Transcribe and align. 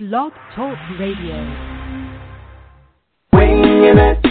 Blog 0.00 0.32
Talk 0.56 0.78
Radio. 0.98 1.36
Winging 3.34 3.98
it. 3.98 4.29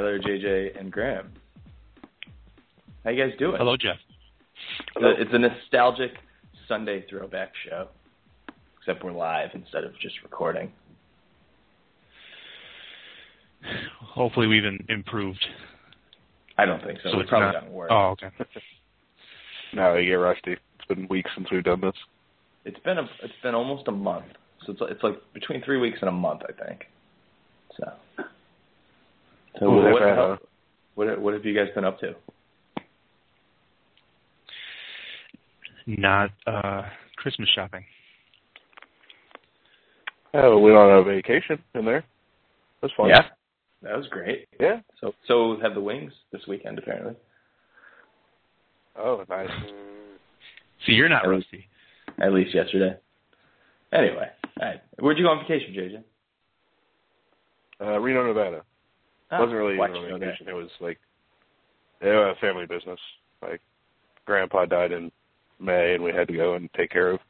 Tyler, 0.00 0.18
JJ, 0.18 0.80
and 0.80 0.90
Graham. 0.90 1.30
How 3.04 3.10
you 3.10 3.22
guys 3.22 3.38
doing? 3.38 3.56
Hello, 3.58 3.76
Jeff. 3.76 3.96
It's 4.96 5.30
a 5.34 5.38
nostalgic 5.38 6.12
Sunday 6.66 7.04
throwback 7.10 7.52
show, 7.68 7.88
except 8.78 9.04
we're 9.04 9.12
live 9.12 9.50
instead 9.52 9.84
of 9.84 9.92
just 10.00 10.14
recording. 10.22 10.72
Hopefully, 14.00 14.46
we've 14.46 14.62
improved. 14.88 15.44
I 16.56 16.64
don't 16.64 16.82
think 16.82 16.98
so. 17.02 17.10
So 17.10 17.16
it's 17.16 17.22
it's 17.24 17.30
probably 17.30 17.46
not- 17.46 17.54
gotten 17.54 17.72
worse. 17.72 17.90
Oh, 17.92 18.14
okay. 18.22 18.30
No, 19.72 19.94
you 19.94 20.08
get 20.08 20.14
rusty. 20.14 20.54
It's 20.54 20.84
been 20.88 21.06
weeks 21.06 21.30
since 21.36 21.46
we've 21.52 21.62
done 21.62 21.80
this. 21.80 21.94
It's 22.64 22.80
been 22.80 22.98
a 22.98 23.02
it's 23.22 23.32
been 23.40 23.54
almost 23.54 23.86
a 23.86 23.92
month, 23.92 24.24
so 24.66 24.72
it's 24.72 24.80
it's 24.90 25.02
like 25.04 25.14
between 25.32 25.62
three 25.62 25.78
weeks 25.78 25.98
and 26.00 26.08
a 26.08 26.12
month, 26.12 26.40
I 26.48 26.66
think. 26.66 26.86
So, 27.76 27.92
so 29.58 29.66
Ooh, 29.66 29.76
what, 29.76 29.84
that's, 29.84 29.94
what, 29.94 30.02
uh, 30.02 30.36
what 30.94 31.20
what 31.20 31.34
have 31.34 31.44
you 31.44 31.54
guys 31.54 31.72
been 31.74 31.84
up 31.84 31.98
to? 32.00 32.14
Not 35.86 36.30
uh, 36.46 36.82
Christmas 37.16 37.48
shopping. 37.54 37.84
Oh, 40.34 40.58
we 40.58 40.72
went 40.72 40.84
on 40.84 40.98
a 40.98 41.02
vacation 41.02 41.58
in 41.74 41.84
there. 41.84 42.04
That's 42.80 42.94
fun. 42.96 43.08
Yeah, 43.08 43.22
that 43.82 43.96
was 43.96 44.06
great. 44.08 44.46
Yeah. 44.60 44.80
So 45.00 45.12
so 45.26 45.56
have 45.62 45.74
the 45.74 45.80
Wings 45.80 46.12
this 46.32 46.42
weekend 46.46 46.78
apparently. 46.78 47.14
Oh, 48.96 49.24
nice. 49.28 49.48
See, 50.86 50.92
you're 50.92 51.08
not 51.08 51.22
Hello. 51.22 51.36
rusty. 51.36 51.66
At 52.20 52.32
least 52.32 52.54
yesterday. 52.54 52.96
Anyway, 53.92 54.28
all 54.60 54.68
right. 54.68 54.80
Where'd 54.98 55.18
you 55.18 55.24
go 55.24 55.30
on 55.30 55.44
vacation, 55.46 55.74
JJ? 55.74 56.02
Uh, 57.80 57.98
Reno, 57.98 58.26
Nevada. 58.26 58.62
Ah, 59.30 59.40
wasn't 59.40 59.58
really 59.58 59.74
even 59.74 59.90
it, 59.90 60.10
a 60.10 60.14
okay. 60.14 60.24
vacation. 60.26 60.48
It 60.48 60.52
was 60.52 60.68
like 60.80 60.98
it 62.00 62.06
was 62.06 62.36
a 62.36 62.40
family 62.40 62.66
business. 62.66 62.98
Like 63.42 63.60
grandpa 64.26 64.66
died 64.66 64.92
in 64.92 65.10
May, 65.58 65.94
and 65.94 66.02
we 66.02 66.12
had 66.12 66.28
to 66.28 66.34
go 66.34 66.54
and 66.54 66.68
take 66.76 66.90
care 66.90 67.10
of 67.10 67.20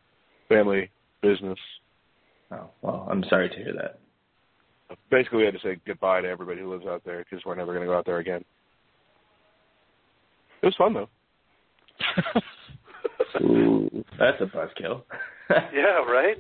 family 0.49 0.91
business. 1.23 1.59
Oh 2.53 2.71
well, 2.83 3.07
I'm 3.11 3.25
sorry 3.29 3.49
to 3.49 3.57
hear 3.57 3.75
that. 3.75 3.99
Basically, 5.11 5.39
we 5.39 5.45
had 5.45 5.55
to 5.55 5.61
say 5.61 5.77
goodbye 5.87 6.21
to 6.21 6.29
everybody 6.29 6.61
who 6.61 6.71
lives 6.71 6.87
out 6.87 7.03
there 7.05 7.25
because 7.25 7.45
we're 7.45 7.55
never 7.55 7.73
going 7.73 7.87
to 7.87 7.93
go 7.93 7.97
out 7.97 8.07
there 8.07 8.19
again. 8.19 8.45
It 10.63 10.67
was 10.67 10.75
fun 10.77 10.95
though. 10.95 11.09
Ooh, 13.43 14.05
that's 14.19 14.41
a 14.41 14.47
buzzkill. 14.47 15.03
Yeah, 15.73 16.05
right? 16.09 16.37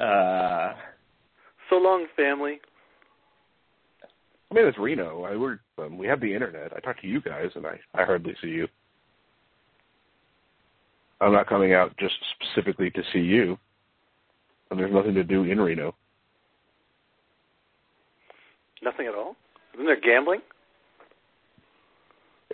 uh, 0.00 0.74
So 1.70 1.76
long, 1.76 2.06
family. 2.16 2.60
I 4.50 4.54
mean, 4.54 4.66
it's 4.66 4.78
Reno. 4.78 5.24
I, 5.24 5.36
we're 5.36 5.58
um, 5.78 5.98
we 5.98 6.06
have 6.06 6.20
the 6.20 6.32
internet. 6.32 6.72
I 6.74 6.80
talk 6.80 7.00
to 7.02 7.06
you 7.06 7.20
guys, 7.20 7.50
and 7.54 7.66
I 7.66 7.78
I 7.94 8.04
hardly 8.04 8.34
see 8.40 8.48
you. 8.48 8.66
I'm 11.20 11.32
not 11.32 11.48
coming 11.48 11.74
out 11.74 11.96
just 11.98 12.14
specifically 12.40 12.90
to 12.92 13.02
see 13.12 13.18
you, 13.18 13.58
and 14.70 14.78
there's 14.78 14.92
nothing 14.92 15.14
to 15.14 15.24
do 15.24 15.44
in 15.44 15.60
Reno. 15.60 15.94
Nothing 18.82 19.06
at 19.06 19.14
all? 19.14 19.34
Isn't 19.74 19.86
there 19.86 20.00
gambling? 20.00 20.40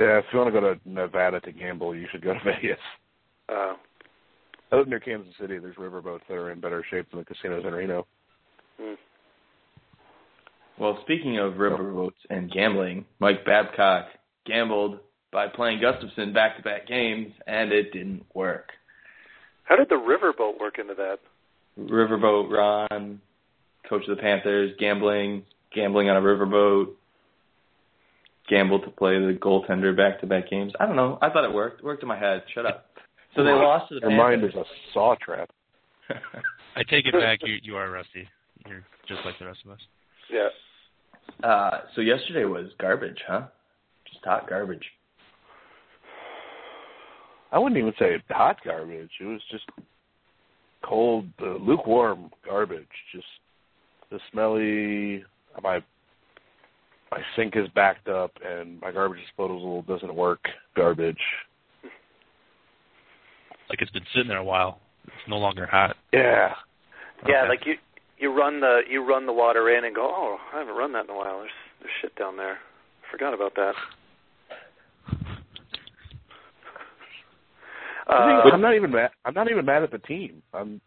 Yeah, 0.00 0.18
if 0.18 0.24
you 0.32 0.38
want 0.38 0.52
to 0.52 0.60
go 0.60 0.74
to 0.74 0.80
Nevada 0.84 1.40
to 1.40 1.52
gamble, 1.52 1.94
you 1.94 2.06
should 2.10 2.24
go 2.24 2.32
to 2.32 2.40
Vegas. 2.44 2.78
Uh, 3.48 3.74
I 4.72 4.76
live 4.76 4.88
near 4.88 5.00
Kansas 5.00 5.34
City. 5.38 5.58
There's 5.58 5.76
riverboats 5.76 6.22
that 6.28 6.34
are 6.34 6.50
in 6.50 6.60
better 6.60 6.84
shape 6.90 7.10
than 7.10 7.20
the 7.20 7.24
casinos 7.24 7.64
in 7.64 7.72
Reno. 7.72 8.06
hmm. 8.80 8.94
Well, 10.78 10.98
speaking 11.02 11.38
of 11.38 11.54
riverboats 11.54 12.10
and 12.30 12.50
gambling, 12.50 13.04
Mike 13.20 13.44
Babcock 13.44 14.06
gambled 14.46 14.98
by 15.32 15.48
playing 15.48 15.80
Gustavsson 15.80 16.34
back-to-back 16.34 16.86
games, 16.86 17.32
and 17.46 17.72
it 17.72 17.92
didn't 17.92 18.24
work. 18.34 18.70
How 19.64 19.76
did 19.76 19.88
the 19.88 19.94
riverboat 19.94 20.58
work 20.60 20.78
into 20.78 20.94
that? 20.94 21.18
Riverboat 21.78 22.50
Ron, 22.50 23.20
coach 23.88 24.02
of 24.08 24.16
the 24.16 24.22
Panthers, 24.22 24.72
gambling, 24.78 25.44
gambling 25.74 26.08
on 26.08 26.16
a 26.16 26.20
riverboat, 26.20 26.90
gambled 28.48 28.84
to 28.84 28.90
play 28.90 29.18
the 29.18 29.38
goaltender 29.40 29.96
back-to-back 29.96 30.50
games. 30.50 30.72
I 30.78 30.86
don't 30.86 30.96
know. 30.96 31.18
I 31.22 31.30
thought 31.30 31.44
it 31.44 31.52
worked. 31.52 31.80
It 31.80 31.84
worked 31.84 32.02
in 32.02 32.08
my 32.08 32.18
head. 32.18 32.42
Shut 32.54 32.66
up. 32.66 32.86
So 33.34 33.42
they 33.42 33.50
lost 33.50 33.88
to 33.88 33.96
the 33.96 34.08
Your 34.08 34.16
mind 34.16 34.44
is 34.44 34.54
a 34.54 34.64
saw 34.92 35.16
trap. 35.20 35.50
I 36.76 36.82
take 36.84 37.06
it 37.06 37.12
back. 37.12 37.40
You 37.42 37.56
you 37.62 37.76
are 37.76 37.90
rusty. 37.90 38.28
You're 38.68 38.84
just 39.08 39.20
like 39.24 39.34
the 39.40 39.46
rest 39.46 39.60
of 39.64 39.72
us. 39.72 39.80
Yeah. 40.34 41.48
uh, 41.48 41.80
so 41.94 42.00
yesterday 42.00 42.44
was 42.44 42.66
garbage, 42.80 43.18
huh? 43.26 43.42
Just 44.10 44.24
hot 44.24 44.48
garbage. 44.48 44.84
I 47.52 47.58
wouldn't 47.58 47.78
even 47.78 47.92
say 48.00 48.16
hot 48.30 48.56
garbage. 48.64 49.10
It 49.20 49.24
was 49.26 49.40
just 49.50 49.64
cold, 50.82 51.26
uh, 51.40 51.56
lukewarm 51.58 52.30
garbage. 52.44 52.88
Just 53.12 53.26
the 54.10 54.18
smelly. 54.32 55.24
My 55.62 55.80
my 57.12 57.20
sink 57.36 57.54
is 57.56 57.68
backed 57.76 58.08
up 58.08 58.32
and 58.44 58.80
my 58.80 58.90
garbage 58.90 59.20
disposal 59.20 59.82
doesn't 59.82 60.12
work. 60.12 60.40
Garbage. 60.74 61.16
Like 63.70 63.80
it's 63.80 63.90
been 63.92 64.02
sitting 64.12 64.28
there 64.28 64.38
a 64.38 64.44
while. 64.44 64.80
It's 65.04 65.28
no 65.28 65.36
longer 65.36 65.66
hot. 65.66 65.96
Yeah. 66.12 66.54
Yeah, 67.28 67.46
like 67.48 67.60
you 67.64 67.74
you 68.24 68.32
run 68.32 68.58
the 68.60 68.80
you 68.88 69.04
run 69.06 69.26
the 69.26 69.32
water 69.34 69.68
in 69.76 69.84
and 69.84 69.94
go, 69.94 70.02
oh, 70.10 70.38
I 70.54 70.58
haven't 70.60 70.74
run 70.74 70.92
that 70.94 71.04
in 71.04 71.10
a 71.10 71.14
while. 71.14 71.40
There's 71.40 71.50
there's 71.80 71.92
shit 72.00 72.16
down 72.16 72.38
there. 72.38 72.56
Forgot 73.10 73.34
about 73.34 73.54
that. 73.56 73.74
I 78.06 78.12
Uh, 78.14 78.42
think- 78.42 78.54
I'm 78.54 78.60
not 78.60 78.74
even 78.74 78.90
mad. 78.90 79.10
I'm 79.26 79.34
not 79.34 79.50
even 79.50 79.64
mad 79.66 79.82
at 79.82 79.90
the 79.90 79.98
team. 79.98 80.42
I'm. 80.54 80.80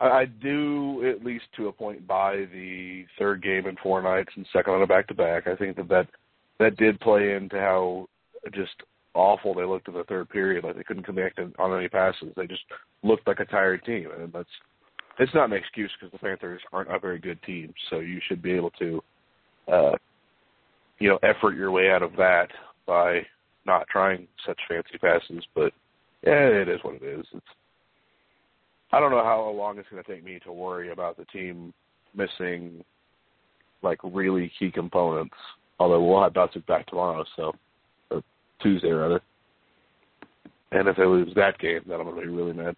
I, 0.00 0.08
I 0.20 0.24
do 0.24 1.08
at 1.08 1.24
least 1.24 1.44
to 1.56 1.68
a 1.68 1.72
point 1.72 2.06
buy 2.06 2.46
the 2.52 3.04
third 3.18 3.42
game 3.42 3.66
in 3.66 3.76
four 3.82 4.02
nights 4.02 4.32
and 4.36 4.46
second 4.52 4.74
on 4.74 4.82
a 4.82 4.86
back 4.86 5.06
to 5.08 5.14
back. 5.14 5.46
I 5.46 5.54
think 5.56 5.76
that 5.76 5.88
that 5.88 6.06
that 6.58 6.76
did 6.76 6.98
play 7.00 7.34
into 7.34 7.56
how 7.58 8.08
just 8.52 8.74
awful 9.14 9.54
they 9.54 9.64
looked 9.64 9.88
in 9.88 9.94
the 9.94 10.04
third 10.04 10.28
period. 10.28 10.64
Like 10.64 10.76
they 10.76 10.84
couldn't 10.84 11.04
connect 11.04 11.38
on 11.38 11.52
on 11.58 11.76
any 11.78 11.88
passes. 11.88 12.32
They 12.36 12.46
just 12.46 12.64
looked 13.02 13.26
like 13.28 13.40
a 13.40 13.44
tired 13.44 13.84
team, 13.84 14.08
and 14.18 14.32
that's 14.32 14.48
it's 15.18 15.34
not 15.34 15.50
an 15.50 15.56
excuse 15.56 15.90
because 15.98 16.12
the 16.12 16.18
Panthers 16.18 16.62
aren't 16.72 16.94
a 16.94 16.98
very 16.98 17.18
good 17.18 17.42
team. 17.42 17.74
So 17.88 17.98
you 17.98 18.20
should 18.26 18.42
be 18.42 18.52
able 18.52 18.70
to, 18.78 19.02
uh, 19.70 19.92
you 20.98 21.08
know, 21.08 21.18
effort 21.22 21.56
your 21.56 21.70
way 21.70 21.90
out 21.90 22.02
of 22.02 22.16
that 22.16 22.48
by 22.86 23.26
not 23.66 23.86
trying 23.88 24.26
such 24.46 24.58
fancy 24.68 24.98
passes. 24.98 25.44
But 25.54 25.72
yeah, 26.22 26.46
it 26.46 26.68
is 26.68 26.80
what 26.82 26.94
it 26.94 27.02
is. 27.02 27.26
It's 27.32 27.46
I 28.92 28.98
don't 28.98 29.12
know 29.12 29.22
how 29.22 29.48
long 29.50 29.78
it's 29.78 29.88
going 29.88 30.02
to 30.02 30.12
take 30.12 30.24
me 30.24 30.40
to 30.44 30.52
worry 30.52 30.90
about 30.90 31.16
the 31.16 31.24
team 31.26 31.72
missing 32.14 32.84
like 33.82 33.98
really 34.02 34.50
key 34.58 34.70
components. 34.70 35.34
Although 35.78 36.04
we'll 36.04 36.22
have 36.22 36.32
Datsyuk 36.32 36.66
back 36.66 36.86
tomorrow, 36.86 37.24
so 37.36 37.52
or 38.10 38.22
Tuesday 38.60 38.90
rather. 38.90 39.20
And 40.72 40.88
if 40.88 40.96
they 40.96 41.06
lose 41.06 41.32
that 41.34 41.58
game, 41.58 41.80
then 41.86 42.00
I'm 42.00 42.06
going 42.06 42.16
to 42.16 42.22
be 42.22 42.28
really 42.28 42.52
mad. 42.52 42.76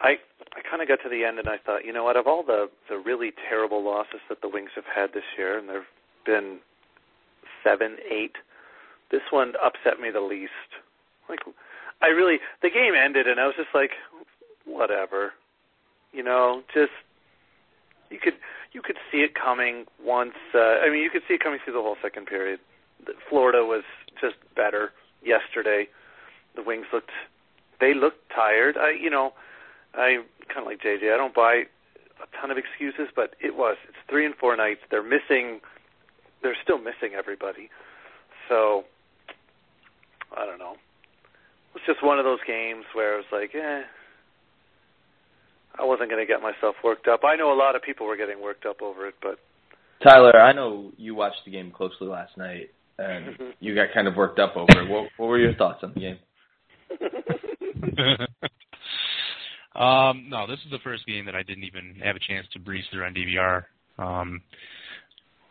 I 0.00 0.16
I 0.56 0.60
kind 0.68 0.82
of 0.82 0.88
got 0.88 1.02
to 1.04 1.08
the 1.08 1.24
end 1.24 1.38
and 1.38 1.48
I 1.48 1.58
thought, 1.58 1.84
you 1.84 1.92
know 1.92 2.04
what? 2.04 2.16
Of 2.16 2.26
all 2.26 2.42
the 2.42 2.68
the 2.88 2.98
really 2.98 3.32
terrible 3.48 3.84
losses 3.84 4.20
that 4.28 4.40
the 4.42 4.48
Wings 4.48 4.70
have 4.74 4.84
had 4.84 5.12
this 5.12 5.24
year, 5.36 5.58
and 5.58 5.68
there've 5.68 5.84
been 6.24 6.58
seven, 7.64 7.96
eight, 8.10 8.36
this 9.10 9.22
one 9.30 9.52
upset 9.62 10.00
me 10.00 10.10
the 10.10 10.20
least. 10.20 10.52
Like, 11.28 11.40
I 12.02 12.08
really 12.08 12.38
the 12.62 12.70
game 12.70 12.94
ended 12.94 13.26
and 13.26 13.38
I 13.38 13.46
was 13.46 13.54
just 13.56 13.74
like, 13.74 13.92
whatever. 14.64 15.32
You 16.12 16.24
know, 16.24 16.62
just 16.74 16.92
you 18.10 18.18
could 18.18 18.34
you 18.72 18.82
could 18.82 18.96
see 19.10 19.18
it 19.18 19.34
coming 19.34 19.84
once. 20.04 20.34
Uh, 20.54 20.82
I 20.82 20.90
mean, 20.90 21.02
you 21.02 21.10
could 21.10 21.22
see 21.28 21.34
it 21.34 21.42
coming 21.42 21.60
through 21.64 21.74
the 21.74 21.82
whole 21.82 21.96
second 22.02 22.26
period. 22.26 22.60
Florida 23.28 23.64
was 23.64 23.84
just 24.20 24.36
better 24.56 24.90
yesterday. 25.24 25.86
The 26.56 26.62
Wings 26.62 26.86
looked 26.92 27.10
they 27.80 27.94
looked 27.94 28.30
tired. 28.34 28.76
I 28.76 28.90
you 28.90 29.10
know, 29.10 29.32
I 29.94 30.22
kind 30.48 30.60
of 30.60 30.66
like 30.66 30.80
JJ. 30.80 31.12
I 31.12 31.16
don't 31.16 31.34
buy 31.34 31.64
a 32.22 32.40
ton 32.40 32.50
of 32.50 32.58
excuses, 32.58 33.12
but 33.14 33.34
it 33.40 33.56
was 33.56 33.76
it's 33.88 33.98
three 34.08 34.26
and 34.26 34.34
four 34.34 34.56
nights. 34.56 34.80
They're 34.90 35.02
missing. 35.02 35.60
They're 36.42 36.56
still 36.62 36.78
missing 36.78 37.16
everybody. 37.16 37.70
So 38.48 38.84
I 40.36 40.44
don't 40.46 40.58
know. 40.58 40.74
It's 41.74 41.86
just 41.86 42.04
one 42.04 42.18
of 42.18 42.24
those 42.24 42.40
games 42.46 42.84
where 42.94 43.14
it 43.14 43.16
was 43.18 43.32
like, 43.32 43.54
eh, 43.54 43.82
I 45.78 45.84
wasn't 45.84 46.10
going 46.10 46.20
to 46.20 46.26
get 46.26 46.42
myself 46.42 46.74
worked 46.82 47.06
up. 47.06 47.20
I 47.24 47.36
know 47.36 47.52
a 47.52 47.54
lot 47.54 47.76
of 47.76 47.82
people 47.82 48.06
were 48.06 48.16
getting 48.16 48.42
worked 48.42 48.66
up 48.66 48.82
over 48.82 49.06
it, 49.06 49.14
but 49.22 49.38
Tyler, 50.02 50.40
I 50.40 50.52
know 50.52 50.92
you 50.96 51.14
watched 51.14 51.44
the 51.44 51.50
game 51.50 51.70
closely 51.70 52.08
last 52.08 52.36
night, 52.36 52.70
and 52.98 53.36
you 53.60 53.74
got 53.74 53.94
kind 53.94 54.08
of 54.08 54.16
worked 54.16 54.38
up 54.38 54.56
over 54.56 54.82
it. 54.82 54.88
What, 54.88 55.10
what 55.16 55.26
were 55.26 55.38
your 55.38 55.54
thoughts 55.54 55.80
on 55.82 55.92
the 55.94 56.00
game? 56.00 56.18
um, 59.80 60.28
no, 60.28 60.46
this 60.46 60.58
is 60.64 60.70
the 60.70 60.78
first 60.84 61.06
game 61.06 61.24
that 61.24 61.34
I 61.34 61.42
didn't 61.42 61.64
even 61.64 61.96
have 62.04 62.16
a 62.16 62.20
chance 62.20 62.46
to 62.52 62.58
breeze 62.58 62.84
through 62.92 63.04
on 63.04 63.14
DVR. 63.14 63.64
Um, 63.98 64.42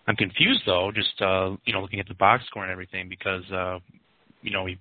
I'm 0.07 0.15
confused 0.15 0.61
though, 0.65 0.91
just 0.93 1.21
uh, 1.21 1.55
you 1.65 1.73
know, 1.73 1.81
looking 1.81 1.99
at 1.99 2.07
the 2.07 2.13
box 2.15 2.43
score 2.47 2.63
and 2.63 2.71
everything, 2.71 3.09
because 3.09 3.43
uh, 3.51 3.79
you 4.41 4.51
know 4.51 4.63
we 4.63 4.77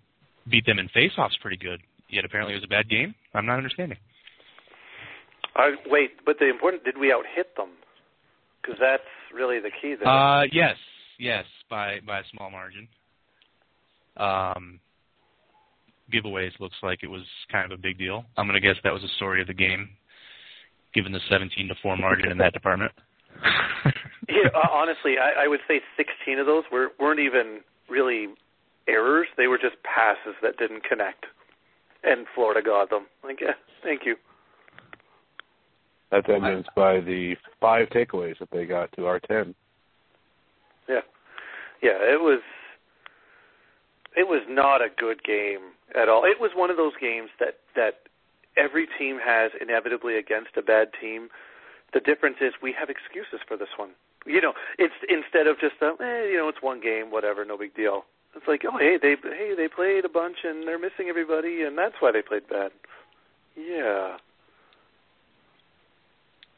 beat 0.51 0.67
them 0.67 0.79
in 0.79 0.89
face-offs 0.89 1.37
pretty 1.41 1.57
good. 1.57 1.81
Yet 2.09 2.25
apparently 2.25 2.55
it 2.55 2.57
was 2.57 2.65
a 2.65 2.69
bad 2.69 2.89
game. 2.89 3.15
I'm 3.35 3.47
not 3.47 3.59
understanding. 3.59 3.99
I 5.57 5.75
wait. 5.87 6.13
But 6.25 6.39
the 6.39 6.49
important 6.49 6.85
did 6.85 6.97
we 6.99 7.13
out 7.13 7.25
hit 7.35 7.57
them? 7.57 7.71
Because 8.61 8.79
that's 8.81 9.03
really 9.35 9.61
the 9.61 9.71
key 9.71 9.95
there. 9.99 10.09
Uh, 10.09 10.45
yes, 10.53 10.77
yes, 11.19 11.45
by 11.71 12.01
by 12.07 12.21
a 12.21 12.23
small 12.35 12.51
margin. 12.51 12.89
Um, 14.17 14.81
giveaways 16.13 16.53
looks 16.61 16.77
like 16.83 17.01
it 17.03 17.09
was 17.09 17.23
kind 17.51 17.71
of 17.71 17.79
a 17.79 17.81
big 17.81 17.99
deal. 17.99 18.25
I'm 18.37 18.47
gonna 18.47 18.61
guess 18.61 18.77
that 18.85 18.93
was 18.93 19.03
the 19.03 19.09
story 19.17 19.41
of 19.41 19.47
the 19.47 19.55
game, 19.55 19.89
given 20.95 21.13
the 21.13 21.21
17 21.31 21.69
to 21.69 21.75
four 21.83 21.97
margin 21.97 22.31
in 22.31 22.39
that 22.39 22.53
department. 22.53 22.93
yeah, 24.29 24.49
uh, 24.55 24.69
honestly, 24.73 25.17
I, 25.19 25.45
I 25.45 25.49
would 25.49 25.61
say 25.69 25.81
16 25.97 26.39
of 26.39 26.47
those 26.47 26.65
were 26.73 26.89
weren't 26.99 27.21
even 27.21 27.61
really 27.89 28.29
errors. 28.89 29.29
They 29.37 29.47
were 29.47 29.59
just 29.59 29.77
passes 29.83 30.35
that 30.43 30.57
didn't 30.57 30.85
connect, 30.85 31.27
and 32.03 32.27
Florida 32.35 32.63
got 32.63 32.91
them. 32.91 33.07
Like, 33.23 33.41
yeah, 33.41 33.53
thank 33.83 34.03
you. 34.05 34.17
That's 36.11 36.27
evidenced 36.29 36.71
by 36.75 37.01
the 37.01 37.37
five 37.61 37.89
takeaways 37.91 38.39
that 38.39 38.51
they 38.51 38.65
got 38.65 38.91
to 38.93 39.07
our 39.07 39.21
ten. 39.21 39.55
Yeah, 40.89 41.01
yeah, 41.83 41.99
it 42.01 42.21
was. 42.21 42.41
It 44.17 44.27
was 44.27 44.43
not 44.49 44.81
a 44.81 44.89
good 44.99 45.23
game 45.23 45.61
at 45.95 46.09
all. 46.09 46.25
It 46.25 46.41
was 46.41 46.51
one 46.55 46.71
of 46.71 46.77
those 46.77 46.93
games 47.01 47.31
that 47.41 47.59
that 47.77 48.01
every 48.57 48.87
team 48.99 49.19
has 49.25 49.53
inevitably 49.61 50.17
against 50.17 50.57
a 50.57 50.63
bad 50.63 50.89
team. 51.01 51.29
The 51.95 52.01
difference 52.01 52.37
is 52.41 52.53
we 52.63 52.75
have 52.79 52.91
excuses 52.91 53.41
for 53.47 53.57
this 53.57 53.69
one. 53.77 53.91
You 54.27 54.41
know, 54.41 54.53
it's 54.79 54.95
instead 55.09 55.47
of 55.47 55.59
just 55.61 55.77
a, 55.81 55.95
eh, 56.03 56.31
you 56.33 56.37
know, 56.37 56.49
it's 56.49 56.61
one 56.61 56.81
game, 56.81 57.11
whatever, 57.11 57.45
no 57.45 57.57
big 57.57 57.75
deal. 57.75 58.05
It's 58.37 58.47
like, 58.47 58.63
oh, 58.71 58.77
hey, 58.77 58.99
they 59.01 59.17
hey 59.23 59.55
they 59.57 59.69
played 59.69 60.05
a 60.05 60.09
bunch 60.09 60.39
and 60.45 60.67
they're 60.67 60.79
missing 60.79 61.09
everybody, 61.09 61.63
and 61.63 61.79
that's 61.79 61.95
why 62.01 62.13
they 62.13 62.23
played 62.23 62.49
bad. 62.49 62.73
Yeah. 63.57 64.19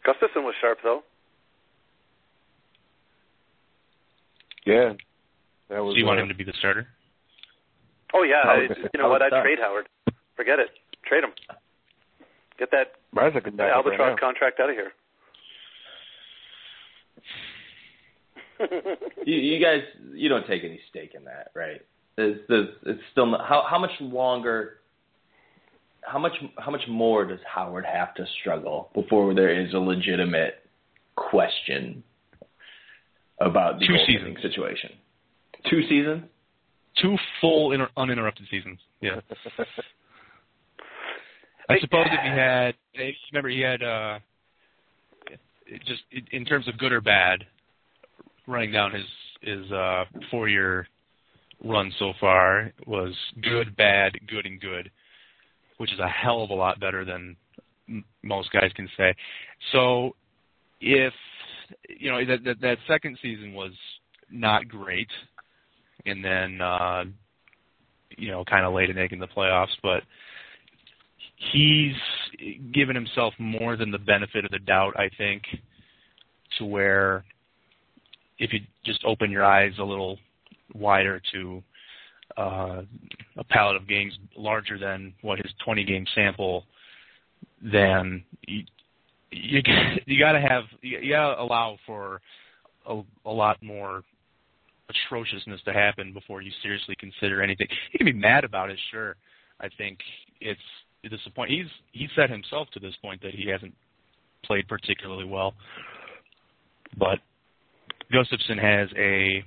Gustavsson 0.05 0.45
was 0.45 0.55
sharp 0.61 0.79
though. 0.83 1.03
Yeah, 4.67 4.93
that 5.69 5.83
was. 5.83 5.95
Do 5.95 6.01
you 6.01 6.07
want 6.07 6.19
uh, 6.19 6.23
him 6.23 6.29
to 6.29 6.35
be 6.35 6.45
the 6.45 6.53
starter? 6.59 6.87
Oh 8.15 8.23
yeah, 8.23 8.43
I 8.45 8.55
I, 8.55 8.61
you 8.93 9.01
know 9.01 9.09
what? 9.09 9.23
I'd 9.23 9.43
trade 9.43 9.59
Howard. 9.61 9.89
Forget 10.37 10.59
it. 10.59 10.71
Trade 11.05 11.25
him. 11.25 11.31
Get 12.59 12.71
that 12.73 12.93
Mine's 13.13 13.35
a 13.37 13.41
good 13.41 13.57
backup 13.57 13.85
right 13.87 14.01
albatross 14.01 14.19
contract 14.21 14.61
out 14.61 14.71
of 14.71 14.77
here. 14.77 14.93
You, 19.27 19.37
you 19.37 19.63
guys, 19.65 19.83
you 20.15 20.29
don't 20.29 20.47
take 20.47 20.65
any 20.65 20.81
stake 20.89 21.13
in 21.15 21.25
that, 21.25 21.51
right? 21.55 21.83
It's, 22.17 22.41
it's, 22.49 22.73
it's 22.87 23.01
still 23.13 23.27
not, 23.27 23.47
how 23.47 23.65
how 23.69 23.79
much 23.79 23.91
longer, 24.01 24.79
how 26.03 26.19
much 26.19 26.33
how 26.59 26.71
much 26.71 26.83
more 26.89 27.27
does 27.27 27.39
Howard 27.47 27.85
have 27.85 28.15
to 28.15 28.25
struggle 28.41 28.91
before 28.95 29.35
there 29.35 29.51
is 29.63 29.73
a 29.75 29.79
legitimate 29.79 30.55
question 31.17 32.03
about 33.41 33.79
the 33.79 33.87
Two 33.87 33.93
goaltending 33.93 34.37
seasons. 34.37 34.43
situation? 34.43 34.91
Two 35.69 35.83
seasons. 35.89 36.25
Two 36.97 37.17
full 37.41 37.73
inter- 37.73 37.91
uninterrupted 37.97 38.47
seasons. 38.51 38.79
Yeah. 39.01 39.21
I 41.69 41.79
suppose 41.79 42.07
if 42.07 42.21
he 42.21 42.29
had, 42.29 42.75
eh, 42.97 43.13
remember 43.33 43.49
he 43.49 43.61
had, 43.61 43.83
uh, 43.83 44.19
just 45.87 46.03
in- 46.33 46.45
terms 46.45 46.67
of 46.67 46.77
good 46.79 46.93
or 46.93 47.01
bad, 47.01 47.47
running 48.47 48.73
down 48.73 48.93
his 48.93 49.05
his 49.41 49.71
uh, 49.73 50.05
four 50.31 50.49
year 50.49 50.87
run 51.65 51.93
so 51.99 52.13
far 52.21 52.73
was 52.87 53.15
good, 53.43 53.75
bad, 53.77 54.13
good, 54.27 54.47
and 54.47 54.61
good, 54.61 54.91
which 55.79 55.93
is 55.93 55.99
a 55.99 56.09
hell 56.09 56.43
of 56.43 56.51
a 56.51 56.55
lot 56.55 56.81
better 56.81 57.05
than 57.05 57.37
most 58.23 58.51
guys 58.53 58.71
can 58.75 58.89
say. 58.97 59.15
So 59.73 60.15
if 60.81 61.13
you 61.89 62.11
know 62.11 62.25
that 62.25 62.45
that, 62.45 62.61
that 62.61 62.79
second 62.87 63.19
season 63.23 63.55
was 63.55 63.73
not 64.31 64.69
great, 64.69 65.09
and 66.07 66.25
then 66.25 66.61
uh, 66.61 67.05
you 68.17 68.29
know 68.31 68.45
kind 68.45 68.65
of 68.65 68.73
late 68.75 68.91
an 68.91 68.99
egg 68.99 69.13
in 69.13 69.19
the 69.19 69.27
playoffs, 69.27 69.77
but 69.83 70.03
he's 71.53 71.95
given 72.73 72.95
himself 72.95 73.35
more 73.39 73.77
than 73.77 73.91
the 73.91 73.99
benefit 73.99 74.45
of 74.45 74.51
the 74.51 74.59
doubt, 74.59 74.99
I 74.99 75.11
think, 75.17 75.43
to 76.59 76.65
where 76.65 77.25
if 78.39 78.53
you 78.53 78.61
just 78.85 79.05
open 79.05 79.31
your 79.31 79.45
eyes 79.45 79.73
a 79.79 79.85
little 79.85 80.19
wider 80.75 81.21
to 81.33 81.63
uh, 82.37 82.83
a 83.37 83.45
palette 83.45 83.77
of 83.77 83.89
games 83.89 84.15
larger 84.37 84.79
than 84.79 85.13
what 85.23 85.39
his 85.39 85.53
20 85.65 85.85
game 85.85 86.07
sample, 86.15 86.65
then 87.63 88.23
you 88.47 88.65
you, 89.31 89.61
you 90.07 90.19
got 90.19 90.33
to 90.33 90.41
have 90.41 90.65
you 90.83 91.11
got 91.11 91.35
to 91.35 91.43
allow 91.43 91.77
for 91.87 92.21
a, 92.87 93.03
a 93.25 93.31
lot 93.31 93.63
more 93.63 94.03
atrociousness 94.91 95.61
to 95.65 95.73
happen 95.73 96.13
before 96.13 96.43
you 96.43 96.51
seriously 96.63 96.97
consider 96.99 97.43
anything. 97.43 97.69
You 97.93 97.99
can 97.99 98.07
be 98.07 98.13
mad 98.13 98.45
about 98.45 98.71
it, 98.71 98.79
sure. 98.91 99.17
I 99.61 99.69
think 99.77 99.99
it's 100.41 100.61
disappointing. 101.09 101.59
He's 101.59 101.71
he 101.93 102.09
said 102.15 102.31
himself 102.31 102.69
to 102.75 102.81
this 102.81 102.95
point 103.03 103.23
that 103.23 103.35
he 103.35 103.49
hasn't 103.49 103.75
played 104.45 104.69
particularly 104.69 105.25
well, 105.25 105.55
but 106.99 107.19
Gustavsson 108.13 108.59
has 108.59 108.89
a 108.97 109.45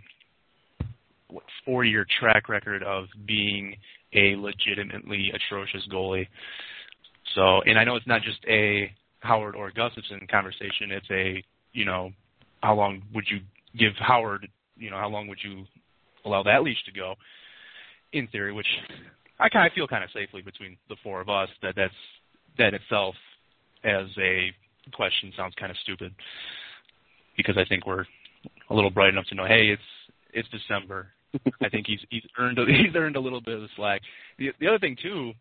what, 1.29 1.43
four-year 1.65 2.05
track 2.19 2.47
record 2.47 2.83
of 2.83 3.05
being 3.25 3.75
a 4.13 4.35
legitimately 4.35 5.31
atrocious 5.33 5.87
goalie. 5.91 6.27
So, 7.35 7.61
and 7.65 7.79
I 7.79 7.83
know 7.83 7.95
it's 7.95 8.07
not 8.07 8.21
just 8.21 8.39
a 8.47 8.91
Howard 9.21 9.55
or 9.55 9.71
Gustavsson 9.71 10.29
conversation. 10.29 10.91
It's 10.91 11.09
a 11.11 11.43
you 11.73 11.85
know 11.85 12.11
how 12.61 12.75
long 12.75 13.01
would 13.13 13.25
you 13.29 13.39
give 13.77 13.93
Howard? 13.99 14.47
You 14.77 14.89
know 14.89 14.97
how 14.97 15.09
long 15.09 15.27
would 15.27 15.39
you 15.43 15.65
allow 16.25 16.43
that 16.43 16.63
leash 16.63 16.83
to 16.85 16.91
go? 16.91 17.15
In 18.11 18.27
theory, 18.27 18.53
which 18.53 18.67
I 19.39 19.49
kind 19.49 19.65
of 19.65 19.73
feel 19.73 19.87
kind 19.87 20.03
of 20.03 20.09
safely 20.13 20.41
between 20.41 20.77
the 20.87 20.95
four 21.03 21.19
of 21.21 21.29
us 21.29 21.49
that 21.61 21.75
that's 21.75 21.93
that 22.57 22.73
itself 22.73 23.15
as 23.83 24.05
a 24.19 24.51
question 24.93 25.31
sounds 25.35 25.55
kind 25.59 25.71
of 25.71 25.77
stupid 25.83 26.13
because 27.37 27.57
I 27.57 27.65
think 27.65 27.85
we're 27.85 28.05
a 28.69 28.73
little 28.73 28.89
bright 28.89 29.09
enough 29.09 29.25
to 29.27 29.35
know, 29.35 29.45
hey, 29.45 29.67
it's 29.67 29.81
it's 30.33 30.47
December. 30.49 31.07
I 31.61 31.69
think 31.69 31.87
he's 31.87 31.99
he's 32.09 32.23
earned 32.37 32.59
a, 32.59 32.65
he's 32.67 32.95
earned 32.95 33.15
a 33.15 33.19
little 33.19 33.41
bit 33.41 33.55
of 33.55 33.61
the 33.61 33.69
slack. 33.75 34.01
The 34.37 34.51
the 34.59 34.67
other 34.67 34.79
thing 34.79 34.97
too, 35.01 35.33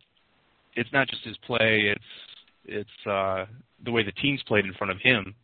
it's 0.74 0.92
not 0.92 1.08
just 1.08 1.24
his 1.24 1.36
play; 1.46 1.92
it's 1.94 2.04
it's 2.64 3.06
uh, 3.06 3.46
the 3.84 3.90
way 3.90 4.02
the 4.02 4.12
team's 4.12 4.42
played 4.44 4.64
in 4.64 4.74
front 4.74 4.90
of 4.90 4.98
him, 5.00 5.34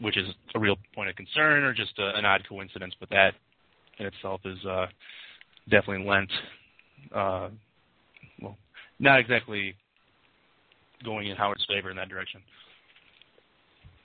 which 0.00 0.16
is 0.16 0.26
a 0.54 0.58
real 0.58 0.76
point 0.94 1.08
of 1.08 1.16
concern 1.16 1.62
or 1.62 1.72
just 1.72 1.98
a, 1.98 2.16
an 2.16 2.24
odd 2.24 2.42
coincidence. 2.48 2.94
But 2.98 3.10
that 3.10 3.34
in 3.98 4.06
itself 4.06 4.40
is 4.44 4.58
uh, 4.64 4.86
definitely 5.68 6.06
lent 6.06 6.30
uh, 7.14 7.48
well, 8.40 8.56
not 8.98 9.18
exactly 9.18 9.74
going 11.04 11.28
in 11.28 11.36
Howard's 11.36 11.64
favor 11.66 11.90
in 11.90 11.96
that 11.96 12.08
direction. 12.08 12.40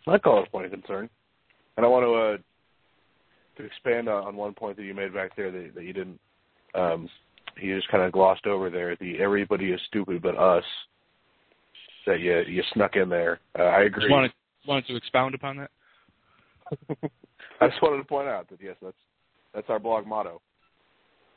I 0.07 0.17
call 0.19 0.39
it 0.39 0.47
a 0.47 0.51
point 0.51 0.65
of 0.67 0.71
concern, 0.71 1.09
and 1.77 1.85
I 1.85 1.89
want 1.89 2.03
to 2.05 2.13
uh, 2.13 2.37
to 3.57 3.65
expand 3.65 4.07
on, 4.07 4.23
on 4.23 4.35
one 4.35 4.53
point 4.53 4.77
that 4.77 4.83
you 4.83 4.93
made 4.93 5.13
back 5.13 5.35
there 5.35 5.51
that, 5.51 5.71
that 5.75 5.83
you 5.83 5.93
didn't. 5.93 6.19
Um, 6.75 7.09
you 7.59 7.75
just 7.75 7.89
kind 7.89 8.03
of 8.03 8.11
glossed 8.11 8.45
over 8.45 8.69
there. 8.69 8.95
The 8.97 9.19
everybody 9.19 9.71
is 9.71 9.79
stupid 9.87 10.21
but 10.21 10.37
us. 10.37 10.63
that 12.05 12.19
you 12.19 12.41
you 12.47 12.61
snuck 12.73 12.95
in 12.95 13.09
there. 13.09 13.39
Uh, 13.57 13.63
I 13.63 13.83
agree. 13.83 14.09
Wanted 14.09 14.31
wanted 14.67 14.85
to 14.87 14.95
expound 14.95 15.33
upon 15.33 15.57
that. 15.57 15.71
I 17.61 17.67
just 17.67 17.81
wanted 17.81 17.97
to 17.97 18.03
point 18.03 18.27
out 18.27 18.49
that 18.49 18.59
yes, 18.61 18.75
that's 18.81 18.97
that's 19.53 19.69
our 19.69 19.79
blog 19.79 20.05
motto. 20.05 20.41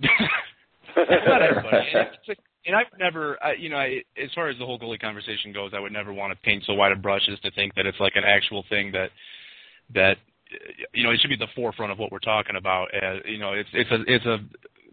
Not 0.01 1.43
everybody. 1.43 1.77
And, 1.95 2.09
it's 2.15 2.29
like, 2.29 2.39
and 2.67 2.75
I've 2.75 2.87
never, 2.99 3.43
I, 3.43 3.53
you 3.55 3.69
know, 3.69 3.77
I, 3.77 4.03
as 4.23 4.31
far 4.35 4.49
as 4.49 4.59
the 4.59 4.67
whole 4.67 4.79
goalie 4.79 5.01
conversation 5.01 5.53
goes, 5.53 5.73
I 5.75 5.81
would 5.81 5.93
never 5.93 6.13
want 6.13 6.33
to 6.33 6.39
paint 6.45 6.65
so 6.67 6.75
wide 6.75 6.93
a 6.93 6.97
brush 6.97 7.23
as 7.33 7.39
to 7.41 7.51
think 7.53 7.75
that 7.75 7.87
it's 7.87 8.01
like 8.01 8.15
an 8.17 8.25
actual 8.25 8.65
thing 8.69 8.93
that 8.93 9.11
that 9.95 10.17
you 10.93 11.03
know 11.03 11.11
it 11.11 11.21
should 11.21 11.31
be 11.31 11.37
the 11.37 11.47
forefront 11.55 11.93
of 11.93 11.99
what 11.99 12.13
we're 12.13 12.19
talking 12.19 12.57
about. 12.57 12.95
As 12.95 13.21
you 13.25 13.39
know, 13.39 13.53
it's 13.53 13.69
it's 13.73 13.91
a 13.91 14.03
it's 14.07 14.27
a 14.27 14.39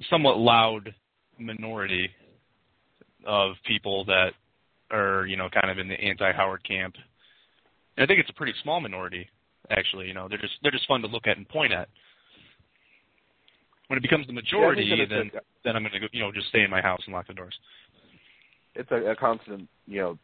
somewhat 0.09 0.37
loud 0.37 0.93
minority 1.39 2.09
of 3.25 3.55
people 3.65 4.05
that 4.05 4.31
are 4.91 5.25
you 5.25 5.37
know 5.37 5.49
kind 5.49 5.71
of 5.71 5.79
in 5.79 5.87
the 5.87 5.99
anti-Howard 5.99 6.63
camp. 6.67 6.95
And 7.97 8.03
I 8.03 8.07
think 8.07 8.19
it's 8.19 8.29
a 8.29 8.33
pretty 8.33 8.53
small 8.61 8.81
minority, 8.81 9.29
actually. 9.71 10.07
You 10.07 10.13
know, 10.13 10.27
they're 10.27 10.37
just 10.37 10.53
they're 10.61 10.71
just 10.71 10.87
fun 10.87 11.01
to 11.01 11.07
look 11.07 11.27
at 11.27 11.37
and 11.37 11.47
point 11.47 11.73
at. 11.73 11.87
When 13.87 13.97
it 13.97 14.01
becomes 14.01 14.25
the 14.27 14.33
majority, 14.33 14.83
Yeah, 14.83 14.95
I 14.95 14.97
think 14.97 15.09
that 15.09 15.15
then 15.15 15.31
a- 15.41 15.43
then 15.63 15.75
I'm 15.75 15.83
going 15.83 15.93
to 15.93 15.99
go, 15.99 16.07
you 16.11 16.21
know 16.21 16.31
just 16.31 16.47
stay 16.47 16.63
in 16.63 16.69
my 16.71 16.81
house 16.81 17.01
and 17.05 17.13
lock 17.13 17.27
the 17.27 17.33
doors. 17.33 17.55
it's 18.75 18.89
a, 18.91 19.11
a 19.11 19.15
constant, 19.15 19.67
you 19.87 20.01
know, 20.01 20.17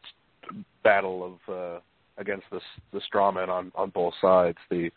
battle 0.82 1.38
of 1.48 1.54
uh, 1.54 1.80
against 2.18 2.44
the 2.50 2.60
the 2.92 3.00
straw 3.06 3.30
men 3.30 3.48
on 3.50 3.70
on 3.74 3.90
both 3.90 4.14
sides. 4.20 4.58
The 4.70 4.90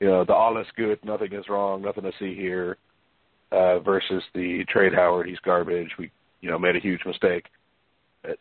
you 0.00 0.06
know 0.08 0.24
the 0.24 0.34
all 0.34 0.58
is 0.58 0.66
good, 0.76 0.98
nothing 1.04 1.32
is 1.32 1.48
wrong, 1.48 1.82
nothing 1.82 2.02
to 2.04 2.12
see 2.18 2.34
here, 2.34 2.76
uh, 3.52 3.78
versus 3.80 4.22
the 4.34 4.64
trade 4.68 4.92
Howard, 4.94 5.28
he's 5.28 5.38
garbage. 5.44 5.90
We 5.98 6.10
you 6.40 6.50
know 6.50 6.58
made 6.58 6.74
a 6.76 6.80
huge 6.80 7.00
mistake. 7.06 7.44
Uh, 8.28 8.32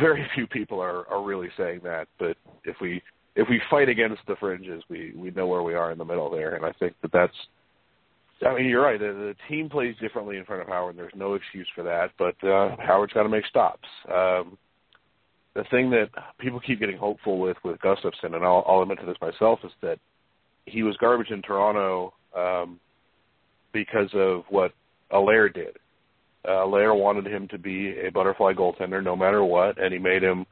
very 0.00 0.26
few 0.34 0.48
people 0.48 0.80
are 0.80 1.08
are 1.08 1.22
really 1.22 1.48
saying 1.56 1.80
that, 1.84 2.08
but 2.18 2.36
if 2.64 2.74
we 2.80 3.00
if 3.36 3.48
we 3.50 3.60
fight 3.70 3.88
against 3.88 4.22
the 4.26 4.34
fringes, 4.36 4.82
we 4.88 5.12
we 5.14 5.30
know 5.30 5.46
where 5.46 5.62
we 5.62 5.74
are 5.74 5.92
in 5.92 5.98
the 5.98 6.04
middle 6.04 6.30
there, 6.30 6.54
and 6.54 6.64
I 6.64 6.72
think 6.72 6.94
that 7.02 7.12
that's. 7.12 7.36
I 8.46 8.54
mean, 8.54 8.66
you're 8.66 8.82
right. 8.82 8.98
The, 8.98 9.06
the 9.06 9.34
team 9.48 9.70
plays 9.70 9.94
differently 9.98 10.36
in 10.36 10.44
front 10.44 10.60
of 10.60 10.68
Howard. 10.68 10.96
There's 10.96 11.12
no 11.14 11.34
excuse 11.34 11.68
for 11.74 11.82
that, 11.84 12.10
but 12.18 12.34
uh, 12.46 12.76
Howard's 12.78 13.14
got 13.14 13.22
to 13.22 13.30
make 13.30 13.46
stops. 13.46 13.88
Um, 14.12 14.58
the 15.54 15.64
thing 15.70 15.88
that 15.90 16.10
people 16.38 16.60
keep 16.60 16.80
getting 16.80 16.98
hopeful 16.98 17.38
with 17.38 17.56
with 17.62 17.78
Gustavsson, 17.80 18.34
and 18.34 18.44
I'll, 18.44 18.64
I'll 18.66 18.82
admit 18.82 19.00
to 19.00 19.06
this 19.06 19.16
myself, 19.20 19.60
is 19.64 19.72
that 19.82 19.98
he 20.66 20.82
was 20.82 20.96
garbage 20.98 21.30
in 21.30 21.42
Toronto 21.42 22.12
um, 22.36 22.80
because 23.72 24.10
of 24.14 24.44
what 24.48 24.72
Allaire 25.12 25.48
did. 25.48 25.76
Uh, 26.46 26.64
Allaire 26.64 26.94
wanted 26.94 27.26
him 27.26 27.48
to 27.48 27.58
be 27.58 27.98
a 27.98 28.10
butterfly 28.10 28.52
goaltender 28.52 29.02
no 29.02 29.16
matter 29.16 29.44
what, 29.44 29.82
and 29.82 29.92
he 29.92 29.98
made 29.98 30.22
him 30.22 30.46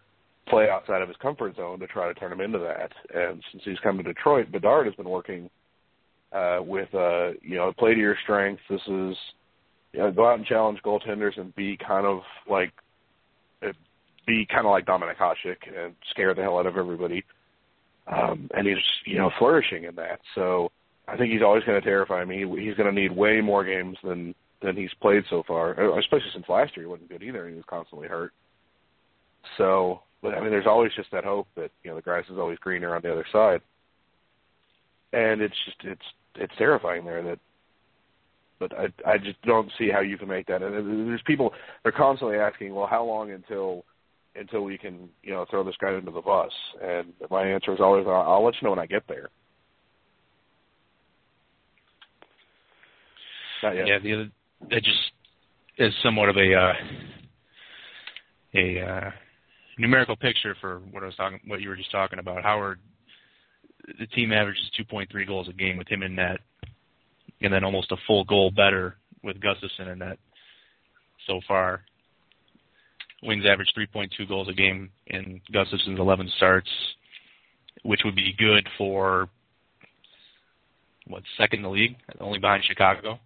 play 0.49 0.69
outside 0.69 1.03
of 1.03 1.09
his 1.09 1.17
comfort 1.19 1.57
zone 1.57 1.81
to 1.81 1.87
try 1.87 2.09
to 2.09 2.15
turn 2.15 2.33
him 2.33 2.41
into 2.41 2.59
that. 2.59 2.93
And 3.15 3.43
since 3.51 3.63
he's 3.65 3.79
come 3.81 3.97
to 3.97 4.03
Detroit, 4.03 4.53
Bedard 4.53 4.87
has 4.87 4.95
been 4.95 5.09
working 5.09 5.49
uh, 6.33 6.59
with, 6.61 6.93
uh, 6.95 7.31
you 7.43 7.57
know, 7.57 7.73
play 7.79 7.95
to 7.95 8.01
your 8.01 8.17
strengths. 8.23 8.63
This 8.69 8.81
is, 8.83 9.17
you 9.93 10.01
know, 10.01 10.11
go 10.11 10.29
out 10.29 10.39
and 10.39 10.47
challenge 10.47 10.81
goaltenders 10.85 11.39
and 11.39 11.55
be 11.55 11.77
kind 11.77 12.07
of 12.07 12.21
like, 12.49 12.73
uh, 13.63 13.73
be 14.27 14.47
kind 14.51 14.67
of 14.67 14.71
like 14.71 14.87
Dominik 14.87 15.17
Hasek 15.17 15.57
and 15.67 15.95
scare 16.11 16.35
the 16.35 16.43
hell 16.43 16.59
out 16.59 16.67
of 16.67 16.77
everybody. 16.77 17.25
Um, 18.07 18.51
and 18.55 18.67
he's, 18.67 18.77
you 19.07 19.17
know, 19.17 19.31
flourishing 19.39 19.85
in 19.85 19.95
that. 19.95 20.21
So 20.35 20.71
I 21.09 21.17
think 21.17 21.33
he's 21.33 21.43
always 21.43 21.65
going 21.65 21.81
to 21.81 21.87
terrify 21.87 22.25
me. 22.25 22.41
He's 22.41 22.75
going 22.75 22.93
to 22.93 23.01
need 23.01 23.13
way 23.13 23.41
more 23.41 23.65
games 23.65 23.97
than 24.03 24.35
than 24.63 24.77
he's 24.77 24.91
played 25.01 25.25
so 25.29 25.43
far, 25.47 25.73
especially 25.99 26.31
since 26.33 26.49
last 26.49 26.75
year 26.75 26.87
he 26.87 26.91
wasn't 26.91 27.11
good 27.11 27.23
either. 27.23 27.49
He 27.49 27.55
was 27.55 27.65
constantly 27.69 28.09
hurt. 28.09 28.33
So, 29.59 30.01
but 30.25 30.35
I 30.35 30.41
mean, 30.41 30.49
there's 30.49 30.67
always 30.67 30.91
just 30.97 31.11
that 31.13 31.23
hope 31.23 31.47
that 31.55 31.71
you 31.83 31.91
know 31.91 31.97
the 31.97 32.03
grass 32.03 32.25
is 32.31 32.39
always 32.39 32.59
greener 32.59 32.97
on 32.97 33.03
the 33.03 33.13
other 33.13 33.27
side, 33.31 33.61
and 35.13 35.43
it's 35.43 35.55
just 35.67 35.77
it's 35.85 36.07
it's 36.37 36.53
terrifying 36.57 37.05
there 37.05 37.23
that. 37.23 37.39
But 38.59 38.73
I 38.73 38.87
I 39.07 39.19
just 39.19 39.41
don't 39.43 39.71
see 39.79 39.91
how 39.91 40.01
you 40.01 40.17
can 40.17 40.29
make 40.29 40.47
that. 40.47 40.63
And 40.63 41.11
there's 41.11 41.21
people 41.27 41.53
they're 41.83 41.93
constantly 41.93 42.39
asking, 42.39 42.75
well, 42.75 42.87
how 42.87 43.05
long 43.05 43.33
until 43.33 43.85
until 44.35 44.63
we 44.63 44.79
can 44.79 45.11
you 45.23 45.33
know 45.33 45.45
throw 45.51 45.63
this 45.63 45.77
guy 45.79 45.93
into 45.93 46.11
the 46.11 46.23
bus? 46.23 46.53
And 46.83 47.13
my 47.31 47.47
answer 47.47 47.75
is 47.75 47.81
always, 47.81 48.07
I'll, 48.07 48.23
I'll 48.23 48.45
let 48.45 48.55
you 48.55 48.65
know 48.65 48.71
when 48.71 48.79
I 48.79 48.87
get 48.87 49.03
there. 49.07 49.29
Yeah, 53.85 53.99
the 53.99 54.15
other 54.15 54.31
that 54.71 54.83
just 54.83 55.13
is 55.77 55.93
somewhat 56.03 56.31
of 56.31 56.37
a 56.39 56.55
uh, 56.55 56.73
a 58.55 58.81
uh, 58.81 59.11
numerical 59.79 60.17
picture 60.17 60.57
for 60.61 60.81
what 60.91 61.03
I 61.03 61.07
was 61.07 61.17
talking, 61.17 61.41
what 61.47 61.61
you 61.61 61.69
were 61.69 61.77
just 61.77 61.91
talking 61.91 62.19
about. 62.19 62.43
Howard, 62.43 62.81
the 63.99 64.07
team 64.09 64.33
averages 64.33 64.71
2.3 64.79 65.27
goals 65.27 65.49
a 65.49 65.53
game 65.53 65.77
with 65.77 65.89
him 65.89 66.03
in 66.03 66.15
net, 66.15 66.41
and 67.41 67.53
then 67.53 67.65
almost 67.65 67.93
a 67.93 67.97
full 68.07 68.25
goal 68.25 68.51
better 68.51 68.97
with 69.23 69.41
Gustavsson 69.41 69.93
in 69.93 69.99
net 69.99 70.19
so 71.27 71.41
far. 71.47 71.83
Wings 73.23 73.45
average 73.51 73.73
3.2 73.77 74.29
goals 74.29 74.49
a 74.49 74.53
game 74.53 74.91
in 75.07 75.41
Gustavsson's 75.53 75.99
11 75.99 76.31
starts, 76.37 76.69
which 77.83 78.01
would 78.05 78.15
be 78.15 78.35
good 78.39 78.69
for 78.77 79.29
what 81.07 81.23
second 81.39 81.59
in 81.59 81.63
the 81.63 81.71
league, 81.71 81.97
only 82.21 82.39
behind 82.39 82.65
Chicago 82.65 83.19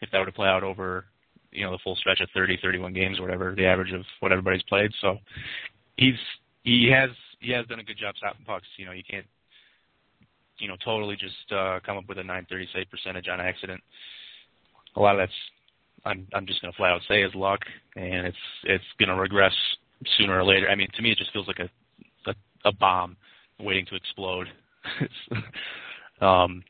if 0.00 0.10
that 0.10 0.18
were 0.18 0.26
to 0.26 0.32
play 0.32 0.48
out 0.48 0.62
over 0.62 1.04
you 1.52 1.64
know 1.64 1.72
the 1.72 1.78
full 1.82 1.96
stretch 1.96 2.20
of 2.20 2.28
30 2.34 2.58
31 2.62 2.92
games 2.92 3.18
or 3.18 3.22
whatever 3.22 3.54
the 3.56 3.66
average 3.66 3.92
of 3.92 4.02
what 4.20 4.32
everybody's 4.32 4.62
played. 4.64 4.90
So 5.00 5.18
he's 5.96 6.14
he 6.62 6.90
has 6.92 7.10
he 7.40 7.52
has 7.52 7.66
done 7.66 7.80
a 7.80 7.84
good 7.84 7.98
job 7.98 8.16
stopping 8.16 8.44
pucks. 8.44 8.66
You 8.76 8.86
know 8.86 8.92
you 8.92 9.02
can't 9.08 9.26
you 10.58 10.68
know 10.68 10.76
totally 10.84 11.16
just 11.16 11.52
uh 11.52 11.80
come 11.84 11.96
up 11.96 12.08
with 12.08 12.18
a 12.18 12.24
930 12.24 12.68
save 12.72 12.90
percentage 12.90 13.28
on 13.28 13.40
accident. 13.40 13.80
A 14.96 15.00
lot 15.00 15.14
of 15.14 15.20
that's 15.20 15.32
i'm 16.06 16.26
i'm 16.34 16.46
just 16.46 16.62
to 16.62 16.72
flat 16.72 16.92
out 16.92 17.02
say 17.08 17.22
is 17.22 17.34
luck 17.34 17.60
and 17.94 18.26
it's 18.26 18.36
it's 18.64 18.84
to 18.98 19.14
regress 19.14 19.54
sooner 20.16 20.38
or 20.38 20.44
later. 20.44 20.68
I 20.68 20.74
mean 20.74 20.88
to 20.94 21.02
me 21.02 21.12
it 21.12 21.18
just 21.18 21.32
feels 21.32 21.46
like 21.46 21.58
a 21.58 21.68
a, 22.30 22.34
a 22.64 22.72
bomb 22.72 23.16
waiting 23.58 23.86
to 23.86 23.96
explode. 23.96 24.48
Um 26.20 26.62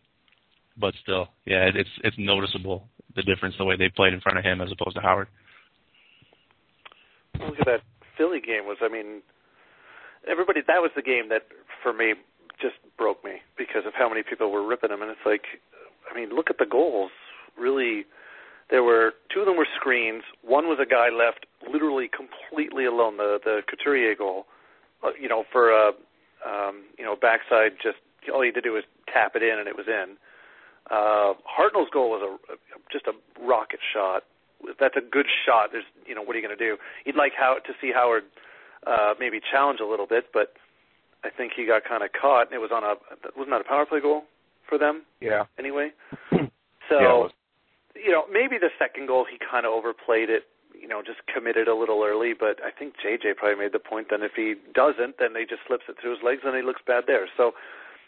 but 0.80 0.94
still, 1.02 1.28
yeah, 1.44 1.70
it's 1.74 1.90
it's 2.02 2.16
noticeable 2.18 2.88
the 3.16 3.22
difference 3.22 3.54
the 3.58 3.64
way 3.64 3.76
they 3.76 3.88
played 3.88 4.12
in 4.12 4.20
front 4.20 4.38
of 4.38 4.44
him 4.44 4.60
as 4.60 4.70
opposed 4.72 4.96
to 4.96 5.02
Howard. 5.02 5.28
Look 7.38 7.58
at 7.58 7.66
that 7.66 7.80
Philly 8.16 8.40
game 8.40 8.66
was. 8.66 8.78
I 8.82 8.88
mean, 8.88 9.22
everybody. 10.28 10.60
That 10.66 10.80
was 10.80 10.90
the 10.94 11.02
game 11.02 11.28
that 11.30 11.42
for 11.82 11.92
me 11.92 12.14
just 12.60 12.76
broke 12.98 13.24
me 13.24 13.40
because 13.56 13.82
of 13.86 13.94
how 13.96 14.08
many 14.08 14.22
people 14.22 14.50
were 14.50 14.66
ripping 14.66 14.90
him, 14.90 15.02
and 15.02 15.10
it's 15.10 15.24
like, 15.24 15.44
I 16.10 16.14
mean, 16.14 16.30
look 16.30 16.50
at 16.50 16.58
the 16.58 16.66
goals. 16.66 17.10
Really, 17.58 18.04
there 18.70 18.82
were 18.82 19.14
two 19.32 19.40
of 19.40 19.46
them 19.46 19.56
were 19.56 19.66
screens. 19.76 20.22
One 20.42 20.66
was 20.66 20.78
a 20.80 20.86
guy 20.86 21.08
left 21.08 21.46
literally 21.72 22.08
completely 22.08 22.84
alone. 22.84 23.16
The 23.16 23.38
the 23.42 23.60
Couturier 23.68 24.14
goal, 24.14 24.46
you 25.20 25.28
know, 25.28 25.44
for 25.50 25.70
a 25.70 25.92
um, 26.46 26.84
you 26.98 27.04
know 27.04 27.16
backside. 27.16 27.72
Just 27.82 27.98
all 28.32 28.44
you 28.44 28.52
had 28.54 28.62
to 28.62 28.68
do 28.68 28.72
was 28.72 28.84
tap 29.12 29.32
it 29.34 29.42
in, 29.42 29.58
and 29.58 29.68
it 29.68 29.76
was 29.76 29.86
in. 29.88 30.16
Uh, 30.90 31.34
Hartnell's 31.46 31.90
goal 31.92 32.10
was 32.10 32.22
a, 32.50 32.54
just 32.92 33.06
a 33.06 33.12
rocket 33.40 33.80
shot. 33.94 34.24
That's 34.78 34.96
a 34.96 35.00
good 35.00 35.26
shot, 35.46 35.70
there's 35.72 35.84
you 36.06 36.14
know 36.14 36.22
what 36.22 36.36
are 36.36 36.38
you 36.38 36.46
going 36.46 36.56
to 36.56 36.62
do? 36.64 36.76
You'd 37.06 37.16
like 37.16 37.32
how 37.38 37.56
to 37.64 37.72
see 37.80 37.92
Howard 37.94 38.24
uh, 38.86 39.14
maybe 39.18 39.40
challenge 39.40 39.80
a 39.80 39.86
little 39.86 40.06
bit, 40.06 40.26
but 40.34 40.52
I 41.24 41.30
think 41.30 41.52
he 41.56 41.64
got 41.66 41.84
kind 41.84 42.02
of 42.02 42.10
caught. 42.12 42.46
And 42.46 42.54
it 42.54 42.60
was 42.60 42.70
on 42.72 42.82
a 42.84 42.94
wasn't 43.36 43.50
that 43.56 43.60
a 43.62 43.64
power 43.64 43.86
play 43.86 44.00
goal 44.00 44.24
for 44.68 44.76
them 44.78 45.02
Yeah. 45.20 45.44
anyway? 45.58 45.90
So 46.90 47.30
was. 47.30 47.30
you 47.94 48.10
know 48.10 48.24
maybe 48.32 48.58
the 48.58 48.70
second 48.76 49.06
goal 49.06 49.24
he 49.30 49.38
kind 49.38 49.64
of 49.64 49.70
overplayed 49.72 50.28
it. 50.28 50.44
You 50.74 50.88
know, 50.88 51.02
just 51.06 51.20
committed 51.32 51.68
a 51.68 51.74
little 51.74 52.02
early, 52.02 52.32
but 52.34 52.58
I 52.64 52.70
think 52.76 52.94
JJ 52.98 53.36
probably 53.36 53.62
made 53.62 53.72
the 53.72 53.78
point. 53.78 54.08
Then 54.10 54.22
if 54.22 54.32
he 54.34 54.54
doesn't, 54.74 55.18
then 55.18 55.34
they 55.34 55.44
just 55.44 55.62
slips 55.68 55.84
it 55.88 55.96
through 56.00 56.16
his 56.16 56.22
legs, 56.24 56.40
and 56.44 56.56
he 56.56 56.62
looks 56.62 56.80
bad 56.84 57.04
there. 57.06 57.28
So 57.36 57.52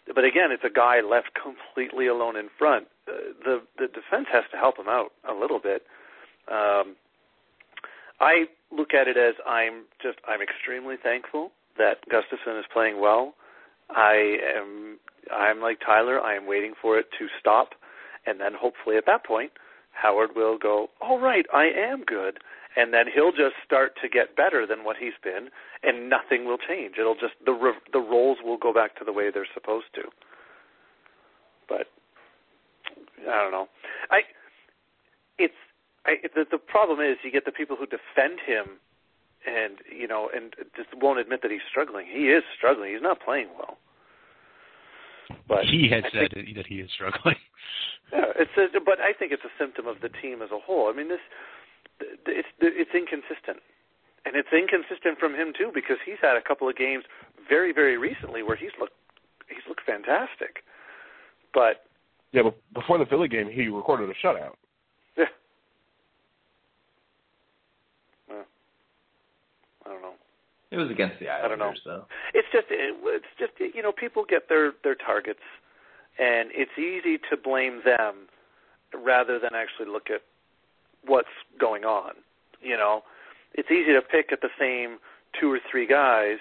but 0.07 0.25
again, 0.25 0.51
it's 0.51 0.65
a 0.65 0.73
guy 0.73 1.01
left 1.01 1.31
completely 1.35 2.07
alone 2.07 2.37
in 2.37 2.49
front. 2.59 2.87
Uh, 3.09 3.33
the 3.45 3.63
the 3.79 3.87
defense 3.87 4.27
has 4.33 4.45
to 4.51 4.57
help 4.57 4.79
him 4.79 4.89
out 4.89 5.13
a 5.29 5.35
little 5.35 5.61
bit. 5.61 5.83
Um, 6.51 6.97
I 8.21 8.47
look 8.71 8.95
at 8.95 9.09
it 9.09 9.17
as 9.17 9.35
I'm 9.47 9.85
just 10.03 10.19
I'm 10.27 10.41
extremely 10.43 10.97
thankful 11.03 11.53
that 11.79 12.09
Gustavsson 12.09 12.59
is 12.59 12.67
playing 12.73 13.01
well. 13.01 13.35
I 13.91 14.37
am 14.57 14.99
I'm 15.33 15.61
like 15.61 15.79
Tyler. 15.85 16.21
I 16.21 16.35
am 16.35 16.47
waiting 16.47 16.75
for 16.81 16.99
it 16.99 17.07
to 17.19 17.27
stop, 17.39 17.71
and 18.27 18.41
then 18.41 18.53
hopefully 18.59 18.97
at 18.97 19.07
that 19.07 19.25
point, 19.25 19.53
Howard 19.93 20.31
will 20.35 20.59
go. 20.59 20.89
All 21.01 21.21
right, 21.21 21.47
I 21.53 21.67
am 21.67 22.05
good, 22.05 22.39
and 22.77 22.93
then 22.93 23.07
he'll 23.13 23.33
just 23.33 23.57
start 23.65 23.93
to 24.03 24.09
get 24.09 24.37
better 24.37 24.67
than 24.67 24.85
what 24.85 24.97
he's 24.97 25.17
been, 25.23 25.49
and 25.83 26.09
nothing 26.09 26.45
will 26.45 26.59
change. 26.59 26.95
It'll 26.99 27.15
just 27.15 27.35
the 27.45 27.53
re- 27.53 27.81
the 27.93 28.01
roles 28.01 28.39
will 28.45 28.57
go 28.59 28.73
back 28.73 28.97
to 28.99 29.05
the 29.05 29.13
way 29.13 29.31
they're 29.33 29.47
supposed 29.53 29.87
to. 29.95 30.03
But 31.69 31.87
I 33.29 33.43
don't 33.43 33.53
know. 33.53 33.69
I 34.11 34.21
it's 35.39 35.55
I 36.07 36.17
the 36.35 36.45
the 36.51 36.59
problem 36.59 37.01
is 37.01 37.17
you 37.23 37.31
get 37.31 37.45
the 37.45 37.53
people 37.53 37.77
who 37.77 37.87
defend 37.87 38.41
him 38.47 38.79
and 39.47 39.79
you 39.91 40.07
know, 40.07 40.29
and 40.35 40.55
just 40.77 40.89
won't 41.01 41.19
admit 41.19 41.43
that 41.43 41.51
he's 41.51 41.67
struggling. 41.69 42.07
He 42.11 42.29
is 42.31 42.43
struggling. 42.57 42.93
He's 42.93 43.03
not 43.03 43.21
playing 43.21 43.49
well. 43.59 43.77
But 45.49 45.65
he 45.65 45.89
has 45.91 46.05
I 46.07 46.11
said 46.13 46.33
think- 46.35 46.57
that 46.57 46.67
he 46.67 46.77
is 46.77 46.91
struggling. 46.95 47.37
Yeah, 48.13 48.27
it's 48.37 48.51
a, 48.59 48.79
but 48.79 49.01
I 49.01 49.15
think 49.19 49.33
it's 49.33 49.43
a 49.43 49.55
symptom 49.59 49.87
of 49.87 50.03
the 50.03 50.11
team 50.21 50.43
as 50.43 50.51
a 50.53 50.59
whole. 50.59 50.91
I 50.91 50.93
mean, 50.95 51.09
this 51.09 51.17
th- 51.17 51.31
th- 51.41 51.62
it's 52.27 52.49
it's 52.61 52.95
inconsistent, 52.95 53.59
and 54.25 54.37
it's 54.37 54.53
inconsistent 54.53 55.19
from 55.19 55.35
him 55.35 55.53
too 55.57 55.71
because 55.75 55.97
he's 56.05 56.19
had 56.21 56.37
a 56.37 56.43
couple 56.43 56.69
of 56.69 56.77
games 56.77 57.05
very 57.49 57.73
very 57.73 57.97
recently 57.99 58.43
where 58.43 58.57
he's 58.57 58.71
looked 58.79 58.95
he's 59.49 59.65
looked 59.69 59.85
fantastic, 59.85 60.65
but 61.53 61.85
Yeah, 62.33 62.43
but 62.43 62.55
before 62.75 62.99
the 62.99 63.07
Philly 63.07 63.29
game, 63.29 63.49
he 63.51 63.69
recorded 63.69 64.09
a 64.11 64.15
shutout. 64.27 64.55
yeah, 65.17 65.25
well, 68.29 68.45
I 69.87 69.89
don't 69.91 70.03
know. 70.03 70.15
It 70.71 70.77
was 70.79 70.91
against 70.91 71.19
the 71.21 71.29
I 71.29 71.47
don't 71.49 71.59
know. 71.59 71.67
Islanders, 71.67 71.83
though. 71.85 72.05
It's 72.33 72.49
just 72.53 72.67
it, 72.71 72.97
it's 73.05 73.27
just 73.39 73.53
you 73.75 73.83
know 73.83 73.93
people 73.93 74.25
get 74.29 74.49
their 74.49 74.73
their 74.83 74.95
targets, 74.95 75.45
and 76.19 76.51
it's 76.55 76.79
easy 76.79 77.19
to 77.31 77.37
blame 77.37 77.83
them 77.85 78.29
rather 78.95 79.39
than 79.39 79.55
actually 79.55 79.89
look 79.91 80.09
at 80.11 80.23
what's 81.07 81.29
going 81.59 81.85
on. 81.85 82.13
You 82.61 82.77
know, 82.77 83.03
it's 83.55 83.71
easy 83.71 83.93
to 83.93 84.01
pick 84.01 84.33
at 84.33 84.41
the 84.41 84.51
same 84.59 84.99
two 85.39 85.51
or 85.53 85.61
three 85.71 85.87
guys 85.87 86.39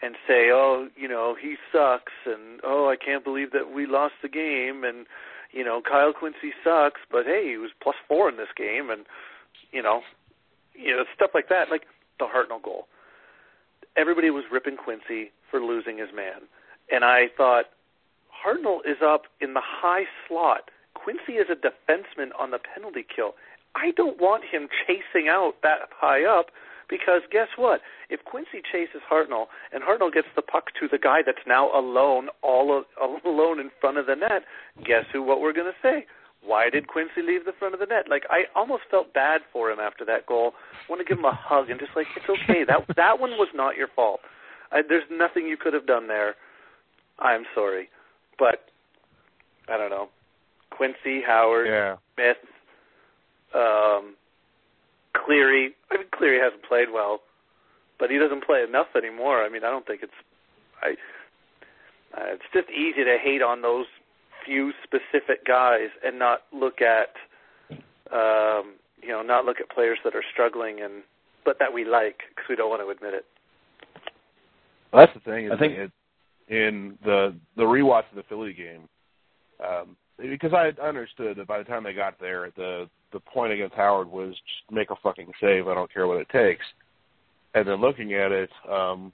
and 0.00 0.14
say, 0.26 0.50
oh, 0.52 0.88
you 0.96 1.08
know, 1.08 1.34
he 1.40 1.56
sucks, 1.72 2.12
and 2.24 2.60
oh, 2.62 2.88
I 2.88 2.96
can't 2.96 3.24
believe 3.24 3.50
that 3.52 3.72
we 3.72 3.86
lost 3.86 4.14
the 4.22 4.28
game, 4.28 4.84
and 4.84 5.06
you 5.52 5.64
know, 5.64 5.80
Kyle 5.80 6.12
Quincey 6.12 6.52
sucks, 6.62 7.00
but 7.10 7.24
hey, 7.24 7.48
he 7.50 7.56
was 7.56 7.70
plus 7.82 7.96
four 8.06 8.28
in 8.28 8.36
this 8.36 8.52
game, 8.56 8.90
and 8.90 9.06
you 9.72 9.82
know, 9.82 10.02
you 10.74 10.94
know, 10.94 11.04
stuff 11.14 11.30
like 11.34 11.48
that, 11.48 11.70
like 11.70 11.82
the 12.18 12.26
Hartnell 12.26 12.62
goal 12.62 12.86
everybody 13.98 14.30
was 14.30 14.44
ripping 14.50 14.76
Quincey 14.76 15.32
for 15.50 15.60
losing 15.60 15.98
his 15.98 16.08
man. 16.14 16.46
And 16.90 17.04
I 17.04 17.26
thought, 17.36 17.66
Hartnell 18.30 18.78
is 18.86 18.98
up 19.04 19.22
in 19.40 19.54
the 19.54 19.62
high 19.62 20.04
slot. 20.26 20.70
Quincey 20.94 21.34
is 21.34 21.48
a 21.50 21.56
defenseman 21.56 22.30
on 22.38 22.52
the 22.52 22.58
penalty 22.58 23.04
kill. 23.04 23.34
I 23.74 23.92
don't 23.96 24.20
want 24.20 24.44
him 24.50 24.68
chasing 24.86 25.28
out 25.28 25.54
that 25.62 25.88
high 25.94 26.24
up 26.24 26.46
because 26.88 27.22
guess 27.30 27.48
what? 27.56 27.80
If 28.08 28.24
Quincey 28.24 28.62
chases 28.72 29.02
Hartnell 29.10 29.46
and 29.72 29.82
Hartnell 29.82 30.12
gets 30.12 30.28
the 30.34 30.42
puck 30.42 30.66
to 30.80 30.88
the 30.90 30.98
guy 30.98 31.20
that's 31.24 31.46
now 31.46 31.70
alone, 31.78 32.28
all, 32.42 32.84
all 33.00 33.18
alone 33.24 33.60
in 33.60 33.70
front 33.80 33.98
of 33.98 34.06
the 34.06 34.16
net, 34.16 34.42
guess 34.84 35.04
who? 35.12 35.22
What 35.22 35.40
we're 35.40 35.52
going 35.52 35.70
to 35.70 35.78
say? 35.82 36.06
Why 36.42 36.70
did 36.70 36.86
Quincey 36.86 37.20
leave 37.26 37.44
the 37.44 37.52
front 37.58 37.74
of 37.74 37.80
the 37.80 37.86
net? 37.86 38.08
Like 38.08 38.22
I 38.30 38.44
almost 38.54 38.82
felt 38.90 39.12
bad 39.12 39.40
for 39.52 39.70
him 39.70 39.80
after 39.80 40.04
that 40.06 40.26
goal. 40.26 40.52
I 40.88 40.90
want 40.92 41.00
to 41.00 41.04
give 41.04 41.18
him 41.18 41.24
a 41.24 41.34
hug 41.34 41.68
and 41.68 41.78
just 41.80 41.92
like 41.96 42.06
it's 42.16 42.28
okay. 42.28 42.64
That 42.66 42.86
that 42.96 43.20
one 43.20 43.32
was 43.32 43.48
not 43.54 43.76
your 43.76 43.88
fault. 43.94 44.20
I, 44.70 44.82
there's 44.88 45.04
nothing 45.10 45.46
you 45.46 45.56
could 45.56 45.74
have 45.74 45.86
done 45.86 46.06
there. 46.08 46.36
I'm 47.18 47.44
sorry, 47.54 47.88
but 48.38 48.66
I 49.68 49.76
don't 49.76 49.90
know. 49.90 50.08
Quincey 50.70 51.20
Howard, 51.26 51.66
Yeah. 51.66 51.96
Smith, 52.14 52.36
um, 53.54 54.14
Cleary. 55.14 55.74
I 55.90 55.98
mean, 55.98 56.06
Cleary 56.12 56.40
hasn't 56.42 56.62
played 56.64 56.88
well, 56.92 57.20
but 57.98 58.10
he 58.10 58.18
doesn't 58.18 58.44
play 58.44 58.62
enough 58.62 58.88
anymore. 58.96 59.42
I 59.42 59.48
mean, 59.48 59.64
I 59.64 59.70
don't 59.70 59.86
think 59.86 60.02
it's. 60.02 60.12
I. 60.82 60.94
Uh, 62.16 62.32
it's 62.32 62.44
just 62.54 62.70
easy 62.70 63.04
to 63.04 63.18
hate 63.22 63.42
on 63.42 63.60
those 63.60 63.84
few 64.46 64.72
specific 64.82 65.44
guys 65.46 65.88
and 66.02 66.18
not 66.18 66.40
look 66.54 66.80
at, 66.80 67.10
um, 68.10 68.76
you 69.02 69.08
know, 69.08 69.20
not 69.22 69.44
look 69.44 69.60
at 69.60 69.68
players 69.68 69.98
that 70.04 70.14
are 70.14 70.24
struggling 70.32 70.80
and 70.80 71.02
but 71.44 71.58
that 71.58 71.72
we 71.72 71.84
like 71.84 72.20
because 72.30 72.44
we 72.48 72.56
don't 72.56 72.70
want 72.70 72.82
to 72.82 72.88
admit 72.88 73.14
it. 73.14 73.24
Well, 74.92 75.06
that's 75.06 75.12
the 75.14 75.30
thing. 75.30 75.46
Is 75.46 75.52
I 75.52 75.58
think- 75.58 75.74
it, 75.74 75.92
in 76.48 76.96
the 77.04 77.34
the 77.56 77.62
rewatch 77.62 78.08
of 78.10 78.16
the 78.16 78.22
Philly 78.22 78.54
game, 78.54 78.88
um, 79.62 79.96
because 80.18 80.52
I 80.54 80.72
I 80.82 80.88
understood 80.88 81.36
that 81.36 81.46
by 81.46 81.58
the 81.58 81.64
time 81.64 81.84
they 81.84 81.92
got 81.92 82.18
there, 82.18 82.46
at 82.46 82.56
the 82.56 82.88
the 83.12 83.20
point 83.20 83.52
against 83.52 83.74
Howard 83.74 84.10
was 84.10 84.30
just 84.30 84.70
make 84.70 84.90
a 84.90 84.96
fucking 85.02 85.32
save. 85.40 85.68
I 85.68 85.74
don't 85.74 85.92
care 85.92 86.06
what 86.06 86.18
it 86.18 86.28
takes. 86.30 86.64
And 87.54 87.66
then 87.66 87.80
looking 87.80 88.14
at 88.14 88.32
it, 88.32 88.50
um, 88.70 89.12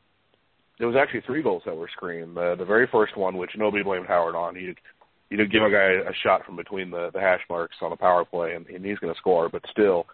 there 0.79 0.89
was 0.89 0.97
actually 0.97 1.23
three 1.23 1.43
goals 1.43 1.63
that 1.67 1.77
were 1.77 1.91
screened. 1.93 2.37
The 2.37 2.57
the 2.59 2.65
very 2.65 2.89
first 2.91 3.17
one, 3.17 3.37
which 3.37 3.53
nobody 3.57 3.85
blamed 3.85 4.07
Howard 4.07 4.35
on, 4.35 4.57
he 4.57 4.75
you 5.31 5.37
know 5.37 5.47
give 5.47 5.63
a 5.63 5.71
guy 5.71 6.09
a 6.09 6.15
shot 6.23 6.45
from 6.45 6.57
between 6.57 6.91
the 6.91 7.11
the 7.13 7.21
hash 7.21 7.43
marks 7.49 7.77
on 7.81 7.93
a 7.93 7.97
power 7.97 8.25
play, 8.25 8.55
and, 8.55 8.67
and 8.67 8.85
he's 8.85 8.99
going 8.99 9.13
to 9.13 9.19
score. 9.19 9.49
But 9.49 9.63
still, 9.71 10.07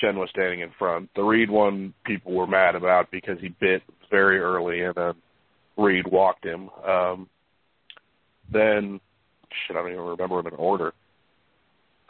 Schenn 0.00 0.16
was 0.16 0.30
standing 0.30 0.60
in 0.60 0.70
front. 0.78 1.10
The 1.14 1.22
Read 1.22 1.50
one, 1.50 1.92
people 2.04 2.32
were 2.32 2.46
mad 2.46 2.74
about 2.74 3.10
because 3.10 3.38
he 3.40 3.48
bit 3.48 3.82
very 4.10 4.38
early, 4.38 4.82
and 4.82 4.94
then 4.94 5.14
Read 5.76 6.06
walked 6.06 6.44
him. 6.44 6.70
Um, 6.86 7.28
then, 8.50 9.00
shit, 9.66 9.76
I 9.76 9.80
don't 9.80 9.92
even 9.92 10.04
remember 10.04 10.42
them 10.42 10.54
in 10.54 10.58
order. 10.58 10.92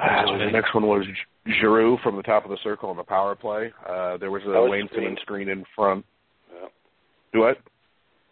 Uh, 0.01 0.39
the 0.39 0.51
next 0.53 0.75
one 0.75 0.87
was 0.87 1.05
Gi- 1.05 1.53
Giroux 1.61 1.99
from 2.03 2.17
the 2.17 2.23
top 2.23 2.45
of 2.45 2.51
the 2.51 2.59
circle 2.63 2.89
on 2.91 2.97
the 2.97 3.03
power 3.03 3.35
play. 3.35 3.73
Uh, 3.89 4.17
there 4.19 4.31
was 4.31 4.43
a 4.45 4.49
was 4.49 4.71
Wayne 4.71 4.87
screen. 4.87 5.01
Simmonds 5.03 5.21
screen 5.23 5.49
in 5.49 5.65
front. 5.75 6.05
Yeah, 6.53 6.69
Do 7.33 7.41
what? 7.41 7.59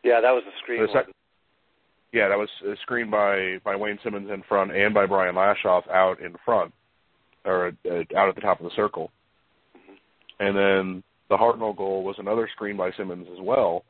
yeah 0.04 0.20
that 0.20 0.30
was 0.30 0.44
a 0.46 0.56
screen. 0.62 0.82
The 0.82 0.88
sec- 0.92 1.14
Yeah, 2.12 2.28
that 2.28 2.38
was 2.38 2.48
uh, 2.68 2.74
screened 2.82 3.10
by 3.10 3.58
by 3.64 3.74
Wayne 3.74 3.98
Simmonds 4.04 4.30
in 4.30 4.42
front 4.48 4.70
and 4.76 4.94
by 4.94 5.06
Brian 5.06 5.34
Lashoff 5.34 5.88
out 5.90 6.20
in 6.20 6.36
front, 6.44 6.72
or 7.44 7.72
uh, 7.90 8.02
out 8.16 8.28
at 8.28 8.34
the 8.36 8.40
top 8.40 8.60
of 8.60 8.64
the 8.64 8.74
circle. 8.76 9.10
And 10.38 10.56
then 10.56 11.02
the 11.28 11.36
Hartnell 11.36 11.76
goal 11.76 12.04
was 12.04 12.16
another 12.18 12.48
screen 12.54 12.76
by 12.76 12.90
Simmonds 12.96 13.28
as 13.32 13.40
well. 13.40 13.84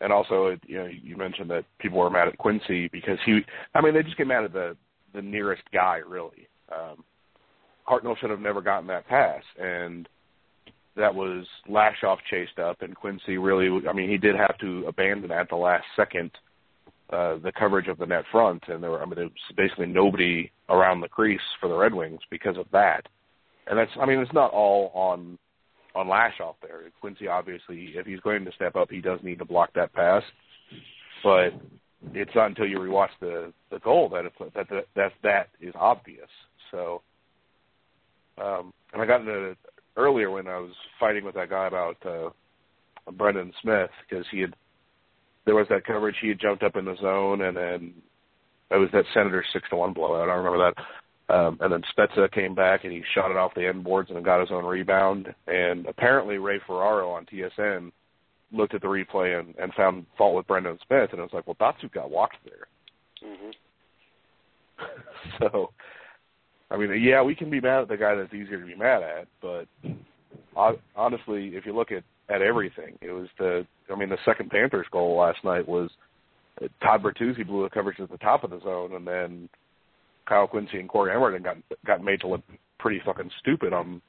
And 0.00 0.12
also, 0.12 0.46
it, 0.46 0.60
you 0.66 0.78
know, 0.78 0.86
you 0.86 1.14
mentioned 1.16 1.50
that 1.50 1.64
people 1.78 1.98
were 1.98 2.08
mad 2.10 2.26
at 2.26 2.38
Quincey 2.38 2.88
because 2.88 3.18
he. 3.24 3.40
I 3.74 3.82
mean, 3.82 3.92
they 3.94 4.02
just 4.02 4.16
get 4.16 4.26
mad 4.26 4.44
at 4.44 4.52
the 4.52 4.76
the 5.14 5.22
nearest 5.22 5.62
guy, 5.72 5.98
really. 6.08 6.48
Um, 6.72 7.04
Hartnell 7.90 8.16
should 8.18 8.30
have 8.30 8.40
never 8.40 8.60
gotten 8.60 8.86
that 8.88 9.08
pass, 9.08 9.42
and 9.58 10.08
that 10.96 11.14
was 11.14 11.46
Lashoff 11.68 12.18
chased 12.30 12.58
up, 12.58 12.82
and 12.82 12.94
Quincey 12.94 13.38
really. 13.38 13.86
I 13.88 13.92
mean, 13.92 14.08
he 14.08 14.18
did 14.18 14.36
have 14.36 14.56
to 14.58 14.84
abandon 14.86 15.32
at 15.32 15.48
the 15.48 15.56
last 15.56 15.84
second 15.96 16.30
uh, 17.10 17.38
the 17.38 17.52
coverage 17.58 17.88
of 17.88 17.98
the 17.98 18.06
net 18.06 18.24
front, 18.30 18.62
and 18.68 18.82
there 18.82 18.90
were. 18.90 19.02
I 19.02 19.06
mean, 19.06 19.16
there 19.16 19.24
was 19.24 19.32
basically 19.56 19.86
nobody 19.86 20.50
around 20.68 21.00
the 21.00 21.08
crease 21.08 21.40
for 21.60 21.68
the 21.68 21.76
Red 21.76 21.94
Wings 21.94 22.20
because 22.30 22.56
of 22.56 22.66
that. 22.72 23.06
And 23.66 23.78
that's. 23.78 23.90
I 24.00 24.06
mean, 24.06 24.20
it's 24.20 24.32
not 24.32 24.52
all 24.52 24.90
on 24.94 25.38
on 25.94 26.06
Lashoff 26.06 26.54
there. 26.62 26.82
Quincey 27.00 27.26
obviously, 27.26 27.92
if 27.96 28.06
he's 28.06 28.20
going 28.20 28.44
to 28.44 28.52
step 28.52 28.76
up, 28.76 28.90
he 28.90 29.00
does 29.00 29.18
need 29.22 29.38
to 29.40 29.44
block 29.44 29.70
that 29.74 29.92
pass. 29.92 30.22
But 31.24 31.50
it's 32.14 32.34
not 32.34 32.46
until 32.46 32.66
you 32.66 32.78
rewatch 32.78 33.10
the 33.20 33.52
the 33.70 33.80
goal 33.80 34.08
that 34.10 34.26
it, 34.26 34.32
that 34.54 34.68
that 34.70 34.86
that 34.94 35.12
that 35.22 35.48
is 35.60 35.74
obvious. 35.78 36.28
So, 36.70 37.02
um, 38.40 38.72
and 38.92 39.02
I 39.02 39.06
got 39.06 39.20
into 39.20 39.50
it 39.50 39.58
earlier 39.96 40.30
when 40.30 40.46
I 40.46 40.58
was 40.58 40.72
fighting 40.98 41.24
with 41.24 41.34
that 41.34 41.50
guy 41.50 41.66
about 41.66 41.96
uh, 42.06 42.30
Brendan 43.12 43.52
Smith 43.62 43.90
because 44.08 44.24
he 44.30 44.40
had 44.40 44.54
there 45.46 45.54
was 45.54 45.66
that 45.70 45.84
coverage 45.84 46.16
he 46.20 46.28
had 46.28 46.40
jumped 46.40 46.62
up 46.62 46.76
in 46.76 46.84
the 46.84 46.96
zone 47.00 47.42
and 47.42 47.56
then 47.56 47.94
it 48.70 48.76
was 48.76 48.88
that 48.92 49.04
Senator 49.12 49.44
six 49.52 49.68
to 49.70 49.76
one 49.76 49.92
blowout. 49.92 50.28
I 50.28 50.34
remember 50.34 50.70
that. 50.70 51.34
Um, 51.34 51.58
and 51.60 51.72
then 51.72 51.82
Spezza 51.96 52.30
came 52.32 52.54
back 52.54 52.84
and 52.84 52.92
he 52.92 53.02
shot 53.14 53.30
it 53.30 53.36
off 53.36 53.54
the 53.54 53.66
end 53.66 53.84
boards 53.84 54.10
and 54.10 54.24
got 54.24 54.40
his 54.40 54.50
own 54.50 54.64
rebound. 54.64 55.32
And 55.46 55.86
apparently 55.86 56.38
Ray 56.38 56.60
Ferraro 56.66 57.10
on 57.10 57.26
TSN 57.26 57.92
looked 58.52 58.74
at 58.74 58.80
the 58.80 58.88
replay 58.88 59.38
and, 59.38 59.54
and 59.56 59.72
found 59.74 60.06
fault 60.18 60.34
with 60.34 60.46
Brendan 60.46 60.78
Smith, 60.86 61.10
and 61.12 61.20
it 61.20 61.22
was 61.22 61.30
like, 61.32 61.46
well, 61.46 61.56
Datsyuk 61.60 61.92
got 61.92 62.10
walked 62.10 62.36
there. 62.44 62.66
hmm 63.22 63.50
so, 65.38 65.70
I 66.70 66.76
mean, 66.76 67.02
yeah, 67.02 67.22
we 67.22 67.34
can 67.34 67.50
be 67.50 67.60
mad 67.60 67.82
at 67.82 67.88
the 67.88 67.96
guy 67.96 68.14
that's 68.14 68.32
easier 68.32 68.60
to 68.60 68.66
be 68.66 68.76
mad 68.76 69.02
at, 69.02 69.26
but 69.42 69.66
honestly, 70.96 71.48
if 71.54 71.66
you 71.66 71.74
look 71.74 71.90
at 71.92 72.04
at 72.28 72.42
everything, 72.42 72.96
it 73.00 73.10
was 73.10 73.28
the. 73.38 73.66
I 73.92 73.96
mean, 73.96 74.08
the 74.08 74.18
second 74.24 74.50
Panthers 74.50 74.86
goal 74.92 75.18
last 75.18 75.38
night 75.44 75.66
was 75.66 75.90
uh, 76.62 76.68
Todd 76.80 77.02
Bertuzzi 77.02 77.44
blew 77.44 77.64
the 77.64 77.70
coverage 77.70 77.98
at 77.98 78.10
the 78.10 78.18
top 78.18 78.44
of 78.44 78.50
the 78.50 78.60
zone, 78.60 78.94
and 78.94 79.06
then 79.06 79.48
Kyle 80.28 80.46
Quincey 80.46 80.78
and 80.78 80.88
Cory 80.88 81.12
Emmerton 81.12 81.42
got 81.42 81.56
got 81.84 82.04
made 82.04 82.20
to 82.20 82.28
look 82.28 82.42
pretty 82.78 83.00
fucking 83.04 83.30
stupid 83.40 83.72
on 83.72 84.00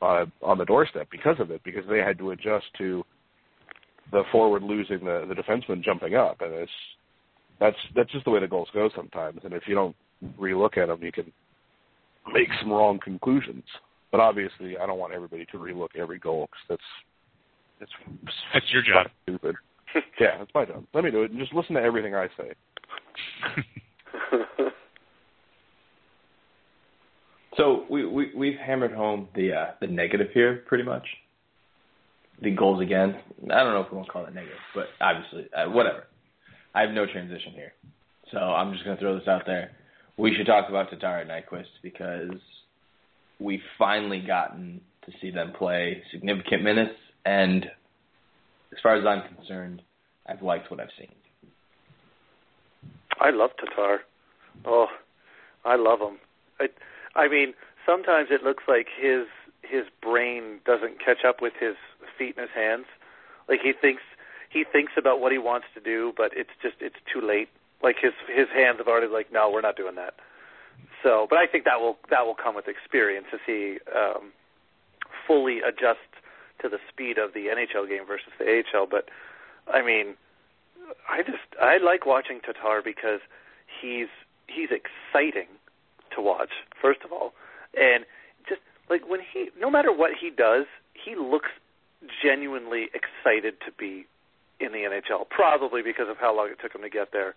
uh, 0.00 0.26
on 0.40 0.58
the 0.58 0.64
doorstep 0.64 1.08
because 1.10 1.36
of 1.40 1.50
it, 1.50 1.62
because 1.64 1.84
they 1.90 1.98
had 1.98 2.18
to 2.18 2.30
adjust 2.30 2.66
to 2.78 3.04
the 4.12 4.22
forward 4.30 4.62
losing 4.62 5.00
the 5.00 5.26
the 5.28 5.34
defenseman 5.34 5.82
jumping 5.82 6.14
up, 6.14 6.40
and 6.40 6.54
it's 6.54 6.72
that's 7.58 7.76
that's 7.96 8.12
just 8.12 8.24
the 8.24 8.30
way 8.30 8.40
the 8.40 8.46
goals 8.46 8.68
go 8.72 8.88
sometimes. 8.94 9.40
And 9.42 9.52
if 9.52 9.64
you 9.66 9.74
don't 9.74 9.96
relook 10.38 10.78
at 10.78 10.86
them, 10.86 11.02
you 11.02 11.10
can 11.10 11.32
make 12.32 12.48
some 12.60 12.72
wrong 12.72 12.98
conclusions. 13.02 13.64
But 14.10 14.20
obviously, 14.20 14.76
I 14.78 14.86
don't 14.86 14.98
want 14.98 15.12
everybody 15.12 15.46
to 15.52 15.58
relook 15.58 15.88
every 15.96 16.18
goal 16.18 16.48
because 16.50 16.78
that's 17.80 17.90
it's 17.90 18.34
That's 18.54 18.66
your 18.72 18.82
job. 18.82 19.06
stupid. 19.24 19.54
yeah, 20.20 20.38
that's 20.38 20.50
my 20.54 20.64
job. 20.64 20.84
Let 20.94 21.04
me 21.04 21.10
do 21.10 21.22
it 21.22 21.30
and 21.30 21.38
just 21.40 21.52
listen 21.54 21.74
to 21.76 21.80
everything 21.82 22.14
I 22.14 22.28
say. 22.36 22.52
So 27.56 27.84
we, 27.90 28.06
we 28.06 28.30
we've 28.36 28.58
hammered 28.58 28.92
home 28.92 29.28
the 29.34 29.52
uh, 29.52 29.66
the 29.80 29.88
negative 29.88 30.28
here 30.32 30.62
pretty 30.68 30.84
much. 30.84 31.04
the 32.40 32.50
goals 32.52 32.80
again. 32.80 33.16
I 33.50 33.64
don't 33.64 33.74
know 33.74 33.80
if 33.80 33.90
we 33.90 33.96
want 33.96 34.06
to 34.06 34.12
call 34.12 34.24
that 34.24 34.34
negative, 34.34 34.58
but 34.74 34.86
obviously, 35.00 35.48
uh, 35.56 35.68
whatever. 35.70 36.04
I 36.74 36.82
have 36.82 36.90
no 36.90 37.06
transition 37.06 37.52
here, 37.54 37.72
so 38.30 38.38
I'm 38.38 38.72
just 38.72 38.84
going 38.84 38.96
to 38.96 39.00
throw 39.00 39.18
this 39.18 39.26
out 39.26 39.42
there. 39.46 39.72
We 40.18 40.34
should 40.34 40.46
talk 40.46 40.68
about 40.68 40.90
Tatar 40.90 41.20
and 41.20 41.30
Nyquist 41.30 41.68
because 41.80 42.40
we've 43.38 43.62
finally 43.78 44.20
gotten 44.20 44.80
to 45.06 45.12
see 45.20 45.30
them 45.30 45.52
play 45.56 46.02
significant 46.10 46.64
minutes, 46.64 46.94
and 47.24 47.64
as 48.72 48.78
far 48.82 48.96
as 48.96 49.06
I'm 49.06 49.32
concerned, 49.36 49.80
I've 50.26 50.42
liked 50.42 50.72
what 50.72 50.80
I've 50.80 50.88
seen. 50.98 51.14
I 53.20 53.30
love 53.30 53.50
Tatar. 53.58 54.00
Oh, 54.66 54.88
I 55.64 55.76
love 55.76 56.00
him. 56.00 56.18
I, 56.60 56.66
I 57.18 57.28
mean, 57.28 57.54
sometimes 57.86 58.28
it 58.30 58.42
looks 58.42 58.64
like 58.66 58.86
his 59.00 59.26
his 59.62 59.84
brain 60.02 60.60
doesn't 60.64 60.98
catch 61.04 61.24
up 61.26 61.42
with 61.42 61.52
his 61.60 61.74
feet 62.18 62.36
and 62.36 62.48
his 62.48 62.54
hands. 62.54 62.86
Like 63.48 63.60
he 63.62 63.72
thinks 63.72 64.02
he 64.50 64.64
thinks 64.70 64.92
about 64.96 65.20
what 65.20 65.30
he 65.30 65.38
wants 65.38 65.66
to 65.74 65.80
do, 65.80 66.12
but 66.16 66.32
it's 66.34 66.50
just 66.60 66.76
it's 66.80 66.96
too 67.12 67.20
late. 67.24 67.48
Like 67.82 67.96
his 68.00 68.12
his 68.26 68.48
hands 68.54 68.78
have 68.78 68.88
already 68.88 69.06
like, 69.06 69.32
no, 69.32 69.50
we're 69.50 69.60
not 69.60 69.76
doing 69.76 69.94
that. 69.96 70.14
So, 71.02 71.26
but 71.30 71.38
I 71.38 71.46
think 71.46 71.64
that 71.64 71.80
will 71.80 71.98
that 72.10 72.26
will 72.26 72.34
come 72.34 72.54
with 72.54 72.66
experience 72.68 73.26
as 73.32 73.40
he 73.46 73.78
um, 73.94 74.32
fully 75.26 75.58
adjust 75.60 76.10
to 76.62 76.68
the 76.68 76.78
speed 76.90 77.18
of 77.18 77.34
the 77.34 77.46
NHL 77.46 77.88
game 77.88 78.06
versus 78.06 78.32
the 78.38 78.44
AHL. 78.44 78.86
But 78.90 79.08
I 79.72 79.84
mean, 79.84 80.14
I 81.08 81.22
just 81.22 81.46
I 81.60 81.78
like 81.78 82.06
watching 82.06 82.40
Tatar 82.40 82.82
because 82.84 83.20
he's 83.80 84.08
he's 84.46 84.70
exciting 84.70 85.48
to 86.14 86.22
watch. 86.22 86.50
First 86.80 87.00
of 87.04 87.12
all, 87.12 87.32
and 87.76 88.04
just 88.48 88.60
like 88.90 89.08
when 89.08 89.20
he, 89.20 89.50
no 89.58 89.70
matter 89.70 89.92
what 89.92 90.12
he 90.20 90.30
does, 90.30 90.66
he 90.94 91.14
looks 91.14 91.50
genuinely 92.22 92.88
excited 92.94 93.54
to 93.66 93.72
be 93.72 94.06
in 94.60 94.72
the 94.72 94.78
NHL. 94.78 95.28
Probably 95.28 95.82
because 95.82 96.08
of 96.08 96.16
how 96.18 96.34
long 96.36 96.48
it 96.48 96.58
took 96.60 96.74
him 96.74 96.82
to 96.82 96.90
get 96.90 97.12
there. 97.12 97.34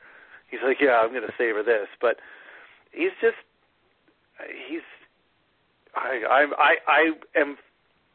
He's 0.51 0.59
like, 0.63 0.77
yeah, 0.81 0.99
I'm 1.01 1.09
going 1.09 1.25
to 1.25 1.33
savor 1.37 1.63
this, 1.63 1.87
but 1.99 2.17
he's 2.91 3.11
just 3.21 3.37
he's 4.67 4.81
I 5.95 6.21
I 6.29 6.45
I 6.57 6.75
I 6.87 7.39
am 7.39 7.57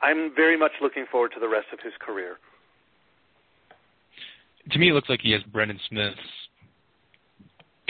I'm 0.02 0.34
very 0.34 0.56
much 0.56 0.72
looking 0.80 1.06
forward 1.10 1.32
to 1.34 1.40
the 1.40 1.48
rest 1.48 1.68
of 1.72 1.80
his 1.80 1.92
career. 2.00 2.38
To 4.70 4.78
me, 4.78 4.90
it 4.90 4.92
looks 4.92 5.08
like 5.08 5.20
he 5.22 5.32
has 5.32 5.42
Brendan 5.44 5.80
Smith's 5.88 6.18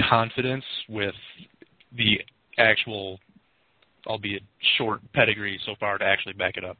confidence 0.09 0.65
with 0.89 1.15
the 1.97 2.21
actual, 2.59 3.19
albeit 4.07 4.43
short 4.77 5.01
pedigree 5.13 5.59
so 5.65 5.75
far 5.81 5.99
to 5.99 6.05
actually 6.05 6.35
back 6.35 6.57
it 6.57 6.65
up. 6.65 6.77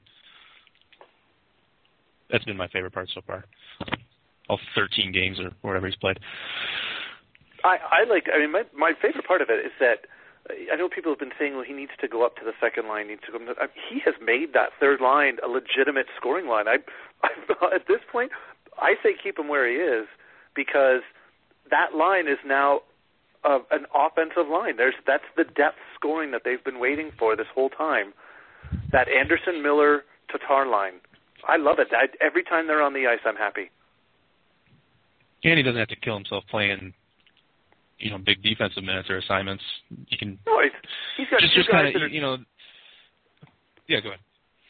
That's 2.31 2.45
been 2.45 2.57
my 2.57 2.69
favorite 2.69 2.93
part 2.93 3.09
so 3.15 3.21
far. 3.27 3.45
All 4.49 4.61
13 4.75 5.13
games 5.13 5.39
or 5.41 5.51
whatever 5.63 5.87
he's 5.87 5.97
played. 5.97 6.19
I, 7.67 7.79
I 7.91 8.05
like. 8.09 8.27
I 8.33 8.39
mean, 8.39 8.53
my 8.53 8.63
my 8.77 8.93
favorite 9.01 9.27
part 9.27 9.43
of 9.43 9.51
it 9.51 9.65
is 9.65 9.73
that 9.81 10.07
I 10.73 10.77
know 10.77 10.89
people 10.89 11.11
have 11.13 11.19
been 11.19 11.35
saying, 11.39 11.55
well, 11.55 11.65
he 11.67 11.73
needs 11.73 11.93
to 12.01 12.09
go 12.09 12.25
up 12.25 12.37
to 12.37 12.45
the 12.45 12.53
second 12.61 12.87
line. 12.89 13.09
Needs 13.09 13.23
to 13.27 13.33
go. 13.33 13.39
I 13.59 13.67
he 13.91 14.01
has 14.05 14.15
made 14.23 14.53
that 14.55 14.71
third 14.79 15.01
line 15.01 15.39
a 15.45 15.49
legitimate 15.49 16.07
scoring 16.17 16.47
line. 16.47 16.69
I, 16.69 16.79
I 17.25 17.75
at 17.75 17.89
this 17.89 18.01
point, 18.11 18.31
I 18.79 18.95
say 19.03 19.17
keep 19.21 19.39
him 19.39 19.49
where 19.49 19.69
he 19.69 19.77
is 19.77 20.07
because 20.55 21.03
that 21.71 21.97
line 21.97 22.29
is 22.29 22.39
now 22.47 22.81
uh, 23.45 23.59
an 23.71 23.87
offensive 23.95 24.49
line. 24.51 24.77
There's 24.77 24.95
that's 25.07 25.27
the 25.37 25.45
depth 25.45 25.79
scoring 25.95 26.31
that 26.31 26.43
they've 26.45 26.63
been 26.63 26.79
waiting 26.79 27.11
for 27.19 27.37
this 27.37 27.47
whole 27.53 27.71
time. 27.71 28.13
That 28.93 29.09
Andersson 29.09 29.63
Miller 29.63 30.05
Tatar 30.31 30.67
line. 30.67 31.01
I 31.47 31.57
love 31.57 31.79
it. 31.79 31.89
I, 31.93 32.07
every 32.25 32.43
time 32.43 32.67
they're 32.67 32.83
on 32.83 32.93
the 32.93 33.07
ice, 33.07 33.21
I'm 33.25 33.37
happy. 33.37 33.71
And 35.45 35.59
he 35.59 35.63
doesn't 35.63 35.79
have 35.79 35.89
to 35.89 35.97
kill 35.97 36.15
himself 36.15 36.45
playing 36.51 36.93
you 37.99 38.11
know 38.11 38.19
big 38.19 38.43
defensive 38.43 38.85
minutes 38.85 39.09
or 39.11 39.19
assignments. 39.19 39.65
You 40.09 40.19
can 40.19 40.39
no, 40.47 40.61
he's, 40.63 40.73
he's 41.17 41.27
got 41.31 41.41
just 41.41 41.55
two 41.55 41.61
just 41.61 41.71
guys 41.71 41.83
kind 41.83 41.95
that 41.95 41.97
of 41.97 42.03
are, 42.03 42.09
you 42.09 42.21
know. 42.21 42.37
Yeah, 43.89 44.01
go 44.01 44.09
ahead. 44.09 44.21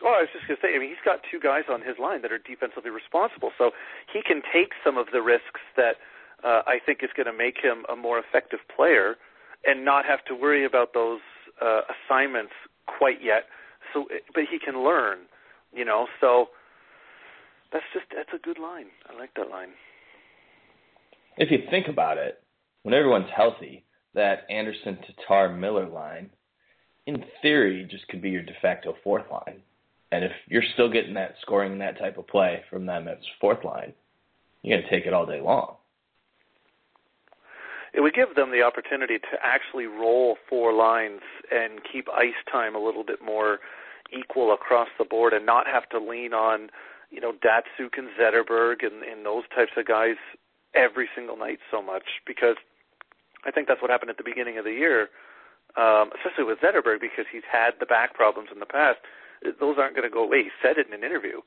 Oh, 0.04 0.12
I 0.12 0.28
was 0.28 0.28
just 0.32 0.46
going 0.46 0.60
to 0.60 0.62
say. 0.62 0.76
I 0.76 0.78
mean, 0.78 0.90
he's 0.90 1.04
got 1.04 1.20
two 1.24 1.40
guys 1.40 1.64
on 1.72 1.80
his 1.80 1.96
line 1.98 2.20
that 2.22 2.30
are 2.30 2.38
defensively 2.38 2.90
responsible, 2.90 3.50
so 3.56 3.72
he 4.12 4.20
can 4.20 4.42
take 4.52 4.76
some 4.84 4.98
of 4.98 5.06
the 5.12 5.22
risks 5.22 5.64
that 5.76 5.96
uh, 6.44 6.62
I 6.66 6.78
think 6.84 7.00
is 7.02 7.10
going 7.16 7.26
to 7.26 7.32
make 7.32 7.56
him 7.56 7.84
a 7.90 7.96
more 7.96 8.20
effective 8.20 8.60
player, 8.74 9.16
and 9.64 9.84
not 9.84 10.04
have 10.04 10.22
to 10.26 10.34
worry 10.34 10.64
about 10.64 10.92
those 10.92 11.24
uh, 11.64 11.80
assignments 11.88 12.52
quite 12.86 13.24
yet. 13.24 13.48
So, 13.94 14.06
but 14.34 14.44
he 14.50 14.58
can 14.58 14.84
learn, 14.84 15.24
you 15.72 15.84
know. 15.84 16.06
So 16.20 16.52
that's 17.72 17.88
just 17.94 18.06
that's 18.14 18.30
a 18.36 18.38
good 18.38 18.58
line. 18.58 18.92
I 19.08 19.18
like 19.18 19.32
that 19.36 19.48
line. 19.48 19.70
If 21.38 21.50
you 21.50 21.58
think 21.70 21.88
about 21.88 22.18
it, 22.18 22.42
when 22.86 22.94
everyone's 22.94 23.26
healthy, 23.34 23.82
that 24.14 24.46
Andersson 24.48 24.96
Tatar 25.04 25.48
Miller 25.48 25.88
line, 25.88 26.30
in 27.06 27.24
theory, 27.42 27.84
just 27.90 28.06
could 28.06 28.22
be 28.22 28.30
your 28.30 28.44
de 28.44 28.52
facto 28.62 28.94
fourth 29.02 29.24
line. 29.28 29.60
And 30.12 30.24
if 30.24 30.30
you're 30.46 30.62
still 30.74 30.88
getting 30.88 31.14
that 31.14 31.34
scoring 31.42 31.72
and 31.72 31.80
that 31.80 31.98
type 31.98 32.16
of 32.16 32.28
play 32.28 32.62
from 32.70 32.86
them 32.86 33.08
as 33.08 33.16
fourth 33.40 33.64
line, 33.64 33.92
you're 34.62 34.78
going 34.78 34.88
to 34.88 34.96
take 34.96 35.04
it 35.04 35.12
all 35.12 35.26
day 35.26 35.40
long. 35.40 35.74
It 37.92 38.02
would 38.02 38.14
give 38.14 38.36
them 38.36 38.52
the 38.52 38.62
opportunity 38.62 39.18
to 39.18 39.36
actually 39.42 39.86
roll 39.86 40.36
four 40.48 40.72
lines 40.72 41.22
and 41.50 41.80
keep 41.92 42.06
ice 42.08 42.38
time 42.52 42.76
a 42.76 42.78
little 42.78 43.02
bit 43.02 43.18
more 43.20 43.58
equal 44.16 44.54
across 44.54 44.88
the 44.96 45.04
board 45.04 45.32
and 45.32 45.44
not 45.44 45.66
have 45.66 45.88
to 45.88 45.98
lean 45.98 46.32
on, 46.32 46.68
you 47.10 47.20
know, 47.20 47.32
Datsyuk 47.32 47.98
and 47.98 48.10
Zetterberg 48.16 48.86
and, 48.86 49.02
and 49.02 49.26
those 49.26 49.42
types 49.52 49.72
of 49.76 49.88
guys 49.88 50.14
every 50.72 51.08
single 51.16 51.36
night 51.36 51.58
so 51.68 51.82
much 51.82 52.04
because 52.24 52.54
I 53.46 53.50
think 53.50 53.68
that's 53.68 53.80
what 53.80 53.90
happened 53.90 54.10
at 54.10 54.18
the 54.18 54.26
beginning 54.26 54.58
of 54.58 54.64
the 54.64 54.72
year, 54.72 55.08
um, 55.76 56.10
especially 56.18 56.44
with 56.44 56.58
Zetterberg 56.58 57.00
because 57.00 57.24
he's 57.30 57.46
had 57.50 57.78
the 57.78 57.86
back 57.86 58.14
problems 58.14 58.50
in 58.52 58.58
the 58.58 58.66
past. 58.66 58.98
Those 59.60 59.76
aren't 59.78 59.94
going 59.94 60.08
to 60.08 60.12
go 60.12 60.24
away. 60.24 60.44
He 60.44 60.50
said 60.62 60.78
it 60.78 60.88
in 60.88 60.94
an 60.94 61.04
interview, 61.04 61.40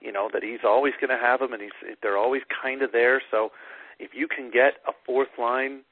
you 0.00 0.10
know, 0.10 0.28
that 0.32 0.42
he's 0.42 0.64
always 0.66 0.94
going 1.00 1.14
to 1.14 1.22
have 1.22 1.40
them 1.40 1.52
and 1.52 1.62
he's 1.62 1.96
they're 2.02 2.18
always 2.18 2.42
kind 2.50 2.82
of 2.82 2.92
there. 2.92 3.22
So 3.30 3.50
if 3.98 4.10
you 4.14 4.26
can 4.26 4.50
get 4.50 4.82
a 4.88 4.92
fourth 5.04 5.38
line 5.38 5.82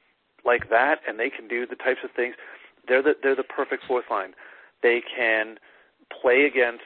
like 0.43 0.69
that 0.69 0.99
and 1.07 1.19
they 1.19 1.29
can 1.29 1.47
do 1.47 1.65
the 1.65 1.75
types 1.75 2.03
of 2.03 2.11
things, 2.11 2.35
they're 2.87 3.03
the 3.03 3.13
they're 3.21 3.35
the 3.35 3.43
perfect 3.43 3.83
fourth 3.87 4.05
line. 4.11 4.33
They 4.83 5.01
can 5.01 5.57
play 6.21 6.45
against 6.45 6.83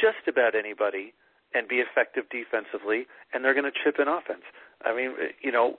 just 0.00 0.28
about 0.28 0.54
anybody 0.54 1.12
and 1.54 1.66
be 1.66 1.76
effective 1.76 2.24
defensively, 2.30 3.06
and 3.32 3.44
they're 3.44 3.54
going 3.54 3.70
to 3.70 3.72
chip 3.72 3.96
in 3.98 4.06
offense. 4.06 4.44
I 4.84 4.94
mean, 4.94 5.12
you 5.42 5.50
know, 5.50 5.78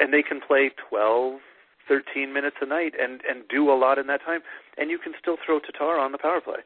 and 0.00 0.12
they 0.12 0.22
can 0.22 0.40
play 0.40 0.70
12, 0.88 1.40
13 1.88 2.32
minutes 2.32 2.56
a 2.60 2.66
night 2.66 2.94
and 3.00 3.20
and 3.28 3.48
do 3.48 3.70
a 3.70 3.76
lot 3.76 3.98
in 3.98 4.06
that 4.08 4.22
time, 4.24 4.40
and 4.76 4.90
you 4.90 4.98
can 4.98 5.12
still 5.20 5.36
throw 5.44 5.58
Tatar 5.58 5.98
on 5.98 6.12
the 6.12 6.18
power 6.18 6.40
play, 6.40 6.60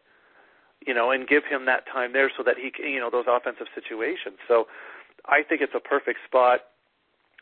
you 0.87 0.95
know, 0.95 1.11
and 1.11 1.29
give 1.29 1.45
him 1.45 1.67
that 1.67 1.87
time 1.87 2.13
there 2.13 2.31
so 2.37 2.43
that 2.43 2.57
he 2.59 2.71
can, 2.71 2.87
you 2.87 3.01
know, 3.01 3.11
those 3.11 3.27
offensive 3.29 3.67
situations. 3.75 4.39
So, 4.49 4.67
I 5.27 5.43
think 5.43 5.61
it's 5.61 5.75
a 5.75 5.81
perfect 5.81 6.19
spot. 6.27 6.61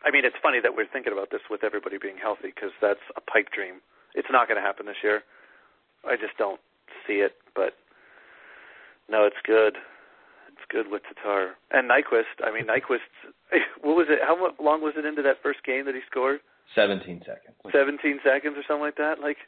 I 0.05 0.11
mean, 0.11 0.25
it's 0.25 0.37
funny 0.43 0.61
that 0.61 0.75
we're 0.77 0.89
thinking 0.89 1.13
about 1.13 1.31
this 1.31 1.43
with 1.51 1.65
everybody 1.65 1.99
being 2.01 2.17
healthy 2.17 2.53
because 2.55 2.73
that's 2.81 3.05
a 3.17 3.21
pipe 3.21 3.51
dream. 3.53 3.81
It's 4.15 4.29
not 4.31 4.49
going 4.49 4.57
to 4.57 4.67
happen 4.67 4.87
this 4.87 5.03
year. 5.03 5.23
I 6.07 6.17
just 6.17 6.37
don't 6.39 6.61
see 7.07 7.21
it, 7.21 7.37
but 7.55 7.75
no, 9.09 9.25
it's 9.25 9.41
good. 9.45 9.77
It's 10.61 10.69
good 10.69 10.93
with 10.93 11.01
Tatar 11.09 11.57
and 11.73 11.89
Nyquist. 11.89 12.45
I 12.45 12.53
mean, 12.53 12.67
Nyquist. 12.69 13.09
What 13.81 13.97
was 13.97 14.07
it? 14.11 14.21
How 14.21 14.37
long 14.63 14.83
was 14.83 14.93
it 14.97 15.07
into 15.07 15.23
that 15.23 15.41
first 15.43 15.65
game 15.65 15.87
that 15.87 15.95
he 15.95 16.03
scored? 16.09 16.41
17 16.75 17.25
seconds. 17.25 17.57
17 17.73 18.21
seconds 18.23 18.55
or 18.61 18.63
something 18.69 18.85
like 18.85 19.01
that. 19.01 19.19
Like, 19.19 19.39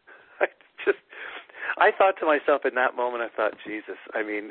I 0.40 0.46
just, 0.84 0.96
I 1.76 1.92
thought 1.92 2.16
to 2.20 2.26
myself 2.26 2.62
in 2.64 2.74
that 2.74 2.96
moment, 2.96 3.22
I 3.22 3.28
thought, 3.28 3.52
Jesus. 3.64 4.00
I 4.14 4.24
mean, 4.24 4.50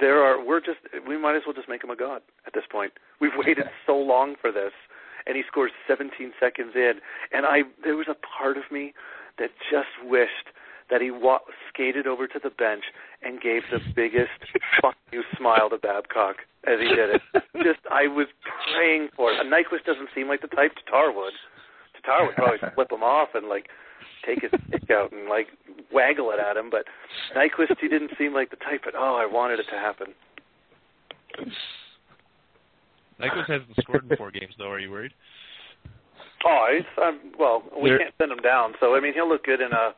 there 0.00 0.24
are. 0.24 0.42
We're 0.42 0.60
just. 0.60 0.80
We 1.06 1.18
might 1.20 1.36
as 1.36 1.42
well 1.44 1.54
just 1.54 1.68
make 1.68 1.84
him 1.84 1.90
a 1.90 1.96
god 1.96 2.22
at 2.46 2.54
this 2.54 2.64
point. 2.70 2.92
We've 3.20 3.36
waited 3.36 3.68
so 3.86 3.94
long 3.96 4.36
for 4.40 4.50
this, 4.50 4.72
and 5.26 5.36
he 5.36 5.42
scores 5.46 5.70
17 5.86 6.32
seconds 6.40 6.72
in, 6.74 7.04
and 7.30 7.44
I. 7.44 7.68
There 7.84 7.96
was 7.96 8.08
a 8.08 8.16
part 8.16 8.56
of 8.56 8.64
me 8.72 8.94
that 9.38 9.50
just 9.70 9.92
wished 10.02 10.48
that 10.92 11.00
he 11.00 11.10
wa- 11.10 11.40
skated 11.72 12.06
over 12.06 12.28
to 12.28 12.38
the 12.42 12.50
bench 12.50 12.84
and 13.22 13.40
gave 13.40 13.62
the 13.72 13.80
biggest 13.96 14.30
fuck 14.80 14.94
you 15.10 15.22
smile 15.38 15.70
to 15.70 15.78
Babcock 15.78 16.36
as 16.68 16.78
he 16.78 16.88
did 16.88 17.16
it. 17.16 17.22
Just, 17.64 17.80
I 17.90 18.06
was 18.06 18.26
praying 18.76 19.08
for 19.16 19.32
it. 19.32 19.40
And 19.40 19.50
Nyquist 19.50 19.84
doesn't 19.86 20.10
seem 20.14 20.28
like 20.28 20.42
the 20.42 20.48
type 20.48 20.72
Tatar 20.84 21.10
would. 21.10 21.32
Tatar 21.96 22.26
would 22.26 22.36
probably 22.36 22.58
flip 22.74 22.92
him 22.92 23.02
off 23.02 23.30
and 23.34 23.48
like 23.48 23.66
take 24.26 24.42
his 24.42 24.52
stick 24.68 24.90
out 24.90 25.10
and 25.12 25.28
like 25.28 25.48
waggle 25.92 26.30
it 26.30 26.38
at 26.38 26.56
him, 26.56 26.68
but 26.70 26.84
Nyquist 27.34 27.78
he 27.80 27.88
didn't 27.88 28.12
seem 28.18 28.34
like 28.34 28.50
the 28.50 28.56
type. 28.56 28.82
But 28.84 28.94
oh, 28.96 29.16
I 29.16 29.26
wanted 29.26 29.58
it 29.60 29.66
to 29.72 29.78
happen. 29.78 30.08
Nyquist 33.20 33.48
hasn't 33.48 33.76
scored 33.80 34.10
in 34.10 34.16
four 34.16 34.30
games, 34.38 34.54
though. 34.58 34.70
Are 34.70 34.78
you 34.78 34.90
worried? 34.90 35.12
Oh, 36.44 36.66
he's 36.74 36.84
um, 37.02 37.20
well. 37.38 37.62
We 37.80 37.90
There- 37.90 37.98
can't 37.98 38.14
send 38.18 38.32
him 38.32 38.38
down, 38.42 38.74
so 38.80 38.94
I 38.94 39.00
mean 39.00 39.14
he'll 39.14 39.28
look 39.28 39.44
good 39.44 39.60
in 39.60 39.72
a 39.72 39.94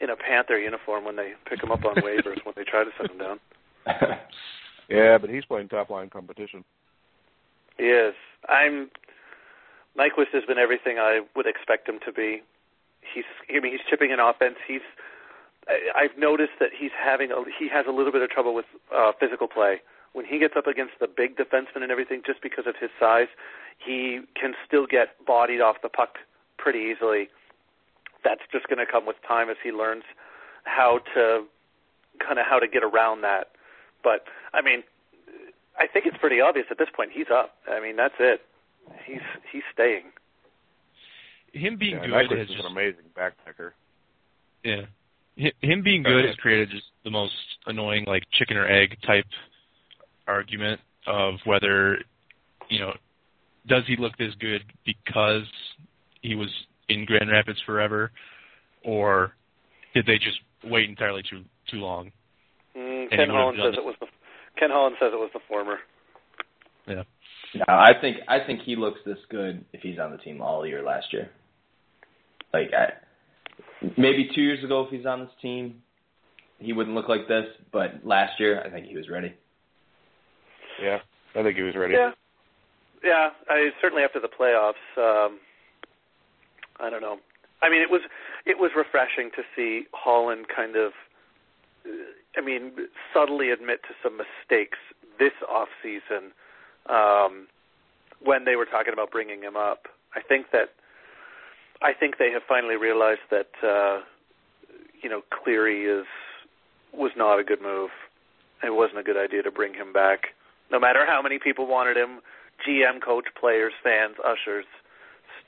in 0.00 0.10
a 0.10 0.16
Panther 0.16 0.58
uniform 0.58 1.04
when 1.04 1.16
they 1.16 1.32
pick 1.48 1.62
him 1.62 1.70
up 1.70 1.84
on 1.84 1.96
waivers 1.96 2.44
when 2.44 2.54
they 2.56 2.64
try 2.64 2.84
to 2.84 2.90
send 2.98 3.10
him 3.10 3.18
down. 3.18 3.40
Yeah, 4.88 5.18
but 5.18 5.30
he's 5.30 5.44
playing 5.44 5.68
top 5.68 5.90
line 5.90 6.10
competition. 6.10 6.64
He 7.76 7.84
is. 7.84 8.14
I'm. 8.48 8.90
Nyquist 9.98 10.32
has 10.32 10.44
been 10.44 10.58
everything 10.58 10.98
I 10.98 11.20
would 11.36 11.46
expect 11.46 11.88
him 11.88 11.98
to 12.06 12.12
be. 12.12 12.42
He's. 13.14 13.24
I 13.54 13.60
mean, 13.60 13.72
he's 13.72 13.82
chipping 13.88 14.10
in 14.10 14.18
offense. 14.18 14.56
He's. 14.66 14.80
I, 15.68 16.04
I've 16.04 16.18
noticed 16.18 16.56
that 16.60 16.70
he's 16.76 16.90
having. 16.98 17.30
A, 17.30 17.44
he 17.58 17.68
has 17.68 17.84
a 17.86 17.92
little 17.92 18.12
bit 18.12 18.22
of 18.22 18.30
trouble 18.30 18.54
with 18.54 18.64
uh, 18.94 19.12
physical 19.20 19.46
play 19.46 19.82
when 20.14 20.24
he 20.24 20.38
gets 20.38 20.54
up 20.56 20.66
against 20.66 20.94
the 21.00 21.06
big 21.06 21.36
defenseman 21.36 21.82
and 21.82 21.92
everything. 21.92 22.22
Just 22.24 22.42
because 22.42 22.64
of 22.66 22.74
his 22.80 22.90
size, 22.98 23.28
he 23.78 24.20
can 24.40 24.54
still 24.66 24.86
get 24.86 25.24
bodied 25.26 25.60
off 25.60 25.76
the 25.82 25.90
puck 25.90 26.16
pretty 26.56 26.78
easily. 26.78 27.28
That's 28.24 28.42
just 28.52 28.66
going 28.68 28.78
to 28.78 28.90
come 28.90 29.06
with 29.06 29.16
time 29.26 29.48
as 29.50 29.56
he 29.62 29.70
learns 29.70 30.04
how 30.64 31.00
to 31.14 31.44
kind 32.18 32.38
of 32.38 32.46
how 32.48 32.58
to 32.58 32.68
get 32.68 32.82
around 32.82 33.22
that. 33.22 33.48
But 34.02 34.24
I 34.52 34.62
mean, 34.62 34.82
I 35.78 35.86
think 35.86 36.06
it's 36.06 36.16
pretty 36.18 36.40
obvious 36.40 36.66
at 36.70 36.78
this 36.78 36.88
point. 36.94 37.10
He's 37.12 37.30
up. 37.32 37.54
I 37.70 37.80
mean, 37.80 37.96
that's 37.96 38.14
it. 38.18 38.40
He's 39.04 39.20
he's 39.52 39.62
staying. 39.72 40.04
Him 41.52 41.76
being 41.78 41.96
yeah, 41.96 42.06
good 42.06 42.38
is 42.40 42.48
just 42.48 42.60
an 42.60 42.72
amazing 42.72 43.04
backpacker. 43.16 43.72
yeah. 44.64 44.82
Him 45.62 45.82
being 45.82 46.02
good 46.02 46.24
has 46.24 46.34
created 46.36 46.70
just 46.70 46.86
the 47.04 47.10
most 47.10 47.32
annoying 47.66 48.04
like 48.06 48.24
chicken 48.32 48.56
or 48.56 48.66
egg 48.66 48.96
type 49.06 49.24
argument 50.26 50.80
of 51.06 51.34
whether 51.44 51.98
you 52.68 52.80
know 52.80 52.92
does 53.68 53.84
he 53.86 53.96
look 53.96 54.16
this 54.18 54.34
good 54.40 54.62
because 54.84 55.44
he 56.22 56.34
was 56.34 56.48
in 56.88 57.04
Grand 57.04 57.30
Rapids 57.30 57.60
forever, 57.66 58.10
or 58.84 59.32
did 59.94 60.06
they 60.06 60.16
just 60.18 60.38
wait 60.64 60.88
entirely 60.88 61.22
too 61.28 61.44
too 61.70 61.78
long? 61.78 62.10
Mm, 62.76 63.10
Ken 63.10 63.28
Holland 63.30 63.58
says 63.62 63.74
it. 63.74 63.78
it 63.78 63.84
was 63.84 63.94
the 64.00 64.06
Ken 64.58 64.70
Holland 64.70 64.96
says 65.00 65.10
it 65.12 65.18
was 65.18 65.30
the 65.32 65.40
former. 65.48 65.78
Yeah. 66.86 67.02
No, 67.54 67.64
I 67.68 67.92
think 68.00 68.18
I 68.28 68.38
think 68.44 68.60
he 68.64 68.76
looks 68.76 69.00
this 69.06 69.18
good 69.30 69.64
if 69.72 69.80
he's 69.80 69.98
on 69.98 70.10
the 70.10 70.18
team 70.18 70.42
all 70.42 70.66
year 70.66 70.82
last 70.82 71.12
year. 71.12 71.30
Like 72.52 72.70
I, 72.72 72.92
maybe 73.96 74.30
two 74.34 74.42
years 74.42 74.62
ago, 74.64 74.84
if 74.84 74.90
he's 74.90 75.06
on 75.06 75.20
this 75.20 75.30
team, 75.40 75.82
he 76.58 76.72
wouldn't 76.72 76.94
look 76.94 77.08
like 77.08 77.28
this. 77.28 77.44
But 77.72 78.04
last 78.04 78.38
year, 78.38 78.62
I 78.64 78.70
think 78.70 78.86
he 78.86 78.96
was 78.96 79.08
ready. 79.08 79.34
Yeah, 80.82 80.98
I 81.34 81.42
think 81.42 81.56
he 81.56 81.62
was 81.62 81.74
ready. 81.74 81.94
Yeah, 81.94 82.10
yeah. 83.02 83.30
I 83.48 83.70
certainly 83.80 84.04
after 84.04 84.20
the 84.20 84.28
playoffs. 84.28 84.74
Um, 84.96 85.38
I 86.80 86.90
don't 86.90 87.00
know. 87.00 87.18
I 87.62 87.68
mean, 87.68 87.82
it 87.82 87.90
was 87.90 88.02
it 88.46 88.58
was 88.58 88.70
refreshing 88.76 89.30
to 89.36 89.42
see 89.56 89.86
Holland 89.92 90.46
kind 90.54 90.76
of. 90.76 90.92
I 92.36 92.40
mean, 92.40 92.72
subtly 93.12 93.50
admit 93.50 93.80
to 93.88 93.94
some 94.02 94.18
mistakes 94.18 94.78
this 95.18 95.32
off 95.48 95.68
season 95.82 96.32
um, 96.86 97.48
when 98.22 98.44
they 98.44 98.54
were 98.54 98.66
talking 98.66 98.92
about 98.92 99.10
bringing 99.10 99.42
him 99.42 99.56
up. 99.56 99.88
I 100.14 100.20
think 100.20 100.46
that 100.52 100.70
I 101.82 101.92
think 101.92 102.18
they 102.18 102.30
have 102.30 102.42
finally 102.48 102.76
realized 102.76 103.26
that 103.30 103.50
uh, 103.62 104.00
you 105.02 105.08
know 105.08 105.22
Cleary 105.30 105.86
is 105.86 106.06
was 106.92 107.12
not 107.16 107.38
a 107.38 107.44
good 107.44 107.62
move. 107.62 107.90
It 108.62 108.74
wasn't 108.74 108.98
a 108.98 109.02
good 109.02 109.16
idea 109.16 109.42
to 109.42 109.50
bring 109.50 109.74
him 109.74 109.92
back 109.92 110.34
no 110.70 110.78
matter 110.78 111.06
how 111.06 111.22
many 111.22 111.38
people 111.38 111.66
wanted 111.66 111.96
him 111.96 112.20
GM, 112.66 113.00
coach, 113.00 113.26
players, 113.38 113.72
fans, 113.84 114.16
ushers, 114.24 114.66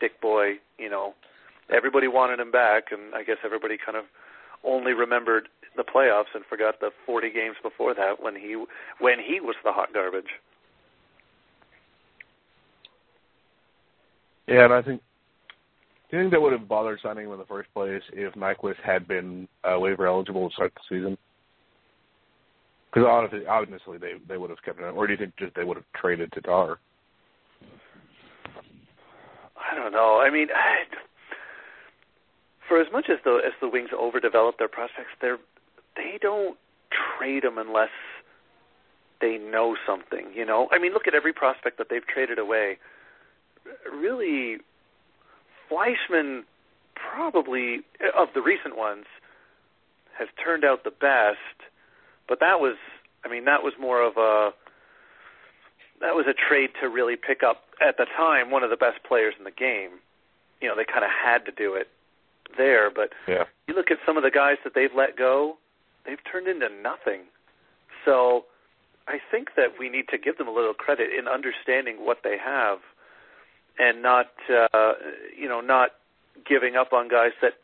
stick 0.01 0.21
boy, 0.21 0.55
you 0.79 0.89
know, 0.89 1.15
everybody 1.75 2.09
wanted 2.09 2.41
him 2.41 2.51
back, 2.51 2.85
and 2.91 3.15
I 3.15 3.23
guess 3.23 3.37
everybody 3.45 3.77
kind 3.77 3.97
of 3.97 4.05
only 4.65 4.93
remembered 4.93 5.49
the 5.77 5.85
playoffs 5.85 6.35
and 6.35 6.45
forgot 6.49 6.81
the 6.81 6.91
40 7.07 7.31
games 7.31 7.57
before 7.63 7.95
that 7.95 8.23
when 8.23 8.35
he 8.35 8.57
when 8.99 9.19
he 9.19 9.41
was 9.41 9.57
the 9.63 9.73
hot 9.73 9.93
garbage. 9.93 10.25
Yeah, 14.49 14.65
and 14.65 14.75
I 14.75 14.83
think. 14.83 15.03
Do 16.11 16.17
you 16.17 16.25
think 16.25 16.33
that 16.33 16.43
would 16.43 16.53
have 16.53 16.67
bothered 16.67 16.99
signing 17.05 17.27
him 17.27 17.33
in 17.33 17.39
the 17.39 17.45
first 17.45 17.73
place 17.73 18.03
if 18.13 18.35
Nyquist 18.35 18.81
had 18.85 19.07
been 19.07 19.47
uh, 19.63 19.79
waiver 19.79 20.09
eligible 20.09 20.49
to 20.49 20.55
start 20.55 20.73
the 20.75 20.97
season? 20.97 21.17
Because 22.93 23.07
honestly, 23.09 23.47
obviously 23.47 23.99
they 23.99 24.15
they 24.29 24.37
would 24.37 24.51
have 24.51 24.63
kept 24.65 24.81
him. 24.81 24.97
Or 24.97 25.07
do 25.07 25.13
you 25.13 25.19
think 25.19 25.37
just 25.39 25.55
they 25.55 25.63
would 25.63 25.77
have 25.77 25.87
traded 25.95 26.33
Tatar? 26.33 26.81
I 29.71 29.75
don't 29.75 29.93
know. 29.93 30.21
I 30.21 30.31
mean, 30.31 30.49
I, 30.55 30.85
for 32.69 32.81
as 32.81 32.87
much 32.93 33.07
as 33.11 33.19
the 33.25 33.41
as 33.45 33.53
the 33.61 33.69
Wings 33.69 33.91
overdevelop 33.93 34.59
their 34.59 34.69
prospects, 34.69 35.11
they're 35.21 35.39
they 35.97 36.19
don't 36.21 36.57
trade 37.19 37.43
them 37.43 37.59
unless 37.59 37.91
they 39.21 39.39
know 39.39 39.77
something. 39.87 40.29
You 40.35 40.47
know, 40.47 40.69
I 40.73 40.79
mean, 40.79 40.93
look 40.93 41.07
at 41.07 41.15
every 41.15 41.33
prospect 41.33 41.79
that 41.79 41.89
they've 41.91 42.07
traded 42.07 42.39
away. 42.39 42.79
Really, 43.93 44.59
Fleischmann 45.69 46.45
probably 46.95 47.81
of 48.17 48.29
the 48.35 48.43
recent 48.43 48.77
ones 48.77 49.05
has 50.19 50.29
turned 50.43 50.65
out 50.65 50.85
the 50.85 50.91
best, 50.91 51.71
but 52.29 52.41
that 52.41 52.61
was, 52.61 52.77
I 53.25 53.29
mean, 53.29 53.45
that 53.47 53.63
was 53.63 53.73
more 53.81 54.03
of 54.03 54.17
a 54.17 54.51
that 56.01 56.15
was 56.15 56.27
a 56.27 56.33
trade 56.33 56.71
to 56.81 56.89
really 56.89 57.17
pick 57.17 57.43
up 57.43 57.65
at 57.81 57.97
the 57.97 58.07
time 58.17 58.51
one 58.51 58.63
of 58.63 58.71
the 58.71 58.77
best 58.77 59.03
players 59.03 59.35
in 59.39 59.45
the 59.45 59.51
game. 59.51 59.91
You 60.61 60.69
know, 60.69 60.77
they 60.77 60.85
kind 60.85 61.05
of 61.05 61.11
had 61.11 61.45
to 61.47 61.53
do 61.53 61.75
it 61.75 61.89
there, 62.57 62.91
but 62.91 63.13
Yeah. 63.27 63.45
you 63.67 63.75
look 63.75 63.91
at 63.91 63.99
some 64.05 64.17
of 64.17 64.23
the 64.23 64.31
guys 64.31 64.59
that 64.65 64.75
they've 64.75 64.95
let 64.95 65.17
go, 65.17 65.57
they've 66.05 66.23
turned 66.31 66.49
into 66.49 66.69
nothing. 66.69 67.23
So 68.05 68.45
I 69.09 69.19
think 69.31 69.55
that 69.57 69.79
we 69.79 69.89
need 69.89 70.09
to 70.09 70.19
give 70.19 70.37
them 70.39 70.49
a 70.49 70.51
little 70.51 70.75
credit 70.75 71.13
in 71.13 71.29
understanding 71.29 72.05
what 72.05 72.23
they 72.23 72.37
have 72.39 72.81
and 73.79 74.03
not 74.03 74.29
uh 74.51 74.95
you 75.37 75.49
know, 75.49 75.61
not 75.61 75.93
giving 76.47 76.77
up 76.77 76.93
on 76.93 77.09
guys 77.09 77.33
that 77.41 77.55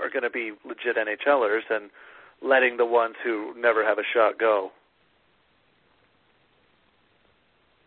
are 0.00 0.08
going 0.08 0.22
to 0.22 0.30
be 0.30 0.52
legit 0.64 0.96
NHLers 0.96 1.62
and 1.70 1.90
letting 2.42 2.76
the 2.76 2.86
ones 2.86 3.16
who 3.22 3.52
never 3.56 3.84
have 3.84 3.98
a 3.98 4.02
shot 4.14 4.38
go. 4.38 4.72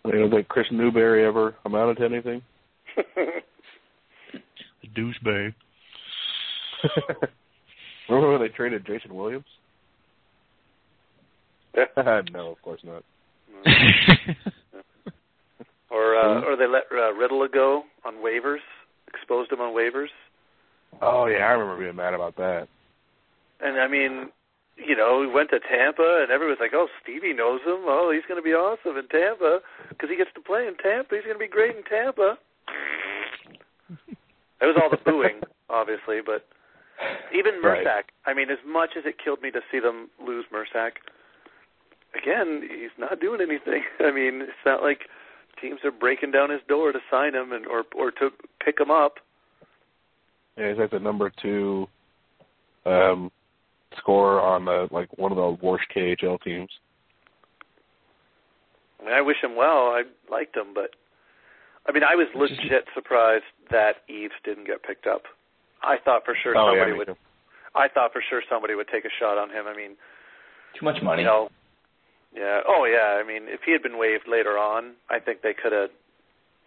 You 0.05 0.11
don't 0.11 0.31
think 0.31 0.47
Kris 0.47 0.67
Newbury 0.71 1.25
ever 1.25 1.55
amounted 1.65 1.97
to 1.97 2.05
anything? 2.05 2.41
The 4.81 4.89
douchebag. 4.89 5.53
Remember 8.09 8.31
when 8.33 8.41
they 8.41 8.49
traded 8.49 8.85
Jason 8.85 9.15
Williams? 9.15 9.45
no, 12.33 12.51
of 12.51 12.61
course 12.61 12.81
not. 12.83 13.03
or 15.89 16.15
uh, 16.17 16.41
or 16.41 16.57
they 16.57 16.67
let 16.67 16.83
uh, 16.91 17.13
Ritola 17.13 17.51
go 17.51 17.83
on 18.05 18.15
waivers, 18.15 18.57
exposed 19.07 19.51
him 19.51 19.61
on 19.61 19.73
waivers. 19.73 20.09
Oh 21.01 21.27
yeah, 21.27 21.45
I 21.45 21.51
remember 21.51 21.81
being 21.81 21.95
mad 21.95 22.13
about 22.13 22.35
that. 22.35 22.67
And 23.61 23.79
I 23.79 23.87
mean, 23.87 24.29
you 24.77 24.95
know, 24.95 25.19
we 25.19 25.27
went 25.27 25.49
to 25.51 25.59
Tampa, 25.59 26.21
and 26.23 26.31
everyone's 26.31 26.59
like, 26.59 26.73
"Oh, 26.73 26.87
Stevie 27.01 27.33
knows 27.33 27.61
him. 27.61 27.85
Oh, 27.85 28.11
he's 28.13 28.25
going 28.27 28.41
to 28.41 28.45
be 28.45 28.53
awesome 28.53 28.97
in 28.97 29.07
Tampa 29.07 29.59
because 29.89 30.09
he 30.09 30.17
gets 30.17 30.33
to 30.35 30.41
play 30.41 30.67
in 30.67 30.75
Tampa. 30.77 31.15
He's 31.15 31.23
going 31.23 31.35
to 31.35 31.39
be 31.39 31.47
great 31.47 31.75
in 31.75 31.83
Tampa." 31.83 32.37
It 34.61 34.65
was 34.65 34.77
all 34.81 34.89
the 34.89 34.97
booing, 35.03 35.41
obviously, 35.69 36.21
but 36.25 36.45
even 37.35 37.61
Right. 37.61 37.85
Mursak. 37.85 38.03
I 38.25 38.33
mean, 38.33 38.49
as 38.49 38.59
much 38.65 38.91
as 38.97 39.03
it 39.05 39.15
killed 39.23 39.41
me 39.41 39.51
to 39.51 39.61
see 39.71 39.79
them 39.79 40.09
lose 40.25 40.45
Mursak, 40.53 41.03
again, 42.15 42.61
he's 42.63 42.95
not 42.97 43.19
doing 43.19 43.41
anything. 43.41 43.83
I 43.99 44.11
mean, 44.11 44.41
it's 44.41 44.65
not 44.65 44.81
like 44.81 45.09
teams 45.61 45.79
are 45.83 45.91
breaking 45.91 46.31
down 46.31 46.49
his 46.49 46.61
door 46.67 46.91
to 46.91 46.99
sign 47.11 47.35
him 47.35 47.51
and 47.51 47.65
or 47.67 47.83
or 47.95 48.11
to 48.11 48.29
pick 48.63 48.79
him 48.79 48.89
up. 48.89 49.15
Yeah, 50.57 50.69
he's 50.69 50.77
like 50.77 50.91
the 50.91 50.99
number 50.99 51.31
two 51.41 51.87
um 52.85 53.31
scorer 53.97 54.41
on 54.41 54.65
the 54.65 54.87
like 54.91 55.09
one 55.17 55.31
of 55.31 55.37
the 55.37 55.65
worst 55.65 55.85
KHL 55.95 56.41
teams. 56.41 56.69
I 59.01 59.05
mean, 59.05 59.13
I 59.13 59.21
wish 59.21 59.37
him 59.41 59.55
well. 59.55 59.91
I 59.91 60.03
liked 60.31 60.55
him, 60.55 60.73
but 60.73 60.91
I 61.87 61.91
mean, 61.91 62.03
I 62.03 62.15
was 62.15 62.27
legit 62.35 62.85
surprised 62.93 63.43
that 63.71 64.03
Eaves 64.07 64.33
didn't 64.43 64.65
get 64.67 64.83
picked 64.83 65.07
up. 65.07 65.23
I 65.81 65.97
thought 66.03 66.23
for 66.25 66.35
sure 66.41 66.55
oh 66.57 66.73
yeah, 66.73 66.79
somebody 66.79 66.91
me 66.93 66.97
would. 66.99 67.07
too. 67.07 67.15
I 67.75 67.87
thought 67.89 68.13
for 68.13 68.23
sure 68.29 68.41
somebody 68.49 68.75
would 68.75 68.87
take 68.87 69.03
a 69.05 69.09
shot 69.19 69.37
on 69.37 69.49
him. 69.49 69.65
I 69.67 69.75
mean, 69.75 69.95
Too 70.79 70.85
much 70.85 71.01
money. 71.03 71.23
you 71.23 71.27
know, 71.27 71.49
yeah. 72.33 72.61
Oh 72.67 72.85
yeah. 72.85 73.19
I 73.19 73.27
mean, 73.27 73.43
if 73.49 73.61
he 73.65 73.71
had 73.73 73.83
been 73.83 73.97
waived 73.97 74.27
later 74.29 74.57
on, 74.57 74.93
I 75.09 75.19
think 75.19 75.41
they 75.41 75.53
could 75.53 75.73
have. 75.73 75.89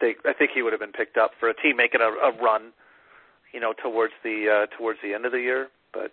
They, 0.00 0.14
I 0.28 0.34
think 0.34 0.50
he 0.54 0.60
would 0.60 0.74
have 0.74 0.80
been 0.80 0.92
picked 0.92 1.16
up 1.16 1.30
for 1.40 1.48
a 1.48 1.54
team 1.54 1.76
making 1.78 2.02
a, 2.02 2.10
a 2.28 2.36
run, 2.42 2.72
you 3.54 3.60
know, 3.60 3.72
towards 3.72 4.12
the 4.22 4.66
uh, 4.68 4.76
towards 4.76 4.98
the 5.02 5.14
end 5.14 5.24
of 5.24 5.32
the 5.32 5.40
year. 5.40 5.68
But 5.94 6.12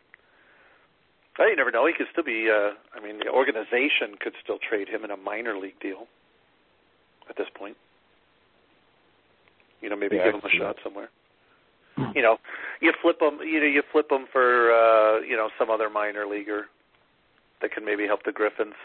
oh, 1.40 1.46
you 1.46 1.56
never 1.56 1.72
know. 1.72 1.86
He 1.88 1.94
could 1.94 2.08
still 2.12 2.24
be. 2.24 2.50
Uh, 2.50 2.74
I 2.96 3.04
mean, 3.04 3.20
the 3.20 3.30
organization 3.30 4.18
could 4.20 4.34
still 4.44 4.58
trade 4.58 4.88
him 4.88 5.04
in 5.04 5.12
a 5.12 5.18
minor 5.18 5.58
league 5.58 5.80
deal 5.80 6.08
at 7.30 7.38
this 7.38 7.48
point. 7.54 7.78
You 9.82 9.90
know, 9.90 9.96
maybe 9.96 10.18
Yeah, 10.18 10.26
give 10.26 10.36
him 10.36 10.42
a 10.46 10.50
shot 10.50 10.78
somewhere. 10.84 11.10
You 12.16 12.22
know, 12.22 12.38
you 12.82 12.92
flip 13.02 13.22
him. 13.22 13.40
You 13.46 13.60
know, 13.60 13.68
you 13.68 13.84
flip 13.92 14.12
him 14.12 14.26
for 14.32 14.74
uh, 14.74 15.22
you 15.22 15.38
know 15.38 15.50
some 15.60 15.70
other 15.70 15.90
minor 15.90 16.26
leaguer 16.26 16.66
that 17.62 17.72
can 17.72 17.86
maybe 17.86 18.06
help 18.08 18.24
the 18.24 18.32
Griffins. 18.32 18.76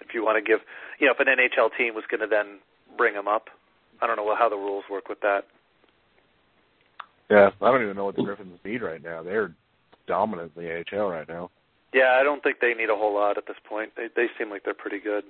If 0.00 0.14
you 0.14 0.24
want 0.24 0.42
to 0.42 0.42
give, 0.42 0.60
you 1.00 1.06
know, 1.06 1.12
if 1.12 1.20
an 1.20 1.26
NHL 1.26 1.70
team 1.76 1.94
was 1.94 2.04
going 2.10 2.20
to 2.20 2.26
then 2.26 2.58
bring 2.96 3.14
him 3.14 3.28
up, 3.28 3.48
I 4.00 4.06
don't 4.06 4.16
know 4.16 4.34
how 4.36 4.48
the 4.48 4.56
rules 4.56 4.84
work 4.90 5.08
with 5.08 5.20
that. 5.20 5.44
Yeah, 7.30 7.50
I 7.60 7.70
don't 7.70 7.82
even 7.82 7.96
know 7.96 8.04
what 8.04 8.16
the 8.16 8.22
Griffins 8.22 8.58
need 8.64 8.82
right 8.82 9.02
now. 9.02 9.22
They're 9.22 9.52
dominant 10.06 10.52
in 10.56 10.62
the 10.62 10.84
AHL 10.92 11.08
right 11.08 11.28
now. 11.28 11.50
Yeah, 11.92 12.18
I 12.20 12.22
don't 12.22 12.42
think 12.42 12.60
they 12.60 12.74
need 12.74 12.90
a 12.90 12.96
whole 12.96 13.14
lot 13.14 13.38
at 13.38 13.46
this 13.46 13.56
point. 13.68 13.92
They 13.96 14.08
they 14.14 14.26
seem 14.38 14.50
like 14.50 14.64
they're 14.64 14.74
pretty 14.74 15.00
good. 15.00 15.24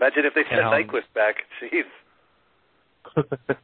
Imagine 0.00 0.24
if 0.24 0.34
they 0.34 0.42
sent 0.44 0.62
Yeah. 0.62 0.70
Nyquist 0.70 1.12
back. 1.14 1.36
Jeez. 1.62 1.82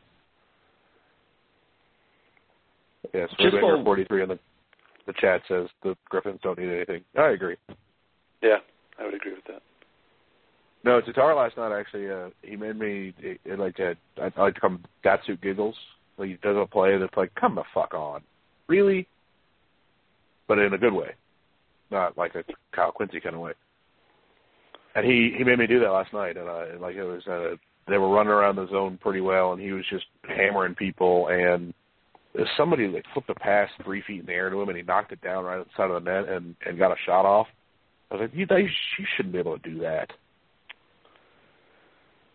yes, 3.14 3.28
Just 3.38 3.54
Red 3.54 3.84
43 3.84 4.22
in 4.22 4.28
the 4.28 4.38
the 5.06 5.14
chat 5.14 5.40
says 5.48 5.68
the 5.82 5.96
Griffins 6.10 6.40
don't 6.42 6.58
need 6.58 6.70
anything. 6.70 7.02
I 7.16 7.30
agree. 7.30 7.56
Yeah, 8.42 8.58
I 8.98 9.04
would 9.04 9.14
agree 9.14 9.32
with 9.32 9.44
that. 9.46 9.62
No, 10.84 11.00
Tatar 11.00 11.34
last 11.34 11.56
night 11.56 11.72
actually 11.78 12.10
uh 12.10 12.28
he 12.42 12.56
made 12.56 12.78
me 12.78 13.14
it, 13.18 13.40
it 13.44 13.58
like 13.58 13.80
uh, 13.80 13.94
I, 14.20 14.30
I 14.36 14.42
like 14.42 14.54
to 14.54 14.60
call 14.60 14.70
him 14.70 14.84
Datsu 15.04 15.40
giggles. 15.40 15.76
Like 16.18 16.28
he 16.28 16.34
does 16.42 16.56
a 16.56 16.66
play 16.66 16.98
that's 16.98 17.16
like, 17.16 17.34
come 17.36 17.54
the 17.54 17.64
fuck 17.72 17.94
on. 17.94 18.22
Really? 18.68 19.06
But 20.48 20.58
in 20.58 20.72
a 20.72 20.78
good 20.78 20.92
way. 20.92 21.10
Not 21.90 22.18
like 22.18 22.34
a 22.34 22.42
Kyle 22.74 22.92
Quincey 22.92 23.20
kind 23.20 23.34
of 23.34 23.40
way. 23.40 23.52
And 24.94 25.06
he 25.06 25.34
he 25.36 25.44
made 25.44 25.58
me 25.58 25.66
do 25.66 25.80
that 25.80 25.90
last 25.90 26.12
night 26.12 26.36
and 26.36 26.48
and 26.48 26.80
like 26.80 26.96
it 26.96 27.04
was 27.04 27.26
uh 27.26 27.56
they 27.86 27.98
were 27.98 28.10
running 28.10 28.32
around 28.32 28.56
the 28.56 28.66
zone 28.68 28.98
pretty 29.00 29.20
well 29.20 29.52
and 29.52 29.62
he 29.62 29.72
was 29.72 29.84
just 29.88 30.06
hammering 30.24 30.74
people 30.74 31.28
and 31.28 31.72
somebody 32.56 32.88
like 32.88 33.04
flipped 33.12 33.30
a 33.30 33.34
pass 33.34 33.70
three 33.84 34.02
feet 34.06 34.20
in 34.20 34.26
the 34.26 34.32
air 34.32 34.50
to 34.50 34.60
him 34.60 34.68
and 34.68 34.76
he 34.76 34.82
knocked 34.82 35.12
it 35.12 35.20
down 35.20 35.44
right 35.44 35.60
at 35.60 35.66
the 35.66 35.72
side 35.76 35.90
of 35.90 36.02
the 36.02 36.10
net 36.10 36.28
and 36.28 36.56
and 36.66 36.78
got 36.78 36.90
a 36.90 36.96
shot 37.06 37.24
off. 37.24 37.46
I 38.10 38.14
was 38.14 38.22
like, 38.22 38.34
you, 38.34 38.46
you, 38.50 38.68
you 38.98 39.06
shouldn't 39.16 39.34
be 39.34 39.38
able 39.38 39.58
to 39.58 39.70
do 39.70 39.78
that 39.80 40.10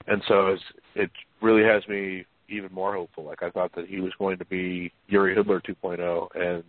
and 0.07 0.21
so 0.27 0.47
it's, 0.47 0.63
it 0.95 1.11
really 1.41 1.63
has 1.63 1.87
me 1.87 2.25
even 2.49 2.71
more 2.73 2.93
hopeful. 2.93 3.23
Like 3.23 3.43
I 3.43 3.49
thought 3.49 3.73
that 3.75 3.87
he 3.87 3.99
was 3.99 4.11
going 4.19 4.37
to 4.37 4.45
be 4.45 4.91
Jiri 5.11 5.37
Hudler 5.37 5.61
2.0, 5.63 6.27
and 6.35 6.63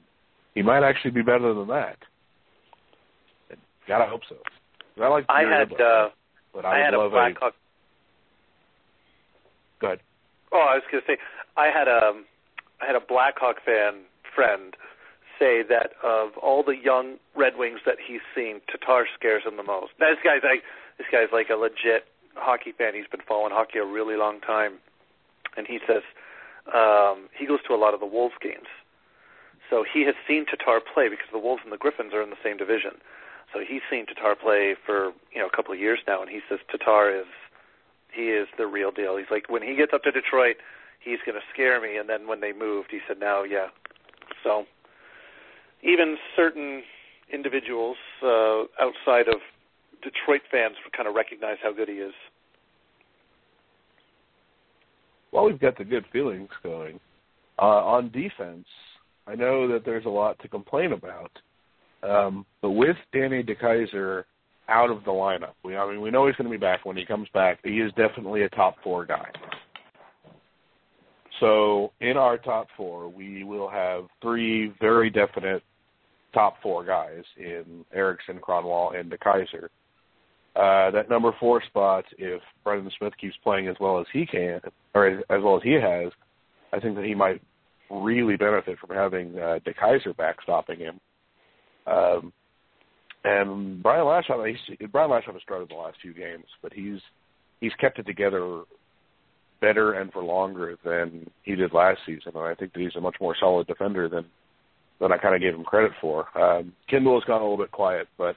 he 0.55 0.63
might 0.63 0.83
actually 0.83 1.11
be 1.11 1.23
better 1.23 1.53
than 1.53 1.69
that. 1.69 1.99
Gotta 3.87 4.07
hope 4.07 4.23
so. 4.29 4.37
I 5.03 5.09
like 5.09 5.27
I 5.29 5.43
had 5.43 5.71
Hudler, 5.71 6.07
uh, 6.07 6.09
but 6.55 6.65
I, 6.65 6.81
I, 6.81 6.85
had 6.85 6.95
a 6.95 7.11
Blackhawk. 7.11 7.55
Go 9.81 9.87
ahead. 9.89 10.01
Oh, 10.53 10.67
I 10.71 10.75
was 10.77 10.85
going 10.91 11.03
to 11.03 11.13
say 11.13 11.19
I 11.57 11.67
had 11.67 11.89
a 11.89 12.13
I 12.81 12.87
had 12.87 12.97
a 12.97 13.01
Blackhawk 13.01 13.57
fan 13.65 14.07
friend 14.35 14.77
say 15.39 15.63
that 15.69 15.93
of 16.03 16.31
all 16.41 16.63
the 16.63 16.77
young 16.77 17.17
Red 17.35 17.55
Wings 17.59 17.81
that 17.85 17.97
he's 17.99 18.23
seen, 18.35 18.61
Tatar 18.71 19.07
scares 19.19 19.43
him 19.45 19.57
the 19.57 19.65
most. 19.65 19.93
Now, 19.99 20.11
this 20.11 20.23
guy's 20.23 20.43
like 20.45 20.63
this 20.97 21.07
guy's 21.11 21.33
like 21.33 21.51
a 21.51 21.57
legit 21.57 22.07
hockey 22.37 22.73
fan. 22.73 22.95
He's 22.95 23.11
been 23.11 23.27
following 23.27 23.53
hockey 23.53 23.79
a 23.79 23.85
really 23.85 24.17
long 24.17 24.41
time, 24.41 24.79
and 25.57 25.67
he 25.67 25.79
says 25.87 26.03
um, 26.73 27.29
he 27.37 27.47
goes 27.47 27.61
to 27.69 27.75
a 27.75 27.81
lot 27.81 27.95
of 27.95 28.01
the 28.01 28.07
Wolves 28.07 28.39
games. 28.41 28.71
So 29.71 29.85
he 29.85 30.05
has 30.05 30.15
seen 30.29 30.45
Tatar 30.47 30.81
play 30.81 31.09
because 31.09 31.29
the 31.33 31.39
Wolves 31.39 31.63
and 31.65 31.73
the 31.73 31.79
Griffins 31.79 32.13
are 32.13 32.23
in 32.23 32.31
the 32.31 32.41
same 32.45 32.57
division. 32.57 32.93
So 33.53 33.61
he's 33.61 33.83
seen 33.91 34.07
Tatar 34.07 34.35
play 34.35 34.75
for 34.85 35.13
you 35.33 35.41
know 35.41 35.47
a 35.47 35.57
couple 35.57 35.73
of 35.73 35.81
years 35.81 36.01
now, 36.07 36.21
and 36.21 36.31
he 36.31 36.41
says 36.49 36.59
Tatar 36.71 37.15
is 37.15 37.27
he 38.13 38.31
is 38.31 38.49
the 38.59 38.67
real 38.67 38.91
deal. 38.91 39.17
He's 39.17 39.31
like 39.31 39.49
when 39.49 39.63
he 39.63 39.75
gets 39.77 39.93
up 39.93 40.03
to 40.05 40.13
Detroit, 40.13 40.57
he's 41.01 41.19
going 41.25 41.39
to 41.39 41.47
scare 41.53 41.81
me. 41.81 41.97
And 41.97 42.09
then 42.09 42.27
when 42.27 42.41
they 42.41 42.53
moved, 42.53 42.89
he 42.91 43.01
said, 43.07 43.19
"Now, 43.19 43.43
yeah." 43.43 43.69
So 44.43 44.65
even 45.83 46.17
certain 46.37 46.83
individuals 47.33 47.97
uh, 48.23 48.65
outside 48.81 49.29
of 49.29 49.41
Detroit 50.03 50.43
fans 50.51 50.77
kind 50.97 51.09
of 51.09 51.15
recognize 51.15 51.57
how 51.63 51.73
good 51.73 51.89
he 51.89 51.95
is. 51.95 52.13
Well, 55.33 55.45
we've 55.45 55.61
got 55.61 55.77
the 55.77 55.85
good 55.85 56.05
feelings 56.13 56.51
going. 56.63 57.01
Uh, 57.59 57.85
on 57.85 58.11
defense, 58.11 58.67
I 59.27 59.35
know 59.35 59.67
that 59.69 59.85
there's 59.85 60.05
a 60.05 60.11
lot 60.11 60.39
to 60.41 60.49
complain 60.49 60.93
about, 60.93 61.31
um, 62.03 62.45
but 62.61 62.71
with 62.71 62.97
Danny 63.13 63.43
DeKeyser 63.43 64.25
out 64.69 64.91
of 64.91 65.05
the 65.05 65.11
lineup, 65.11 65.55
we 65.65 65.77
I 65.77 65.91
mean 65.91 66.01
we 66.01 66.11
know 66.11 66.27
he's 66.27 66.37
going 66.37 66.51
to 66.51 66.57
be 66.57 66.61
back. 66.61 66.85
When 66.85 66.97
he 66.97 67.07
comes 67.07 67.29
back, 67.33 67.59
he 67.65 67.81
is 67.81 67.91
definitely 67.97 68.43
a 68.43 68.49
top 68.51 68.77
four 68.83 69.05
guy. 69.05 69.29
So 71.41 71.93
in 72.01 72.17
our 72.17 72.39
top 72.39 72.69
four, 72.77 73.09
we 73.09 73.45
will 73.45 73.69
have 73.69 74.05
three 74.23 74.73
very 74.81 75.11
definite 75.11 75.63
top 76.33 76.57
four 76.63 76.85
guys 76.85 77.23
in 77.37 77.85
Ericsson, 77.93 78.39
Kronwall, 78.39 78.99
and 78.99 79.11
DeKeyser. 79.11 79.69
Uh, 80.57 80.91
that 80.93 81.09
number 81.09 81.33
four 81.41 81.63
spot, 81.65 82.05
if 82.17 82.41
Brendan 82.63 82.91
Smith 82.99 83.13
keeps 83.21 83.35
playing 83.43 83.69
as 83.69 83.77
well 83.81 83.99
as 83.99 84.07
he 84.13 84.25
can, 84.25 84.61
or 84.95 85.07
as, 85.07 85.25
as 85.31 85.43
well 85.43 85.57
as 85.57 85.63
he 85.63 85.73
has, 85.73 86.13
I 86.73 86.79
think 86.79 86.95
that 86.97 87.05
he 87.05 87.15
might 87.15 87.43
really 87.91 88.37
benefit 88.37 88.79
from 88.79 88.97
having 88.97 89.39
uh, 89.39 89.59
DeKeyser 89.67 90.15
backstopping 90.15 90.79
him. 90.79 91.01
Um, 91.87 92.33
and 93.25 93.83
Brian 93.83 94.05
Lashoff, 94.05 94.57
Brian 94.93 95.11
Lashoff 95.11 95.33
has 95.33 95.43
struggled 95.43 95.71
the 95.71 95.75
last 95.75 95.99
few 96.03 96.13
games, 96.13 96.45
but 96.63 96.73
he's 96.73 97.01
he's 97.61 97.73
kept 97.81 97.99
it 97.99 98.07
together 98.07 98.63
better 99.61 99.95
and 99.95 100.13
for 100.13 100.23
longer 100.23 100.77
than 100.85 101.31
he 101.43 101.55
did 101.55 101.73
last 101.73 102.01
season. 102.05 102.33
And 102.35 102.45
I 102.45 102.55
think 102.55 102.75
that 102.75 102.81
he's 102.81 102.97
a 102.97 103.01
much 103.01 103.17
more 103.21 103.35
solid 103.39 103.67
defender 103.67 104.09
than 104.09 104.27
than 105.01 105.13
I 105.13 105.19
kind 105.19 105.35
of 105.35 105.41
gave 105.41 105.55
him 105.55 105.65
credit 105.65 105.93
for. 106.01 106.27
Um, 106.39 106.73
Kindl 106.91 107.15
has 107.15 107.25
gone 107.25 107.41
a 107.41 107.45
little 107.45 107.57
bit 107.57 107.71
quiet, 107.71 108.09
but 108.19 108.37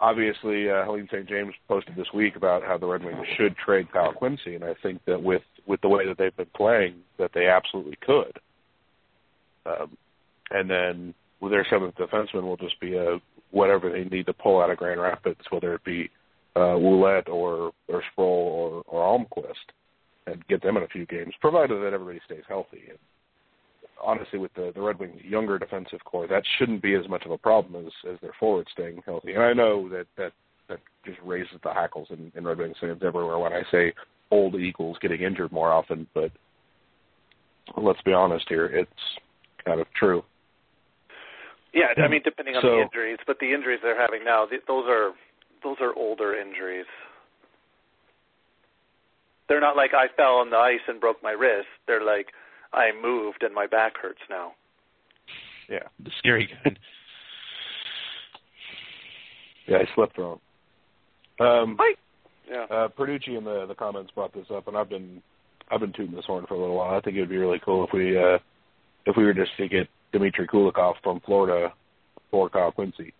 obviously 0.00 0.70
uh, 0.70 0.84
Helene 0.84 1.08
St. 1.10 1.28
James 1.28 1.54
posted 1.68 1.96
this 1.96 2.06
week 2.14 2.36
about 2.36 2.62
how 2.62 2.78
the 2.78 2.86
Red 2.86 3.04
Wings 3.04 3.26
should 3.36 3.56
trade 3.56 3.92
Kyle 3.92 4.12
Quincey, 4.12 4.54
and 4.54 4.64
I 4.64 4.74
think 4.82 5.00
that 5.06 5.22
with 5.22 5.42
with 5.66 5.80
the 5.80 5.88
way 5.88 6.06
that 6.06 6.16
they've 6.18 6.36
been 6.36 6.46
playing, 6.54 6.96
that 7.18 7.32
they 7.34 7.46
absolutely 7.46 7.98
could. 8.00 8.38
Um, 9.66 9.96
and 10.50 10.70
then 10.70 11.14
with 11.40 11.52
their 11.52 11.66
seventh 11.68 11.96
defenseman 11.96 12.42
will 12.44 12.56
just 12.56 12.78
be 12.80 12.96
a 12.96 13.18
whatever 13.50 13.90
they 13.90 14.04
need 14.04 14.26
to 14.26 14.32
pull 14.32 14.60
out 14.60 14.70
of 14.70 14.76
Grand 14.78 15.00
Rapids, 15.00 15.40
whether 15.50 15.74
it 15.74 15.84
be 15.84 16.10
uh, 16.54 16.76
Ouellet 16.76 17.28
or 17.28 17.72
or 17.88 18.02
Sproul 18.12 18.84
or, 18.88 18.98
or 18.98 19.18
Almquist, 19.18 19.54
and 20.26 20.46
get 20.48 20.62
them 20.62 20.76
in 20.76 20.82
a 20.82 20.88
few 20.88 21.06
games, 21.06 21.34
provided 21.40 21.82
that 21.82 21.92
everybody 21.92 22.20
stays 22.24 22.44
healthy. 22.48 22.82
And 22.88 22.98
honestly, 24.02 24.38
with 24.38 24.52
the 24.54 24.72
the 24.74 24.80
Red 24.80 24.98
Wings' 24.98 25.20
younger 25.22 25.58
defensive 25.58 26.04
core, 26.04 26.26
that 26.28 26.42
shouldn't 26.58 26.82
be 26.82 26.94
as 26.94 27.08
much 27.08 27.24
of 27.24 27.30
a 27.30 27.38
problem 27.38 27.86
as 27.86 27.92
as 28.10 28.18
their 28.20 28.34
forwards 28.38 28.68
staying 28.72 29.02
healthy. 29.04 29.34
And 29.34 29.42
I 29.42 29.52
know 29.52 29.88
that 29.88 30.06
that 30.16 30.32
that 30.68 30.80
just 31.04 31.18
raises 31.24 31.58
the 31.62 31.72
hackles 31.72 32.08
in, 32.10 32.32
in 32.34 32.44
Red 32.44 32.58
Wings 32.58 32.76
fans 32.80 33.02
everywhere 33.04 33.38
when 33.38 33.52
I 33.52 33.62
say 33.70 33.92
old 34.30 34.56
Eagles 34.56 34.98
getting 35.00 35.22
injured 35.22 35.52
more 35.52 35.72
often, 35.72 36.06
but 36.14 36.30
let's 37.76 38.02
be 38.02 38.12
honest 38.12 38.46
here, 38.48 38.66
it's 38.66 38.90
kind 39.64 39.80
of 39.80 39.86
true. 39.94 40.24
Yeah, 41.72 41.92
I 42.02 42.08
mean, 42.08 42.22
depending 42.24 42.56
on 42.56 42.62
So- 42.62 42.76
the 42.76 42.82
injuries, 42.82 43.18
but 43.26 43.38
the 43.38 43.52
injuries 43.52 43.80
they're 43.82 44.00
having 44.00 44.24
now, 44.24 44.46
th- 44.46 44.62
those 44.66 44.86
are 44.88 45.12
those 45.62 45.76
are 45.80 45.92
older 45.94 46.34
injuries. 46.34 46.86
They're 49.48 49.60
not 49.60 49.76
like 49.76 49.94
I 49.94 50.08
fell 50.16 50.36
on 50.36 50.50
the 50.50 50.56
ice 50.56 50.80
and 50.88 51.00
broke 51.00 51.22
my 51.22 51.32
wrist. 51.32 51.68
They're 51.86 52.04
like 52.04 52.32
I 52.72 52.90
moved 53.02 53.42
and 53.42 53.54
my 53.54 53.66
back 53.66 53.94
hurts 54.00 54.20
now. 54.28 54.52
Yeah, 55.68 55.80
The 56.02 56.10
scary 56.18 56.48
kind. 56.62 56.78
yeah, 59.66 59.78
I 59.78 59.94
slept 59.94 60.18
wrong. 60.18 60.40
Um, 61.40 61.76
Yeah. 62.48 62.64
Uh, 62.70 62.88
Perducci 62.88 63.36
in 63.36 63.44
the 63.44 63.66
the 63.66 63.74
comments 63.74 64.12
brought 64.14 64.32
this 64.32 64.46
up, 64.54 64.68
and 64.68 64.76
I've 64.76 64.88
been 64.88 65.20
I've 65.70 65.80
been 65.80 65.92
tooting 65.92 66.14
this 66.14 66.24
horn 66.26 66.44
for 66.46 66.54
a 66.54 66.58
little 66.60 66.76
while. 66.76 66.96
I 66.96 67.00
think 67.00 67.16
it 67.16 67.20
would 67.20 67.28
be 67.28 67.38
really 67.38 67.60
cool 67.64 67.84
if 67.84 67.92
we 67.92 68.16
uh, 68.16 68.38
if 69.06 69.16
we 69.16 69.24
were 69.24 69.34
just 69.34 69.50
to 69.56 69.68
get 69.68 69.88
Dmitry 70.12 70.46
Kulikov 70.46 70.94
from 71.02 71.20
Florida 71.20 71.72
for 72.30 72.48
Kyle 72.48 72.70
Quincey, 72.70 73.12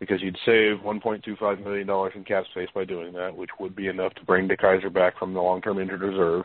because 0.00 0.20
you'd 0.20 0.36
save 0.44 0.78
1.25 0.84 1.62
million 1.64 1.86
dollars 1.86 2.12
in 2.16 2.24
cap 2.24 2.44
space 2.50 2.68
by 2.74 2.84
doing 2.84 3.12
that, 3.12 3.36
which 3.36 3.50
would 3.60 3.76
be 3.76 3.86
enough 3.86 4.12
to 4.14 4.24
bring 4.24 4.48
DeKeyser 4.48 4.92
back 4.92 5.16
from 5.18 5.32
the 5.32 5.40
long-term 5.40 5.78
injured 5.78 6.00
reserve, 6.00 6.44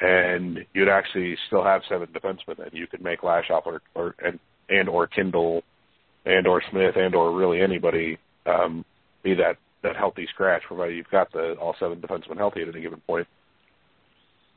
and 0.00 0.58
you'd 0.74 0.88
actually 0.88 1.36
still 1.46 1.64
have 1.64 1.82
seven 1.88 2.08
defensemen, 2.08 2.58
and 2.58 2.72
you 2.72 2.86
could 2.86 3.02
make 3.02 3.20
Lashoff 3.20 3.66
or, 3.66 3.80
or 3.94 4.14
and 4.24 4.38
and 4.68 4.88
or 4.88 5.06
Kindl 5.08 5.62
and 6.24 6.46
or 6.46 6.62
Smith 6.70 6.96
and 6.96 7.14
or 7.14 7.34
really 7.34 7.60
anybody 7.60 8.18
um, 8.46 8.84
be 9.22 9.34
that 9.34 9.56
that 9.82 9.96
healthy 9.96 10.26
scratch, 10.34 10.62
provided 10.66 10.96
you've 10.96 11.10
got 11.10 11.32
the 11.32 11.54
all 11.54 11.74
seven 11.78 12.00
defensemen 12.00 12.36
healthy 12.36 12.62
at 12.62 12.68
any 12.68 12.80
given 12.80 13.00
point. 13.06 13.26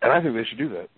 And 0.02 0.12
I 0.12 0.22
think 0.22 0.36
they 0.36 0.46
should 0.46 0.58
do 0.58 0.70
that. 0.70 0.90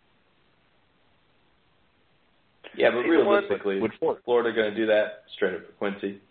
Yeah, 2.78 2.90
but 2.92 3.04
See, 3.04 3.10
the 3.12 3.24
one- 3.26 3.44
realistically, 3.44 3.82
Would 3.82 3.92
Florida? 4.00 4.22
Florida 4.24 4.54
going 4.54 4.72
to 4.72 4.76
do 4.76 4.86
that 4.88 5.24
straight 5.36 5.56
up 5.56 5.66
for 5.66 5.72
Quincey? 5.74 6.22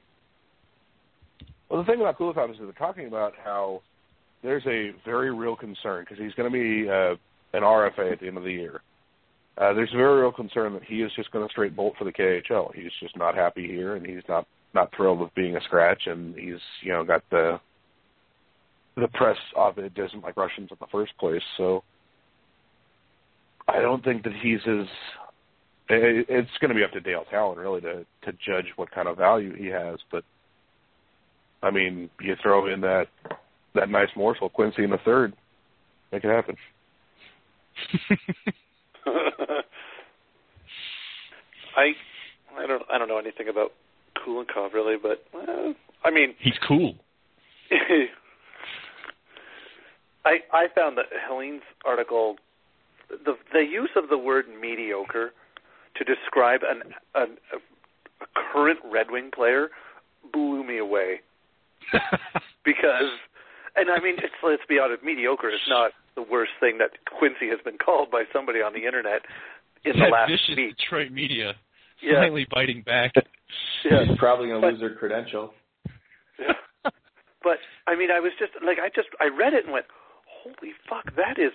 Well, 1.68 1.82
the 1.82 1.86
thing 1.90 2.00
about 2.00 2.18
Kulikov 2.18 2.50
is 2.50 2.58
that 2.58 2.64
they're 2.64 2.72
talking 2.72 3.06
about 3.06 3.34
how 3.44 3.82
there's 4.42 4.64
a 4.66 4.92
very 5.04 5.32
real 5.32 5.54
concern 5.54 6.04
because 6.04 6.18
he's 6.18 6.32
going 6.34 6.50
to 6.50 6.58
be 6.58 6.88
uh, 6.88 7.14
an 7.52 7.62
RFA 7.62 8.12
at 8.12 8.20
the 8.20 8.26
end 8.26 8.36
of 8.36 8.44
the 8.44 8.52
year. 8.52 8.82
Uh, 9.58 9.74
there's 9.74 9.90
very 9.92 10.20
real 10.20 10.32
concern 10.32 10.72
that 10.72 10.84
he 10.84 11.02
is 11.02 11.10
just 11.16 11.30
going 11.30 11.46
to 11.46 11.52
straight 11.52 11.76
bolt 11.76 11.94
for 11.98 12.04
the 12.04 12.12
KHL. 12.12 12.74
He's 12.74 12.92
just 13.00 13.16
not 13.16 13.34
happy 13.34 13.66
here, 13.66 13.96
and 13.96 14.06
he's 14.06 14.22
not 14.28 14.46
not 14.72 14.90
thrilled 14.96 15.18
with 15.18 15.34
being 15.34 15.56
a 15.56 15.60
scratch, 15.62 16.02
and 16.06 16.34
he's 16.34 16.60
you 16.82 16.92
know 16.92 17.04
got 17.04 17.22
the 17.30 17.60
the 18.96 19.08
press 19.08 19.36
of 19.56 19.78
it 19.78 19.94
doesn't 19.94 20.22
like 20.22 20.36
Russians 20.36 20.68
in 20.70 20.76
the 20.80 20.86
first 20.90 21.16
place. 21.18 21.42
So 21.56 21.82
I 23.68 23.80
don't 23.80 24.02
think 24.04 24.22
that 24.24 24.32
he's 24.42 24.60
as 24.66 24.86
it's 25.88 26.50
going 26.60 26.68
to 26.68 26.74
be 26.74 26.84
up 26.84 26.92
to 26.92 27.00
Dale 27.00 27.24
Tallon 27.30 27.58
really 27.58 27.80
to 27.80 28.06
to 28.24 28.32
judge 28.46 28.66
what 28.76 28.90
kind 28.90 29.08
of 29.08 29.16
value 29.16 29.54
he 29.54 29.66
has. 29.66 29.98
But 30.10 30.24
I 31.62 31.70
mean, 31.70 32.08
you 32.20 32.36
throw 32.42 32.72
in 32.72 32.80
that 32.82 33.06
that 33.74 33.90
nice 33.90 34.08
morsel 34.16 34.48
Quincey 34.48 34.84
in 34.84 34.90
the 34.90 34.98
third, 35.04 35.34
make 36.12 36.24
it 36.24 36.28
happen. 36.28 36.56
I 41.76 41.92
I 42.56 42.66
don't 42.66 42.82
I 42.92 42.98
don't 42.98 43.08
know 43.08 43.18
anything 43.18 43.48
about 43.48 43.72
Kulikov 44.18 44.72
really, 44.72 44.96
but 45.00 45.24
uh, 45.34 45.72
I 46.04 46.10
mean 46.10 46.34
he's 46.40 46.58
cool. 46.66 46.94
I 50.24 50.38
I 50.52 50.66
found 50.74 50.98
that 50.98 51.06
Helene's 51.26 51.62
article 51.84 52.36
the 53.08 53.36
the 53.52 53.60
use 53.60 53.90
of 53.96 54.08
the 54.08 54.18
word 54.18 54.46
mediocre 54.60 55.32
to 55.96 56.04
describe 56.04 56.60
an, 56.68 56.82
an 57.14 57.36
a 57.52 58.26
current 58.52 58.78
Red 58.84 59.10
Wing 59.10 59.30
player 59.34 59.70
blew 60.32 60.64
me 60.64 60.78
away 60.78 61.20
because 62.64 63.10
and 63.76 63.90
I 63.90 64.00
mean 64.00 64.16
it's 64.18 64.34
let's 64.42 64.62
be 64.68 64.78
honest 64.78 65.02
mediocre 65.02 65.48
is 65.48 65.60
not 65.68 65.92
the 66.16 66.22
worst 66.22 66.52
thing 66.60 66.78
that 66.78 66.90
Quincey 67.06 67.48
has 67.48 67.58
been 67.64 67.78
called 67.78 68.10
by 68.10 68.24
somebody 68.32 68.60
on 68.60 68.72
the 68.72 68.84
internet 68.86 69.22
in 69.84 69.98
that 69.98 70.06
the 70.06 70.10
last 70.10 70.30
vicious 70.30 70.56
week. 70.56 70.76
Detroit 70.76 71.10
media 71.12 71.54
Yeah. 72.02 72.20
finally 72.20 72.46
biting 72.50 72.82
back. 72.82 73.12
Yeah. 73.84 74.04
She's 74.08 74.18
probably 74.18 74.48
going 74.48 74.60
to 74.62 74.66
But- 74.66 74.74
lose 74.74 74.82
her 74.82 74.94
credential. 74.96 75.52
But 77.42 77.56
I 77.86 77.96
mean, 77.96 78.10
I 78.10 78.20
was 78.20 78.32
just 78.38 78.52
like, 78.64 78.78
I 78.78 78.88
just 78.94 79.08
I 79.18 79.28
read 79.28 79.54
it 79.54 79.64
and 79.64 79.72
went, 79.72 79.86
"Holy 80.26 80.72
fuck, 80.88 81.14
that 81.16 81.38
is 81.38 81.52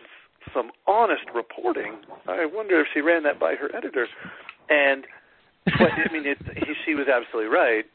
some 0.54 0.72
honest 0.88 1.24
reporting." 1.34 1.98
I 2.28 2.46
wonder 2.48 2.80
if 2.82 2.88
she 2.94 3.02
ran 3.02 3.22
that 3.24 3.40
by 3.40 3.54
her 3.56 3.70
editor. 3.76 4.08
And 4.70 5.06
but 5.66 5.92
I 5.94 6.12
mean, 6.12 6.26
it, 6.26 6.38
he, 6.58 6.74
she 6.86 6.96
was 6.96 7.06
absolutely 7.08 7.50
right. 7.54 7.86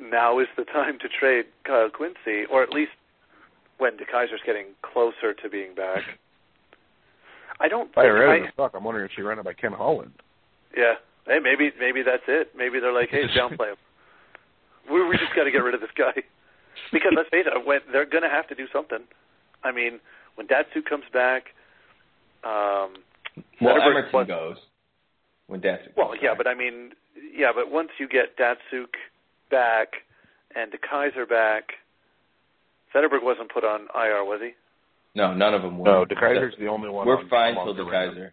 Now 0.00 0.38
is 0.38 0.48
the 0.56 0.64
time 0.64 0.98
to 1.00 1.08
trade 1.08 1.44
Kyle 1.64 1.90
Quincey, 1.90 2.44
or 2.50 2.62
at 2.62 2.70
least 2.70 2.92
when 3.82 3.98
DeKeyser's 3.98 4.40
getting 4.46 4.66
closer 4.82 5.34
to 5.34 5.48
being 5.50 5.74
back. 5.74 6.02
I 7.60 7.66
don't. 7.68 7.90
I 7.96 8.02
think 8.02 8.14
read 8.14 8.38
it 8.38 8.42
I- 8.44 8.46
as 8.46 8.54
fuck. 8.56 8.72
I'm 8.74 8.84
wondering 8.84 9.06
if 9.06 9.12
she 9.14 9.22
ran 9.22 9.38
it 9.38 9.44
by 9.44 9.52
Ken 9.54 9.72
Holland. 9.72 10.12
yeah. 10.76 10.94
Hey, 11.26 11.38
maybe 11.40 11.70
maybe 11.78 12.02
that's 12.02 12.24
it. 12.26 12.50
Maybe 12.56 12.80
they're 12.80 12.92
like, 12.92 13.10
hey, 13.10 13.24
downplay 13.38 13.70
him. 13.74 13.76
We 14.90 15.06
we 15.06 15.16
just 15.18 15.34
got 15.36 15.44
to 15.44 15.50
get 15.52 15.58
rid 15.62 15.74
of 15.74 15.80
this 15.80 15.90
guy 15.96 16.22
because 16.92 17.12
let's 17.16 17.28
face 17.28 17.46
it, 17.46 17.66
when 17.66 17.78
they're 17.92 18.06
going 18.06 18.24
to 18.24 18.28
have 18.30 18.48
to 18.48 18.54
do 18.56 18.66
something. 18.72 19.04
I 19.62 19.70
mean, 19.70 20.00
when 20.34 20.48
Datsu 20.48 20.84
comes 20.88 21.04
back, 21.12 21.54
um, 22.42 22.94
Well, 23.60 23.76
Zetterberg 23.76 23.90
Emmerton 23.90 24.12
was- 24.12 24.26
goes 24.26 24.56
when 25.46 25.60
Datsyuk. 25.60 25.94
Well, 25.96 26.08
comes 26.08 26.20
yeah, 26.22 26.30
back. 26.30 26.38
but 26.38 26.46
I 26.48 26.54
mean, 26.54 26.92
yeah, 27.32 27.52
but 27.54 27.70
once 27.70 27.90
you 27.98 28.08
get 28.08 28.36
Datsyuk 28.36 28.94
back 29.50 30.02
and 30.56 30.72
the 30.72 30.78
Kaiser 30.78 31.26
back, 31.26 31.74
Zetterberg 32.94 33.22
wasn't 33.22 33.52
put 33.52 33.64
on 33.64 33.82
IR, 33.94 34.24
was 34.24 34.40
he? 34.42 34.50
no, 35.14 35.34
none 35.34 35.54
of 35.54 35.62
them 35.62 35.78
were. 35.78 35.84
No, 35.84 36.04
DeKeyser's 36.04 36.54
the 36.58 36.66
only 36.68 36.88
one. 36.88 37.06
We're 37.06 37.18
on, 37.18 37.28
fine 37.28 37.52
among 37.52 37.66
till 37.74 37.74
the. 37.84 37.90
DeKeyser. 37.90 38.30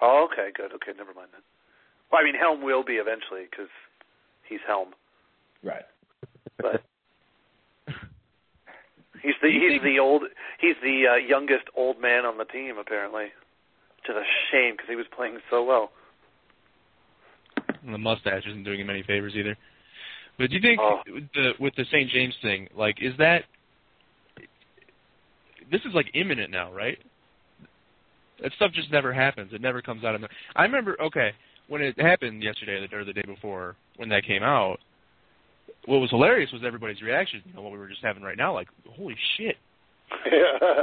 Oh, 0.00 0.28
okay, 0.30 0.50
good. 0.54 0.72
Okay, 0.74 0.92
never 0.96 1.12
mind 1.14 1.28
then. 1.32 1.40
Well, 2.12 2.20
I 2.20 2.24
mean, 2.24 2.34
Helm 2.34 2.62
will 2.62 2.84
be 2.84 2.94
eventually 2.94 3.42
because 3.50 3.68
he's 4.48 4.60
Helm. 4.66 4.88
Right. 5.62 5.82
but 6.58 6.82
he's 9.22 9.34
the 9.42 9.48
he's 9.50 9.82
the 9.82 9.98
old 9.98 10.22
he's 10.60 10.76
the 10.82 11.04
uh, 11.12 11.16
youngest 11.16 11.64
old 11.76 12.00
man 12.00 12.24
on 12.24 12.38
the 12.38 12.44
team 12.44 12.76
apparently. 12.78 13.24
Which 13.96 14.10
is 14.10 14.16
a 14.16 14.24
shame 14.52 14.74
because 14.74 14.88
he 14.88 14.96
was 14.96 15.06
playing 15.14 15.38
so 15.50 15.64
well. 15.64 15.90
And 17.82 17.92
the 17.92 17.98
mustache 17.98 18.44
isn't 18.46 18.64
doing 18.64 18.80
him 18.80 18.90
any 18.90 19.02
favors 19.02 19.34
either. 19.34 19.56
But 20.38 20.50
do 20.50 20.56
you 20.56 20.62
think 20.62 20.80
Oh. 20.80 21.00
the 21.34 21.52
with 21.58 21.74
the 21.76 21.84
St. 21.86 22.08
James 22.10 22.34
thing, 22.40 22.68
like, 22.76 22.96
is 23.02 23.12
that 23.18 23.42
this 25.70 25.80
is 25.82 25.94
like 25.94 26.06
imminent 26.14 26.50
now, 26.50 26.72
right? 26.72 26.98
That 28.42 28.52
stuff 28.56 28.72
just 28.72 28.92
never 28.92 29.12
happens. 29.12 29.52
It 29.52 29.60
never 29.60 29.82
comes 29.82 30.04
out 30.04 30.14
of. 30.14 30.20
The, 30.20 30.28
I 30.54 30.62
remember, 30.62 30.96
okay, 31.02 31.32
when 31.68 31.82
it 31.82 31.98
happened 32.00 32.42
yesterday 32.42 32.86
or 32.92 33.04
the 33.04 33.12
day 33.12 33.24
before, 33.26 33.76
when 33.96 34.08
that 34.10 34.24
came 34.24 34.42
out, 34.42 34.78
what 35.86 35.98
was 35.98 36.10
hilarious 36.10 36.52
was 36.52 36.62
everybody's 36.64 37.02
reaction. 37.02 37.42
You 37.46 37.54
know, 37.54 37.62
what 37.62 37.72
we 37.72 37.78
were 37.78 37.88
just 37.88 38.02
having 38.02 38.22
right 38.22 38.36
now, 38.36 38.54
like, 38.54 38.68
holy 38.96 39.16
shit, 39.36 39.56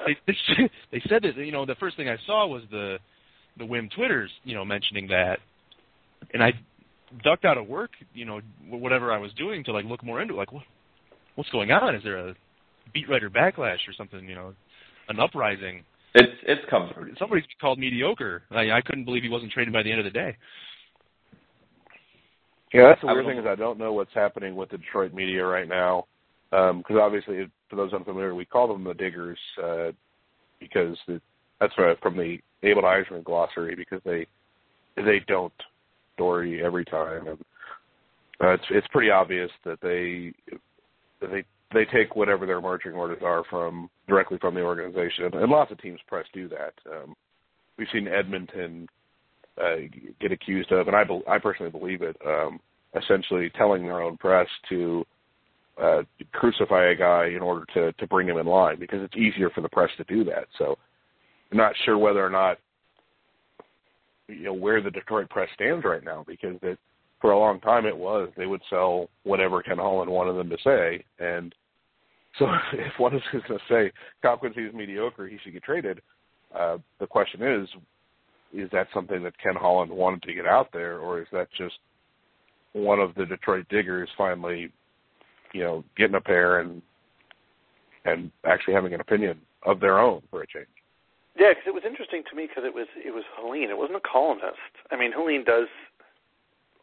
they, 0.06 0.18
they 0.28 0.36
they 0.92 1.02
said 1.10 1.24
that 1.24 1.38
you 1.38 1.52
know 1.52 1.66
the 1.66 1.76
first 1.76 1.98
thing 1.98 2.10
I 2.10 2.18
saw 2.26 2.48
was 2.48 2.64
the 2.72 2.98
the 3.58 3.64
Wim 3.64 3.90
Twitters 3.92 4.30
you 4.44 4.56
know 4.56 4.66
mentioning 4.66 5.08
that, 5.08 5.40
and 6.34 6.44
I 6.44 6.54
ducked 7.24 7.46
out 7.46 7.58
of 7.58 7.68
work 7.68 7.92
you 8.14 8.26
know 8.26 8.42
whatever 8.70 9.12
I 9.12 9.18
was 9.18 9.32
doing 9.34 9.64
to 9.66 9.72
like 9.72 9.86
look 9.86 10.04
more 10.04 10.22
into 10.22 10.36
it. 10.36 10.38
like 10.38 10.52
what 10.52 10.64
what's 11.36 11.50
going 11.50 11.72
on? 11.72 11.96
Is 11.96 12.04
there 12.04 12.30
a 12.30 12.36
beat 12.94 13.10
writer 13.10 13.30
backlash 13.30 13.88
or 13.88 13.94
something? 13.98 14.28
You 14.28 14.36
know, 14.36 14.54
an 15.10 15.20
uprising. 15.20 15.84
It's 16.14 16.32
it's 16.48 16.62
coming. 16.70 16.90
Somebody's 17.20 17.44
called 17.60 17.78
mediocre. 17.78 18.44
I, 18.52 18.72
I 18.72 18.82
couldn't 18.82 19.06
believe 19.06 19.24
he 19.24 19.30
wasn't 19.30 19.52
traded 19.52 19.74
by 19.74 19.84
the 19.84 19.92
end 19.92 20.00
of 20.00 20.06
the 20.06 20.12
day. 20.12 20.38
Yeah, 22.74 22.90
that's 22.90 23.02
the 23.02 23.08
weird 23.08 23.26
would- 23.26 23.32
thing 23.32 23.40
is 23.40 23.46
I 23.48 23.56
don't 23.56 23.78
know 23.78 23.94
what's 23.94 24.14
happening 24.14 24.56
with 24.56 24.70
the 24.70 24.78
Detroit 24.78 25.14
media 25.14 25.46
right 25.46 25.68
now. 25.68 26.06
Because 26.52 26.98
obviously, 27.02 27.50
for 27.70 27.76
those 27.76 27.92
unfamiliar, 27.92 28.34
we 28.34 28.46
call 28.46 28.68
them 28.68 28.84
the 28.86 28.94
Diggers 28.94 29.40
uh, 29.62 29.92
because 30.60 30.96
the, 31.06 31.20
that's 31.60 31.74
right 31.78 31.98
from 32.02 32.16
the 32.16 32.38
Abel 32.64 32.84
Eisman 32.84 33.24
glossary 33.26 33.76
because 33.76 34.00
they 34.06 34.26
they 34.96 35.20
don't 35.28 35.54
Dory 36.18 36.64
every 36.64 36.86
time, 36.86 37.28
and 37.28 37.38
uh, 38.42 38.52
it's 38.52 38.64
it's 38.70 38.88
pretty 38.88 39.10
obvious 39.10 39.52
that 39.66 39.80
they 39.82 40.34
that 41.20 41.30
they 41.32 41.44
they 41.76 41.86
take 41.86 42.16
whatever 42.16 42.46
their 42.46 42.62
marching 42.62 42.94
orders 42.94 43.22
are 43.22 43.44
from 43.50 43.90
directly 44.08 44.38
from 44.40 44.56
the 44.56 44.62
organization, 44.62 45.26
and 45.34 45.52
lots 45.52 45.72
of 45.72 45.82
teams 45.82 46.00
press 46.08 46.26
do 46.34 46.48
that. 46.48 46.74
Um, 46.90 47.14
we've 47.78 47.88
seen 47.92 48.08
Edmonton 48.08 48.88
uh, 49.62 49.76
get 50.22 50.32
accused 50.32 50.72
of, 50.72 50.88
and 50.88 50.96
I, 50.96 51.04
be, 51.04 51.20
I 51.30 51.38
personally 51.38 51.72
believe 51.72 52.02
it, 52.02 52.16
um, 52.26 52.60
essentially 52.96 53.52
telling 53.58 53.84
their 53.84 54.02
own 54.02 54.16
press 54.16 54.48
to 54.70 55.06
uh, 55.82 56.04
crucify 56.32 56.92
a 56.92 56.96
guy 56.96 57.28
in 57.36 57.42
order 57.42 57.66
to 57.74 57.92
to 57.92 58.08
bring 58.08 58.30
him 58.30 58.38
in 58.38 58.46
line 58.46 58.80
because 58.80 59.02
it's 59.02 59.18
easier 59.18 59.50
for 59.50 59.60
the 59.60 59.70
press 59.70 59.90
to 59.98 60.06
do 60.06 60.24
that. 60.24 60.48
So, 60.58 60.78
I'm 61.52 61.58
not 61.58 61.74
sure 61.84 61.98
whether 61.98 62.26
or 62.26 62.30
not 62.30 62.58
you 64.30 64.46
know 64.46 64.54
where 64.54 64.82
the 64.82 64.92
Detroit 64.92 65.30
press 65.30 65.50
stands 65.54 65.84
right 65.84 66.04
now 66.04 66.24
because 66.26 66.56
it, 66.62 66.80
for 67.20 67.32
a 67.32 67.40
long 67.40 67.60
time 67.60 67.86
it 67.86 67.98
was 67.98 68.30
they 68.38 68.46
would 68.46 68.62
sell 68.70 69.10
whatever 69.24 69.62
Ken 69.62 69.78
Holland 69.78 70.10
wanted 70.10 70.38
them 70.38 70.50
to 70.50 70.58
say, 70.64 71.04
and 71.20 71.54
so 72.40 72.48
if 72.74 73.00
one 73.00 73.16
is 73.16 73.22
going 73.32 73.44
to 73.48 73.60
say 73.70 73.92
Kyle 74.22 74.38
Quincey 74.38 74.62
is 74.62 74.74
mediocre, 74.74 75.28
he 75.28 75.38
should 75.44 75.54
get 75.54 75.64
traded. 75.64 76.02
Uh, 76.58 76.78
the 77.00 77.08
question 77.08 77.42
is, 77.42 77.68
is 78.54 78.70
that 78.72 78.88
something 78.94 79.24
that 79.24 79.38
Ken 79.42 79.56
Holland 79.56 79.92
wanted 79.92 80.24
to 80.24 80.34
get 80.34 80.46
out 80.46 80.70
there, 80.72 81.00
or 81.00 81.22
is 81.22 81.28
that 81.32 81.48
just 81.58 81.76
one 82.74 83.00
of 83.00 83.16
the 83.16 83.26
Detroit 83.26 83.66
diggers 83.70 84.10
finally, 84.18 84.72
you 85.54 85.62
know, 85.62 85.84
getting 85.98 86.16
a 86.16 86.22
pair 86.22 86.60
and 86.60 86.82
and 88.06 88.32
actually 88.46 88.76
having 88.76 88.94
an 88.94 89.02
opinion 89.02 89.40
of 89.64 89.80
their 89.80 90.00
own 90.00 90.22
for 90.30 90.44
a 90.44 90.48
change? 90.48 90.68
Yeah, 91.38 91.50
because 91.50 91.64
it 91.66 91.74
was 91.74 91.84
interesting 91.86 92.24
to 92.30 92.36
me 92.36 92.48
because 92.48 92.64
it 92.66 92.74
was 92.74 92.88
it 92.96 93.14
was 93.14 93.24
Helene. 93.38 93.70
It 93.70 93.78
wasn't 93.78 93.98
a 93.98 94.08
columnist. 94.08 94.72
I 94.92 94.96
mean, 94.96 95.12
Helene 95.12 95.44
does 95.44 95.68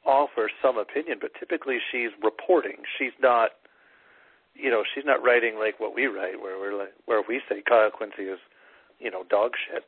offer 0.05 0.51
some 0.61 0.79
opinion, 0.79 1.19
but 1.21 1.31
typically 1.39 1.79
she's 1.91 2.11
reporting. 2.23 2.79
She's 2.99 3.13
not, 3.21 3.51
you 4.55 4.71
know, 4.71 4.83
she's 4.95 5.05
not 5.05 5.23
writing 5.23 5.57
like 5.59 5.81
what 5.81 5.95
we 5.95 6.07
write, 6.07 6.41
where 6.41 6.59
we're 6.59 6.79
like 6.79 6.95
where 7.07 7.23
we 7.27 7.41
say 7.49 7.63
Kyle 7.67 7.91
Quincey 7.91 8.25
is, 8.25 8.39
you 8.99 9.11
know, 9.11 9.25
dog 9.29 9.53
shit, 9.69 9.85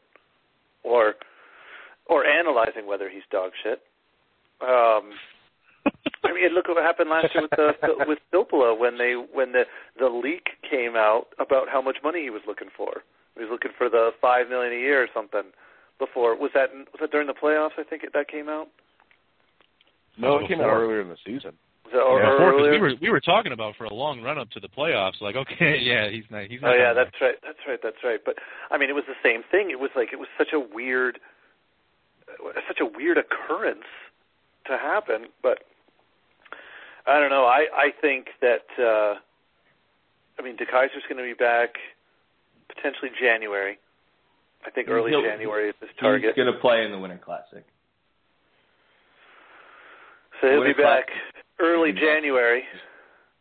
or 0.83 1.15
or 2.07 2.25
analyzing 2.25 2.87
whether 2.87 3.09
he's 3.09 3.23
dog 3.31 3.53
shit. 3.63 3.83
Um, 4.61 5.13
I 6.25 6.33
mean, 6.33 6.55
look 6.55 6.69
what 6.69 6.83
happened 6.83 7.11
last 7.11 7.35
year 7.35 7.43
with 7.43 7.51
the 7.51 8.05
with 8.07 8.19
Filppula 8.33 8.79
when 8.79 8.99
they 8.99 9.15
when 9.15 9.53
the 9.53 9.65
the 9.99 10.09
leak 10.09 10.49
came 10.69 10.97
out 10.97 11.27
about 11.39 11.69
how 11.71 11.83
much 11.83 11.99
money 12.03 12.23
he 12.23 12.31
was 12.31 12.43
looking 12.47 12.69
for. 12.77 13.03
He 13.35 13.43
was 13.43 13.51
looking 13.51 13.73
for 13.77 13.89
the 13.89 14.11
five 14.21 14.49
million 14.49 14.73
a 14.73 14.81
year 14.81 15.03
or 15.03 15.09
something. 15.13 15.53
Before 15.99 16.37
was 16.37 16.51
that 16.55 16.71
was 16.73 17.01
that 17.01 17.11
during 17.11 17.27
the 17.27 17.35
playoffs? 17.35 17.79
I 17.79 17.85
think 17.85 18.03
it, 18.03 18.13
that 18.15 18.29
came 18.29 18.49
out. 18.49 18.69
No, 20.17 20.39
it 20.39 20.49
came 20.49 20.61
out 20.61 20.71
earlier 20.71 21.01
in 21.01 21.09
the 21.09 21.17
season. 21.25 21.53
Was 21.85 21.93
that, 21.93 22.01
or, 22.01 22.19
Yeah, 22.21 22.29
or 22.29 22.33
before, 22.37 22.53
'cause 22.53 22.71
we 22.71 22.79
were 22.81 22.95
we 23.03 23.11
were 23.11 23.21
talking 23.21 23.53
about 23.53 23.77
for 23.77 23.85
a 23.85 23.93
long 23.93 24.23
run 24.23 24.39
up 24.39 24.51
to 24.51 24.61
the 24.61 24.69
playoffs. 24.69 25.21
Like, 25.21 25.37
okay, 25.37 25.77
yeah, 25.83 26.09
he's 26.09 26.25
not. 26.31 26.45
He's 26.47 26.61
not. 26.63 26.73
Oh 26.73 26.77
yeah, 26.77 26.93
coming 26.95 27.05
that's 27.05 27.21
right. 27.21 27.39
That's 27.43 27.59
right. 27.69 27.81
That's 27.83 28.03
right. 28.05 28.21
But 28.25 28.37
I 28.71 28.79
mean, 28.79 28.89
it 28.89 28.95
was 28.95 29.05
the 29.07 29.17
same 29.23 29.43
thing. 29.51 29.71
It 29.71 29.79
was 29.81 29.91
like 29.95 30.13
it 30.13 30.19
was 30.19 30.29
such 30.39 30.53
a 30.53 30.59
weird, 30.61 31.19
such 32.67 32.81
a 32.81 32.87
weird 32.87 33.19
occurrence 33.19 33.85
to 34.67 34.79
happen. 34.79 35.27
But 35.43 35.65
I 37.07 37.21
don't 37.21 37.31
know. 37.31 37.45
I 37.45 37.67
I 37.77 37.91
think 38.01 38.29
that 38.41 38.65
uh 38.79 39.19
I 40.39 40.43
mean 40.43 40.57
DeKeyser's 40.57 41.05
going 41.09 41.19
to 41.19 41.23
be 41.23 41.35
back 41.35 41.77
potentially 42.75 43.11
January. 43.21 43.79
I 44.67 44.71
think 44.71 44.89
early 44.89 45.11
He'll- 45.11 45.21
January 45.23 45.69
is 45.69 45.75
his 45.81 45.91
target. 46.01 46.33
He's 46.35 46.43
going 46.43 46.53
to 46.53 46.59
play 46.61 46.83
in 46.85 46.91
the 46.91 46.99
Winter 46.99 47.21
Classic. 47.23 47.63
So 50.41 50.49
he'll 50.51 50.65
be 50.65 50.73
back 50.73 51.07
Classic. 51.07 51.34
Early. 51.61 51.93
January 51.93 52.63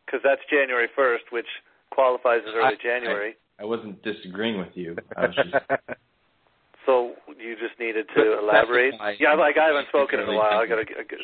because 0.05 0.21
that's 0.23 0.41
January 0.49 0.87
1st, 0.97 1.31
which 1.31 1.47
qualifies 1.89 2.41
as 2.47 2.53
early 2.55 2.75
I- 2.77 2.83
January. 2.83 3.35
I 3.59 3.65
wasn't 3.65 4.01
disagreeing 4.03 4.57
with 4.57 4.75
you. 4.75 4.95
I 5.15 5.27
was 5.27 5.35
just 5.35 5.49
So 6.85 7.13
you 7.39 7.55
just 7.55 7.79
needed 7.79 8.07
to 8.15 8.39
elaborate. 8.39 8.93
Yeah, 9.19 9.35
like 9.35 9.57
I 9.57 9.67
haven't 9.67 9.87
spoken 9.87 10.19
in 10.19 10.27
a 10.27 10.33
while. 10.33 10.59
I 10.59 10.67
gotta. 10.67 10.81
I 10.81 11.03
gotta 11.03 11.23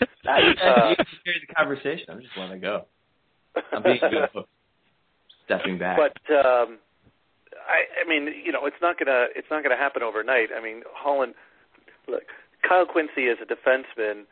I, 0.28 0.38
Uh, 0.38 0.88
you 0.90 0.96
carried 1.24 1.42
the 1.48 1.54
conversation. 1.54 2.04
I'm 2.10 2.20
just 2.20 2.36
letting 2.36 2.58
it 2.58 2.60
go. 2.60 2.84
I'm 3.72 3.82
being 3.82 3.98
good. 3.98 4.28
Stepping 5.46 5.78
back. 5.78 5.96
But 5.96 6.18
um, 6.34 6.76
I, 7.66 8.04
I 8.04 8.08
mean, 8.08 8.28
you 8.44 8.52
know, 8.52 8.66
it's 8.66 8.76
not 8.82 8.98
gonna 8.98 9.26
it's 9.34 9.48
not 9.50 9.62
gonna 9.62 9.76
happen 9.76 10.02
overnight. 10.02 10.50
I 10.56 10.62
mean, 10.62 10.82
Holland. 10.92 11.34
Look, 12.06 12.24
Kyle 12.66 12.84
Quincey 12.86 13.22
is 13.22 13.38
a 13.40 13.46
defenseman 13.46 14.24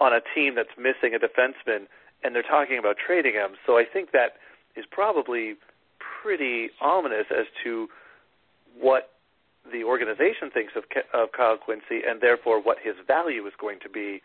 on 0.00 0.12
a 0.12 0.20
team 0.34 0.54
that's 0.54 0.70
missing 0.78 1.14
a 1.14 1.18
defenseman, 1.18 1.86
and 2.24 2.34
they're 2.34 2.42
talking 2.42 2.78
about 2.78 2.96
trading 2.96 3.34
him. 3.34 3.50
So 3.66 3.78
I 3.78 3.84
think 3.84 4.12
that 4.12 4.36
is 4.76 4.84
probably 4.90 5.54
pretty 6.22 6.70
ominous 6.80 7.26
as 7.30 7.46
to 7.64 7.88
what 8.78 9.10
the 9.70 9.84
organization 9.84 10.50
thinks 10.52 10.72
of 10.74 10.84
of 11.12 11.32
Kyle 11.32 11.58
Quincey, 11.58 12.00
and 12.06 12.20
therefore 12.20 12.60
what 12.60 12.78
his 12.82 12.94
value 13.06 13.46
is 13.46 13.52
going 13.60 13.78
to 13.82 13.88
be. 13.88 14.22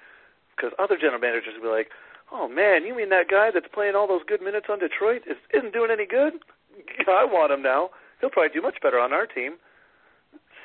Because 0.55 0.71
other 0.80 0.95
general 0.95 1.19
managers 1.19 1.55
will 1.55 1.69
be 1.69 1.76
like, 1.76 1.89
"Oh 2.32 2.47
man, 2.47 2.86
you 2.86 2.95
mean 2.95 3.09
that 3.09 3.28
guy 3.30 3.51
that's 3.51 3.67
playing 3.73 3.95
all 3.95 4.07
those 4.07 4.23
good 4.26 4.41
minutes 4.41 4.67
on 4.69 4.80
Detroit 4.80 5.23
is, 5.28 5.38
isn't 5.53 5.73
doing 5.73 5.91
any 5.91 6.05
good? 6.05 6.34
I 7.07 7.26
want 7.26 7.51
him 7.51 7.61
now. 7.61 7.89
He'll 8.21 8.30
probably 8.30 8.53
do 8.53 8.61
much 8.61 8.78
better 8.82 8.99
on 8.99 9.11
our 9.11 9.26
team." 9.26 9.55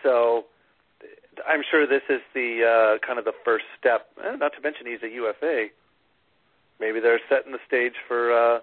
So, 0.03 0.47
I'm 1.47 1.63
sure 1.71 1.87
this 1.87 2.03
is 2.09 2.21
the 2.35 2.99
uh, 3.01 3.07
kind 3.07 3.19
of 3.19 3.25
the 3.25 3.33
first 3.45 3.65
step. 3.79 4.09
Eh, 4.25 4.37
not 4.37 4.53
to 4.55 4.61
mention 4.61 4.87
he's 4.87 5.03
a 5.03 5.13
UFA. 5.15 5.67
Maybe 6.79 7.01
they're 7.01 7.21
setting 7.29 7.53
the 7.53 7.59
stage 7.67 7.93
for, 8.09 8.33
uh, 8.33 8.61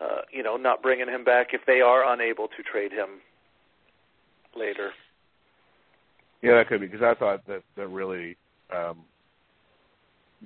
uh, 0.00 0.22
you 0.30 0.42
know, 0.42 0.56
not 0.56 0.82
bringing 0.82 1.08
him 1.08 1.24
back 1.24 1.48
if 1.52 1.62
they 1.66 1.80
are 1.80 2.12
unable 2.12 2.48
to 2.48 2.62
trade 2.62 2.92
him 2.92 3.20
later. 4.56 4.90
Yeah, 6.42 6.56
that 6.56 6.68
could 6.68 6.80
be 6.80 6.86
because 6.86 7.02
I 7.02 7.14
thought 7.14 7.46
that 7.46 7.62
that 7.76 7.88
really 7.88 8.36
um, 8.74 8.98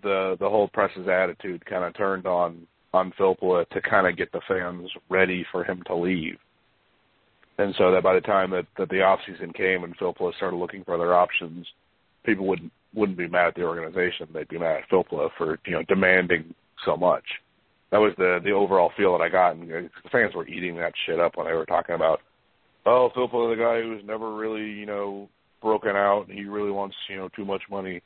the 0.02 0.36
the 0.38 0.48
whole 0.48 0.68
press's 0.68 1.08
attitude 1.08 1.64
kind 1.64 1.84
of 1.84 1.94
turned 1.94 2.26
on 2.26 2.66
on 2.92 3.12
Filppula 3.18 3.68
to 3.70 3.80
kind 3.80 4.06
of 4.06 4.16
get 4.16 4.32
the 4.32 4.40
fans 4.46 4.90
ready 5.08 5.44
for 5.50 5.64
him 5.64 5.82
to 5.86 5.94
leave, 5.94 6.38
and 7.58 7.74
so 7.78 7.90
that 7.92 8.02
by 8.02 8.14
the 8.14 8.20
time 8.20 8.50
that 8.50 8.66
that 8.78 8.88
the 8.88 9.02
off 9.02 9.20
season 9.26 9.52
came 9.52 9.84
and 9.84 9.96
Filppula 9.98 10.34
started 10.36 10.56
looking 10.56 10.84
for 10.84 10.94
other 10.94 11.14
options, 11.14 11.66
people 12.24 12.46
wouldn't 12.46 12.72
wouldn't 12.94 13.18
be 13.18 13.28
mad 13.28 13.48
at 13.48 13.54
the 13.54 13.62
organization; 13.62 14.28
they'd 14.32 14.48
be 14.48 14.58
mad 14.58 14.82
at 14.82 14.88
Filppula 14.90 15.30
for 15.36 15.58
you 15.66 15.72
know 15.72 15.82
demanding 15.88 16.54
so 16.84 16.96
much. 16.96 17.24
That 17.90 17.98
was 17.98 18.12
the 18.18 18.40
the 18.44 18.52
overall 18.52 18.92
feel 18.96 19.16
that 19.16 19.24
I 19.24 19.28
got, 19.28 19.56
and 19.56 19.70
uh, 19.70 19.88
the 20.02 20.10
fans 20.10 20.34
were 20.34 20.48
eating 20.48 20.76
that 20.76 20.92
shit 21.06 21.20
up 21.20 21.36
when 21.36 21.46
they 21.46 21.52
were 21.52 21.66
talking 21.66 21.94
about 21.94 22.20
oh, 22.86 23.10
Filppula, 23.14 23.54
the 23.54 23.62
guy 23.62 23.82
who's 23.82 24.02
never 24.06 24.34
really, 24.34 24.70
you 24.70 24.86
know, 24.86 25.28
broken 25.60 25.90
out, 25.90 26.26
and 26.28 26.38
he 26.38 26.44
really 26.44 26.70
wants, 26.70 26.96
you 27.10 27.16
know, 27.16 27.28
too 27.34 27.44
much 27.44 27.62
money. 27.70 28.00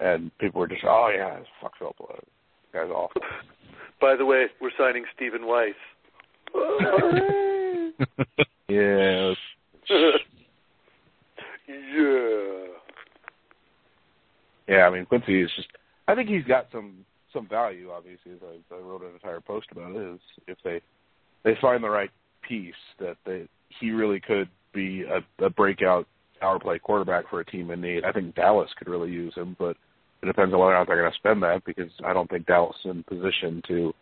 And 0.00 0.30
people 0.38 0.60
were 0.60 0.68
just, 0.68 0.84
oh 0.84 1.10
yeah, 1.14 1.40
fuck 1.60 1.72
Filppula, 1.80 2.14
this 2.14 2.72
guy's 2.72 2.88
awful. 2.88 3.20
By 4.00 4.14
the 4.16 4.24
way, 4.24 4.46
we're 4.60 4.70
signing 4.78 5.04
Stephen 5.14 5.46
Weiss. 5.46 5.74
Yeah, 8.68 9.32
yeah. 9.88 10.10
yeah. 14.66 14.82
I 14.86 14.90
mean, 14.90 15.06
Quincey 15.06 15.40
is 15.40 15.50
just. 15.54 15.68
I 16.08 16.16
think 16.16 16.28
he's 16.28 16.44
got 16.44 16.66
some 16.72 17.04
some 17.32 17.46
value. 17.46 17.92
Obviously, 17.92 18.32
as 18.32 18.38
I, 18.42 18.74
I 18.74 18.78
wrote 18.80 19.02
an 19.02 19.12
entire 19.14 19.40
post 19.40 19.68
about 19.70 19.94
it. 19.94 20.14
Is 20.14 20.20
if 20.48 20.58
they 20.64 20.80
they 21.44 21.56
find 21.60 21.84
the 21.84 21.88
right 21.88 22.10
piece 22.42 22.74
that 22.98 23.16
they 23.24 23.46
he 23.78 23.92
really 23.92 24.18
could 24.18 24.48
be 24.74 25.04
a, 25.04 25.44
a 25.44 25.50
breakout 25.50 26.08
power 26.40 26.58
play 26.58 26.78
quarterback 26.78 27.30
for 27.30 27.40
a 27.40 27.44
team 27.44 27.70
in 27.70 27.80
need. 27.80 28.04
I 28.04 28.12
think 28.12 28.34
Dallas 28.34 28.70
could 28.76 28.88
really 28.88 29.10
use 29.10 29.34
him, 29.34 29.54
but 29.58 29.76
it 30.22 30.26
depends 30.26 30.52
on 30.52 30.60
whether 30.60 30.72
or 30.72 30.78
not 30.78 30.86
they're 30.86 31.00
going 31.00 31.10
to 31.10 31.18
spend 31.18 31.42
that 31.42 31.64
because 31.64 31.90
I 32.04 32.12
don't 32.12 32.28
think 32.28 32.46
Dallas 32.46 32.76
is 32.84 32.90
in 32.90 33.04
position 33.04 33.62
to 33.68 33.94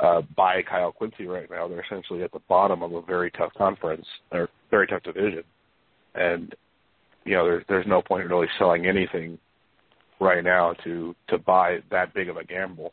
uh, 0.00 0.22
buy 0.36 0.62
Kyle 0.62 0.92
Quincey 0.92 1.26
right 1.26 1.50
now. 1.50 1.68
They're 1.68 1.84
essentially 1.84 2.22
at 2.22 2.32
the 2.32 2.40
bottom 2.48 2.82
of 2.82 2.92
a 2.92 3.02
very 3.02 3.30
tough 3.30 3.52
conference 3.56 4.06
or 4.32 4.48
very 4.70 4.86
tough 4.86 5.02
division, 5.02 5.42
and 6.14 6.54
you 7.24 7.34
know 7.34 7.44
there's 7.44 7.64
there's 7.68 7.86
no 7.86 8.02
point 8.02 8.24
in 8.24 8.30
really 8.30 8.48
selling 8.58 8.86
anything 8.86 9.38
right 10.20 10.44
now 10.44 10.74
to 10.84 11.14
to 11.28 11.38
buy 11.38 11.78
that 11.90 12.14
big 12.14 12.28
of 12.28 12.36
a 12.36 12.44
gamble. 12.44 12.92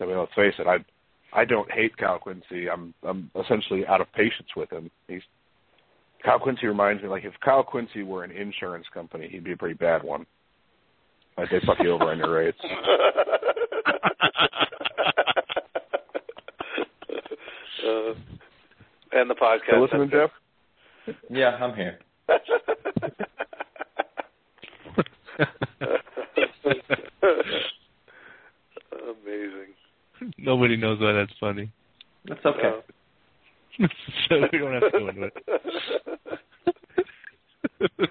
I 0.00 0.06
mean, 0.06 0.18
let's 0.18 0.34
face 0.34 0.54
it, 0.58 0.66
I 0.66 0.78
I 1.32 1.44
don't 1.44 1.70
hate 1.70 1.96
Kyle 1.96 2.18
Quincey. 2.18 2.68
I'm 2.70 2.94
I'm 3.02 3.30
essentially 3.40 3.86
out 3.86 4.00
of 4.00 4.12
patience 4.12 4.48
with 4.56 4.70
him. 4.70 4.90
He's 5.06 5.22
Kyle 6.24 6.38
Quincey 6.40 6.66
reminds 6.66 7.02
me 7.02 7.08
like 7.08 7.24
if 7.24 7.34
Kyle 7.44 7.62
Quincey 7.62 8.02
were 8.02 8.24
an 8.24 8.30
insurance 8.32 8.86
company, 8.92 9.28
he'd 9.30 9.44
be 9.44 9.52
a 9.52 9.56
pretty 9.56 9.74
bad 9.74 10.02
one. 10.02 10.26
Like 11.36 11.50
they 11.50 11.60
fuck 11.64 11.78
you 11.80 11.92
over 11.92 12.04
on 12.04 12.18
your 12.18 12.32
rates. 12.32 12.58
uh, 17.88 18.14
and 19.12 19.30
the 19.30 19.34
podcast. 19.34 19.70
So 19.70 19.80
listening, 19.80 20.10
Jeff? 20.10 20.30
yeah, 21.30 21.56
I'm 21.60 21.74
here. 21.74 21.98
Amazing. 28.92 29.74
Nobody 30.38 30.76
knows 30.76 31.00
why 31.00 31.12
that's 31.12 31.32
funny. 31.38 31.70
That's 32.26 32.44
okay. 32.44 32.70
Uh, 33.80 33.86
so 34.28 34.36
we 34.52 34.58
don't 34.58 34.72
have 34.72 34.92
to 34.92 34.98
go 34.98 35.08
into 35.08 35.22
it. 35.24 35.32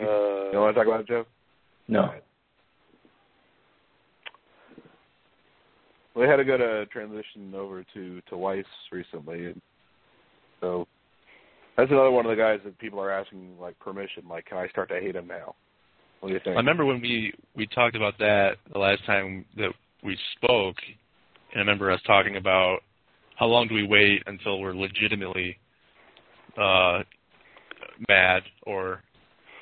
uh, 0.00 0.52
You 0.52 0.58
want 0.58 0.74
to 0.74 0.84
talk 0.84 0.86
about 0.86 1.00
it, 1.00 1.08
Jeff? 1.08 1.26
no. 1.88 2.12
We 6.18 6.26
had 6.26 6.40
a 6.40 6.44
good 6.44 6.60
uh, 6.60 6.84
transition 6.86 7.54
over 7.54 7.84
to 7.94 8.20
to 8.28 8.36
Weiss 8.36 8.64
recently, 8.90 9.46
and 9.46 9.62
so 10.60 10.88
that's 11.76 11.92
another 11.92 12.10
one 12.10 12.26
of 12.26 12.30
the 12.30 12.36
guys 12.36 12.58
that 12.64 12.76
people 12.78 12.98
are 12.98 13.12
asking 13.12 13.56
like 13.60 13.78
permission. 13.78 14.24
Like, 14.28 14.46
can 14.46 14.58
I 14.58 14.66
start 14.66 14.88
to 14.88 14.98
hate 14.98 15.14
him 15.14 15.28
now? 15.28 15.54
What 16.18 16.30
do 16.30 16.34
you 16.34 16.40
think? 16.42 16.56
I 16.56 16.58
remember 16.58 16.84
when 16.84 17.00
we 17.00 17.32
we 17.54 17.68
talked 17.68 17.94
about 17.94 18.18
that 18.18 18.56
the 18.72 18.80
last 18.80 19.06
time 19.06 19.44
that 19.58 19.70
we 20.02 20.18
spoke, 20.36 20.74
and 21.52 21.58
I 21.58 21.60
remember 21.60 21.92
us 21.92 22.00
talking 22.04 22.36
about 22.36 22.80
how 23.36 23.46
long 23.46 23.68
do 23.68 23.74
we 23.74 23.86
wait 23.86 24.24
until 24.26 24.58
we're 24.58 24.74
legitimately 24.74 25.56
uh, 26.60 27.04
mad 28.08 28.42
or 28.64 29.04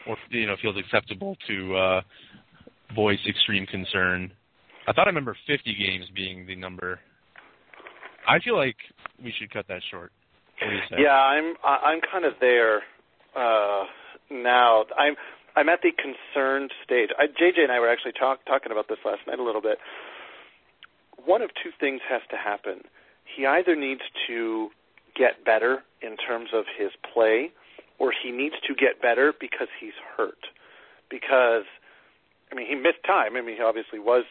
or 0.09 0.17
you 0.31 0.47
know 0.47 0.57
feels 0.63 0.77
acceptable 0.79 1.37
to 1.49 1.77
uh, 1.77 2.01
voice 2.95 3.21
extreme 3.29 3.67
concern. 3.67 4.33
I 4.87 4.93
thought 4.93 5.07
I 5.07 5.11
remember 5.11 5.37
50 5.47 5.75
games 5.75 6.07
being 6.15 6.47
the 6.47 6.57
number. 6.57 7.01
I 8.29 8.39
feel 8.41 8.57
like 8.57 8.77
we 9.23 9.33
should 9.39 9.51
cut 9.53 9.67
that 9.69 9.83
short. 9.91 10.13
Yeah, 10.99 11.11
I'm 11.11 11.55
I'm 11.63 12.01
kind 12.01 12.25
of 12.25 12.33
there 12.41 12.83
uh, 13.37 13.85
now. 14.31 14.85
I'm 14.99 15.15
I'm 15.55 15.69
at 15.69 15.81
the 15.83 15.91
concerned 15.93 16.73
stage. 16.85 17.11
I, 17.19 17.27
JJ 17.27 17.61
and 17.63 17.73
I 17.73 17.79
were 17.81 17.89
actually 17.91 18.13
talk, 18.13 18.45
talking 18.47 18.73
about 18.73 18.89
this 18.89 18.99
last 19.05 19.21
night 19.27 19.39
a 19.39 19.43
little 19.43 19.61
bit. 19.61 19.79
One 21.25 21.43
of 21.43 21.51
two 21.63 21.71
things 21.79 22.01
has 22.09 22.23
to 22.31 22.37
happen. 22.37 22.83
He 23.25 23.45
either 23.47 23.77
needs 23.77 24.03
to 24.29 24.71
get 25.15 25.45
better 25.45 25.83
in 26.03 26.17
terms 26.17 26.51
of 26.55 26.65
his 26.79 26.91
play, 27.13 27.51
or 27.99 28.13
he 28.13 28.31
needs 28.31 28.55
to 28.67 28.75
get 28.75 29.01
better 29.01 29.33
because 29.39 29.69
he's 29.81 29.97
hurt. 30.17 30.39
Because 31.11 31.65
I 32.51 32.55
mean, 32.55 32.67
he 32.67 32.75
missed 32.75 33.05
time. 33.07 33.37
I 33.37 33.41
mean, 33.41 33.57
he 33.57 33.63
obviously 33.63 33.99
was, 33.99 34.25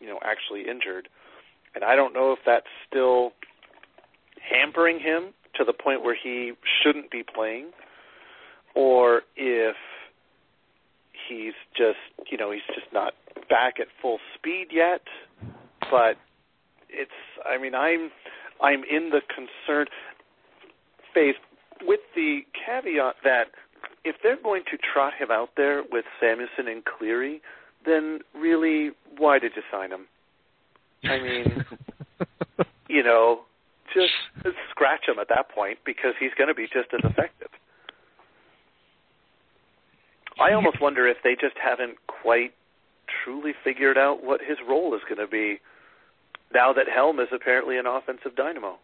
you 0.00 0.06
know, 0.06 0.18
actually 0.22 0.68
injured, 0.68 1.08
and 1.74 1.84
I 1.84 1.96
don't 1.96 2.12
know 2.14 2.32
if 2.32 2.38
that's 2.46 2.66
still 2.88 3.32
hampering 4.40 4.98
him 4.98 5.34
to 5.56 5.64
the 5.64 5.72
point 5.72 6.02
where 6.02 6.16
he 6.20 6.52
shouldn't 6.82 7.10
be 7.10 7.22
playing, 7.22 7.70
or 8.74 9.22
if 9.36 9.76
he's 11.28 11.54
just, 11.76 11.98
you 12.30 12.38
know, 12.38 12.50
he's 12.50 12.66
just 12.74 12.92
not 12.92 13.14
back 13.48 13.74
at 13.80 13.86
full 14.00 14.18
speed 14.34 14.68
yet. 14.72 15.02
But 15.90 16.16
it's, 16.88 17.10
I 17.44 17.60
mean, 17.60 17.74
I'm, 17.74 18.10
I'm 18.62 18.82
in 18.84 19.10
the 19.10 19.20
concerned 19.28 19.88
phase 21.14 21.34
with 21.82 22.00
the 22.14 22.40
caveat 22.54 23.16
that 23.24 23.44
if 24.04 24.16
they're 24.22 24.40
going 24.40 24.62
to 24.70 24.78
trot 24.78 25.12
him 25.18 25.30
out 25.30 25.50
there 25.56 25.82
with 25.90 26.04
Samuelsson 26.20 26.68
and 26.68 26.84
Cleary, 26.84 27.40
then 27.86 28.20
really, 28.34 28.90
why 29.18 29.38
did 29.38 29.52
you 29.56 29.62
sign 29.70 29.90
him? 29.90 30.06
I 31.04 31.18
mean, 31.18 31.64
you 32.88 33.02
know, 33.02 33.40
just 33.94 34.12
scratch 34.70 35.08
him 35.08 35.18
at 35.20 35.28
that 35.28 35.48
point 35.50 35.78
because 35.84 36.14
he's 36.18 36.32
going 36.36 36.48
to 36.48 36.54
be 36.54 36.66
just 36.66 36.92
as 36.92 37.00
effective. 37.04 37.48
I 40.38 40.52
almost 40.52 40.80
wonder 40.80 41.06
if 41.08 41.16
they 41.24 41.34
just 41.34 41.56
haven't 41.62 41.96
quite 42.06 42.52
truly 43.24 43.52
figured 43.64 43.96
out 43.96 44.22
what 44.22 44.40
his 44.46 44.58
role 44.68 44.94
is 44.94 45.00
going 45.08 45.24
to 45.24 45.30
be 45.30 45.60
now 46.52 46.72
that 46.72 46.86
Helm 46.92 47.20
is 47.20 47.28
apparently 47.34 47.78
an 47.78 47.86
offensive 47.86 48.36
dynamo. 48.36 48.78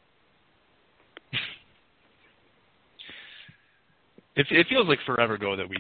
It, 4.34 4.46
it 4.50 4.66
feels 4.68 4.88
like 4.88 4.98
forever 5.04 5.34
ago 5.34 5.56
that 5.56 5.68
we 5.68 5.76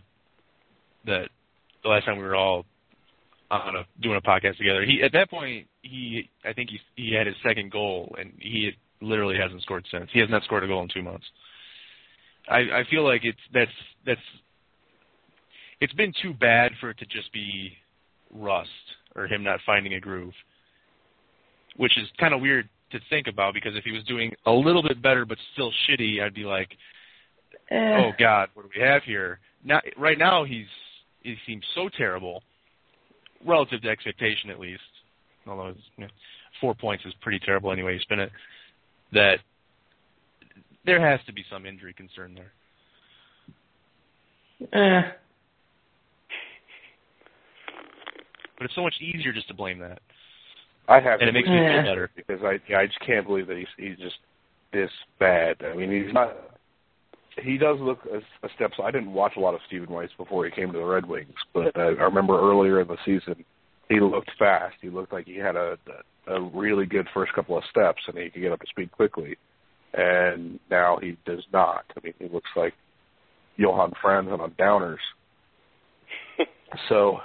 that 1.06 1.28
the 1.82 1.88
last 1.88 2.04
time 2.04 2.18
we 2.18 2.22
were 2.22 2.36
all 2.36 2.66
on 3.52 3.76
a 3.76 3.84
doing 4.00 4.16
a 4.16 4.20
podcast 4.20 4.56
together. 4.56 4.84
He 4.84 5.02
at 5.02 5.12
that 5.12 5.30
point 5.30 5.66
he 5.82 6.30
I 6.44 6.52
think 6.52 6.70
he 6.70 6.80
he 6.96 7.14
had 7.14 7.26
his 7.26 7.36
second 7.44 7.70
goal 7.70 8.14
and 8.18 8.32
he 8.38 8.72
literally 9.00 9.36
hasn't 9.36 9.62
scored 9.62 9.86
since. 9.90 10.08
He 10.12 10.20
has 10.20 10.30
not 10.30 10.42
scored 10.44 10.64
a 10.64 10.66
goal 10.66 10.82
in 10.82 10.88
two 10.88 11.02
months. 11.02 11.24
I 12.48 12.58
I 12.58 12.84
feel 12.90 13.04
like 13.04 13.24
it's 13.24 13.38
that's 13.52 13.70
that's 14.06 14.20
it's 15.80 15.92
been 15.94 16.12
too 16.22 16.32
bad 16.34 16.72
for 16.80 16.90
it 16.90 16.98
to 16.98 17.06
just 17.06 17.32
be 17.32 17.72
rust 18.32 18.68
or 19.14 19.26
him 19.26 19.42
not 19.44 19.60
finding 19.66 19.94
a 19.94 20.00
groove, 20.00 20.32
which 21.76 21.98
is 21.98 22.08
kind 22.18 22.32
of 22.32 22.40
weird 22.40 22.68
to 22.92 23.00
think 23.10 23.26
about 23.26 23.54
because 23.54 23.74
if 23.76 23.84
he 23.84 23.92
was 23.92 24.04
doing 24.04 24.32
a 24.46 24.52
little 24.52 24.82
bit 24.82 25.02
better 25.02 25.24
but 25.24 25.38
still 25.52 25.72
shitty, 25.88 26.22
I'd 26.22 26.34
be 26.34 26.44
like, 26.44 26.68
Eh. 27.70 27.96
oh 27.98 28.12
God, 28.18 28.48
what 28.54 28.62
do 28.62 28.70
we 28.74 28.86
have 28.86 29.02
here? 29.02 29.40
Now, 29.64 29.80
right 29.96 30.18
now 30.18 30.44
he's 30.44 30.66
he 31.22 31.36
seems 31.46 31.64
so 31.74 31.88
terrible, 31.96 32.42
relative 33.46 33.82
to 33.82 33.88
expectation 33.88 34.50
at 34.50 34.58
least. 34.60 34.82
Although 35.46 35.68
it's, 35.68 35.80
you 35.96 36.04
know, 36.04 36.10
four 36.60 36.74
points 36.74 37.04
is 37.04 37.12
pretty 37.20 37.38
terrible 37.40 37.72
anyway. 37.72 37.94
You 37.94 38.00
spin 38.00 38.20
it. 38.20 38.30
That 39.12 39.38
there 40.86 41.00
has 41.00 41.20
to 41.26 41.32
be 41.32 41.44
some 41.50 41.66
injury 41.66 41.92
concern 41.94 42.34
there. 42.34 42.52
Eh. 44.72 45.02
But 48.58 48.66
it's 48.66 48.74
so 48.74 48.82
much 48.82 48.94
easier 49.00 49.32
just 49.32 49.48
to 49.48 49.54
blame 49.54 49.78
that. 49.80 50.00
I 50.88 51.00
have 51.00 51.20
And 51.20 51.22
to 51.22 51.28
it 51.28 51.32
makes 51.32 51.48
me 51.48 51.56
feel 51.58 51.82
better. 51.82 52.10
because 52.14 52.42
I 52.44 52.60
I 52.74 52.86
just 52.86 53.00
can't 53.00 53.26
believe 53.26 53.46
that 53.48 53.56
he's 53.56 53.66
he's 53.76 53.96
just 53.98 54.16
this 54.72 54.90
bad. 55.18 55.56
I 55.64 55.74
mean, 55.74 55.90
he's 55.90 56.12
not. 56.12 56.36
He 57.42 57.56
does 57.56 57.78
look 57.80 58.00
a, 58.12 58.18
a 58.46 58.50
step. 58.54 58.72
So 58.76 58.82
I 58.82 58.90
didn't 58.90 59.12
watch 59.12 59.32
a 59.36 59.40
lot 59.40 59.54
of 59.54 59.60
Stephen 59.66 59.90
Weiss 59.90 60.10
before 60.18 60.44
he 60.44 60.50
came 60.50 60.72
to 60.72 60.78
the 60.78 60.84
Red 60.84 61.06
Wings, 61.06 61.34
but 61.54 61.76
uh, 61.76 61.80
I 61.98 62.04
remember 62.04 62.38
earlier 62.38 62.80
in 62.80 62.88
the 62.88 62.98
season 63.04 63.44
he 63.88 64.00
looked 64.00 64.30
fast. 64.38 64.76
He 64.80 64.90
looked 64.90 65.12
like 65.12 65.26
he 65.26 65.36
had 65.36 65.56
a 65.56 65.76
a 66.28 66.40
really 66.40 66.86
good 66.86 67.06
first 67.12 67.32
couple 67.32 67.56
of 67.56 67.64
steps, 67.70 68.00
and 68.06 68.16
he 68.16 68.30
could 68.30 68.42
get 68.42 68.52
up 68.52 68.60
to 68.60 68.66
speed 68.68 68.92
quickly. 68.92 69.36
And 69.92 70.58
now 70.70 70.98
he 71.00 71.16
does 71.26 71.42
not. 71.52 71.84
I 71.96 72.00
mean, 72.02 72.14
he 72.18 72.28
looks 72.28 72.48
like 72.56 72.74
Johan 73.56 73.92
Franzen 74.02 74.40
on 74.40 74.52
downers. 74.52 74.98
So 76.88 77.18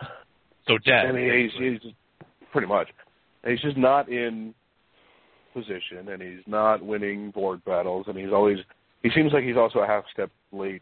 So 0.68 0.78
dead. 0.80 1.06
I 1.08 1.12
mean, 1.14 1.50
he's, 1.58 1.80
he's 1.82 1.94
pretty 2.52 2.68
much. 2.68 2.90
And 3.44 3.54
he's 3.54 3.62
just 3.62 3.78
not 3.78 4.10
in 4.10 4.54
position, 5.54 6.10
and 6.10 6.22
he's 6.22 6.44
not 6.48 6.86
winning 6.86 7.32
board 7.32 7.64
battles, 7.64 8.08
and 8.10 8.18
he's 8.18 8.34
always. 8.34 8.58
He 9.04 9.10
seems 9.16 9.32
like 9.34 9.44
he's 9.44 9.58
also 9.58 9.80
a 9.80 9.88
half 9.88 10.04
step 10.12 10.30
late 10.52 10.82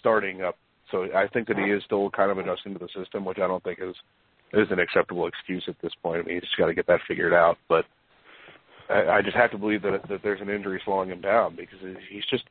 starting 0.00 0.42
up. 0.42 0.56
So 0.90 1.04
I 1.14 1.26
think 1.28 1.48
that 1.48 1.58
he 1.58 1.64
is 1.64 1.82
still 1.84 2.10
kind 2.10 2.30
of 2.30 2.38
adjusting 2.38 2.74
to 2.74 2.78
the 2.78 2.88
system, 2.96 3.24
which 3.24 3.38
I 3.38 3.46
don't 3.46 3.62
think 3.64 3.78
is 3.80 3.94
is 4.52 4.68
an 4.70 4.78
acceptable 4.78 5.26
excuse 5.26 5.64
at 5.66 5.74
this 5.82 5.92
point. 6.02 6.20
I 6.20 6.22
mean, 6.24 6.36
he's 6.36 6.42
just 6.42 6.56
got 6.56 6.66
to 6.66 6.74
get 6.74 6.86
that 6.86 7.00
figured 7.08 7.32
out. 7.32 7.56
But 7.68 7.84
I, 8.88 9.16
I 9.16 9.22
just 9.22 9.36
have 9.36 9.50
to 9.52 9.58
believe 9.58 9.82
that 9.82 10.06
that 10.08 10.20
there's 10.22 10.40
an 10.40 10.50
injury 10.50 10.80
slowing 10.84 11.10
him 11.10 11.20
down 11.20 11.56
because 11.56 11.78
he's 12.10 12.24
just. 12.30 12.44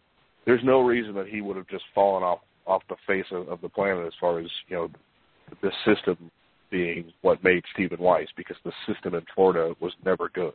There's 0.45 0.63
no 0.63 0.81
reason 0.81 1.13
that 1.15 1.27
he 1.27 1.39
would 1.39 1.55
have 1.55 1.67
just 1.67 1.85
fallen 1.95 2.23
off 2.23 2.39
off 2.65 2.81
the 2.89 2.95
face 3.07 3.25
of, 3.31 3.47
of 3.49 3.61
the 3.61 3.69
planet 3.69 4.05
as 4.05 4.13
far 4.19 4.39
as 4.39 4.47
you 4.67 4.75
know 4.75 4.89
the 5.61 5.71
system 5.85 6.31
being 6.69 7.13
what 7.21 7.43
made 7.43 7.63
Stephen 7.73 7.99
Weiss 7.99 8.27
because 8.35 8.57
the 8.65 8.71
system 8.87 9.13
in 9.13 9.21
Florida 9.35 9.75
was 9.79 9.93
never 10.03 10.29
good. 10.29 10.53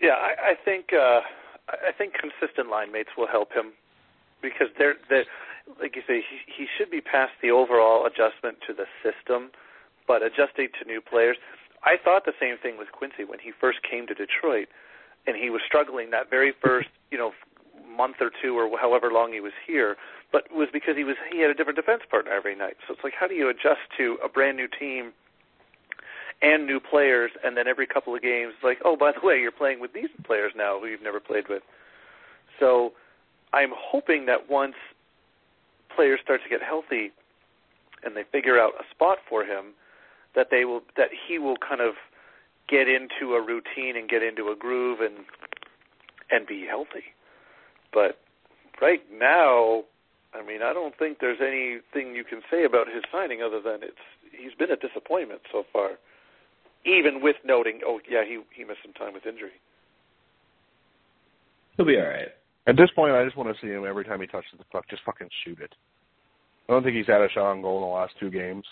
Yeah, 0.00 0.14
I, 0.14 0.52
I 0.52 0.54
think 0.64 0.92
uh, 0.92 1.20
I 1.68 1.92
think 1.96 2.14
consistent 2.14 2.70
line 2.70 2.92
mates 2.92 3.10
will 3.16 3.28
help 3.28 3.52
him 3.52 3.72
because 4.42 4.68
they're 4.78 4.94
they 5.08 5.24
like 5.80 5.96
you 5.96 6.02
say 6.06 6.22
he 6.22 6.38
he 6.46 6.66
should 6.76 6.90
be 6.90 7.00
past 7.00 7.32
the 7.42 7.50
overall 7.50 8.06
adjustment 8.06 8.58
to 8.66 8.72
the 8.72 8.86
system, 9.02 9.50
but 10.06 10.22
adjusting 10.22 10.68
to 10.80 10.86
new 10.86 11.00
players. 11.00 11.36
I 11.84 11.96
thought 12.02 12.24
the 12.24 12.34
same 12.40 12.56
thing 12.58 12.76
with 12.76 12.90
Quincey 12.90 13.24
when 13.24 13.38
he 13.38 13.52
first 13.52 13.78
came 13.88 14.06
to 14.08 14.14
Detroit, 14.14 14.66
and 15.26 15.36
he 15.36 15.50
was 15.50 15.62
struggling 15.66 16.10
that 16.10 16.30
very 16.30 16.52
first 16.62 16.88
you 17.10 17.18
know 17.18 17.32
month 17.86 18.16
or 18.20 18.30
two 18.42 18.58
or 18.58 18.78
however 18.78 19.10
long 19.12 19.32
he 19.32 19.40
was 19.40 19.52
here, 19.66 19.96
but 20.32 20.46
it 20.50 20.54
was 20.54 20.68
because 20.72 20.96
he 20.96 21.04
was 21.04 21.16
he 21.32 21.40
had 21.40 21.50
a 21.50 21.54
different 21.54 21.76
defense 21.76 22.02
partner 22.10 22.32
every 22.32 22.54
night. 22.56 22.76
So 22.86 22.94
it's 22.94 23.04
like 23.04 23.14
how 23.18 23.26
do 23.26 23.34
you 23.34 23.48
adjust 23.48 23.82
to 23.98 24.18
a 24.24 24.28
brand 24.28 24.56
new 24.56 24.68
team? 24.68 25.12
And 26.42 26.66
new 26.66 26.78
players, 26.80 27.30
and 27.44 27.56
then 27.56 27.66
every 27.66 27.86
couple 27.86 28.14
of 28.14 28.22
games, 28.22 28.54
like, 28.62 28.78
oh, 28.84 28.96
by 28.96 29.12
the 29.12 29.26
way, 29.26 29.38
you're 29.40 29.50
playing 29.50 29.80
with 29.80 29.92
these 29.92 30.08
players 30.24 30.52
now 30.56 30.78
who 30.78 30.86
you've 30.86 31.02
never 31.02 31.20
played 31.20 31.48
with. 31.48 31.62
So 32.60 32.92
I'm 33.52 33.72
hoping 33.76 34.26
that 34.26 34.48
once 34.48 34.74
players 35.94 36.20
start 36.22 36.40
to 36.44 36.48
get 36.48 36.62
healthy 36.62 37.10
and 38.04 38.16
they 38.16 38.22
figure 38.30 38.58
out 38.58 38.72
a 38.78 38.84
spot 38.94 39.18
for 39.28 39.42
him, 39.42 39.74
that 40.34 40.48
they 40.50 40.64
will 40.64 40.82
that 40.96 41.08
he 41.26 41.38
will 41.38 41.56
kind 41.56 41.80
of 41.80 41.94
get 42.68 42.86
into 42.86 43.34
a 43.34 43.42
routine 43.42 43.96
and 43.96 44.08
get 44.08 44.22
into 44.22 44.48
a 44.48 44.56
groove 44.56 45.00
and 45.00 45.24
and 46.30 46.46
be 46.46 46.66
healthy. 46.68 47.14
But 47.92 48.20
right 48.80 49.02
now, 49.10 49.84
I 50.34 50.44
mean, 50.44 50.62
I 50.62 50.72
don't 50.72 50.96
think 50.96 51.18
there's 51.20 51.40
anything 51.40 52.14
you 52.14 52.22
can 52.22 52.42
say 52.50 52.64
about 52.64 52.86
his 52.86 53.02
signing 53.10 53.42
other 53.42 53.60
than 53.60 53.82
it's 53.82 53.96
he's 54.30 54.54
been 54.54 54.70
a 54.70 54.76
disappointment 54.76 55.40
so 55.50 55.64
far 55.72 55.92
even 56.88 57.22
with 57.22 57.36
noting, 57.44 57.80
oh 57.86 58.00
yeah, 58.08 58.24
he 58.24 58.40
he 58.54 58.64
missed 58.64 58.80
some 58.82 58.92
time 58.94 59.14
with 59.14 59.26
injury. 59.26 59.52
He'll 61.76 61.86
be 61.86 61.96
all 61.96 62.08
right. 62.08 62.28
At 62.66 62.76
this 62.76 62.90
point, 62.94 63.14
I 63.14 63.24
just 63.24 63.36
want 63.36 63.54
to 63.54 63.60
see 63.64 63.70
him 63.70 63.86
every 63.86 64.04
time 64.04 64.20
he 64.20 64.26
touches 64.26 64.50
the 64.58 64.64
puck, 64.64 64.88
just 64.90 65.02
fucking 65.04 65.28
shoot 65.44 65.58
it. 65.60 65.74
I 66.68 66.72
don't 66.72 66.82
think 66.82 66.96
he's 66.96 67.06
had 67.06 67.22
a 67.22 67.28
shot 67.30 67.50
on 67.50 67.62
goal 67.62 67.78
in 67.78 67.88
the 67.88 67.94
last 67.94 68.12
two 68.20 68.30
games. 68.30 68.64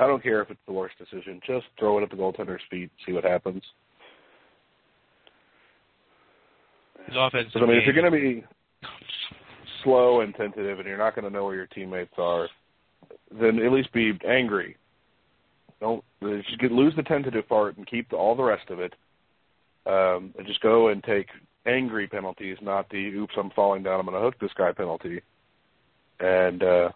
I 0.00 0.06
don't 0.06 0.22
care 0.22 0.40
if 0.40 0.50
it's 0.50 0.60
the 0.66 0.72
worst 0.72 0.94
decision. 0.98 1.40
Just 1.46 1.66
throw 1.78 1.98
it 1.98 2.02
at 2.02 2.10
the 2.10 2.16
goaltender's 2.16 2.62
feet, 2.70 2.90
see 3.06 3.12
what 3.12 3.22
happens. 3.22 3.62
His 7.06 7.16
offense. 7.16 7.52
'Cause, 7.52 7.62
I 7.62 7.66
mean, 7.66 7.76
if 7.76 7.84
you're 7.84 7.94
going 7.94 8.10
to 8.10 8.18
be 8.18 8.44
slow 9.84 10.22
and 10.22 10.34
tentative, 10.34 10.78
and 10.78 10.88
you're 10.88 10.98
not 10.98 11.14
going 11.14 11.24
to 11.26 11.30
know 11.30 11.44
where 11.44 11.54
your 11.54 11.66
teammates 11.66 12.14
are, 12.18 12.48
then 13.30 13.58
at 13.60 13.72
least 13.72 13.92
be 13.92 14.18
angry. 14.26 14.76
Don't 15.80 16.04
just 16.22 16.58
get, 16.60 16.72
lose 16.72 16.94
the 16.96 17.02
tentative 17.02 17.48
part 17.48 17.76
and 17.76 17.86
keep 17.86 18.10
the, 18.10 18.16
all 18.16 18.34
the 18.34 18.42
rest 18.42 18.68
of 18.70 18.80
it. 18.80 18.94
Um, 19.86 20.34
and 20.36 20.46
just 20.46 20.60
go 20.60 20.88
and 20.88 21.02
take 21.02 21.28
angry 21.66 22.06
penalties, 22.06 22.58
not 22.60 22.88
the 22.90 23.08
"oops, 23.14 23.34
I'm 23.36 23.50
falling 23.50 23.82
down, 23.82 23.98
I'm 23.98 24.06
going 24.06 24.16
to 24.16 24.22
hook 24.22 24.38
this 24.40 24.52
guy" 24.56 24.72
penalty, 24.72 25.22
and 26.20 26.62
uh, 26.62 26.90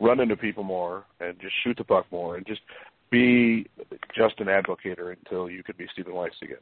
run 0.00 0.20
into 0.20 0.36
people 0.36 0.64
more 0.64 1.04
and 1.20 1.38
just 1.40 1.54
shoot 1.62 1.76
the 1.76 1.84
puck 1.84 2.06
more 2.10 2.36
and 2.36 2.46
just 2.46 2.60
be 3.10 3.66
just 4.16 4.40
an 4.40 4.46
advocator 4.46 5.14
until 5.16 5.50
you 5.50 5.62
could 5.62 5.76
be 5.76 5.86
Stephen 5.92 6.14
Weiss 6.14 6.32
again. 6.42 6.56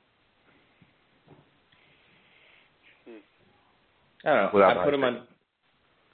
I 4.24 4.28
don't 4.28 4.36
know. 4.36 4.50
Without 4.52 4.76
I 4.76 4.84
put 4.84 4.94
him 4.94 5.04
on. 5.04 5.22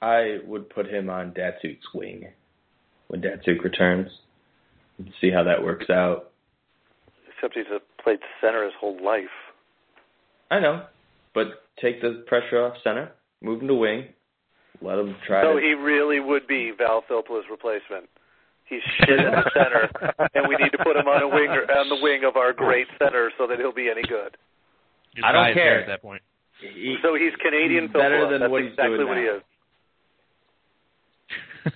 I 0.01 0.37
would 0.45 0.69
put 0.69 0.87
him 0.87 1.09
on 1.09 1.31
Datsyuk's 1.31 1.87
wing 1.93 2.27
when 3.07 3.21
Datsuk 3.21 3.63
returns. 3.63 4.09
And 4.97 5.11
see 5.21 5.29
how 5.31 5.43
that 5.43 5.63
works 5.63 5.89
out. 5.89 6.31
Except 7.35 7.53
he's 7.55 7.65
uh, 7.73 7.79
played 8.03 8.19
center 8.41 8.63
his 8.63 8.73
whole 8.79 8.97
life. 9.03 9.25
I 10.49 10.59
know, 10.59 10.85
but 11.35 11.63
take 11.81 12.01
the 12.01 12.23
pressure 12.27 12.63
off 12.63 12.75
center, 12.83 13.11
move 13.41 13.61
him 13.61 13.67
to 13.67 13.75
wing, 13.75 14.05
let 14.81 14.97
him 14.97 15.15
try. 15.27 15.43
So 15.43 15.55
to, 15.55 15.61
he 15.61 15.73
really 15.73 16.19
would 16.19 16.47
be 16.47 16.71
Val 16.75 17.03
Filppula's 17.09 17.45
replacement. 17.51 18.09
He's 18.65 18.81
shit 18.99 19.09
in 19.19 19.25
the 19.31 19.51
center, 19.53 19.89
and 20.35 20.47
we 20.47 20.55
need 20.55 20.71
to 20.71 20.77
put 20.83 20.95
him 20.95 21.07
on 21.07 21.21
a 21.21 21.27
wing 21.27 21.49
or, 21.49 21.63
on 21.71 21.89
the 21.89 21.97
wing 22.01 22.23
of 22.25 22.35
our 22.37 22.53
great 22.53 22.87
center 22.97 23.31
so 23.37 23.45
that 23.47 23.59
he'll 23.59 23.73
be 23.73 23.89
any 23.89 24.01
good. 24.03 24.35
Just 25.15 25.25
I 25.25 25.31
don't 25.31 25.53
care. 25.53 25.81
At 25.81 25.87
that 25.87 26.01
point. 26.01 26.21
he, 26.61 26.95
So 27.03 27.15
he's 27.15 27.33
Canadian 27.43 27.85
He's 27.85 27.93
better 27.93 28.17
Filppula. 28.17 28.29
than 28.31 28.39
That's 28.41 28.51
what 28.51 28.63
he's 28.63 28.75
doing 28.75 29.07
what 29.07 29.17
he 29.17 29.23
now. 29.23 29.35
is. 29.37 29.43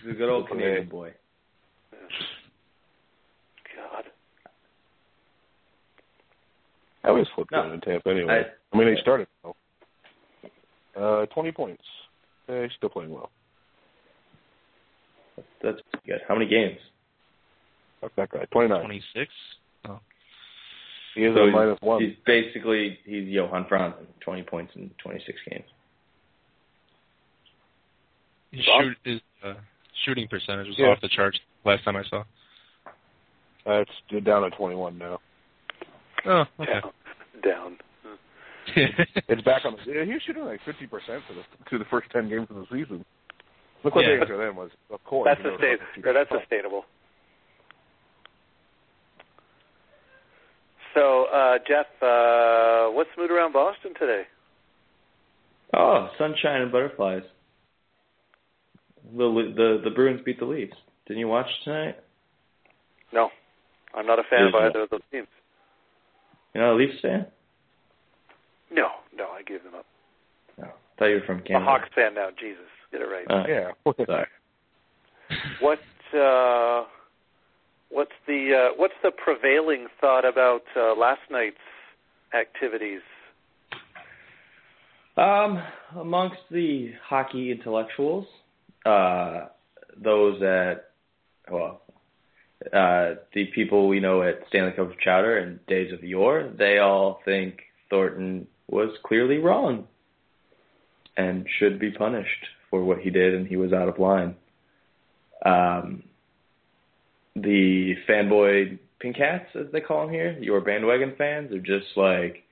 he's 0.04 0.12
a 0.12 0.16
good 0.16 0.30
old 0.30 0.48
Canadian 0.50 0.90
boy. 0.90 1.14
God. 3.76 4.04
I 7.04 7.10
always 7.10 7.28
flip 7.36 7.48
No. 7.52 7.64
good 7.64 7.74
in 7.74 7.82
Tampa 7.82 8.10
anyway. 8.10 8.44
I, 8.74 8.78
mean, 8.78 8.94
they 8.94 9.02
started 9.02 9.28
well. 9.44 9.56
Uh, 10.96 11.26
20 11.28 11.52
points. 11.52 11.84
He's 12.48 12.70
still 12.78 12.90
playing 12.90 13.12
well. 13.12 13.32
that's 15.64 15.78
good. 16.06 16.20
How 16.28 16.36
many 16.36 16.48
games? 16.50 16.78
Fuck 18.02 18.12
that 18.18 18.30
guy. 18.30 18.46
Twenty 18.52 18.68
nine. 18.70 18.82
26. 18.84 19.32
He 21.16 21.22
is 21.26 21.36
So 21.36 21.42
a 21.44 21.52
minus 21.52 21.78
one. 21.82 22.02
He's 22.02 22.16
basically 22.26 22.98
he's 23.06 23.28
Johan 23.28 23.66
Franzen, 23.70 24.06
20 24.22 24.44
points 24.44 24.72
in 24.76 24.90
26 25.04 25.38
games. 25.50 25.66
His, 28.52 28.64
shoot, 28.66 28.98
his 29.04 29.22
uh, 29.44 29.54
shooting 30.06 30.28
percentage 30.30 30.68
was 30.68 30.76
Yeah. 30.78 30.88
off 30.88 31.02
the 31.02 31.10
charts 31.10 31.38
last 31.66 31.84
time 31.84 31.96
I 31.98 32.04
saw. 32.10 32.24
Uh, 33.66 33.84
it's 33.84 34.26
down 34.26 34.42
to 34.50 34.50
twenty 34.58 34.76
one 34.76 34.98
now. 34.98 35.20
Oh, 36.26 36.44
okay. 36.60 36.80
Down. 37.44 37.78
It's 39.28 39.42
back 39.42 39.66
on. 39.66 39.76
The, 39.86 40.06
he 40.06 40.14
was 40.14 40.22
shooting 40.26 40.44
like 40.46 40.60
fifty 40.66 40.86
percent 40.88 41.24
for 41.28 41.34
the 41.34 41.42
to 41.72 41.78
the 41.80 41.86
first 41.90 42.10
ten 42.12 42.30
games 42.30 42.48
of 42.50 42.56
the 42.58 42.66
season. 42.72 43.04
Look 43.84 43.96
what 43.96 44.06
Yeah. 44.06 44.16
the 44.16 44.22
answer 44.22 44.38
then 44.38 44.56
was. 44.56 44.70
Of 44.92 45.04
course, 45.04 45.28
That's 45.28 45.40
you 45.40 45.46
know, 45.52 45.58
sustain- 45.58 45.78
fucking 45.96 46.06
or 46.08 46.14
that's 46.14 46.30
sustainable. 46.30 46.86
So, 50.94 51.26
uh, 51.34 51.58
Jeff, 51.68 51.88
uh, 52.02 52.92
what's 52.94 53.10
the 53.16 53.22
mood 53.22 53.32
around 53.32 53.54
Boston 53.54 53.94
today? 54.00 54.24
Oh, 55.74 56.10
sunshine 56.18 56.62
and 56.62 56.72
butterflies. 56.72 57.24
The 59.18 59.54
the 59.56 59.82
the 59.84 59.90
Bruins 59.90 60.22
beat 60.26 60.40
the 60.40 60.46
Leafs. 60.46 60.76
Didn't 61.08 61.20
you 61.20 61.28
watch 61.28 61.48
tonight? 61.64 61.96
No, 63.14 63.30
I'm 63.96 64.06
not 64.06 64.20
a 64.20 64.24
fan 64.30 64.46
of 64.48 64.52
There's 64.54 64.70
either 64.70 64.82
of 64.84 64.90
those 64.90 65.02
teams. 65.12 65.28
You're 66.54 66.66
not 66.66 66.74
a 66.74 66.76
Leafs 66.76 67.00
fan? 67.02 67.26
No, 68.72 68.88
no, 69.16 69.26
I 69.30 69.42
gave 69.44 69.64
them 69.64 69.76
up. 69.76 69.86
No. 70.58 70.66
I 70.66 70.70
thought 71.00 71.06
you 71.06 71.16
were 71.16 71.22
from 71.26 71.38
I'm 71.38 71.42
a 71.42 71.48
Canada. 71.48 71.66
Hawks 71.66 71.90
fan 71.96 72.14
now. 72.16 72.30
Jesus, 72.40 72.64
get 72.92 73.02
it 73.02 73.06
right. 73.06 73.26
Uh, 73.30 73.48
Yeah. 73.48 73.72
Sorry. 74.06 74.28
What 75.62 75.80
uh, 76.18 76.84
what's 77.90 78.12
the 78.28 78.70
uh, 78.72 78.76
what's 78.78 78.94
the 79.02 79.12
prevailing 79.12 79.88
thought 80.02 80.26
about 80.26 80.64
uh, 80.76 80.94
last 80.96 81.22
night's 81.30 81.56
activities? 82.38 83.02
Um, 85.18 85.62
amongst 85.98 86.40
the 86.50 86.92
hockey 87.06 87.52
intellectuals, 87.52 88.26
uh, 88.86 89.48
those 90.02 90.40
that, 90.40 90.86
well, 91.52 91.82
uh, 92.68 93.16
the 93.34 93.46
people 93.56 93.88
we 93.88 94.00
know 94.00 94.22
at 94.22 94.42
Stanley 94.50 94.72
Cup 94.72 94.92
of 94.92 95.00
Chowder 95.00 95.38
and 95.38 95.66
Days 95.66 95.92
of 95.92 96.04
Yore, 96.04 96.52
they 96.58 96.78
all 96.78 97.20
think 97.26 97.62
Thornton 97.90 98.48
was 98.70 98.90
clearly 99.04 99.38
wrong 99.38 99.88
and 101.18 101.48
should 101.60 101.80
be 101.80 101.92
punished 101.92 102.46
for 102.70 102.84
what 102.84 103.00
he 103.00 103.10
did, 103.10 103.34
and 103.34 103.48
he 103.48 103.58
was 103.58 103.74
out 103.74 103.90
of 103.90 104.00
line. 104.00 104.36
Um, 105.46 106.04
the 107.36 107.96
fanboy 108.08 108.80
pink 109.00 109.18
hats, 109.18 109.50
as 109.56 109.68
they 109.74 109.82
call 109.82 110.06
them 110.06 110.14
here, 110.14 110.38
your 110.40 110.62
bandwagon 110.62 111.16
fans, 111.18 111.52
are 111.52 111.60
just 111.60 111.98
like, 111.98 112.44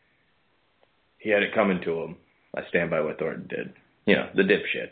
he 1.20 1.30
had 1.30 1.44
it 1.44 1.54
coming 1.54 1.82
to 1.86 2.02
him. 2.02 2.16
I 2.56 2.62
stand 2.70 2.90
by 2.90 3.02
what 3.02 3.20
Thornton 3.20 3.48
did. 3.48 3.74
You 4.06 4.16
know, 4.16 4.30
the 4.36 4.42
dipshits. 4.42 4.92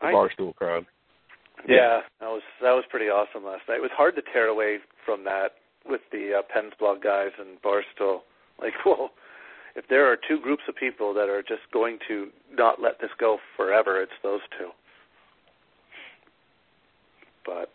The 0.00 0.06
I- 0.06 0.12
barstool 0.12 0.54
crowd. 0.54 0.86
Yeah, 1.68 2.00
that 2.20 2.28
was 2.28 2.42
that 2.62 2.72
was 2.72 2.84
pretty 2.88 3.06
awesome 3.06 3.44
last 3.44 3.62
night. 3.68 3.76
It 3.76 3.82
was 3.82 3.90
hard 3.94 4.16
to 4.16 4.22
tear 4.32 4.46
away 4.46 4.78
from 5.04 5.24
that 5.24 5.56
with 5.86 6.00
the 6.12 6.38
uh, 6.38 6.42
Pens 6.52 6.72
blog 6.78 7.02
guys 7.02 7.30
and 7.38 7.60
Barstool. 7.62 8.20
Like, 8.60 8.74
well, 8.86 9.10
if 9.76 9.86
there 9.88 10.10
are 10.10 10.16
two 10.16 10.40
groups 10.40 10.62
of 10.68 10.76
people 10.76 11.14
that 11.14 11.28
are 11.28 11.42
just 11.42 11.62
going 11.72 11.98
to 12.08 12.28
not 12.52 12.80
let 12.80 13.00
this 13.00 13.10
go 13.18 13.38
forever, 13.56 14.02
it's 14.02 14.12
those 14.22 14.40
two. 14.58 14.70
But 17.44 17.70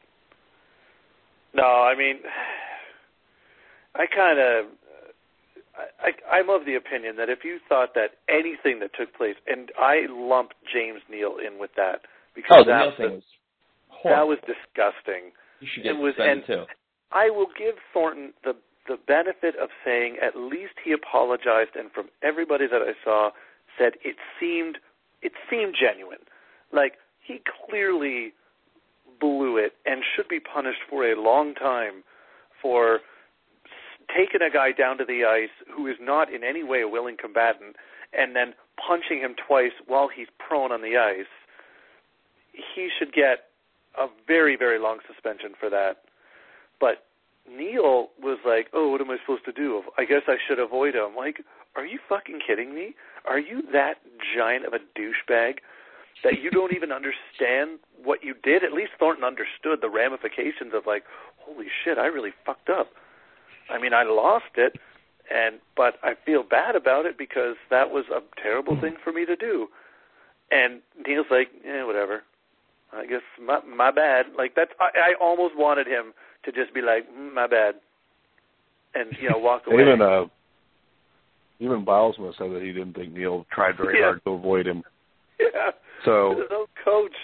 no, 1.54 1.64
I 1.64 1.96
mean, 1.98 2.18
I 3.96 4.06
kind 4.14 4.40
of. 4.40 4.66
I, 5.78 6.08
I, 6.08 6.38
I'm 6.38 6.50
of 6.50 6.66
the 6.66 6.76
opinion 6.76 7.18
that 7.18 7.28
if 7.28 7.40
you 7.44 7.60
thought 7.68 7.96
that 7.96 8.12
anything 8.30 8.80
that 8.80 8.92
took 8.98 9.14
place, 9.14 9.36
and 9.46 9.74
I 9.78 10.06
lumped 10.10 10.54
James 10.74 11.02
Neal 11.12 11.36
in 11.46 11.60
with 11.60 11.72
that 11.76 12.00
because 12.34 12.60
Oh, 12.62 12.64
the 12.64 12.78
Neal 12.78 12.94
thing 12.96 13.16
was 13.16 13.24
that 14.12 14.28
was 14.28 14.40
disgusting. 14.46 15.32
you 15.60 15.68
should 15.68 15.84
get 15.84 15.96
it 15.96 15.98
was- 15.98 16.16
suspended 16.16 16.50
and- 16.50 16.68
too. 16.68 16.74
I 17.12 17.30
will 17.30 17.48
give 17.58 17.80
Thornton 17.94 18.34
the 18.44 18.56
the 18.88 18.98
benefit 18.98 19.56
of 19.56 19.70
saying 19.84 20.20
at 20.20 20.36
least 20.36 20.74
he 20.84 20.92
apologized, 20.92 21.76
and 21.76 21.92
from 21.92 22.08
everybody 22.22 22.68
that 22.68 22.84
I 22.84 22.94
saw, 23.04 23.32
said 23.78 23.94
it 24.04 24.16
seemed 24.40 24.80
it 25.22 25.34
seemed 25.50 25.76
genuine. 25.76 26.20
Like 26.72 26.98
he 27.20 27.42
clearly 27.68 28.34
blew 29.20 29.58
it 29.58 29.76
and 29.86 30.04
should 30.16 30.28
be 30.28 30.40
punished 30.40 30.82
for 30.90 31.06
a 31.10 31.16
long 31.20 31.56
time 31.56 32.04
for 32.62 33.02
taking 34.16 34.42
a 34.42 34.50
guy 34.52 34.72
down 34.72 34.98
to 34.98 35.06
the 35.06 35.26
ice 35.26 35.50
who 35.74 35.88
is 35.88 35.98
not 36.00 36.32
in 36.32 36.44
any 36.44 36.64
way 36.64 36.82
a 36.82 36.88
willing 36.88 37.18
combatant 37.18 37.76
and 38.14 38.36
then 38.36 38.54
punching 38.78 39.20
him 39.20 39.36
twice 39.36 39.72
while 39.88 40.08
he's 40.08 40.28
prone 40.38 40.72
on 40.72 40.82
the 40.82 40.98
ice. 40.98 41.26
He 42.54 42.90
should 42.98 43.14
get 43.14 43.50
a 43.98 44.08
very 44.28 44.56
very 44.56 44.80
long 44.80 45.00
suspension 45.08 45.54
for 45.60 45.70
that. 45.70 46.04
But 46.80 47.06
Neal 47.50 48.10
was 48.22 48.40
like, 48.46 48.70
"Oh, 48.74 48.90
what 48.90 49.02
am 49.02 49.12
I 49.12 49.18
supposed 49.20 49.46
to 49.46 49.52
do? 49.52 49.84
I 49.98 50.06
guess 50.06 50.24
I 50.28 50.38
should 50.48 50.60
avoid 50.60 50.96
him." 50.96 51.16
Like, 51.16 51.42
are 51.76 51.86
you 51.86 52.00
fucking 52.10 52.42
kidding 52.46 52.74
me? 52.74 52.96
Are 53.26 53.40
you 53.40 53.62
that 53.74 53.96
giant 54.36 54.66
of 54.66 54.74
a 54.74 54.80
douchebag 54.98 55.60
that 56.24 56.40
you 56.42 56.50
don't 56.50 56.74
even 56.74 56.92
understand 56.92 57.80
what 58.04 58.24
you 58.24 58.34
did? 58.44 58.64
At 58.64 58.74
least 58.74 58.94
Thornton 58.98 59.24
understood 59.24 59.82
the 59.82 59.90
ramifications 59.90 60.74
of 60.74 60.86
like, 60.86 61.04
"Holy 61.38 61.68
shit, 61.84 61.98
I 61.98 62.08
really 62.08 62.34
fucked 62.46 62.70
up." 62.70 62.94
I 63.70 63.78
mean, 63.80 63.94
I 63.94 64.04
lost 64.04 64.58
it, 64.58 64.80
and 65.30 65.60
but 65.76 66.00
I 66.04 66.14
feel 66.26 66.44
bad 66.44 66.76
about 66.76 67.06
it 67.06 67.18
because 67.18 67.58
that 67.70 67.92
was 67.92 68.06
a 68.10 68.22
terrible 68.42 68.80
thing 68.80 68.96
for 69.04 69.12
me 69.12 69.26
to 69.26 69.36
do. 69.36 69.70
And 70.52 70.82
Neal's 71.06 71.30
like, 71.32 71.50
"Yeah, 71.64 71.84
whatever. 71.84 72.24
I 72.96 73.06
guess 73.06 73.22
my 73.42 73.60
my 73.64 73.92
bad." 73.92 74.28
Like 74.38 74.54
that's 74.56 74.72
I, 74.80 75.12
I 75.12 75.14
almost 75.22 75.56
wanted 75.58 75.88
him 75.88 76.14
to 76.46 76.52
just 76.52 76.74
be 76.74 76.82
like, 76.82 77.10
mm, 77.12 77.34
"My 77.34 77.48
bad," 77.48 77.76
and 78.94 79.12
you 79.22 79.30
know 79.30 79.38
walk 79.38 79.64
away. 79.68 79.82
Even 79.82 80.02
uh, 80.02 80.26
even 81.60 81.86
Bylsma 81.86 82.34
said 82.38 82.52
that 82.52 82.62
he 82.62 82.72
didn't 82.74 82.94
think 82.94 83.14
Neal 83.14 83.46
tried 83.52 83.78
very 83.78 83.96
Yeah. 84.00 84.06
hard 84.06 84.24
to 84.26 84.32
avoid 84.32 84.68
him. 84.68 84.84
yeah, 85.40 85.72
So 86.04 86.32
his 86.38 86.48
own 86.52 86.66
coach. 86.84 87.16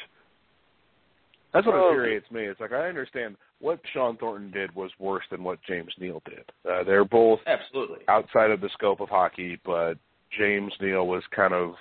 that's 1.54 1.66
what 1.66 1.76
Oh. 1.76 1.90
infuriates 1.90 2.30
me. 2.32 2.42
It's 2.46 2.60
like 2.60 2.72
I 2.72 2.88
understand 2.88 3.36
what 3.60 3.80
Shawn 3.94 4.18
Thornton 4.18 4.50
did 4.52 4.74
was 4.74 4.90
worse 5.00 5.24
than 5.30 5.44
what 5.44 5.60
James 5.68 5.94
Neal 6.00 6.22
did. 6.26 6.44
Uh, 6.68 6.84
they're 6.84 7.06
both 7.06 7.40
Absolutely. 7.46 8.00
outside 8.08 8.50
of 8.52 8.60
the 8.62 8.70
scope 8.74 9.02
of 9.02 9.10
hockey, 9.10 9.60
but 9.66 9.96
James 10.38 10.74
Neal 10.82 11.06
was 11.08 11.24
kind 11.36 11.54
of 11.54 11.74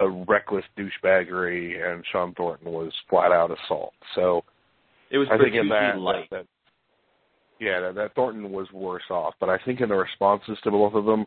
a 0.00 0.08
reckless 0.08 0.64
douchebaggery, 0.78 1.92
and 1.92 2.04
Shawn 2.10 2.34
Thornton 2.34 2.72
was 2.72 2.92
flat 3.08 3.32
out 3.32 3.50
assault. 3.50 3.92
So 4.14 4.44
It 5.10 5.18
was 5.18 5.28
I 5.30 5.38
think 5.38 5.54
in 5.54 5.68
that, 5.68 5.98
light. 5.98 6.28
that, 6.30 6.38
that 6.38 6.46
yeah, 7.60 7.80
that, 7.80 7.94
that 7.94 8.14
Thornton 8.14 8.50
was 8.50 8.66
worse 8.72 9.04
off. 9.10 9.34
But 9.38 9.48
I 9.48 9.58
think 9.64 9.80
in 9.80 9.88
the 9.88 9.94
responses 9.94 10.58
to 10.64 10.70
both 10.70 10.94
of 10.94 11.04
them, 11.04 11.26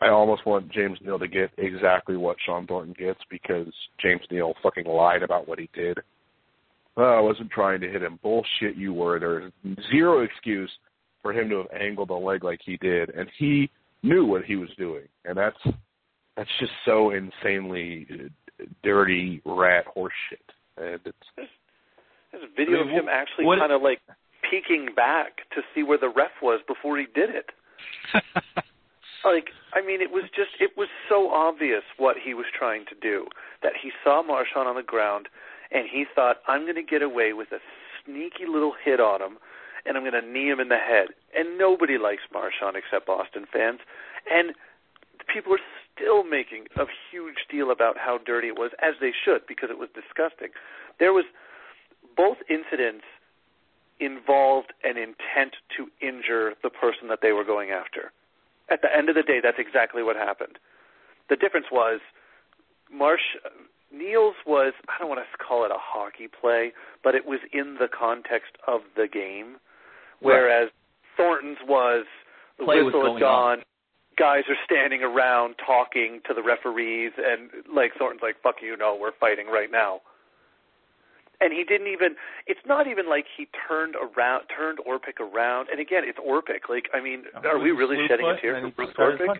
I 0.00 0.08
almost 0.08 0.46
want 0.46 0.72
James 0.72 0.98
Neal 1.02 1.18
to 1.18 1.28
get 1.28 1.50
exactly 1.58 2.16
what 2.16 2.36
Shawn 2.44 2.66
Thornton 2.66 2.94
gets 2.98 3.20
because 3.30 3.72
James 4.00 4.22
Neal 4.30 4.54
fucking 4.62 4.86
lied 4.86 5.22
about 5.22 5.46
what 5.46 5.58
he 5.58 5.68
did. 5.74 5.98
Oh, 6.96 7.02
I 7.02 7.20
wasn't 7.20 7.50
trying 7.50 7.80
to 7.82 7.88
hit 7.88 8.02
him. 8.02 8.18
Bullshit, 8.22 8.76
you 8.76 8.92
were. 8.92 9.18
There's 9.18 9.52
zero 9.90 10.22
excuse 10.22 10.70
for 11.22 11.32
him 11.32 11.48
to 11.50 11.58
have 11.58 11.80
angled 11.80 12.10
a 12.10 12.14
leg 12.14 12.44
like 12.44 12.60
he 12.64 12.76
did, 12.78 13.10
and 13.10 13.28
he 13.38 13.70
knew 14.02 14.24
what 14.24 14.44
he 14.44 14.56
was 14.56 14.68
doing, 14.76 15.04
and 15.24 15.38
that's 15.38 15.56
that's 16.36 16.50
just 16.60 16.72
so 16.84 17.10
insanely 17.10 18.06
uh, 18.10 18.64
dirty 18.82 19.40
rat 19.44 19.84
horseshit. 19.96 20.46
And 20.76 21.00
it's 21.04 21.16
There's 21.36 22.44
a 22.44 22.56
video 22.56 22.80
I 22.80 22.84
mean, 22.84 22.98
of 22.98 23.04
him 23.04 23.08
actually 23.10 23.46
kind 23.58 23.72
of 23.72 23.82
like 23.82 24.00
peeking 24.48 24.88
back 24.94 25.48
to 25.54 25.62
see 25.74 25.82
where 25.82 25.98
the 25.98 26.08
ref 26.08 26.30
was 26.42 26.60
before 26.66 26.98
he 26.98 27.06
did 27.14 27.30
it. 27.30 27.50
Like, 29.24 29.50
I 29.72 29.84
mean, 29.84 30.02
it 30.02 30.10
was 30.10 30.24
just, 30.34 30.50
it 30.60 30.72
was 30.76 30.88
so 31.08 31.30
obvious 31.30 31.82
what 31.96 32.16
he 32.22 32.34
was 32.34 32.46
trying 32.56 32.84
to 32.86 32.96
do 33.00 33.26
that 33.62 33.72
he 33.80 33.90
saw 34.02 34.22
Marchand 34.22 34.68
on 34.68 34.76
the 34.76 34.82
ground 34.82 35.28
and 35.70 35.86
he 35.90 36.04
thought, 36.14 36.38
I'm 36.48 36.62
going 36.62 36.76
to 36.76 36.82
get 36.82 37.02
away 37.02 37.32
with 37.32 37.52
a 37.52 37.58
sneaky 38.04 38.50
little 38.50 38.74
hit 38.84 39.00
on 39.00 39.22
him 39.22 39.38
and 39.86 39.96
I'm 39.96 40.02
going 40.02 40.20
to 40.20 40.26
knee 40.26 40.50
him 40.50 40.60
in 40.60 40.68
the 40.68 40.78
head. 40.78 41.08
And 41.36 41.58
nobody 41.58 41.98
likes 41.98 42.22
Marchand 42.32 42.76
except 42.76 43.06
Boston 43.06 43.46
fans. 43.52 43.80
And 44.30 44.54
people 45.32 45.54
are 45.54 45.66
still 46.02 46.24
making 46.24 46.66
a 46.76 46.84
huge 47.10 47.46
deal 47.50 47.70
about 47.70 47.96
how 47.96 48.18
dirty 48.18 48.48
it 48.48 48.58
was, 48.58 48.72
as 48.82 48.94
they 49.00 49.12
should, 49.24 49.46
because 49.46 49.70
it 49.70 49.78
was 49.78 49.88
disgusting. 49.94 50.48
There 50.98 51.12
was 51.12 51.24
both 52.16 52.38
incidents 52.50 53.04
involved 54.00 54.72
an 54.82 54.96
intent 54.98 55.54
to 55.76 55.86
injure 56.04 56.54
the 56.62 56.70
person 56.70 57.08
that 57.08 57.20
they 57.22 57.32
were 57.32 57.44
going 57.44 57.70
after. 57.70 58.12
At 58.70 58.82
the 58.82 58.88
end 58.94 59.08
of 59.08 59.14
the 59.14 59.22
day, 59.22 59.38
that's 59.42 59.58
exactly 59.58 60.02
what 60.02 60.16
happened. 60.16 60.58
The 61.30 61.36
difference 61.36 61.66
was 61.70 62.00
Marsh 62.92 63.22
Neal's 63.92 64.34
was 64.46 64.72
I 64.88 64.98
don't 64.98 65.08
want 65.08 65.20
to 65.20 65.44
call 65.44 65.64
it 65.64 65.70
a 65.70 65.78
hockey 65.78 66.28
play, 66.28 66.72
but 67.04 67.14
it 67.14 67.26
was 67.26 67.40
in 67.52 67.76
the 67.78 67.88
context 67.88 68.56
of 68.66 68.80
the 68.96 69.06
game, 69.06 69.56
whereas 70.20 70.70
Thornton's 71.16 71.58
was 71.68 72.06
the 72.58 72.64
Play 72.64 72.82
whistle 72.82 73.02
going 73.02 73.14
had 73.14 73.20
gone, 73.20 73.58
guys 74.18 74.44
are 74.48 74.56
standing 74.64 75.02
around 75.02 75.56
talking 75.64 76.20
to 76.26 76.34
the 76.34 76.42
referees, 76.42 77.12
and 77.16 77.50
like 77.72 77.92
Thornton's 77.98 78.22
like, 78.22 78.36
"Fuck 78.42 78.56
you, 78.62 78.76
no, 78.76 78.96
we're 78.98 79.12
fighting 79.18 79.46
right 79.46 79.70
now." 79.70 80.00
And 81.40 81.52
he 81.52 81.64
didn't 81.64 81.88
even. 81.88 82.14
It's 82.46 82.60
not 82.66 82.86
even 82.86 83.08
like 83.08 83.26
he 83.36 83.48
turned 83.66 83.96
around, 83.96 84.44
turned 84.46 84.78
Orpik 84.78 85.18
around. 85.18 85.68
And 85.70 85.80
again, 85.80 86.04
it's 86.06 86.18
Orpik. 86.18 86.68
Like, 86.68 86.88
I 86.94 87.00
mean, 87.00 87.24
are 87.44 87.58
we 87.58 87.72
really 87.72 87.96
shedding 88.06 88.26
a 88.26 88.40
tear 88.40 88.60
for 88.60 88.70
Bruce 88.70 88.90
he 88.96 89.02
Orpik? 89.02 89.38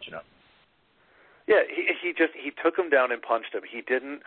Yeah, 1.47 1.62
he 1.68 1.89
he 2.03 2.12
just 2.12 2.33
he 2.35 2.51
took 2.62 2.77
him 2.77 2.91
down 2.91 3.12
and 3.12 3.23
punched 3.23 3.55
him. 3.55 3.62
He 3.70 3.83
didn't, 3.83 4.23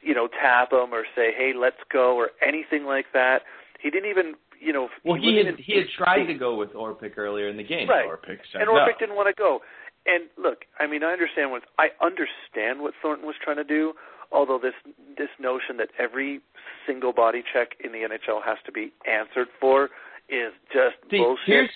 you 0.00 0.14
know, 0.14 0.28
tap 0.28 0.72
him 0.72 0.94
or 0.94 1.04
say, 1.14 1.32
"Hey, 1.36 1.52
let's 1.54 1.80
go" 1.92 2.16
or 2.16 2.30
anything 2.40 2.84
like 2.84 3.06
that. 3.12 3.42
He 3.80 3.90
didn't 3.90 4.10
even, 4.10 4.34
you 4.60 4.72
know. 4.72 4.88
Well, 5.04 5.16
he 5.16 5.28
wasn't 5.28 5.36
had 5.36 5.46
even- 5.52 5.62
he 5.62 5.76
had 5.76 5.88
tried 5.90 6.26
to 6.26 6.34
go 6.34 6.54
with 6.54 6.72
Orpik 6.72 7.16
earlier 7.16 7.48
in 7.48 7.56
the 7.56 7.62
game. 7.62 7.88
Right. 7.88 8.08
Orpik 8.08 8.40
said 8.52 8.62
and 8.62 8.68
no. 8.68 8.74
Orpik 8.74 8.98
didn't 8.98 9.16
want 9.16 9.28
to 9.28 9.34
go. 9.34 9.62
And 10.08 10.24
look, 10.42 10.64
I 10.80 10.86
mean, 10.86 11.04
I 11.04 11.12
understand 11.12 11.50
what 11.50 11.62
I 11.78 11.88
understand 12.02 12.80
what 12.80 12.94
Thornton 13.02 13.26
was 13.26 13.36
trying 13.42 13.56
to 13.56 13.64
do. 13.64 13.92
Although 14.32 14.58
this 14.58 14.74
this 15.16 15.28
notion 15.38 15.76
that 15.78 15.88
every 15.98 16.40
single 16.86 17.12
body 17.12 17.42
check 17.52 17.76
in 17.82 17.92
the 17.92 17.98
NHL 17.98 18.42
has 18.44 18.56
to 18.66 18.72
be 18.72 18.92
answered 19.06 19.48
for 19.60 19.90
is 20.28 20.52
just 20.72 20.96
See, 21.10 21.18
bullshit. 21.18 21.70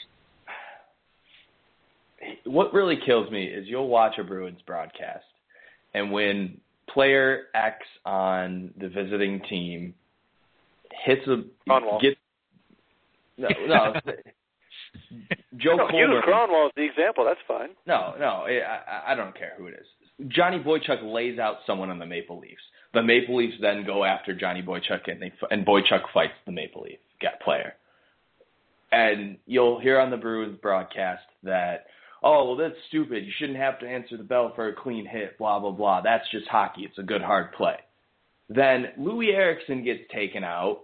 what 2.45 2.73
really 2.73 2.99
kills 3.05 3.31
me 3.31 3.45
is 3.45 3.67
you'll 3.67 3.89
watch 3.89 4.19
a 4.19 4.25
Bruins 4.25 4.61
broadcast, 4.67 5.25
and 5.95 6.11
when 6.11 6.59
player 6.89 7.45
X 7.55 7.77
on 8.05 8.71
the 8.79 8.89
visiting 8.89 9.41
team 9.49 9.95
hits 11.05 11.27
a 11.27 11.43
Kronwall. 11.69 12.01
gets 12.01 12.17
no 13.39 13.49
no 13.67 13.95
Joe 15.57 15.77
no, 15.77 15.89
Colburn 15.89 16.23
Kronwall 16.27 16.67
as 16.67 16.73
the 16.77 16.85
example. 16.85 17.25
That's 17.25 17.41
fine. 17.47 17.71
no 17.87 18.15
no 18.19 18.47
I, 18.47 19.13
I 19.13 19.15
don't 19.15 19.37
care 19.37 19.53
who 19.57 19.67
it 19.67 19.75
is 19.75 20.29
Johnny 20.29 20.59
Boychuk 20.59 21.03
lays 21.03 21.39
out 21.39 21.57
someone 21.67 21.91
on 21.91 21.99
the 21.99 22.07
Maple 22.07 22.39
Leafs 22.39 22.63
the 22.95 23.03
Maple 23.03 23.37
Leafs 23.37 23.57
then 23.61 23.85
go 23.87 24.05
after 24.05 24.35
Johnny 24.35 24.63
Boychuk 24.63 25.07
and 25.07 25.21
they 25.21 25.33
and 25.51 25.67
Boychuk 25.67 26.03
fights 26.13 26.35
the 26.47 26.53
Maple 26.53 26.83
Leaf 26.83 26.99
get 27.21 27.41
player 27.41 27.75
and 28.93 29.39
you'll 29.47 29.81
hear 29.81 29.99
on 29.99 30.11
the 30.11 30.17
Bruins 30.19 30.59
broadcast 30.61 31.23
that, 31.43 31.87
oh, 32.23 32.45
well, 32.49 32.57
that's 32.57 32.79
stupid. 32.89 33.25
You 33.25 33.33
shouldn't 33.39 33.59
have 33.59 33.81
to 33.81 33.89
answer 33.89 34.17
the 34.19 34.23
bell 34.23 34.53
for 34.55 34.69
a 34.69 34.75
clean 34.75 35.07
hit, 35.07 35.39
blah, 35.39 35.59
blah, 35.59 35.71
blah. 35.71 36.03
That's 36.03 36.31
just 36.31 36.47
hockey. 36.47 36.83
It's 36.83 36.99
a 36.99 37.03
good, 37.03 37.23
hard 37.23 37.53
play. 37.53 37.77
Then 38.51 38.89
Loui 39.01 39.33
Eriksson 39.35 39.83
gets 39.83 40.03
taken 40.15 40.45
out 40.45 40.81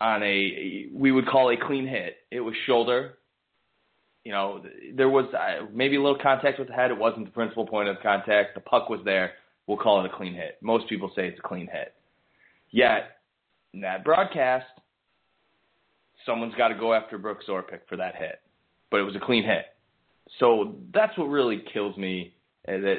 on 0.00 0.22
a, 0.22 0.88
we 0.92 1.10
would 1.10 1.26
call 1.26 1.50
a 1.50 1.56
clean 1.56 1.86
hit. 1.86 2.18
It 2.30 2.40
was 2.40 2.54
shoulder. 2.66 3.14
You 4.24 4.32
know, 4.32 4.62
there 4.94 5.10
was 5.10 5.26
uh, 5.34 5.66
maybe 5.72 5.96
a 5.96 6.02
little 6.02 6.18
contact 6.18 6.58
with 6.58 6.68
the 6.68 6.74
head. 6.74 6.90
It 6.90 6.96
wasn't 6.96 7.26
the 7.26 7.32
principal 7.32 7.66
point 7.66 7.88
of 7.88 7.96
contact. 8.02 8.54
The 8.54 8.60
puck 8.60 8.88
was 8.88 9.00
there. 9.04 9.32
We'll 9.66 9.76
call 9.76 10.04
it 10.04 10.10
a 10.10 10.16
clean 10.16 10.34
hit. 10.34 10.58
Most 10.62 10.88
people 10.88 11.10
say 11.14 11.28
it's 11.28 11.38
a 11.38 11.42
clean 11.42 11.68
hit. 11.70 11.94
Yet, 12.70 13.18
in 13.74 13.80
that 13.82 14.02
broadcast, 14.02 14.66
someone's 16.24 16.54
got 16.54 16.68
to 16.68 16.74
go 16.74 16.94
after 16.94 17.18
Brooks 17.18 17.44
Orpik 17.48 17.80
for 17.88 17.96
that 17.96 18.16
hit. 18.16 18.40
But 18.90 19.00
it 19.00 19.02
was 19.04 19.16
a 19.16 19.20
clean 19.20 19.44
hit. 19.44 19.66
So 20.38 20.76
that's 20.92 21.16
what 21.18 21.26
really 21.26 21.62
kills 21.72 21.96
me. 21.96 22.34
That, 22.66 22.96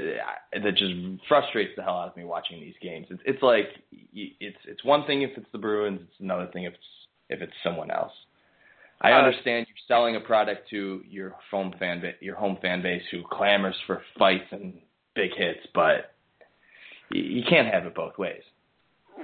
that 0.54 0.76
just 0.78 0.94
frustrates 1.28 1.72
the 1.76 1.82
hell 1.82 1.98
out 1.98 2.10
of 2.10 2.16
me 2.16 2.24
watching 2.24 2.60
these 2.60 2.76
games. 2.84 3.08
It's, 3.10 3.22
it's 3.26 3.42
like 3.42 3.66
it's 4.14 4.58
it's 4.68 4.84
one 4.84 5.08
thing 5.08 5.24
if 5.24 5.32
it's 5.36 5.48
the 5.52 5.58
Bruins, 5.58 6.02
it's 6.04 6.20
another 6.20 6.48
thing 6.54 6.66
if 6.66 6.74
it's 6.74 6.84
if 7.30 7.42
it's 7.42 7.54
someone 7.64 7.90
else. 7.90 8.12
I 9.02 9.12
Uh, 9.12 9.18
understand 9.18 9.68
you're 9.68 9.78
selling 9.88 10.16
a 10.16 10.20
product 10.22 10.70
to 10.70 11.04
your 11.08 11.36
home 11.52 11.74
fan 11.80 12.02
ba- 12.02 12.16
your 12.22 12.36
home 12.36 12.58
fan 12.62 12.82
base 12.82 13.04
who 13.12 13.24
clamors 13.24 13.76
for 13.86 14.02
fights 14.18 14.52
and 14.52 14.80
big 15.16 15.34
hits, 15.36 15.66
but 15.74 16.14
you, 17.12 17.22
you 17.22 17.44
can't 17.44 17.68
have 17.68 17.86
it 17.86 17.94
both 17.94 18.18
ways. 18.18 18.42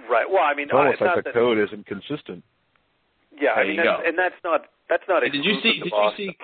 Right. 0.10 0.30
Well, 0.30 0.44
I 0.44 0.54
mean, 0.54 0.66
It's 0.66 0.74
almost 0.74 1.02
uh, 1.02 1.06
like 1.06 1.16
the 1.18 1.22
that, 1.24 1.34
code 1.34 1.58
isn't 1.58 1.86
consistent. 1.86 2.44
yeah. 3.40 3.52
I 3.54 3.64
mean, 3.64 3.76
you 3.76 3.84
that's, 3.84 4.02
go. 4.02 4.08
and 4.08 4.18
that's 4.18 4.36
not 4.44 4.66
that's 4.90 5.04
not. 5.08 5.22
Did 5.22 5.34
you 5.36 5.60
see? 5.62 5.80
exclusive 5.80 5.92
to 5.92 6.16
Did 6.18 6.28
you 6.28 6.34
see 6.34 6.38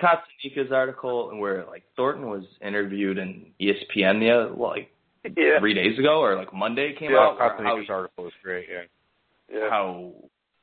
Kotsanika's 0.60 0.72
article 0.72 1.36
where 1.38 1.64
like 1.66 1.84
Thornton 1.96 2.28
was 2.30 2.44
interviewed 2.62 3.18
in 3.18 3.52
ESPN 3.60 4.20
the 4.20 4.30
other, 4.30 4.50
like 4.50 4.90
Yeah. 5.36 5.58
three 5.60 5.74
days 5.74 5.98
ago 5.98 6.20
or 6.20 6.34
like 6.36 6.52
Monday 6.54 6.94
came 6.94 7.10
Yeah, 7.10 7.18
out? 7.18 7.36
or 7.38 7.38
how, 7.38 7.58
Kotsanika's 7.58 7.90
article 7.90 8.26
is 8.26 8.32
great. 8.42 8.66
Yeah. 8.70 8.82
Yeah. 9.52 9.70
how 9.70 10.12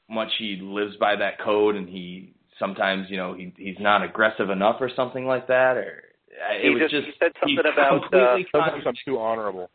much 0.09 0.29
he 0.37 0.57
lives 0.61 0.95
by 0.97 1.15
that 1.15 1.39
code 1.39 1.75
and 1.75 1.89
he 1.89 2.33
sometimes 2.59 3.07
you 3.09 3.17
know 3.17 3.33
he 3.33 3.53
he's 3.57 3.79
not 3.79 4.03
aggressive 4.03 4.49
enough 4.49 4.77
or 4.79 4.89
something 4.95 5.25
like 5.25 5.47
that 5.47 5.77
or 5.77 6.03
uh, 6.35 6.53
He 6.61 6.69
was 6.69 6.81
just- 6.81 6.91
just 6.93 7.05
he 7.07 7.13
said 7.19 7.31
something 7.39 7.63
he 7.63 7.71
about, 7.71 8.01
completely 8.11 8.47
Sometimes 8.51 8.83
I'm 8.87 8.95
too 9.05 9.17
honorable. 9.19 9.69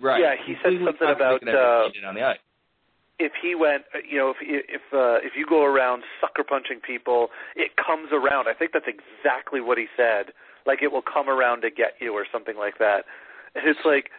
right 0.00 0.20
Yeah, 0.20 0.34
he 0.44 0.54
said 0.62 0.72
something 0.84 1.08
about, 1.08 1.42
uh, 1.46 1.90
on 2.08 2.14
the 2.14 2.22
ice. 2.22 2.38
if 3.18 3.32
he 3.40 3.54
went, 3.54 3.84
uh, 3.94 3.98
you 4.08 4.16
know, 4.18 4.30
if 4.30 4.36
if 4.40 4.82
uh, 4.92 5.18
if 5.26 5.32
you 5.36 5.46
go 5.46 5.64
around 5.64 6.02
sucker 6.20 6.42
punching 6.44 6.80
people, 6.80 7.28
it 7.54 7.72
comes 7.76 8.08
around. 8.12 8.48
I 8.48 8.54
think 8.54 8.72
that's 8.72 8.88
exactly 8.88 9.60
what 9.60 9.76
he 9.78 9.86
said. 9.96 10.32
Like 10.66 10.82
it 10.82 10.90
will 10.92 11.02
come 11.02 11.28
around 11.28 11.62
to 11.62 11.70
get 11.70 11.94
you 12.00 12.12
or 12.14 12.26
something 12.32 12.56
like 12.56 12.78
that. 12.78 13.04
And 13.54 13.66
it's 13.68 13.84
like, 13.84 14.10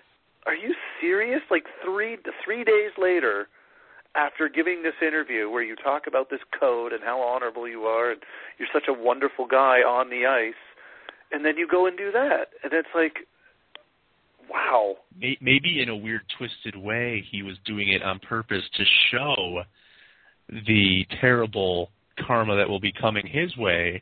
are 0.45 0.55
you 0.55 0.75
serious? 0.99 1.41
Like 1.49 1.65
three 1.83 2.17
three 2.43 2.63
days 2.63 2.91
later, 2.97 3.47
after 4.15 4.49
giving 4.49 4.83
this 4.83 4.93
interview 5.05 5.49
where 5.49 5.63
you 5.63 5.75
talk 5.75 6.03
about 6.07 6.29
this 6.29 6.39
code 6.59 6.93
and 6.93 7.03
how 7.03 7.21
honorable 7.21 7.67
you 7.67 7.83
are 7.83 8.11
and 8.11 8.21
you're 8.57 8.67
such 8.73 8.87
a 8.89 8.93
wonderful 8.93 9.47
guy 9.47 9.77
on 9.79 10.09
the 10.09 10.25
ice, 10.25 10.53
and 11.31 11.45
then 11.45 11.57
you 11.57 11.67
go 11.67 11.85
and 11.85 11.97
do 11.97 12.11
that, 12.11 12.47
and 12.63 12.73
it's 12.73 12.89
like, 12.93 13.27
wow. 14.49 14.95
Maybe 15.17 15.81
in 15.81 15.89
a 15.89 15.95
weird, 15.95 16.21
twisted 16.37 16.75
way, 16.75 17.23
he 17.31 17.41
was 17.41 17.55
doing 17.65 17.89
it 17.89 18.03
on 18.03 18.19
purpose 18.19 18.63
to 18.75 18.83
show 19.11 19.61
the 20.49 21.05
terrible 21.21 21.89
karma 22.27 22.57
that 22.57 22.67
will 22.67 22.81
be 22.81 22.91
coming 22.99 23.25
his 23.25 23.55
way 23.55 24.01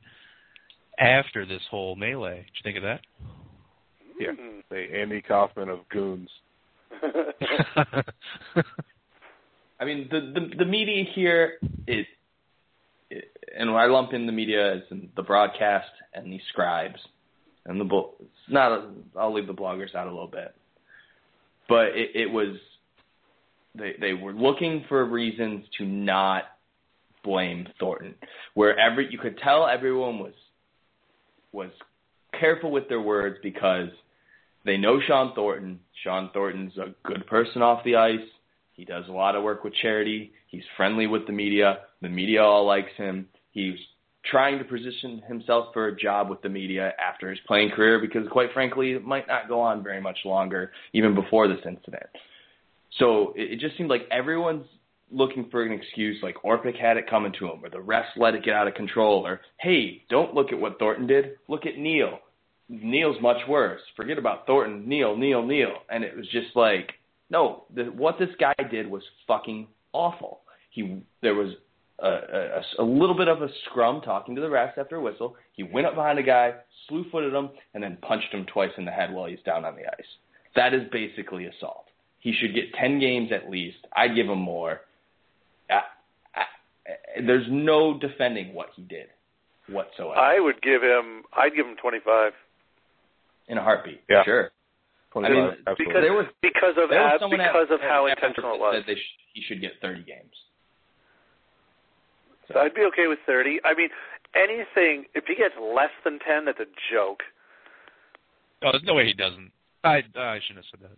after 0.99 1.45
this 1.45 1.61
whole 1.69 1.95
melee. 1.95 2.37
Did 2.37 2.45
you 2.55 2.63
think 2.63 2.77
of 2.77 2.83
that? 2.83 3.01
Yeah. 4.19 4.31
Hmm. 4.37 4.59
The 4.69 4.85
Andy 4.93 5.21
Kaufman 5.21 5.69
of 5.69 5.87
goons. 5.89 6.29
I 9.79 9.85
mean, 9.85 10.07
the 10.11 10.19
the, 10.19 10.57
the 10.57 10.65
media 10.65 11.05
here 11.15 11.53
is, 11.87 12.05
and 13.57 13.69
I 13.69 13.85
lump 13.85 14.13
in 14.13 14.25
the 14.25 14.31
media 14.31 14.75
as 14.75 14.81
the 15.15 15.23
broadcast 15.23 15.89
and 16.13 16.31
the 16.31 16.39
scribes 16.49 16.99
and 17.69 17.79
the 17.79 18.01
it's 18.19 18.29
not. 18.49 18.71
A, 18.71 18.89
I'll 19.17 19.33
leave 19.33 19.47
the 19.47 19.53
bloggers 19.53 19.95
out 19.95 20.07
a 20.07 20.11
little 20.11 20.27
bit, 20.27 20.53
but 21.67 21.87
it, 21.89 22.09
it 22.15 22.25
was 22.25 22.57
they 23.75 23.93
they 23.99 24.13
were 24.13 24.33
looking 24.33 24.85
for 24.89 25.05
reasons 25.05 25.65
to 25.77 25.85
not 25.85 26.43
blame 27.23 27.67
Thornton, 27.79 28.15
where 28.55 28.77
every 28.77 29.11
you 29.11 29.19
could 29.19 29.37
tell 29.37 29.67
everyone 29.67 30.19
was 30.19 30.33
was 31.51 31.69
careful 32.39 32.71
with 32.71 32.89
their 32.89 33.01
words 33.01 33.37
because 33.43 33.89
they 34.65 34.77
know 34.77 34.99
Shawn 35.05 35.33
Thornton. 35.35 35.79
Shawn 36.03 36.31
Thornton's 36.33 36.77
a 36.77 36.95
good 37.03 37.27
person 37.27 37.61
off 37.61 37.83
the 37.83 37.97
ice. 37.97 38.19
He 38.79 38.85
does 38.85 39.03
a 39.09 39.11
lot 39.11 39.35
of 39.35 39.43
work 39.43 39.65
with 39.65 39.73
charity. 39.81 40.31
He's 40.47 40.63
friendly 40.77 41.05
with 41.05 41.27
the 41.27 41.33
media. 41.33 41.79
The 42.01 42.07
media 42.07 42.41
all 42.41 42.65
likes 42.65 42.93
him. 42.95 43.27
He's 43.51 43.75
trying 44.31 44.57
to 44.57 44.63
position 44.63 45.21
himself 45.27 45.73
for 45.73 45.87
a 45.87 45.95
job 45.97 46.29
with 46.29 46.41
the 46.41 46.47
media 46.47 46.93
after 46.97 47.29
his 47.29 47.39
playing 47.45 47.71
career 47.71 47.99
because, 47.99 48.25
quite 48.31 48.53
frankly, 48.53 48.93
it 48.93 49.03
might 49.03 49.27
not 49.27 49.49
go 49.49 49.59
on 49.59 49.83
very 49.83 49.99
much 49.99 50.19
longer, 50.23 50.71
even 50.93 51.13
before 51.13 51.49
this 51.49 51.59
incident. 51.65 52.05
So 52.99 53.33
it, 53.35 53.51
it 53.51 53.59
just 53.59 53.75
seemed 53.77 53.89
like 53.89 54.07
everyone's 54.11 54.65
looking 55.11 55.49
for 55.51 55.61
an 55.65 55.73
excuse, 55.73 56.15
like 56.23 56.35
Orpik 56.45 56.79
had 56.79 56.95
it 56.95 57.09
coming 57.09 57.33
to 57.37 57.47
him, 57.47 57.59
or 57.61 57.69
the 57.69 57.79
refs 57.79 58.15
let 58.15 58.33
it 58.33 58.45
get 58.45 58.53
out 58.53 58.69
of 58.69 58.75
control, 58.75 59.27
or 59.27 59.41
hey, 59.59 60.03
don't 60.09 60.33
look 60.33 60.53
at 60.53 60.59
what 60.59 60.79
Thornton 60.79 61.05
did. 61.05 61.31
Look 61.49 61.65
at 61.65 61.77
Neal. 61.77 62.19
Neal's 62.69 63.21
much 63.21 63.45
worse. 63.45 63.81
Forget 63.97 64.17
about 64.17 64.47
Thornton. 64.47 64.87
Neal, 64.87 65.17
Neal, 65.17 65.45
Neal. 65.45 65.79
And 65.89 66.05
it 66.05 66.15
was 66.15 66.27
just 66.29 66.55
like, 66.55 66.93
no, 67.29 67.63
the, 67.73 67.83
what 67.85 68.17
this 68.19 68.29
guy 68.39 68.53
did 68.71 68.89
was 68.89 69.03
fucking 69.27 69.67
awful. 69.93 70.41
He 70.71 71.01
there 71.21 71.35
was 71.35 71.53
a, 71.99 72.07
a, 72.07 72.61
a 72.79 72.83
little 72.83 73.15
bit 73.15 73.27
of 73.27 73.41
a 73.41 73.49
scrum 73.65 74.01
talking 74.01 74.35
to 74.35 74.41
the 74.41 74.47
refs 74.47 74.77
after 74.77 74.95
a 74.95 75.01
whistle. 75.01 75.35
He 75.53 75.63
went 75.63 75.87
up 75.87 75.95
behind 75.95 76.19
a 76.19 76.23
guy, 76.23 76.53
slew 76.87 77.05
footed 77.11 77.33
him, 77.33 77.49
and 77.73 77.83
then 77.83 77.97
punched 78.01 78.31
him 78.33 78.45
twice 78.45 78.71
in 78.77 78.85
the 78.85 78.91
head 78.91 79.11
while 79.13 79.27
he's 79.27 79.39
down 79.45 79.65
on 79.65 79.75
the 79.75 79.85
ice. 79.87 80.07
That 80.55 80.73
is 80.73 80.81
basically 80.91 81.45
assault. 81.45 81.85
He 82.19 82.33
should 82.33 82.53
get 82.53 82.73
ten 82.73 82.99
games 82.99 83.31
at 83.31 83.49
least. 83.49 83.77
I'd 83.95 84.15
give 84.15 84.27
him 84.27 84.39
more. 84.39 84.81
I, 85.69 85.81
I, 86.35 87.21
there's 87.25 87.47
no 87.49 87.97
defending 87.99 88.53
what 88.53 88.69
he 88.75 88.81
did 88.83 89.07
whatsoever 89.67 90.19
I 90.19 90.39
would 90.39 90.61
give 90.61 90.81
him. 90.81 91.23
I'd 91.35 91.55
give 91.55 91.65
him 91.65 91.75
twenty 91.81 91.99
five. 92.03 92.33
in 93.47 93.57
a 93.57 93.63
heartbeat. 93.63 94.01
Yeah. 94.09 94.23
Sure. 94.23 94.51
25, 95.11 95.33
mean, 95.33 95.57
because 95.77 96.01
There 96.01 96.13
was 96.13 96.25
because 96.41 96.77
of 96.77 96.89
was 96.89 96.97
ab- 96.97 97.19
someone 97.19 97.41
at- 97.41 97.51
because 97.53 97.71
of 97.71 97.81
how 97.81 98.05
intentional 98.05 98.55
it 98.55 98.59
that 98.59 98.61
was. 98.61 98.83
They 98.85 98.95
sh- 98.95 99.17
he 99.33 99.41
should 99.41 99.61
get 99.61 99.73
30 99.81 100.03
games. 100.03 100.33
So 102.51 102.59
I'd 102.59 102.73
be 102.73 102.81
okay 102.93 103.07
with 103.07 103.19
30. 103.25 103.59
I 103.63 103.73
mean, 103.73 103.89
anything 104.35 105.05
if 105.13 105.25
he 105.25 105.35
gets 105.35 105.55
less 105.59 105.91
than 106.03 106.19
10, 106.19 106.45
that's 106.45 106.59
a 106.59 106.65
joke. 106.91 107.21
Oh, 108.63 108.71
there's 108.71 108.83
no 108.83 108.93
way 108.95 109.05
he 109.05 109.13
doesn't. 109.13 109.51
I 109.83 110.03
I 110.15 110.39
shouldn't 110.41 110.65
have 110.65 110.69
said 110.71 110.81
that. 110.81 110.97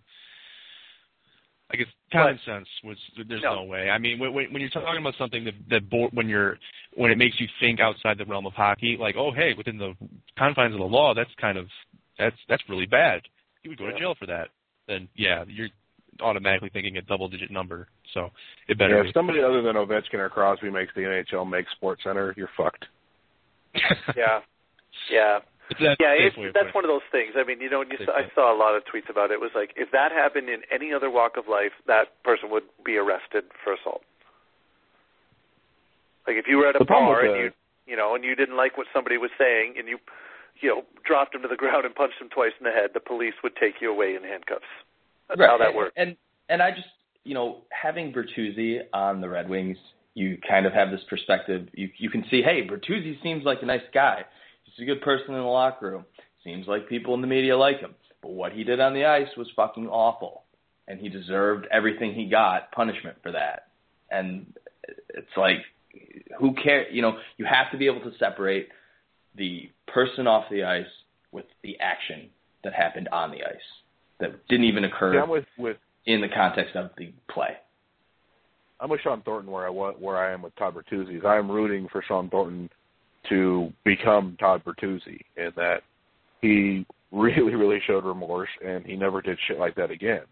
I 1.74 1.78
guess 1.78 1.88
common 2.12 2.38
sense 2.46 2.68
was 2.84 2.98
there's 3.28 3.42
No. 3.44 3.56
no, 3.56 3.64
way. 3.64 3.90
I 3.90 3.98
mean, 3.98 4.20
when, 4.20 4.34
when 4.34 4.52
when 4.52 4.62
you're 4.62 4.70
talking 4.72 5.00
about 5.00 5.16
something 5.18 5.46
that 5.46 5.54
that 5.70 5.90
bo- 5.90 6.10
when 6.12 6.28
you're 6.28 6.58
when 6.96 7.12
it 7.12 7.18
makes 7.18 7.40
you 7.40 7.48
think 7.62 7.80
outside 7.80 8.18
the 8.18 8.26
realm 8.26 8.46
of 8.46 8.54
hockey, 8.54 8.98
like 8.98 9.16
oh 9.16 9.32
hey, 9.32 9.54
within 9.54 9.78
the 9.78 9.96
confines 10.38 10.74
of 10.74 10.80
the 10.80 10.86
law, 10.86 11.14
that's 11.14 11.34
kind 11.40 11.58
of 11.58 11.68
that's 12.18 12.36
that's 12.50 12.64
really 12.68 12.88
bad. 12.88 13.22
You 13.64 13.72
would 13.72 13.80
go 13.80 13.86
Yeah. 13.86 13.92
to 13.94 14.00
jail 14.00 14.16
for 14.16 14.26
that. 14.28 14.50
Then 14.88 15.08
yeah, 15.16 15.44
you're 15.48 15.70
automatically 16.20 16.70
thinking 16.70 16.98
a 16.98 17.02
double 17.02 17.28
digit 17.30 17.52
number. 17.52 17.88
So 18.14 18.32
it 18.68 18.78
better 18.78 18.98
Yeah, 18.98 19.04
be. 19.04 19.10
if 19.10 19.14
somebody 19.14 19.42
other 19.42 19.62
than 19.62 19.76
Ovechkin 19.76 20.16
or 20.20 20.30
Crosby 20.30 20.70
makes 20.70 20.94
the 20.96 21.02
NHL 21.02 21.46
make 21.50 21.66
Sports 21.70 22.04
Center, 22.04 22.34
you're 22.38 22.50
fucked. 22.58 22.86
Yeah, 24.18 24.42
yeah, 25.10 25.40
It's 25.70 25.80
that 25.80 25.96
yeah. 26.00 26.12
It's, 26.12 26.36
that's 26.54 26.72
putting 26.72 26.74
one 26.76 26.84
of 26.84 26.90
those 26.90 27.08
things. 27.12 27.34
I 27.38 27.44
mean, 27.46 27.62
you 27.62 27.70
know, 27.70 27.80
when 27.80 27.90
you 27.90 27.98
Safe 27.98 28.08
saw, 28.08 28.18
I 28.18 28.24
saw 28.36 28.54
a 28.54 28.58
lot 28.58 28.76
of 28.76 28.84
tweets 28.84 29.10
about 29.10 29.32
it. 29.32 29.36
It 29.36 29.40
was 29.40 29.52
like 29.56 29.72
if 29.78 29.90
that 29.92 30.12
happened 30.12 30.50
in 30.50 30.62
any 30.70 30.92
other 30.92 31.10
walk 31.10 31.38
of 31.38 31.48
life, 31.48 31.72
that 31.88 32.22
person 32.24 32.50
would 32.52 32.64
be 32.84 32.98
arrested 32.98 33.46
for 33.64 33.74
assault. 33.74 34.04
Like 36.28 36.36
if 36.36 36.46
you 36.48 36.58
were 36.58 36.68
at 36.68 36.76
a 36.76 36.80
The 36.80 36.86
problem 36.86 37.08
bar 37.14 37.24
and 37.26 37.36
you, 37.38 37.52
you 37.88 37.96
know, 37.96 38.14
and 38.16 38.24
you 38.24 38.36
didn't 38.36 38.58
like 38.58 38.78
what 38.78 38.88
somebody 38.94 39.18
was 39.18 39.32
saying, 39.40 39.76
and 39.78 39.88
you, 39.88 39.98
you 40.62 40.70
know, 40.70 40.84
dropped 41.06 41.36
him 41.36 41.42
to 41.42 41.48
the 41.48 41.56
ground 41.56 41.86
and 41.86 41.94
punched 41.94 42.22
him 42.22 42.30
twice 42.30 42.52
in 42.60 42.64
the 42.64 42.72
head, 42.72 42.92
the 42.94 43.00
police 43.00 43.34
would 43.44 43.56
take 43.56 43.76
you 43.82 43.92
away 43.92 44.16
in 44.16 44.24
handcuffs. 44.24 44.66
That's 45.30 45.42
how 45.42 45.58
that 45.58 45.76
works. 45.76 45.94
And 45.98 46.16
and 46.50 46.62
I 46.62 46.72
just 46.72 46.88
you 47.24 47.34
know 47.34 47.64
having 47.70 48.14
Bertuzzi 48.14 48.80
on 48.94 49.22
the 49.22 49.30
Red 49.30 49.50
Wings, 49.50 49.78
you 50.14 50.38
kind 50.48 50.66
of 50.66 50.74
have 50.74 50.92
this 50.92 51.02
perspective. 51.10 51.68
You 51.74 51.90
you 51.98 52.10
can 52.10 52.24
see, 52.30 52.42
hey, 52.42 52.68
Bertuzzi 52.68 53.22
seems 53.24 53.44
like 53.44 53.60
a 53.62 53.66
nice 53.66 53.82
guy. 53.94 54.24
He's 54.64 54.84
a 54.84 54.86
good 54.86 55.02
person 55.02 55.34
in 55.34 55.42
the 55.42 55.48
locker 55.48 55.92
room. 55.92 56.06
Seems 56.44 56.68
like 56.68 56.90
people 56.90 57.14
in 57.14 57.22
the 57.22 57.28
media 57.28 57.58
like 57.58 57.80
him. 57.80 57.96
But 58.22 58.32
what 58.32 58.52
he 58.52 58.64
did 58.64 58.80
on 58.80 58.94
the 58.94 59.06
ice 59.06 59.30
was 59.38 59.48
fucking 59.56 59.88
awful, 59.88 60.44
and 60.88 61.00
he 61.00 61.10
deserved 61.10 61.68
everything 61.72 62.14
he 62.14 62.26
got, 62.26 62.72
punishment 62.72 63.18
for 63.24 63.32
that. 63.32 63.68
And 64.10 64.54
it's 65.10 65.36
like, 65.38 65.58
who 66.40 66.54
cares? 66.54 66.88
You 66.92 67.02
know, 67.02 67.18
you 67.38 67.46
have 67.46 67.72
to 67.72 67.78
be 67.78 67.88
able 67.88 68.02
to 68.02 68.12
separate 68.20 68.70
the 69.36 69.70
person 69.88 70.28
off 70.28 70.46
the 70.50 70.64
ice 70.64 70.86
with 71.32 71.46
the 71.64 71.80
action 71.80 72.30
that 72.64 72.74
happened 72.74 73.08
on 73.10 73.32
the 73.32 73.44
ice 73.44 73.56
that 74.20 74.48
didn't 74.48 74.66
even 74.66 74.84
occur 74.86 75.16
Yeah, 75.16 75.24
with 75.26 75.46
with 75.58 75.78
in 76.06 76.22
the 76.22 76.30
context 76.30 76.76
of 76.76 76.92
the 76.98 77.12
play. 77.30 77.58
I'm 78.80 78.90
with 78.90 79.02
Shawn 79.02 79.22
Thornton 79.22 79.52
where 79.52 79.66
I 79.66 79.70
wa- 79.70 79.94
where 79.94 80.18
I 80.18 80.34
am 80.34 80.42
with 80.42 80.56
Todd 80.56 80.76
Bertuzzi. 80.76 81.24
I'm 81.24 81.50
rooting 81.50 81.88
for 81.92 82.02
Shawn 82.08 82.30
Thornton 82.30 82.70
to 83.30 83.72
become 83.86 84.36
Todd 84.40 84.64
Bertuzzi 84.64 85.22
in 85.38 85.52
that 85.56 85.84
he 86.42 86.86
really 87.12 87.56
really 87.56 87.80
showed 87.86 88.04
remorse 88.06 88.50
and 88.66 88.86
he 88.86 88.96
never 88.96 89.22
did 89.22 89.38
shit 89.48 89.60
like 89.60 89.76
that 89.76 89.92
again. 89.92 90.24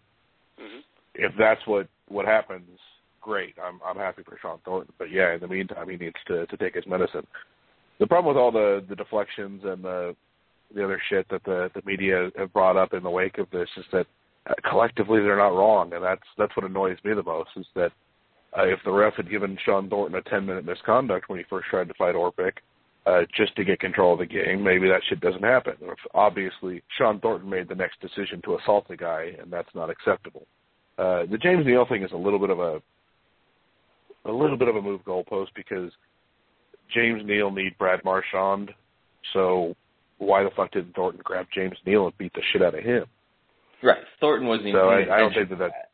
Mhm. 0.59 0.83
If 1.15 1.35
that's 1.37 1.65
what 1.67 1.87
what 2.07 2.25
happens, 2.25 2.79
great. 3.21 3.55
I'm 3.61 3.79
I'm 3.85 3.97
happy 3.97 4.23
for 4.23 4.37
Shawn 4.41 4.59
Thornton. 4.65 4.93
But 4.97 5.11
yeah, 5.11 5.33
in 5.33 5.39
the 5.39 5.47
meantime, 5.47 5.89
he 5.89 5.97
needs 5.97 6.17
to 6.27 6.45
to 6.47 6.57
take 6.57 6.73
his 6.75 6.87
medicine. 6.87 7.25
The 7.99 8.07
problem 8.07 8.33
with 8.33 8.41
all 8.41 8.51
the 8.51 8.83
the 8.87 8.95
deflections 8.95 9.61
and 9.63 9.83
the 9.83 10.15
the 10.73 10.83
other 10.83 11.01
shit 11.09 11.27
that 11.29 11.43
the 11.43 11.69
the 11.73 11.81
media 11.85 12.29
have 12.37 12.53
brought 12.53 12.77
up 12.77 12.93
in 12.93 13.03
the 13.03 13.09
wake 13.09 13.37
of 13.37 13.49
this 13.51 13.69
is 13.77 13.85
that 13.91 14.07
uh, 14.49 14.53
collectively 14.69 15.19
they're 15.19 15.37
not 15.37 15.55
wrong, 15.55 15.93
and 15.93 16.03
that's 16.03 16.23
that's 16.37 16.55
what 16.55 16.65
annoys 16.65 16.97
me 17.03 17.13
the 17.13 17.23
most 17.23 17.49
is 17.57 17.65
that 17.75 17.91
uh, 18.57 18.63
if 18.65 18.79
the 18.85 18.91
ref 18.91 19.13
had 19.15 19.29
given 19.29 19.57
Shawn 19.65 19.89
Thornton 19.89 20.17
a 20.17 20.29
10 20.29 20.45
minute 20.45 20.65
misconduct 20.65 21.29
when 21.29 21.39
he 21.39 21.45
first 21.49 21.67
tried 21.69 21.87
to 21.87 21.93
fight 21.95 22.15
Orpik, 22.15 22.53
uh, 23.05 23.21
just 23.35 23.55
to 23.55 23.63
get 23.63 23.79
control 23.79 24.13
of 24.13 24.19
the 24.19 24.25
game, 24.25 24.63
maybe 24.63 24.87
that 24.87 25.01
shit 25.07 25.21
doesn't 25.21 25.43
happen. 25.43 25.75
Obviously 26.13 26.81
Shawn 26.97 27.19
Thornton 27.19 27.49
made 27.49 27.67
the 27.67 27.75
next 27.75 27.99
decision 28.01 28.41
to 28.43 28.57
assault 28.57 28.87
the 28.87 28.97
guy, 28.97 29.35
and 29.39 29.51
that's 29.51 29.73
not 29.75 29.89
acceptable. 29.89 30.47
Uh, 30.97 31.25
the 31.29 31.37
James 31.37 31.65
Neal 31.65 31.85
thing 31.85 32.03
is 32.03 32.11
a 32.11 32.17
little 32.17 32.39
bit 32.39 32.49
of 32.49 32.59
a 32.59 32.81
a 34.25 34.31
little 34.31 34.57
bit 34.57 34.67
of 34.67 34.75
a 34.75 34.81
move 34.81 35.01
goalpost 35.05 35.47
because 35.55 35.91
James 36.93 37.21
Neal 37.25 37.51
need 37.51 37.77
Brad 37.77 38.03
Marchand, 38.03 38.71
so 39.33 39.75
why 40.17 40.43
the 40.43 40.49
fuck 40.55 40.71
didn't 40.71 40.95
Thornton 40.95 41.21
grab 41.23 41.47
James 41.53 41.77
Neal 41.85 42.05
and 42.07 42.17
beat 42.17 42.33
the 42.33 42.41
shit 42.51 42.61
out 42.61 42.75
of 42.77 42.83
him? 42.83 43.05
Right. 43.81 44.03
Thornton 44.19 44.47
wasn't 44.47 44.69
even. 44.69 44.79
So 44.81 44.89
I- 44.89 45.15
I 45.15 45.19
don't 45.19 45.33
think 45.33 45.49
that 45.49 45.59
that- 45.59 45.89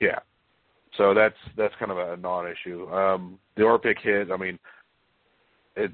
Yeah. 0.00 0.18
So 0.96 1.12
that's 1.14 1.36
that's 1.56 1.74
kind 1.76 1.90
of 1.90 1.98
a 1.98 2.16
non-issue. 2.16 2.88
Um, 2.92 3.38
the 3.56 3.62
Orpik 3.62 3.98
hit. 4.00 4.30
I 4.30 4.36
mean, 4.36 4.58
it. 5.76 5.92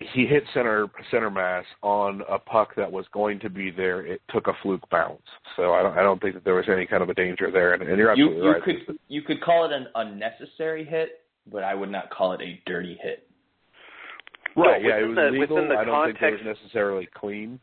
He 0.00 0.26
hit 0.26 0.44
center 0.54 0.88
center 1.10 1.30
mass 1.30 1.64
on 1.82 2.22
a 2.28 2.38
puck 2.38 2.74
that 2.76 2.90
was 2.90 3.06
going 3.08 3.38
to 3.40 3.50
be 3.50 3.70
there. 3.70 4.00
It 4.06 4.22
took 4.28 4.46
a 4.48 4.54
fluke 4.62 4.88
bounce. 4.90 5.20
So 5.56 5.74
I 5.74 5.82
don't 5.82 5.96
I 5.98 6.02
don't 6.02 6.20
think 6.20 6.34
that 6.34 6.44
there 6.44 6.54
was 6.54 6.68
any 6.70 6.86
kind 6.86 7.02
of 7.02 7.10
a 7.10 7.14
danger 7.14 7.50
there. 7.50 7.74
And, 7.74 7.82
and 7.82 7.98
you're 7.98 8.14
You 8.14 8.24
absolutely 8.28 8.46
you 8.46 8.52
right. 8.52 8.62
could 8.62 8.98
you 9.08 9.22
could 9.22 9.40
call 9.42 9.64
it 9.66 9.72
an 9.72 9.88
unnecessary 9.94 10.84
hit, 10.84 11.22
but 11.50 11.62
I 11.64 11.74
would 11.74 11.90
not 11.90 12.10
call 12.10 12.32
it 12.32 12.40
a 12.40 12.60
dirty 12.66 12.98
hit. 13.02 13.26
right? 14.56 14.82
No, 14.82 14.88
yeah, 14.88 14.98
it 14.98 15.06
was 15.08 15.16
the- 15.16 15.30
legal. 15.30 15.56
within 15.56 15.68
the 15.68 15.76
I 15.76 15.84
don't 15.84 16.06
think 16.18 16.22
it 16.22 16.44
was 16.46 16.56
necessarily 16.58 17.06
clean, 17.14 17.60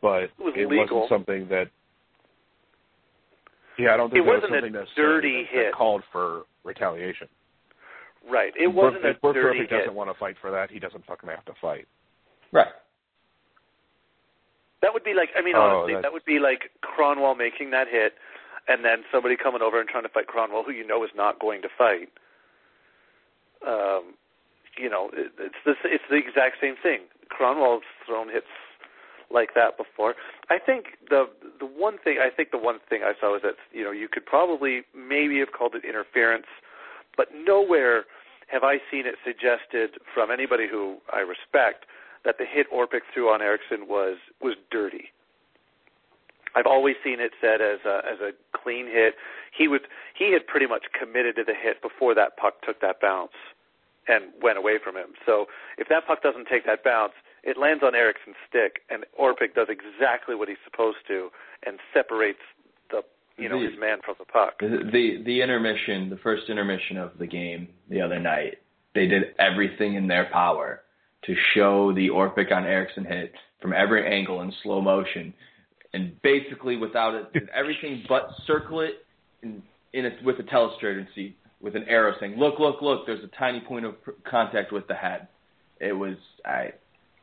but 0.00 0.24
It 0.24 0.30
was 0.38 0.54
it 0.56 0.68
legal. 0.68 1.00
wasn't 1.02 1.08
something 1.08 1.48
that. 1.48 1.68
Yeah, 3.78 3.94
I 3.94 3.96
don't 3.96 4.10
think 4.10 4.18
It 4.24 4.28
was 4.28 4.42
wasn't 4.42 4.52
a 4.52 4.56
something 4.56 4.72
necessarily 4.72 5.14
dirty 5.20 5.42
that, 5.44 5.52
that 5.54 5.64
hit. 5.66 5.72
called 5.74 6.02
for 6.10 6.42
retaliation. 6.64 7.28
Right. 8.28 8.52
It 8.56 8.66
wasn't 8.66 9.02
Brooke, 9.02 9.16
a 9.16 9.20
Brooke 9.20 9.34
dirty 9.34 9.58
Murphy 9.60 9.70
hit. 9.74 9.78
doesn't 9.78 9.94
want 9.94 10.10
to 10.10 10.14
fight 10.18 10.36
for 10.40 10.50
that. 10.50 10.70
He 10.70 10.78
doesn't 10.80 11.04
fucking 11.06 11.28
have 11.30 11.44
to 11.46 11.54
fight. 11.60 11.86
Right. 12.52 12.72
That 14.82 14.92
would 14.92 15.04
be 15.04 15.14
like 15.14 15.30
I 15.36 15.42
mean 15.42 15.54
Oh, 15.56 15.60
honestly, 15.60 15.94
that's- 15.94 16.02
that 16.02 16.12
would 16.12 16.24
be 16.24 16.38
like 16.38 16.70
Kronwall 16.82 17.36
making 17.36 17.70
that 17.70 17.88
hit 17.88 18.14
and 18.68 18.84
then 18.84 19.04
somebody 19.10 19.36
coming 19.36 19.62
over 19.62 19.80
and 19.80 19.88
trying 19.88 20.02
to 20.04 20.08
fight 20.08 20.26
Kronwall 20.26 20.64
who 20.64 20.72
you 20.72 20.84
know 20.86 21.02
is 21.04 21.10
not 21.14 21.38
going 21.38 21.62
to 21.62 21.68
fight. 21.68 22.10
Um 23.66 24.14
you 24.78 24.88
know, 24.88 25.10
it, 25.12 25.32
it's 25.38 25.62
the 25.64 25.74
it's 25.84 26.04
the 26.08 26.16
exact 26.16 26.56
same 26.60 26.76
thing. 26.80 27.00
Kronwall's 27.28 27.82
thrown 28.06 28.28
hits 28.28 28.46
like 29.30 29.50
that 29.54 29.76
before. 29.76 30.14
I 30.48 30.58
think 30.58 30.98
the 31.10 31.26
the 31.58 31.66
one 31.66 31.98
thing 32.02 32.18
I 32.20 32.30
think 32.34 32.50
the 32.50 32.58
one 32.58 32.78
thing 32.88 33.02
I 33.02 33.12
saw 33.20 33.32
was 33.32 33.42
that 33.42 33.56
you 33.72 33.84
know 33.84 33.90
you 33.90 34.08
could 34.08 34.24
probably 34.24 34.82
maybe 34.96 35.38
have 35.40 35.52
called 35.52 35.74
it 35.74 35.84
interference, 35.84 36.46
but 37.16 37.28
nowhere 37.34 38.04
have 38.48 38.64
I 38.64 38.78
seen 38.90 39.04
it 39.06 39.16
suggested 39.24 40.00
from 40.14 40.30
anybody 40.30 40.66
who 40.70 40.98
I 41.12 41.20
respect 41.20 41.84
that 42.24 42.36
the 42.38 42.44
hit 42.44 42.66
Orpik 42.72 43.02
threw 43.12 43.28
on 43.28 43.42
Eriksson 43.42 43.88
was 43.88 44.16
was 44.40 44.54
dirty. 44.70 45.10
I've 46.58 46.66
always 46.66 46.96
seen 47.04 47.20
it 47.20 47.30
said 47.40 47.60
as 47.60 47.78
a 47.86 48.02
as 48.10 48.18
a 48.18 48.32
clean 48.56 48.86
hit. 48.86 49.14
He 49.56 49.68
was 49.68 49.80
he 50.18 50.32
had 50.32 50.46
pretty 50.46 50.66
much 50.66 50.86
committed 50.98 51.36
to 51.36 51.44
the 51.44 51.54
hit 51.54 51.80
before 51.80 52.14
that 52.16 52.36
puck 52.36 52.62
took 52.66 52.80
that 52.80 53.00
bounce 53.00 53.38
and 54.08 54.32
went 54.42 54.58
away 54.58 54.78
from 54.82 54.96
him. 54.96 55.14
So 55.24 55.46
if 55.76 55.88
that 55.88 56.06
puck 56.06 56.22
doesn't 56.22 56.48
take 56.48 56.66
that 56.66 56.82
bounce, 56.82 57.12
it 57.44 57.56
lands 57.56 57.84
on 57.86 57.94
Eriksson's 57.94 58.36
stick, 58.48 58.80
and 58.90 59.04
Orpik 59.20 59.54
does 59.54 59.68
exactly 59.68 60.34
what 60.34 60.48
he's 60.48 60.58
supposed 60.64 60.98
to 61.06 61.28
and 61.64 61.78
separates 61.94 62.42
the 62.90 63.02
you 63.36 63.48
know 63.48 63.60
The- 63.60 63.70
his 63.70 63.78
man 63.78 63.98
from 64.04 64.16
the 64.18 64.24
puck. 64.24 64.58
The, 64.58 65.22
the 65.24 65.40
intermission, 65.42 66.10
the 66.10 66.16
first 66.16 66.48
intermission 66.48 66.96
of 66.96 67.12
the 67.18 67.26
game 67.26 67.68
the 67.88 68.00
other 68.00 68.18
night, 68.18 68.58
they 68.96 69.06
did 69.06 69.34
everything 69.38 69.94
in 69.94 70.08
their 70.08 70.28
power 70.32 70.82
to 71.24 71.34
show 71.54 71.92
the 71.94 72.08
Orpik 72.08 72.50
on 72.50 72.64
Eriksson 72.64 73.04
hit 73.04 73.32
from 73.60 73.72
every 73.72 74.06
angle 74.12 74.40
in 74.42 74.52
slow 74.62 74.80
motion, 74.80 75.34
and 75.94 76.20
basically 76.22 76.76
without 76.76 77.14
it, 77.14 77.32
did 77.32 77.48
everything 77.54 78.04
but 78.08 78.30
circle 78.46 78.80
it 78.80 79.04
in, 79.42 79.62
in 79.92 80.04
it 80.04 80.22
with 80.24 80.38
a 80.38 80.42
telestrator 80.42 80.98
and 80.98 81.08
see 81.14 81.36
with 81.60 81.74
an 81.74 81.84
arrow 81.88 82.14
saying, 82.20 82.36
"Look, 82.36 82.58
look, 82.58 82.82
look! 82.82 83.06
There's 83.06 83.24
a 83.24 83.36
tiny 83.38 83.60
point 83.60 83.84
of 83.84 83.94
contact 84.28 84.72
with 84.72 84.86
the 84.86 84.94
head." 84.94 85.28
It 85.80 85.92
was 85.92 86.16
I, 86.44 86.72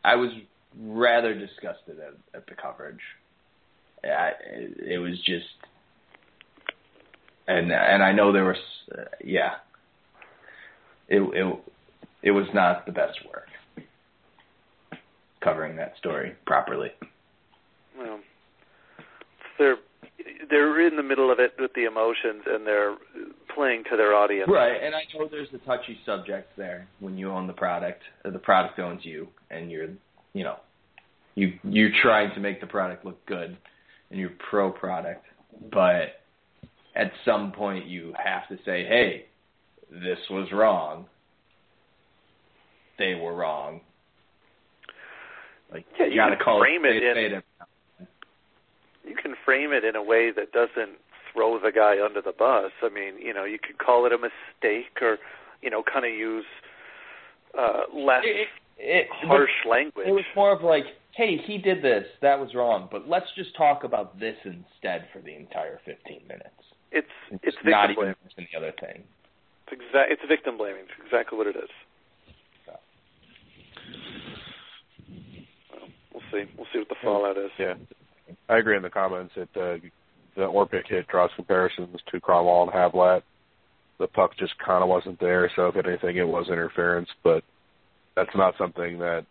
I 0.03 0.15
was 0.15 0.31
rather 0.77 1.33
disgusted 1.33 1.99
at, 1.99 2.37
at 2.37 2.47
the 2.47 2.55
coverage. 2.55 2.99
I, 4.03 4.31
it 4.79 4.99
was 4.99 5.17
just 5.25 5.45
and 7.47 7.71
and 7.71 8.03
I 8.03 8.11
know 8.11 8.31
there 8.31 8.45
was 8.45 8.57
uh, 8.97 9.03
yeah, 9.23 9.55
it 11.07 11.21
it 11.21 11.59
it 12.23 12.31
was 12.31 12.47
not 12.53 12.85
the 12.85 12.91
best 12.91 13.19
work 13.31 13.47
covering 15.41 15.75
that 15.75 15.93
story 15.99 16.35
properly. 16.45 16.91
They're 19.57 19.77
they're 20.49 20.87
in 20.87 20.95
the 20.95 21.03
middle 21.03 21.31
of 21.31 21.39
it 21.39 21.53
with 21.59 21.71
the 21.73 21.85
emotions, 21.85 22.43
and 22.47 22.65
they're 22.65 22.95
playing 23.53 23.83
to 23.89 23.97
their 23.97 24.13
audience. 24.13 24.49
Right, 24.51 24.81
and 24.83 24.93
I 24.95 25.01
know 25.13 25.27
there's 25.29 25.47
a 25.53 25.57
touchy 25.65 25.97
subject 26.05 26.55
there 26.57 26.87
when 26.99 27.17
you 27.17 27.31
own 27.31 27.47
the 27.47 27.53
product, 27.53 28.01
or 28.23 28.31
the 28.31 28.39
product 28.39 28.79
owns 28.79 29.03
you, 29.03 29.27
and 29.49 29.71
you're 29.71 29.89
you 30.33 30.43
know 30.43 30.57
You 31.35 31.53
you're 31.63 31.91
trying 32.01 32.33
to 32.35 32.39
make 32.39 32.61
the 32.61 32.67
product 32.67 33.05
look 33.05 33.25
good, 33.25 33.57
and 34.09 34.19
you're 34.19 34.31
pro 34.49 34.71
product, 34.71 35.25
but 35.71 36.21
at 36.95 37.11
some 37.25 37.51
point 37.51 37.87
you 37.87 38.13
have 38.23 38.47
to 38.49 38.55
say, 38.65 38.85
hey, 38.85 39.25
this 39.91 40.19
was 40.29 40.47
wrong. 40.53 41.05
They 42.97 43.15
were 43.15 43.35
wrong. 43.35 43.81
Like 45.71 45.85
Yeah, 45.99 46.05
you, 46.05 46.11
you 46.13 46.17
got 46.17 46.29
to 46.29 46.37
call 46.37 46.59
frame 46.61 46.85
it. 46.85 46.95
it 47.03 47.17
in- 47.17 47.33
it- 47.33 47.43
you 49.07 49.15
can 49.15 49.35
frame 49.43 49.71
it 49.71 49.83
in 49.83 49.95
a 49.95 50.03
way 50.03 50.31
that 50.31 50.51
doesn't 50.51 50.97
throw 51.33 51.59
the 51.59 51.71
guy 51.71 51.95
under 52.03 52.21
the 52.21 52.31
bus. 52.37 52.71
I 52.81 52.89
mean, 52.89 53.15
you 53.19 53.33
know, 53.33 53.43
you 53.43 53.59
could 53.59 53.77
call 53.77 54.05
it 54.05 54.13
a 54.13 54.17
mistake 54.17 55.01
or, 55.01 55.17
you 55.61 55.69
know, 55.69 55.83
kind 55.83 56.05
of 56.05 56.11
use 56.11 56.45
uh, 57.57 57.83
less 57.93 58.23
It- 58.25 58.47
it- 58.77 59.07
but 59.21 59.27
harsh 59.27 59.65
language. 59.69 60.07
It 60.07 60.11
was 60.11 60.25
more 60.35 60.51
of 60.51 60.61
like, 60.63 60.85
hey, 61.11 61.37
he 61.37 61.57
did 61.57 61.81
this, 61.81 62.05
that 62.21 62.39
was 62.39 62.53
wrong, 62.53 62.89
but 62.91 63.07
let's 63.07 63.27
just 63.35 63.55
talk 63.55 63.83
about 63.83 64.19
this 64.19 64.35
instead 64.43 65.07
for 65.13 65.19
the 65.19 65.33
entire 65.35 65.79
15 65.85 66.21
minutes. 66.27 66.49
it's 66.91 67.07
It's, 67.31 67.43
it's 67.43 67.57
not 67.63 67.89
even 67.91 68.07
mention 68.07 68.47
the 68.51 68.57
other 68.57 68.73
thing. 68.79 69.03
It's 69.71 69.81
exa- 69.81 70.11
it's 70.11 70.21
victim 70.27 70.57
blaming. 70.57 70.83
It's 70.83 70.91
exactly 71.05 71.37
what 71.37 71.47
it 71.47 71.55
is. 71.55 71.69
Well, 75.71 75.89
we'll 76.13 76.23
see. 76.31 76.49
We'll 76.57 76.67
see 76.73 76.79
what 76.79 76.89
the 76.89 76.95
fallout 77.03 77.37
is. 77.37 77.51
Yeah, 77.57 77.75
I 78.49 78.57
agree 78.57 78.75
in 78.75 78.83
the 78.83 78.89
comments 78.89 79.33
that 79.35 79.49
uh, 79.55 79.77
the 80.35 80.41
Orpik 80.41 80.87
hit 80.87 81.07
draws 81.07 81.29
comparisons 81.35 81.97
to 82.11 82.19
Kronwall 82.19 82.63
and 82.63 82.71
Havlat. 82.71 83.21
The 83.99 84.07
puck 84.07 84.31
just 84.37 84.53
kind 84.59 84.83
of 84.83 84.89
wasn't 84.89 85.19
there, 85.19 85.49
so 85.55 85.67
if 85.67 85.75
anything, 85.85 86.17
it 86.17 86.27
was 86.27 86.47
interference. 86.49 87.09
But 87.23 87.43
that's 88.15 88.35
not 88.35 88.55
something 88.57 88.99
that 88.99 89.25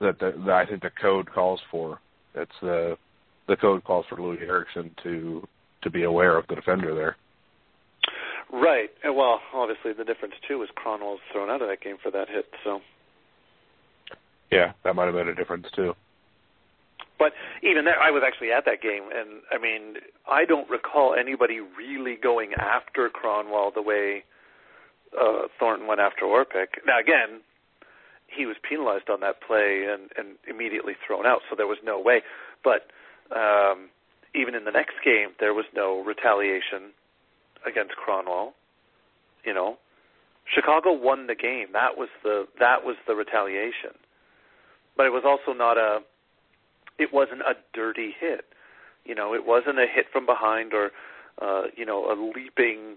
that, 0.00 0.18
that, 0.20 0.44
that 0.44 0.54
I 0.54 0.66
think 0.66 0.82
the 0.82 0.90
code 1.00 1.32
calls 1.32 1.60
for. 1.70 2.00
It's 2.34 2.52
the 2.60 2.96
the 3.48 3.56
code 3.56 3.84
calls 3.84 4.04
for 4.08 4.16
Loui 4.16 4.40
Eriksson 4.42 4.90
to 5.02 5.46
to 5.82 5.90
be 5.90 6.04
aware 6.04 6.36
of 6.36 6.46
the 6.48 6.54
defender 6.54 6.94
there. 6.94 7.16
Right. 8.52 8.90
Well, 9.04 9.40
obviously 9.54 9.92
the 9.92 10.04
difference 10.04 10.34
too 10.46 10.62
is 10.62 10.68
Kronwall's 10.76 11.20
thrown 11.32 11.50
out 11.50 11.62
of 11.62 11.68
that 11.68 11.80
game 11.80 11.96
for 12.02 12.10
that 12.12 12.28
hit. 12.28 12.46
So, 12.64 12.80
Yeah, 14.52 14.72
that 14.84 14.94
might 14.94 15.06
have 15.06 15.14
made 15.14 15.26
a 15.26 15.34
difference 15.34 15.66
too. 15.74 15.94
But 17.18 17.32
even 17.62 17.84
there, 17.84 17.98
I 17.98 18.10
was 18.10 18.22
actually 18.26 18.52
at 18.52 18.64
that 18.66 18.82
game, 18.82 19.04
and 19.14 19.42
I 19.50 19.58
mean, 19.58 19.96
I 20.28 20.44
don't 20.44 20.68
recall 20.68 21.14
anybody 21.14 21.60
really 21.60 22.16
going 22.16 22.52
after 22.54 23.08
Cronwell 23.10 23.72
the 23.74 23.82
way 23.82 24.24
uh, 25.18 25.48
Thornton 25.58 25.86
went 25.86 26.00
after 26.00 26.24
Orpik. 26.24 26.84
Now 26.86 26.98
again, 27.00 27.40
he 28.26 28.46
was 28.46 28.56
penalized 28.68 29.08
on 29.08 29.20
that 29.20 29.40
play 29.40 29.86
and, 29.88 30.10
and 30.16 30.36
immediately 30.48 30.94
thrown 31.06 31.26
out, 31.26 31.40
so 31.48 31.56
there 31.56 31.66
was 31.66 31.78
no 31.84 32.00
way. 32.00 32.22
But 32.62 32.88
um, 33.34 33.88
even 34.34 34.54
in 34.54 34.64
the 34.64 34.70
next 34.70 34.94
game, 35.04 35.30
there 35.40 35.54
was 35.54 35.64
no 35.74 36.02
retaliation 36.02 36.92
against 37.66 37.94
Cronwell. 37.96 38.52
You 39.44 39.54
know, 39.54 39.78
Chicago 40.52 40.92
won 40.92 41.26
the 41.26 41.34
game. 41.34 41.68
That 41.72 41.96
was 41.96 42.08
the 42.22 42.46
that 42.58 42.84
was 42.84 42.96
the 43.06 43.14
retaliation. 43.14 43.94
But 44.96 45.06
it 45.06 45.10
was 45.10 45.24
also 45.24 45.56
not 45.56 45.78
a. 45.78 46.00
It 46.98 47.12
wasn't 47.12 47.42
a 47.42 47.54
dirty 47.72 48.14
hit. 48.18 48.46
You 49.04 49.14
know, 49.14 49.34
it 49.34 49.46
wasn't 49.46 49.78
a 49.78 49.86
hit 49.86 50.06
from 50.12 50.26
behind 50.26 50.72
or, 50.72 50.90
uh, 51.40 51.68
you 51.76 51.86
know, 51.86 52.10
a 52.10 52.14
leaping. 52.14 52.96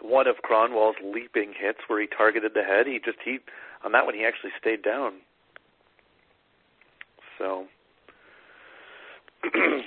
One 0.00 0.26
of 0.26 0.36
Cronwell's 0.42 0.96
leaping 1.02 1.54
hits 1.58 1.78
where 1.86 2.00
he 2.00 2.06
targeted 2.06 2.52
the 2.54 2.62
head. 2.62 2.86
He 2.86 3.00
just 3.04 3.18
he 3.24 3.38
on 3.84 3.92
that 3.92 4.04
one 4.04 4.14
he 4.14 4.24
actually 4.24 4.52
stayed 4.60 4.82
down. 4.82 5.14
So. 7.38 7.66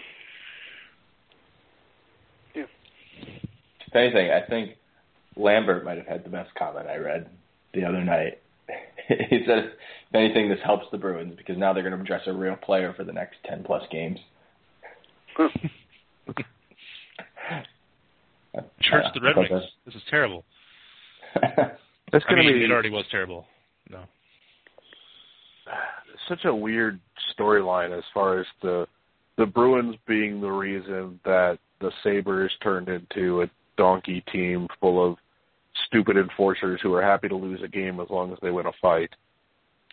If 3.91 3.95
anything, 3.95 4.31
I 4.31 4.39
think 4.47 4.77
Lambert 5.35 5.83
might 5.83 5.97
have 5.97 6.07
had 6.07 6.23
the 6.23 6.29
best 6.29 6.55
comment 6.55 6.87
I 6.87 6.95
read 6.95 7.29
the 7.73 7.83
other 7.83 8.01
night. 8.01 8.39
he 9.29 9.43
said, 9.45 9.57
if 9.65 10.15
anything, 10.15 10.49
this 10.49 10.59
helps 10.63 10.85
the 10.91 10.97
Bruins 10.97 11.33
because 11.37 11.57
now 11.57 11.73
they're 11.73 11.83
going 11.87 11.97
to 11.97 12.03
dress 12.03 12.21
a 12.27 12.33
real 12.33 12.55
player 12.55 12.93
for 12.95 13.03
the 13.03 13.13
next 13.13 13.35
10 13.47 13.63
plus 13.63 13.83
games. 13.91 14.19
Church 18.81 19.05
the 19.13 19.21
Red 19.21 19.37
Wings. 19.37 19.63
This 19.85 19.95
is 19.95 20.01
terrible. 20.09 20.43
that- 21.41 21.79
It's 22.13 22.25
I 22.27 22.33
going 22.33 22.45
to 22.45 22.53
be 22.53 22.63
it 22.65 22.71
already 22.71 22.89
was 22.89 23.05
terrible. 23.09 23.45
No. 23.89 24.03
such 26.27 26.45
a 26.45 26.53
weird 26.53 26.99
storyline 27.37 27.97
as 27.97 28.03
far 28.13 28.39
as 28.39 28.45
the 28.61 28.85
the 29.37 29.45
Bruins 29.45 29.95
being 30.07 30.41
the 30.41 30.51
reason 30.51 31.19
that 31.23 31.57
the 31.79 31.91
Sabres 32.03 32.51
turned 32.61 32.89
into 32.89 33.41
a 33.41 33.49
donkey 33.77 34.23
team 34.31 34.67
full 34.79 35.11
of 35.11 35.17
stupid 35.87 36.17
enforcers 36.17 36.79
who 36.81 36.93
are 36.93 37.01
happy 37.01 37.27
to 37.27 37.35
lose 37.35 37.61
a 37.63 37.67
game 37.67 37.99
as 37.99 38.09
long 38.09 38.31
as 38.31 38.39
they 38.41 38.51
win 38.51 38.65
a 38.65 38.71
fight. 38.81 39.09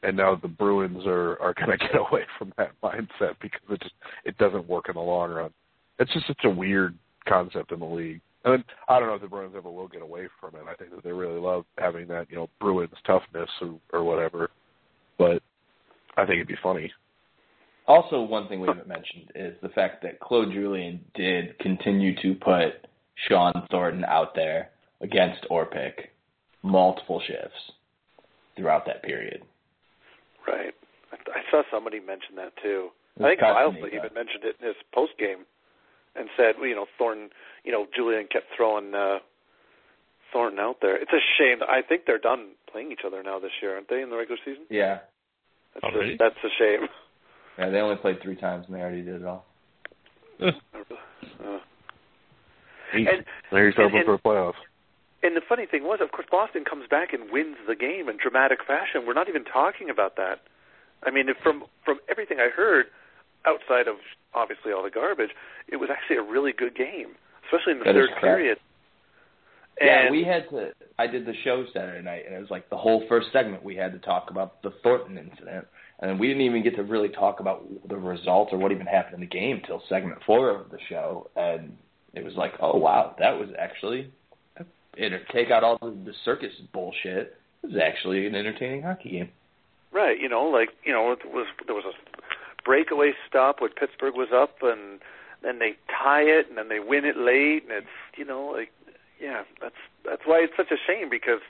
And 0.03 0.17
now 0.17 0.37
the 0.37 0.49
Bruins 0.49 1.05
are 1.07 1.41
are 1.41 1.55
going 1.55 1.71
to 1.79 1.79
get 1.79 1.97
away 1.97 2.23
from 2.39 2.53
that 2.57 2.71
mindset 2.83 3.35
because 3.41 3.61
it 3.71 3.81
just 3.81 3.95
it 4.25 4.39
doesn't 4.39 4.69
work 4.69 4.89
in 4.89 4.95
the 4.95 5.01
long 5.01 5.31
run. 5.31 5.51
It's 5.99 6.13
just 6.13 6.27
such 6.27 6.45
a 6.45 6.51
weird 6.51 6.97
concept 7.29 7.73
in 7.73 7.81
the 7.81 7.87
league. 7.87 8.21
And 8.45 8.63
I 8.89 8.99
don't 8.99 9.09
know 9.09 9.17
if 9.17 9.21
the 9.21 9.29
Bruins 9.29 9.55
ever 9.57 9.71
will 9.71 9.89
get 9.89 10.01
away 10.01 10.29
from 10.41 10.55
it. 10.55 10.63
I 10.69 10.75
think 10.75 10.95
that 10.95 11.03
they 11.03 11.13
really 11.13 11.41
love 11.41 11.65
having 11.77 12.07
that, 12.09 12.31
you 12.31 12.37
know, 12.37 12.49
Bruins 12.61 12.95
toughness 13.05 13.51
or, 13.61 13.81
or 13.93 14.05
whatever. 14.05 14.51
But 15.19 15.43
I 16.17 16.25
think 16.25 16.37
it'd 16.37 16.49
be 16.49 16.57
funny. 16.63 16.91
Also, 17.89 18.21
one 18.21 18.49
thing 18.49 18.61
we 18.61 18.69
haven't 18.69 18.87
mentioned 18.87 19.33
is 19.35 19.55
the 19.63 19.71
fact 19.71 20.03
that 20.03 20.21
Claude 20.21 20.53
Julien 20.53 21.01
did 21.15 21.59
continue 21.59 22.15
to 22.23 22.35
put 22.35 22.87
Shawn 23.29 23.67
Thornton 23.71 24.05
out 24.05 24.35
there 24.35 24.71
against 25.01 25.47
Orpik 25.51 26.09
multiple 26.63 27.21
shifts 27.27 27.73
throughout 28.57 28.85
that 28.87 29.03
period. 29.03 29.43
Right. 30.47 30.75
I, 31.13 31.17
I 31.39 31.43
saw 31.51 31.63
somebody 31.71 32.01
mention 32.01 32.35
that 32.37 32.53
too. 32.63 32.89
I 33.21 33.23
think 33.35 33.41
was 33.43 33.55
Miles 33.55 33.75
fascinating, 33.75 33.99
even 33.99 34.15
mentioned 34.15 34.45
it 34.45 34.57
in 34.61 34.67
his 34.69 34.77
post 34.95 35.13
game, 35.19 35.45
and 36.17 36.29
said, 36.37 36.55
well, 36.59 36.67
you 36.69 36.75
know, 36.75 36.87
Thornton, 36.99 37.31
you 37.65 37.73
know, 37.73 37.87
Julien 37.95 38.27
kept 38.31 38.47
throwing 38.57 38.95
uh, 38.95 39.19
Thornton 40.33 40.59
out 40.61 40.77
there. 40.83 40.97
It's 40.97 41.13
a 41.13 41.23
shame. 41.39 41.59
I 41.69 41.83
think 41.83 42.03
they're 42.07 42.19
done 42.19 42.51
playing 42.71 42.93
each 42.93 43.01
other 43.07 43.23
now 43.23 43.39
this 43.39 43.51
year, 43.63 43.75
aren't 43.75 43.89
they? 43.89 44.03
In 44.03 44.11
the 44.11 44.17
regular 44.17 44.39
season. 44.45 44.65
Yeah. 44.71 44.99
That's 45.75 45.85
Already? 45.95 46.15
a, 46.15 46.17
that's 46.19 46.37
a 46.45 46.49
shame. 46.59 46.89
Yeah, 47.59 47.71
they 47.71 47.79
only 47.79 47.97
played 47.97 48.23
three 48.23 48.37
times 48.37 48.67
and 48.69 48.77
they 48.77 48.81
already 48.81 49.03
did 49.03 49.23
it 49.23 49.25
all. 49.25 49.45
Uh, 51.41 51.59
And- 52.95 53.25
there 53.53 53.67
he's 53.67 53.77
hoping 53.77 53.99
and- 53.99 54.07
for 54.07 54.15
a 54.15 54.19
playoff. 54.19 54.55
And 55.23 55.37
the 55.37 55.43
funny 55.49 55.67
thing 55.67 55.83
was, 55.83 55.99
of 56.01 56.13
course, 56.13 56.27
Boston 56.31 56.65
comes 56.65 56.87
back 56.89 57.13
and 57.13 57.31
wins 57.33 57.57
the 57.67 57.75
game 57.75 58.09
in 58.09 58.17
dramatic 58.17 58.61
fashion. 58.65 59.03
We're 59.07 59.15
not 59.15 59.29
even 59.29 59.45
talking 59.45 59.91
about 59.91 60.17
that. 60.17 60.41
I 61.03 61.11
mean, 61.11 61.29
if 61.29 61.37
from 61.43 61.65
from 61.85 61.99
everything 62.09 62.39
I 62.41 62.49
heard, 62.55 62.87
outside 63.47 63.89
of 63.89 63.97
obviously 64.35 64.73
all 64.73 64.83
the 64.83 64.91
garbage, 64.91 65.31
it 65.69 65.77
was 65.77 65.91
actually 65.91 66.17
a 66.17 66.23
really 66.23 66.53
good 66.53 66.77
game, 66.77 67.17
especially 67.47 67.73
in 67.73 67.79
the 67.79 67.85
That 67.85 67.95
third 67.95 68.11
period. 68.21 68.59
yeah, 69.81 70.11
we 70.11 70.25
had 70.25 70.49
to. 70.51 70.73
I 70.99 71.07
did 71.07 71.27
the 71.27 71.35
show 71.45 71.65
Saturday 71.73 72.03
night, 72.03 72.25
and 72.27 72.35
it 72.35 72.41
was 72.41 72.51
like 72.51 72.69
the 72.71 72.77
whole 72.77 73.05
first 73.09 73.29
segment 73.33 73.63
we 73.63 73.77
had 73.77 73.93
to 73.93 73.99
talk 73.99 74.31
about 74.31 74.63
the 74.63 74.71
Thornton 74.83 75.19
incident, 75.19 75.67
and 76.01 76.19
we 76.19 76.27
didn't 76.29 76.43
even 76.43 76.63
get 76.63 76.77
to 76.77 76.83
really 76.83 77.09
talk 77.09 77.41
about 77.41 77.65
the 77.89 77.97
results 77.97 78.53
or 78.53 78.59
what 78.59 78.73
even 78.73 78.87
happened 78.87 79.15
in 79.15 79.21
the 79.21 79.27
game 79.27 79.63
till 79.67 79.83
segment 79.89 80.21
four 80.27 80.51
of 80.51 80.71
the 80.71 80.79
show, 80.89 81.29
and 81.37 81.77
it 82.15 82.25
was 82.25 82.35
like, 82.35 82.55
oh 82.61 82.77
wow, 82.77 83.15
that 83.19 83.39
was 83.39 83.49
actually. 83.59 84.13
It 84.97 85.13
take 85.33 85.51
out 85.51 85.65
all 85.65 85.79
the, 85.81 85.91
the 85.91 86.15
circus 86.25 86.53
bullshit. 86.73 87.37
It 87.63 87.67
was 87.67 87.77
actually 87.77 88.27
an 88.27 88.35
entertaining 88.35 88.83
hockey 88.83 89.11
game. 89.11 89.31
right, 89.93 90.19
you 90.19 90.29
know, 90.29 90.45
like 90.45 90.71
you 90.85 90.93
know, 90.93 91.13
it 91.13 91.21
was 91.27 91.47
there 91.67 91.75
was 91.75 91.85
a 91.85 92.63
breakaway 92.65 93.13
stop 93.29 93.61
when 93.61 93.71
Pittsburgh 93.71 94.15
was 94.15 94.29
up, 94.35 94.57
and 94.63 95.01
then 95.43 95.59
they 95.59 95.77
tie 95.89 96.23
it, 96.23 96.49
and 96.49 96.59
then 96.59 96.69
they 96.69 96.81
win 96.81 97.05
it 97.05 97.17
late, 97.17 97.65
and 97.65 97.73
it's 97.73 97.97
you 98.17 98.25
know, 98.25 98.47
like 98.47 98.71
yeah, 99.21 99.43
that's 99.61 99.79
that's 100.05 100.23
why 100.25 100.39
it's 100.39 100.57
such 100.57 100.71
a 100.71 100.81
shame 100.87 101.09
because 101.11 101.41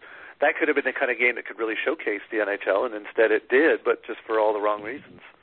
that 0.41 0.57
could 0.59 0.69
have 0.69 0.77
been 0.77 0.85
the 0.85 0.93
kind 0.93 1.11
of 1.11 1.19
game 1.19 1.35
that 1.35 1.47
could 1.47 1.59
really 1.59 1.75
showcase 1.75 2.23
the 2.31 2.39
NHL, 2.39 2.87
and 2.87 2.95
instead 2.95 3.31
it 3.31 3.49
did, 3.49 3.81
but 3.85 4.05
just 4.07 4.21
for 4.27 4.39
all 4.39 4.53
the 4.53 4.61
wrong 4.61 4.83
reasons. 4.83 5.21
So 5.21 5.38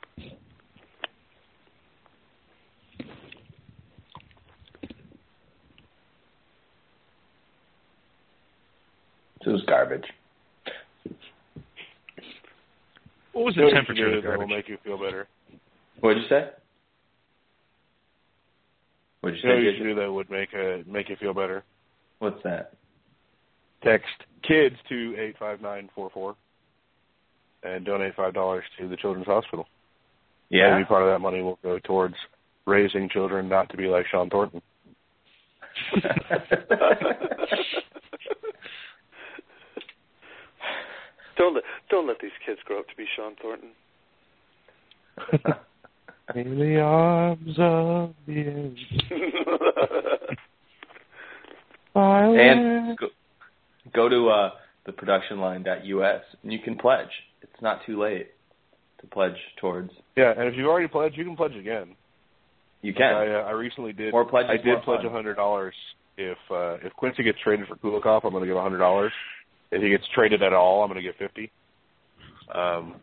it 9.46 9.50
was 9.50 9.62
garbage. 9.66 10.04
What 13.32 13.44
was 13.44 13.54
the 13.54 13.64
what 13.64 13.74
temperature 13.74 14.08
of 14.16 14.22
the 14.22 14.28
that 14.30 14.38
will 14.38 14.48
make 14.48 14.68
you 14.68 14.78
feel 14.82 14.98
better. 14.98 15.28
What'd 16.00 16.22
you 16.22 16.28
say? 16.28 16.50
What 19.20 19.32
did 19.34 19.42
You 19.42 19.48
know 19.48 19.54
you 19.56 19.58
what 19.58 19.64
you 19.64 19.72
say? 19.72 19.78
should 19.78 19.84
do 19.84 19.94
that 19.96 20.12
would 20.12 20.30
make 20.30 20.52
a 20.54 20.82
make 20.86 21.08
you 21.08 21.16
feel 21.16 21.34
better. 21.34 21.62
What's 22.18 22.42
that? 22.44 22.72
Text 23.84 24.06
kids 24.46 24.76
to 24.88 25.14
eight 25.18 25.36
five 25.38 25.60
nine 25.60 25.90
four 25.94 26.10
four, 26.10 26.34
and 27.62 27.84
donate 27.84 28.14
five 28.16 28.34
dollars 28.34 28.64
to 28.78 28.88
the 28.88 28.96
Children's 28.96 29.26
Hospital. 29.26 29.66
Yeah. 30.48 30.74
Maybe 30.74 30.86
part 30.86 31.02
of 31.02 31.08
that 31.08 31.18
money 31.18 31.42
will 31.42 31.58
go 31.62 31.78
towards 31.80 32.14
raising 32.66 33.08
children 33.08 33.48
not 33.48 33.68
to 33.70 33.76
be 33.76 33.86
like 33.86 34.06
Shawn 34.10 34.30
Thornton. 34.30 34.62
don't 41.36 41.54
let 41.54 41.64
don't 41.90 42.06
let 42.06 42.18
these 42.20 42.30
kids 42.44 42.58
grow 42.64 42.80
up 42.80 42.88
to 42.88 42.96
be 42.96 43.06
Shawn 43.16 43.34
Thornton. 43.40 43.70
In 46.34 46.58
the 46.58 46.80
arms 46.80 47.56
of 47.58 48.14
the 48.26 48.40
angel. 48.40 48.86
and 51.94 52.98
go, 52.98 53.06
go 53.94 54.08
to 54.08 54.28
uh, 54.28 54.50
the 54.86 54.92
productionline.us 54.92 56.22
and 56.42 56.52
you 56.52 56.58
can 56.58 56.76
pledge. 56.76 57.08
It's 57.42 57.62
not 57.62 57.80
too 57.86 58.00
late 58.02 58.28
to 59.00 59.06
pledge 59.06 59.36
towards. 59.60 59.90
yeah, 60.16 60.32
and 60.36 60.48
if 60.48 60.54
you've 60.56 60.66
already 60.66 60.88
pledged, 60.88 61.16
you 61.16 61.24
can 61.24 61.36
pledge 61.36 61.54
again. 61.54 61.94
You 62.82 62.92
can. 62.92 63.14
I, 63.14 63.26
uh, 63.28 63.44
I 63.44 63.50
recently 63.52 63.92
did. 63.92 64.12
More 64.12 64.24
pledges, 64.24 64.50
I 64.52 64.56
did 64.56 64.66
more 64.66 64.82
pledge 64.82 65.04
a 65.04 65.10
hundred 65.10 65.34
dollars. 65.34 65.74
If 66.18 66.38
uh, 66.50 66.74
if 66.84 66.92
Quincey 66.94 67.22
gets 67.22 67.38
traded 67.42 67.66
for 67.68 67.76
Kulikov, 67.76 68.24
I'm 68.24 68.30
going 68.30 68.42
to 68.42 68.46
give 68.46 68.56
a 68.56 68.62
hundred 68.62 68.78
dollars. 68.78 69.12
If 69.70 69.82
he 69.82 69.88
gets 69.90 70.04
traded 70.14 70.42
at 70.42 70.52
all, 70.52 70.82
I'm 70.82 70.88
going 70.90 71.02
to 71.02 71.08
get 71.08 71.18
fifty. 71.18 71.50
Um, 72.54 72.96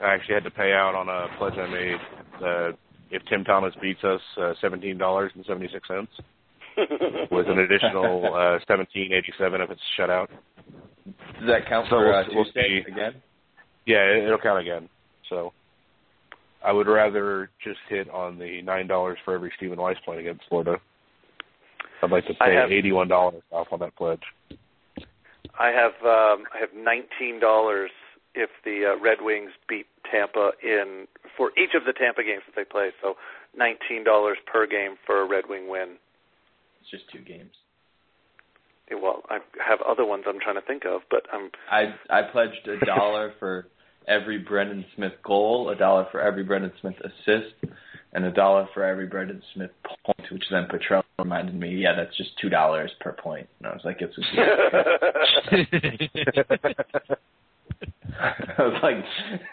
I 0.00 0.14
actually 0.14 0.34
had 0.34 0.44
to 0.44 0.50
pay 0.50 0.72
out 0.72 0.94
on 0.94 1.08
a 1.08 1.28
pledge 1.38 1.54
I 1.58 1.66
made. 1.68 1.98
Uh, 2.42 2.72
if 3.10 3.22
Tim 3.28 3.44
Thomas 3.44 3.74
beats 3.80 4.02
us, 4.04 4.20
uh, 4.40 4.54
seventeen 4.60 4.98
dollars 4.98 5.32
and 5.34 5.44
seventy 5.46 5.68
six 5.72 5.86
cents 5.88 6.10
with 7.30 7.48
an 7.48 7.58
additional 7.58 8.34
uh, 8.34 8.58
seventeen 8.66 9.12
eighty 9.12 9.32
seven 9.38 9.60
if 9.60 9.70
it's 9.70 9.80
shut 9.96 10.10
out. 10.10 10.30
Does 11.38 11.48
that 11.48 11.68
count 11.68 11.86
So 11.86 11.96
for 11.96 12.06
we'll- 12.06 12.14
uh, 12.14 12.24
we'll 12.32 12.44
Tuesday 12.44 12.82
see. 12.86 12.92
again? 12.92 13.14
Yeah, 13.86 14.02
it, 14.04 14.24
it'll 14.24 14.38
count 14.38 14.60
again. 14.60 14.88
So 15.28 15.52
I 16.64 16.72
would 16.72 16.86
rather 16.86 17.50
just 17.64 17.78
hit 17.88 18.08
on 18.10 18.38
the 18.38 18.62
nine 18.62 18.86
dollars 18.86 19.18
for 19.24 19.34
every 19.34 19.52
Stephen 19.56 19.78
Weiss 19.80 19.96
playing 20.04 20.20
against 20.22 20.42
Florida. 20.48 20.76
I'd 22.02 22.10
like 22.10 22.26
to 22.26 22.34
pay 22.34 22.54
have- 22.54 22.72
eighty 22.72 22.92
one 22.92 23.08
dollars 23.08 23.42
off 23.52 23.68
on 23.72 23.78
that 23.80 23.94
pledge. 23.96 24.22
I 25.60 25.68
have 25.68 25.92
um, 26.02 26.46
I 26.54 26.58
have 26.58 26.70
nineteen 26.74 27.38
dollars 27.38 27.90
if 28.34 28.48
the 28.64 28.94
uh, 28.94 29.02
Red 29.02 29.18
Wings 29.20 29.50
beat 29.68 29.86
Tampa 30.10 30.52
in 30.62 31.06
for 31.36 31.50
each 31.58 31.74
of 31.74 31.84
the 31.84 31.92
Tampa 31.92 32.22
games 32.22 32.42
that 32.46 32.56
they 32.56 32.64
play. 32.64 32.90
So 33.02 33.14
nineteen 33.56 34.02
dollars 34.02 34.38
per 34.50 34.66
game 34.66 34.96
for 35.04 35.20
a 35.20 35.28
Red 35.28 35.44
Wing 35.48 35.68
win. 35.68 35.96
It's 36.80 36.90
just 36.90 37.04
two 37.12 37.20
games. 37.20 37.52
Yeah, 38.90 38.96
Well, 39.02 39.22
I 39.28 39.38
have 39.62 39.80
other 39.86 40.06
ones 40.06 40.24
I'm 40.26 40.40
trying 40.40 40.56
to 40.56 40.66
think 40.66 40.84
of, 40.86 41.02
but 41.10 41.24
I'm 41.30 41.50
I 41.70 41.94
I 42.08 42.22
pledged 42.32 42.66
a 42.66 42.84
dollar 42.86 43.34
for 43.38 43.66
every 44.08 44.38
Brendan 44.38 44.86
Smith 44.96 45.12
goal, 45.22 45.68
a 45.68 45.76
dollar 45.76 46.06
for 46.10 46.22
every 46.22 46.42
Brendan 46.42 46.72
Smith 46.80 46.96
assist, 47.04 47.54
and 48.12 48.24
a 48.24 48.32
dollar 48.32 48.68
for 48.74 48.82
every 48.84 49.06
Brendan 49.06 49.40
Smith 49.54 49.70
point. 49.84 50.32
Which 50.32 50.42
then 50.50 50.66
Petrell 50.66 51.04
reminded 51.18 51.54
me, 51.54 51.70
yeah, 51.70 51.94
that's 51.94 52.16
just 52.16 52.30
two 52.40 52.48
dollars 52.48 52.90
per 53.00 53.12
point. 53.12 53.48
And 53.58 53.68
I 53.68 53.72
was 53.72 53.82
like, 53.84 54.00
it's. 54.00 54.16
I 58.20 58.62
was 58.62 58.80
like, 58.82 59.04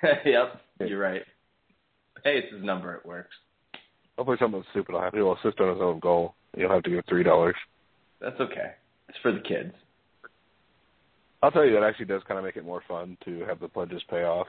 yep, 0.25 0.61
you're 0.79 0.99
right. 0.99 1.23
Hey, 2.23 2.39
it's 2.39 2.53
his 2.53 2.63
number. 2.63 2.95
It 2.95 3.05
works. 3.05 3.35
Hopefully 4.17 4.37
something 4.39 4.63
stupid 4.71 4.93
will 4.93 5.01
happen. 5.01 5.19
He'll 5.19 5.35
assist 5.35 5.59
on 5.59 5.69
his 5.69 5.81
own 5.81 5.99
goal. 5.99 6.35
You'll 6.55 6.71
have 6.71 6.83
to 6.83 6.89
give 6.89 7.05
three 7.07 7.23
dollars. 7.23 7.55
That's 8.19 8.39
okay. 8.39 8.71
It's 9.09 9.17
for 9.21 9.31
the 9.31 9.39
kids. 9.39 9.73
I'll 11.43 11.51
tell 11.51 11.65
you 11.65 11.73
that 11.73 11.83
actually 11.83 12.05
does 12.05 12.23
kind 12.27 12.39
of 12.39 12.43
make 12.43 12.57
it 12.57 12.65
more 12.65 12.81
fun 12.87 13.15
to 13.25 13.45
have 13.45 13.59
the 13.59 13.67
pledges 13.67 14.01
pay 14.09 14.23
off. 14.23 14.47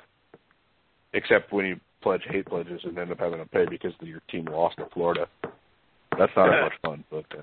Except 1.12 1.52
when 1.52 1.66
you 1.66 1.80
pledge 2.02 2.22
hate 2.28 2.46
pledges 2.46 2.80
and 2.84 2.98
end 2.98 3.12
up 3.12 3.18
having 3.18 3.38
to 3.38 3.46
pay 3.46 3.66
because 3.68 3.92
your 4.00 4.20
team 4.30 4.46
lost 4.46 4.76
to 4.78 4.86
Florida. 4.92 5.26
That's 6.18 6.32
not 6.36 6.48
as 6.48 6.64
much 6.64 6.72
fun. 6.82 7.04
But 7.10 7.24
uh, 7.38 7.42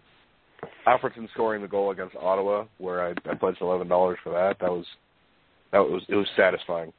Alfredsson 0.87 1.29
scoring 1.33 1.61
the 1.61 1.67
goal 1.67 1.91
against 1.91 2.15
Ottawa, 2.15 2.65
where 2.77 3.05
I, 3.05 3.13
I 3.29 3.35
pledged 3.35 3.61
eleven 3.61 3.87
dollars 3.87 4.17
for 4.23 4.31
that. 4.31 4.57
That 4.59 4.71
was 4.71 4.85
that 5.71 5.79
was 5.79 6.03
it 6.09 6.15
was 6.15 6.27
satisfying. 6.35 6.91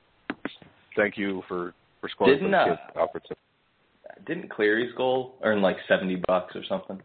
Thank 0.96 1.16
you 1.18 1.42
for 1.48 1.74
for 2.00 2.08
scoring 2.08 2.34
Didn't, 2.34 2.52
for 2.52 2.76
the 2.96 3.02
uh, 3.02 3.10
kids, 3.14 3.30
Alfredsson. 3.30 4.26
Didn't 4.26 4.50
Cleary's 4.50 4.94
goal 4.96 5.34
earn 5.42 5.60
like 5.60 5.76
seventy 5.88 6.22
bucks 6.26 6.54
or 6.54 6.62
something? 6.68 7.00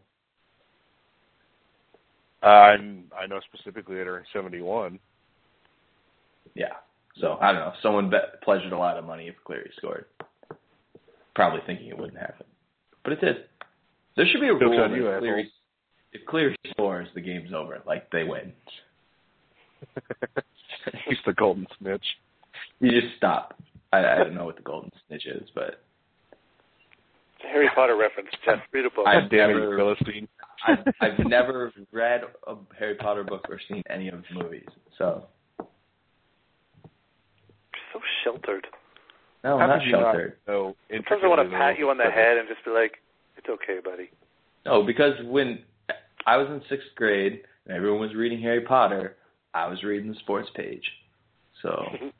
Uh, 2.43 2.47
I'm, 2.47 3.03
I 3.19 3.27
know 3.27 3.39
specifically 3.53 3.97
that 3.97 4.07
earned 4.07 4.25
seventy 4.33 4.61
one. 4.61 4.99
Yeah. 6.55 6.73
So 7.19 7.37
I 7.41 7.51
don't 7.51 7.61
know. 7.61 7.73
Someone 7.83 8.09
bet, 8.09 8.41
pledged 8.43 8.71
a 8.71 8.77
lot 8.77 8.97
of 8.97 9.05
money 9.05 9.27
if 9.27 9.35
Cleary 9.45 9.71
scored, 9.77 10.05
probably 11.41 11.61
thinking 11.65 11.87
it 11.87 11.97
wouldn't 11.97 12.19
happen, 12.19 12.45
but 13.03 13.13
it 13.13 13.21
did. 13.21 13.35
There 14.15 14.25
should 14.31 14.41
be 14.41 14.47
a 14.49 14.53
rule 14.53 14.77
that 14.77 14.95
you, 14.95 15.07
if 15.09 15.19
Cleary, 15.19 15.51
if 16.13 16.25
Cleary 16.27 16.55
scores, 16.69 17.07
the 17.15 17.21
game's 17.21 17.51
over. 17.53 17.81
Like 17.87 18.11
they 18.11 18.23
win. 18.23 18.53
He's 21.07 21.17
the 21.25 21.33
golden 21.33 21.65
snitch. 21.79 22.05
You 22.79 22.91
just 22.91 23.15
stop. 23.17 23.55
I, 23.91 24.05
I 24.05 24.17
don't 24.17 24.35
know 24.35 24.45
what 24.45 24.57
the 24.57 24.61
golden 24.61 24.91
snitch 25.07 25.25
is, 25.25 25.49
but 25.55 25.81
it's 27.37 27.45
a 27.45 27.47
Harry 27.47 27.69
Potter 27.73 27.97
reference. 27.97 28.29
Jeff, 28.45 28.59
read 28.71 28.85
a 28.85 28.91
book. 28.91 29.07
I- 29.07 29.21
God 29.21 29.31
damn 29.31 29.49
it, 29.49 29.53
never- 29.59 29.77
Philistine. 29.77 30.27
I've, 30.67 30.85
I've 31.01 31.25
never 31.25 31.73
read 31.91 32.21
a 32.45 32.55
Harry 32.77 32.93
Potter 32.95 33.23
book 33.23 33.47
or 33.49 33.59
seen 33.67 33.81
any 33.89 34.09
of 34.09 34.21
the 34.29 34.43
movies. 34.43 34.67
So 34.99 35.25
so 35.57 35.65
sheltered. 38.23 38.67
No, 39.43 39.57
How 39.57 39.63
I'm 39.63 39.69
not 39.69 39.79
could 39.79 39.85
you 39.87 39.91
not 39.93 40.01
sheltered. 40.03 40.37
know 40.47 40.75
Sometimes 40.91 41.21
I 41.23 41.27
want 41.27 41.49
to 41.49 41.57
pat 41.57 41.77
you 41.79 41.89
on 41.89 41.97
the 41.97 42.03
rules? 42.03 42.13
head 42.15 42.37
and 42.37 42.47
just 42.47 42.63
be 42.65 42.71
like, 42.71 43.01
"It's 43.37 43.47
okay, 43.49 43.79
buddy." 43.83 44.09
No, 44.65 44.83
because 44.83 45.13
when 45.25 45.63
I 46.25 46.37
was 46.37 46.47
in 46.49 46.61
sixth 46.69 46.87
grade 46.95 47.41
and 47.65 47.75
everyone 47.75 47.99
was 48.01 48.13
reading 48.15 48.39
Harry 48.41 48.61
Potter, 48.61 49.17
I 49.53 49.67
was 49.67 49.83
reading 49.83 50.11
the 50.11 50.19
sports 50.19 50.49
page. 50.55 50.83
So 51.61 51.83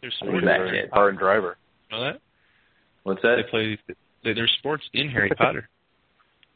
There's 0.00 0.14
Look 0.22 0.28
sports. 0.30 0.44
at 0.44 0.46
that 0.46 0.58
You're 0.58 0.70
kid. 0.70 0.84
a 0.84 0.88
Car 0.88 1.08
and 1.08 1.18
driver. 1.18 1.56
You 1.90 1.96
know 1.98 2.04
that? 2.04 2.20
what's 3.04 3.22
that? 3.22 3.36
They 3.36 3.50
play. 3.50 3.78
They, 4.24 4.32
there's 4.34 4.52
sports 4.58 4.84
in 4.92 5.08
Harry 5.08 5.30
Potter. 5.36 5.68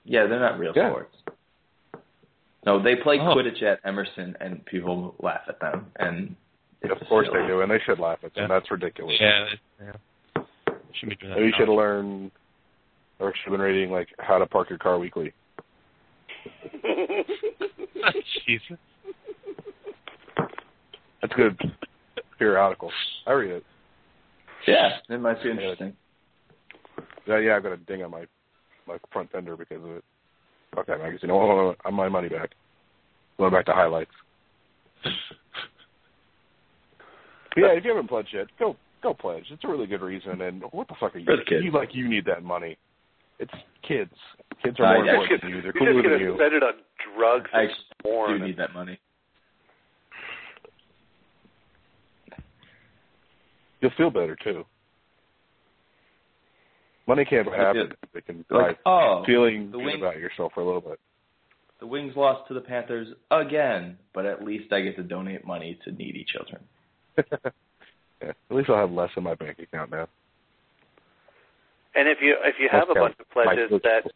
Yeah, 0.03 0.27
they're 0.27 0.41
not 0.41 0.59
real 0.59 0.73
Yeah. 0.75 0.91
sports. 0.91 1.15
No, 2.65 2.83
they 2.83 2.97
play 2.97 3.19
Oh. 3.21 3.35
Quidditch 3.37 3.63
at 3.63 3.81
Emerson, 3.85 4.35
and 4.41 4.65
people 4.65 5.15
laugh 5.21 5.43
at 5.47 5.61
them. 5.61 5.89
And 5.97 6.29
it's 6.29 6.37
Of 6.83 6.99
course 7.09 7.29
silly. 7.31 7.43
they 7.43 7.49
do, 7.49 7.61
and 7.61 7.71
they 7.71 7.81
should 7.85 7.99
laugh 7.99 8.19
at 8.25 8.35
them. 8.35 8.45
Yeah. 8.45 8.49
That's 8.49 8.71
ridiculous. 8.71 9.17
yeah. 9.21 9.47
Yeah. 9.81 9.93
Should 10.99 11.09
be 11.11 11.17
doing 11.17 11.35
that. 11.35 11.41
You 11.41 11.53
should 11.57 11.69
have 11.69 11.77
learned, 11.77 12.31
or 13.19 13.33
should 13.35 13.51
have 13.51 13.53
been 13.53 13.61
reading 13.61 13.91
like 13.91 14.09
How 14.19 14.39
to 14.39 14.47
Park 14.47 14.71
Your 14.71 14.79
Car 14.79 14.99
Weekly. 14.99 15.33
Jesus. 18.47 18.79
That's 21.21 21.33
a 21.33 21.37
good 21.37 21.61
periodical. 22.39 22.91
I 23.27 23.33
read 23.33 23.51
it. 23.51 23.65
Yeah, 24.67 24.91
it 25.09 25.21
might 25.21 25.43
be 25.43 25.51
interesting. 25.51 25.95
Yeah, 27.27 27.39
yeah, 27.39 27.57
I've 27.57 27.63
got 27.63 27.73
a 27.73 27.77
ding 27.77 28.03
on 28.03 28.11
my 28.11 28.25
my 28.87 28.97
front 29.13 29.31
fender 29.31 29.57
because 29.57 29.83
of 29.83 29.91
it. 29.91 30.05
Fuck 30.75 30.87
that 30.87 30.99
magazine. 30.99 31.31
I 31.31 31.35
want 31.35 31.79
I 31.85 31.89
want 31.89 31.97
my 31.97 32.09
money 32.09 32.29
back. 32.29 32.51
Going 33.39 33.53
back 33.53 33.67
to 33.67 33.73
highlights. 33.73 34.11
But 37.55 37.61
yeah, 37.61 37.73
if 37.73 37.85
you 37.85 37.91
haven't 37.91 38.09
pledged 38.09 38.31
yet, 38.33 38.47
go 38.59 38.77
go 39.03 39.15
pledge. 39.15 39.45
It's 39.51 39.65
a 39.65 39.69
really 39.69 39.87
good 39.87 40.03
reason. 40.03 40.41
And 40.43 40.63
what 40.73 40.89
the 40.89 40.95
fuck 41.01 41.15
are 41.17 41.19
you? 41.19 41.27
Kids. 41.47 41.65
You 41.65 41.71
like 41.73 41.95
you 41.95 42.09
need 42.09 42.25
that 42.27 42.43
money. 42.43 42.77
It's 43.39 43.53
kids. 43.87 44.13
Kids 44.63 44.79
are 44.79 44.85
Uh, 44.85 44.95
more 44.95 45.05
yeah, 45.07 45.13
important 45.15 45.41
than 45.43 45.51
you. 45.51 45.57
They're 45.63 45.73
You're 45.75 45.93
cooler 45.93 45.93
just 45.95 46.03
than 46.05 46.13
gonna 46.19 46.25
you. 46.33 46.37
spend 46.37 46.55
it 46.55 46.63
on 46.63 46.75
drugs 47.17 47.51
I 47.55 47.63
and 47.63 47.71
porn. 48.03 48.39
do 48.41 48.47
need 48.47 48.57
that 48.59 48.75
money. 48.75 48.99
You'll 53.81 53.93
feel 53.97 54.11
better 54.11 54.37
too. 54.37 54.65
Money 57.07 57.25
can't 57.25 57.47
Like 57.47 57.57
happen. 57.59 57.81
it- 57.93 57.97
It 58.15 58.27
can 58.27 58.43
buy 58.51 58.57
Like, 58.69 58.79
oh, 58.85 59.25
feeling 59.25 59.71
good 59.71 59.83
wing- 59.85 59.97
about 59.99 60.19
yourself 60.19 60.53
for 60.53 60.61
a 60.61 60.65
little 60.65 60.81
bit. 60.83 61.01
the 61.79 61.87
Wings 61.87 62.15
lost 62.15 62.47
to 62.49 62.53
the 62.55 62.61
Panthers 62.61 63.09
again, 63.31 63.99
but 64.13 64.27
at 64.27 64.45
least 64.45 64.71
I 64.73 64.83
get 64.83 64.97
to 64.97 65.03
donate 65.03 65.47
money 65.47 65.77
to 65.85 65.93
needy 65.93 66.25
children. 66.25 66.63
Yeah, 68.23 68.29
at 68.29 68.57
least 68.57 68.71
I'll 68.71 68.77
have 68.77 68.93
less 68.93 69.11
in 69.17 69.23
my 69.23 69.35
bank 69.35 69.59
account 69.59 69.91
now. 69.91 70.09
And 71.95 72.09
if 72.09 72.19
you 72.21 72.37
if 72.45 72.57
you 72.61 72.69
have 72.71 72.89
a 72.91 72.95
bunch 72.95 73.17
of 73.19 73.29
pledges 73.31 73.71
My- 73.71 73.79
that 73.83 74.11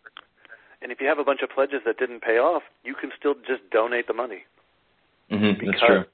and 0.85 0.93
if 0.93 1.01
you 1.01 1.07
have 1.07 1.19
a 1.19 1.25
bunch 1.25 1.41
of 1.43 1.49
pledges 1.49 1.81
that 1.87 1.99
didn't 1.99 2.21
pay 2.21 2.37
off, 2.37 2.63
you 2.85 2.95
can 2.95 3.11
still 3.19 3.35
just 3.47 3.69
donate 3.73 4.07
the 4.07 4.13
money. 4.13 4.45
Mm-hmm, 5.33 5.67
that's 5.67 5.81
true. 5.81 6.05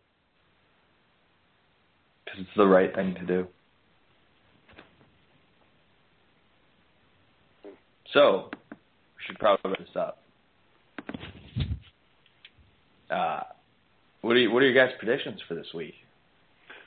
Because 2.24 2.40
it's 2.40 2.56
the 2.56 2.66
right 2.66 2.94
thing 2.94 3.16
to 3.16 3.26
do. 3.26 3.46
So, 8.12 8.50
we 8.70 8.76
should 9.26 9.40
probably 9.40 9.72
wrap 9.72 9.80
this 9.80 9.96
up. 9.96 10.18
Uh, 13.10 13.40
what 14.20 14.36
are 14.36 14.38
you, 14.38 14.52
what 14.52 14.62
are 14.62 14.68
your 14.68 14.86
guys' 14.86 14.94
predictions 15.00 15.40
for 15.48 15.54
this 15.56 15.66
week? 15.74 15.94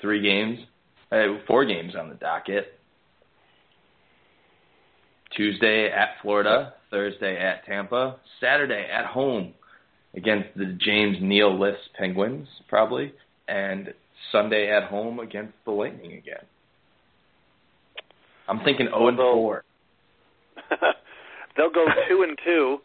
Three 0.03 0.21
games, 0.21 0.59
uh, 1.13 1.39
four 1.47 1.63
games 1.63 1.93
on 1.95 2.09
the 2.09 2.15
docket. 2.15 2.77
Tuesday 5.33 5.89
at 5.89 6.09
Florida, 6.21 6.73
Thursday 6.91 7.37
at 7.37 7.65
Tampa, 7.65 8.17
Saturday 8.41 8.85
at 8.91 9.05
home 9.05 9.53
against 10.13 10.49
the 10.57 10.77
James 10.77 11.17
Neal 11.21 11.57
List 11.57 11.79
Penguins, 11.97 12.49
probably, 12.67 13.13
and 13.47 13.93
Sunday 14.33 14.69
at 14.69 14.89
home 14.89 15.19
against 15.19 15.53
the 15.63 15.71
Lightning 15.71 16.17
again. 16.17 16.43
I'm 18.49 18.59
thinking 18.65 18.87
0 18.87 19.07
and 19.07 19.17
4. 19.17 19.63
They'll 21.55 21.71
go 21.71 21.85
two 22.09 22.23
and 22.23 22.37
two. 22.43 22.79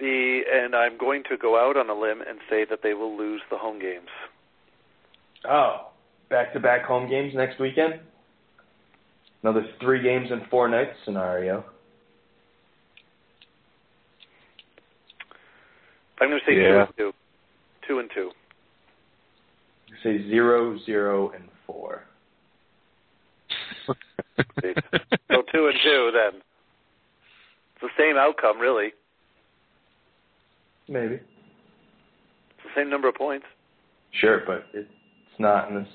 The 0.00 0.40
and 0.52 0.74
I'm 0.74 0.98
going 0.98 1.22
to 1.30 1.36
go 1.36 1.56
out 1.56 1.76
on 1.76 1.88
a 1.88 1.94
limb 1.94 2.22
and 2.28 2.40
say 2.50 2.64
that 2.68 2.80
they 2.82 2.94
will 2.94 3.16
lose 3.16 3.42
the 3.52 3.56
home 3.56 3.78
games. 3.78 4.08
Oh, 5.48 5.89
back 6.30 6.52
to 6.54 6.60
back 6.60 6.84
home 6.84 7.10
games 7.10 7.34
next 7.34 7.58
weekend? 7.60 7.94
Another 9.42 9.66
three 9.80 10.02
games 10.02 10.30
in 10.30 10.42
four 10.50 10.68
nights 10.68 10.92
scenario. 11.04 11.64
I'm 16.20 16.28
going 16.28 16.40
to 16.40 16.46
say 16.50 16.56
Yeah. 16.56 16.68
two 16.68 16.78
and 16.78 16.94
two. 16.96 17.12
Two 17.88 17.98
and 17.98 18.10
two. 18.14 18.30
Say 20.02 20.28
zero, 20.28 20.78
zero, 20.86 21.30
and 21.34 21.48
four. 21.66 22.04
So 25.30 25.42
two 25.52 25.66
and 25.68 25.78
two 25.82 26.10
then. 26.12 26.40
It's 27.74 27.82
the 27.82 27.88
same 27.98 28.16
outcome, 28.16 28.58
really. 28.58 28.92
Maybe. 30.88 31.14
It's 31.14 31.22
the 32.64 32.70
same 32.80 32.90
number 32.90 33.08
of 33.08 33.14
points. 33.14 33.46
Sure, 34.12 34.42
but 34.46 34.66
it's 34.74 34.88
not 35.38 35.68
in 35.68 35.76
this. 35.76 35.88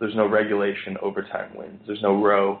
There's 0.00 0.14
no 0.14 0.26
regulation 0.28 0.96
overtime 1.02 1.50
wins. 1.56 1.80
There's 1.86 2.02
no 2.02 2.22
row. 2.22 2.60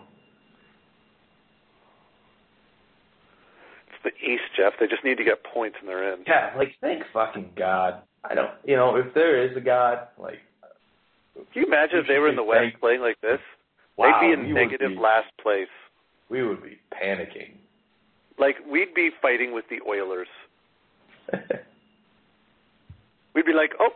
It's 3.88 4.02
the 4.04 4.10
East, 4.26 4.42
Jeff. 4.56 4.72
They 4.80 4.86
just 4.86 5.04
need 5.04 5.18
to 5.18 5.24
get 5.24 5.44
points 5.44 5.76
and 5.80 5.88
they're 5.88 6.12
in. 6.14 6.20
Yeah, 6.26 6.52
like 6.56 6.72
thank 6.80 7.02
fucking 7.12 7.50
God. 7.56 8.02
I 8.24 8.34
don't. 8.34 8.50
You 8.64 8.76
know, 8.76 8.96
if 8.96 9.12
there 9.14 9.42
is 9.48 9.56
a 9.56 9.60
God, 9.60 10.08
like 10.18 10.38
Can 11.34 11.44
you 11.62 11.66
imagine 11.66 11.98
if 12.00 12.06
they 12.08 12.18
were 12.18 12.28
in 12.28 12.36
the 12.36 12.42
Thank- 12.42 12.72
West 12.74 12.80
playing 12.80 13.00
like 13.00 13.20
this? 13.20 13.38
wow, 13.96 14.18
They'd 14.20 14.26
be 14.28 14.32
in 14.48 14.52
negative 14.54 14.90
be- 14.90 14.98
last 14.98 15.30
place. 15.42 15.68
We 16.28 16.42
would 16.46 16.62
be 16.62 16.78
panicking. 16.92 17.52
Like 18.38 18.56
we'd 18.70 18.94
be 18.94 19.10
fighting 19.22 19.52
with 19.54 19.64
the 19.70 19.78
Oilers. 19.88 20.28
We'd 23.34 23.44
be 23.46 23.52
like, 23.52 23.72
oh, 23.78 23.90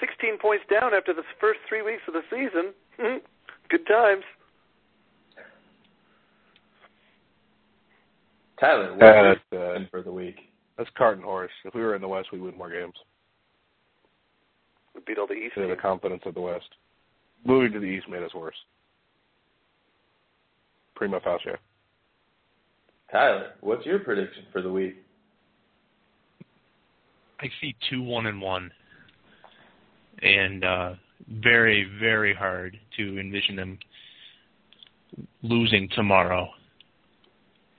16 0.00 0.38
points 0.38 0.64
down 0.68 0.92
after 0.94 1.12
the 1.14 1.22
first 1.40 1.60
three 1.68 1.82
weeks 1.82 2.02
of 2.08 2.14
the 2.14 2.22
season. 2.30 2.72
Good 2.98 3.86
times. 3.86 4.24
Tyler, 8.60 8.90
what's 8.90 9.02
Yeah, 9.02 9.22
your 9.22 9.34
that's, 9.52 9.86
uh, 9.86 9.88
for 9.90 10.02
the 10.02 10.12
week? 10.12 10.36
That's 10.76 10.90
cart 10.96 11.16
and 11.16 11.24
horse. 11.24 11.50
If 11.64 11.74
we 11.74 11.80
were 11.80 11.94
in 11.94 12.02
the 12.02 12.08
West, 12.08 12.28
we 12.32 12.40
win 12.40 12.56
more 12.56 12.70
games. 12.70 12.94
We 14.94 15.00
beat 15.06 15.18
all 15.18 15.28
the 15.28 15.34
East. 15.34 15.54
They 15.56 15.68
the 15.68 15.76
confidence 15.76 16.22
of 16.26 16.34
the 16.34 16.40
West. 16.40 16.68
Moving 17.44 17.72
to 17.72 17.78
the 17.78 17.86
East 17.86 18.08
made 18.08 18.22
us 18.22 18.34
worse. 18.34 18.56
Prima 20.96 21.20
facie. 21.20 21.56
Tyler, 23.12 23.52
what's 23.60 23.86
your 23.86 24.00
prediction 24.00 24.44
for 24.52 24.60
the 24.60 24.70
week? 24.70 24.96
I 27.40 27.48
see 27.60 27.76
two 27.88 28.02
one 28.02 28.26
and 28.26 28.42
one, 28.42 28.72
and 30.22 30.64
uh, 30.64 30.94
very 31.26 31.86
very 32.00 32.34
hard 32.34 32.78
to 32.96 33.18
envision 33.18 33.56
them 33.56 33.78
losing 35.42 35.88
tomorrow. 35.94 36.48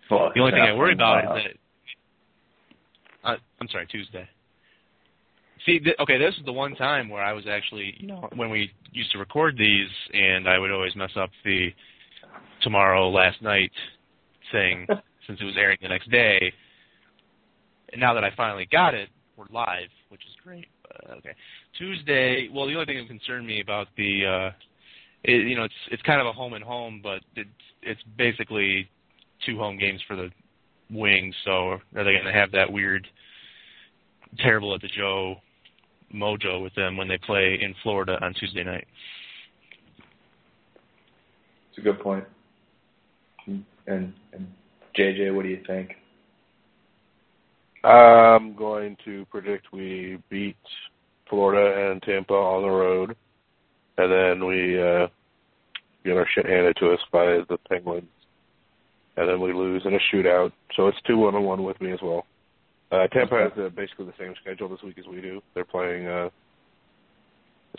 Well, 0.10 0.32
The 0.34 0.41
only 0.41 0.52
thing 0.53 0.61
I 0.61 0.74
worry 0.74 0.94
about 0.94 1.38
is 1.38 1.44
that 3.24 3.30
uh, 3.30 3.36
I'm 3.60 3.68
sorry 3.70 3.86
Tuesday. 3.88 4.28
See, 5.66 5.80
th- 5.80 5.95
okay, 5.99 6.18
this 6.18 6.34
is 6.36 6.45
the 6.45 6.53
one 6.53 6.74
time 6.76 7.10
where 7.10 7.22
I 7.24 7.34
was 7.34 7.45
actually, 7.48 7.94
you 7.98 8.07
know, 8.07 8.30
when 8.36 8.49
we 8.49 8.72
used 8.91 9.11
to 9.11 9.18
record 9.18 9.57
these, 9.57 9.90
and 10.14 10.48
I 10.48 10.57
would 10.57 10.72
always 10.72 10.95
mess 10.95 11.11
up 11.16 11.30
the 11.44 11.70
tomorrow 12.61 13.10
last 13.10 13.41
night 13.41 13.72
thing 14.52 14.88
since 15.28 15.40
it 15.41 15.44
was 15.44 15.56
airing 15.57 15.78
the 15.82 15.90
next 15.90 16.10
day. 16.10 16.52
And 17.91 17.99
now 17.99 18.14
that 18.14 18.24
I 18.24 18.32
finally 18.38 18.68
got 18.72 18.94
it, 18.94 19.10
we're 19.36 19.45
live, 19.52 19.90
which 20.10 20.22
is 20.22 20.36
great. 20.44 20.66
But, 21.02 21.18
okay, 21.18 21.36
Tuesday. 21.78 22.50
Well, 22.54 22.68
the 22.68 22.74
only 22.74 22.86
thing 22.86 22.98
that 22.98 23.08
concerned 23.08 23.46
me 23.46 23.62
about 23.62 23.88
the, 23.98 24.26
uh, 24.26 24.52
it, 25.24 25.48
you 25.48 25.56
know, 25.56 25.64
it's 25.64 25.74
it's 25.92 26.02
kind 26.04 26.22
of 26.22 26.28
a 26.28 26.32
home 26.32 26.54
and 26.54 26.64
home, 26.64 27.00
but 27.02 27.22
it's 27.36 27.50
it's 27.82 28.02
basically 28.18 28.90
two 29.46 29.58
home 29.58 29.78
games 29.78 30.02
for 30.08 30.16
the 30.16 30.30
Wings. 30.92 31.36
So 31.46 31.52
are 31.52 31.82
they 31.94 32.14
going 32.14 32.26
to 32.26 32.34
have 32.34 32.52
that 32.52 32.72
weird, 32.72 33.08
terrible 34.40 34.74
at 34.74 34.82
the 34.82 34.88
Joe 34.88 35.36
mojo 36.14 36.64
with 36.64 36.74
them 36.76 36.98
when 36.98 37.08
they 37.08 37.20
play 37.20 37.60
in 37.62 37.76
Florida 37.84 38.18
on 38.22 38.34
Tuesday 38.34 38.64
night? 38.64 38.88
It's 41.70 41.78
a 41.78 41.82
good 41.82 42.00
point. 42.00 42.26
And 43.46 44.14
and 44.34 44.48
JJ, 44.98 45.34
what 45.34 45.44
do 45.44 45.50
you 45.50 45.62
think? 45.66 45.92
I'm 47.84 48.56
going 48.56 48.98
to 49.06 49.26
predict 49.26 49.72
we 49.72 50.18
beat 50.30 50.58
Florida 51.30 51.92
and 51.92 52.02
Tampa 52.02 52.34
on 52.34 52.64
the 52.64 52.70
road, 52.70 53.16
and 53.98 54.12
then 54.12 54.48
we 54.48 54.82
uh, 54.82 55.08
get 56.04 56.18
our 56.18 56.28
shit 56.34 56.46
handed 56.46 56.76
to 56.78 56.92
us 56.92 57.00
by 57.12 57.40
the 57.50 57.58
Penguins, 57.70 58.10
and 59.18 59.30
then 59.30 59.40
we 59.40 59.54
lose 59.54 59.84
in 59.86 59.94
a 59.94 60.00
shootout. 60.14 60.52
So 60.76 60.88
it's 60.88 60.98
two 61.08 61.18
one 61.18 61.36
and 61.36 61.46
one 61.46 61.64
with 61.64 61.80
me 61.80 61.92
as 61.92 62.00
well. 62.02 62.26
Uh, 62.92 63.08
Tampa 63.08 63.36
has 63.36 63.52
uh, 63.58 63.70
basically 63.70 64.06
the 64.06 64.14
same 64.20 64.34
schedule 64.42 64.68
this 64.68 64.82
week 64.84 64.98
as 64.98 65.06
we 65.06 65.22
do. 65.22 65.42
They're 65.54 65.64
playing 65.64 66.08
uh, 66.08 66.30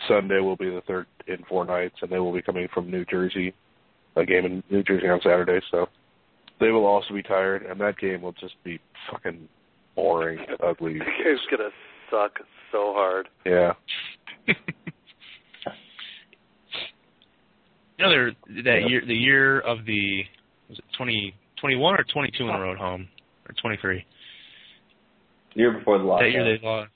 Sunday 0.07 0.39
will 0.39 0.55
be 0.55 0.69
the 0.69 0.81
third 0.87 1.05
in 1.27 1.37
four 1.49 1.65
nights, 1.65 1.95
and 2.01 2.09
they 2.09 2.19
will 2.19 2.33
be 2.33 2.41
coming 2.41 2.67
from 2.73 2.89
New 2.89 3.05
Jersey, 3.05 3.53
a 4.15 4.25
game 4.25 4.45
in 4.45 4.63
New 4.69 4.83
Jersey 4.83 5.07
on 5.07 5.19
Saturday. 5.21 5.59
So 5.69 5.87
they 6.59 6.69
will 6.69 6.85
also 6.85 7.13
be 7.13 7.23
tired, 7.23 7.63
and 7.63 7.79
that 7.81 7.97
game 7.97 8.21
will 8.21 8.33
just 8.33 8.55
be 8.63 8.79
fucking 9.11 9.47
boring, 9.95 10.39
ugly. 10.63 10.93
The 10.99 11.05
game's 11.23 11.39
gonna 11.49 11.69
suck 12.09 12.39
so 12.71 12.93
hard. 12.93 13.29
Yeah. 13.45 13.73
You 18.01 18.07
know, 18.07 18.33
they're, 18.47 18.63
that 18.63 18.89
year, 18.89 19.03
the 19.05 19.13
year 19.13 19.59
of 19.59 19.85
the 19.85 20.23
was 20.67 20.79
it 20.79 20.85
twenty 20.97 21.35
twenty 21.59 21.75
one 21.75 21.93
or 21.93 22.03
twenty 22.11 22.31
two 22.35 22.45
in 22.45 22.55
a 22.55 22.59
row 22.59 22.71
at 22.71 22.79
home 22.79 23.07
or 23.47 23.53
twenty 23.61 23.77
three. 23.79 24.03
Year 25.53 25.71
before 25.71 25.99
the 25.99 26.05
lockdown. 26.05 26.19
That 26.19 26.31
year 26.31 26.57
they 26.57 26.65
lost. 26.65 26.89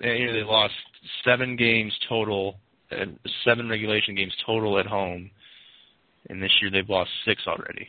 That 0.00 0.18
year 0.18 0.32
they 0.32 0.42
lost 0.42 0.74
seven 1.24 1.54
games 1.54 1.92
total, 2.08 2.56
uh, 2.90 3.04
seven 3.44 3.68
regulation 3.68 4.16
games 4.16 4.32
total 4.44 4.78
at 4.80 4.86
home, 4.86 5.30
and 6.28 6.42
this 6.42 6.50
year 6.60 6.70
they've 6.70 6.88
lost 6.88 7.10
six 7.24 7.42
already. 7.46 7.86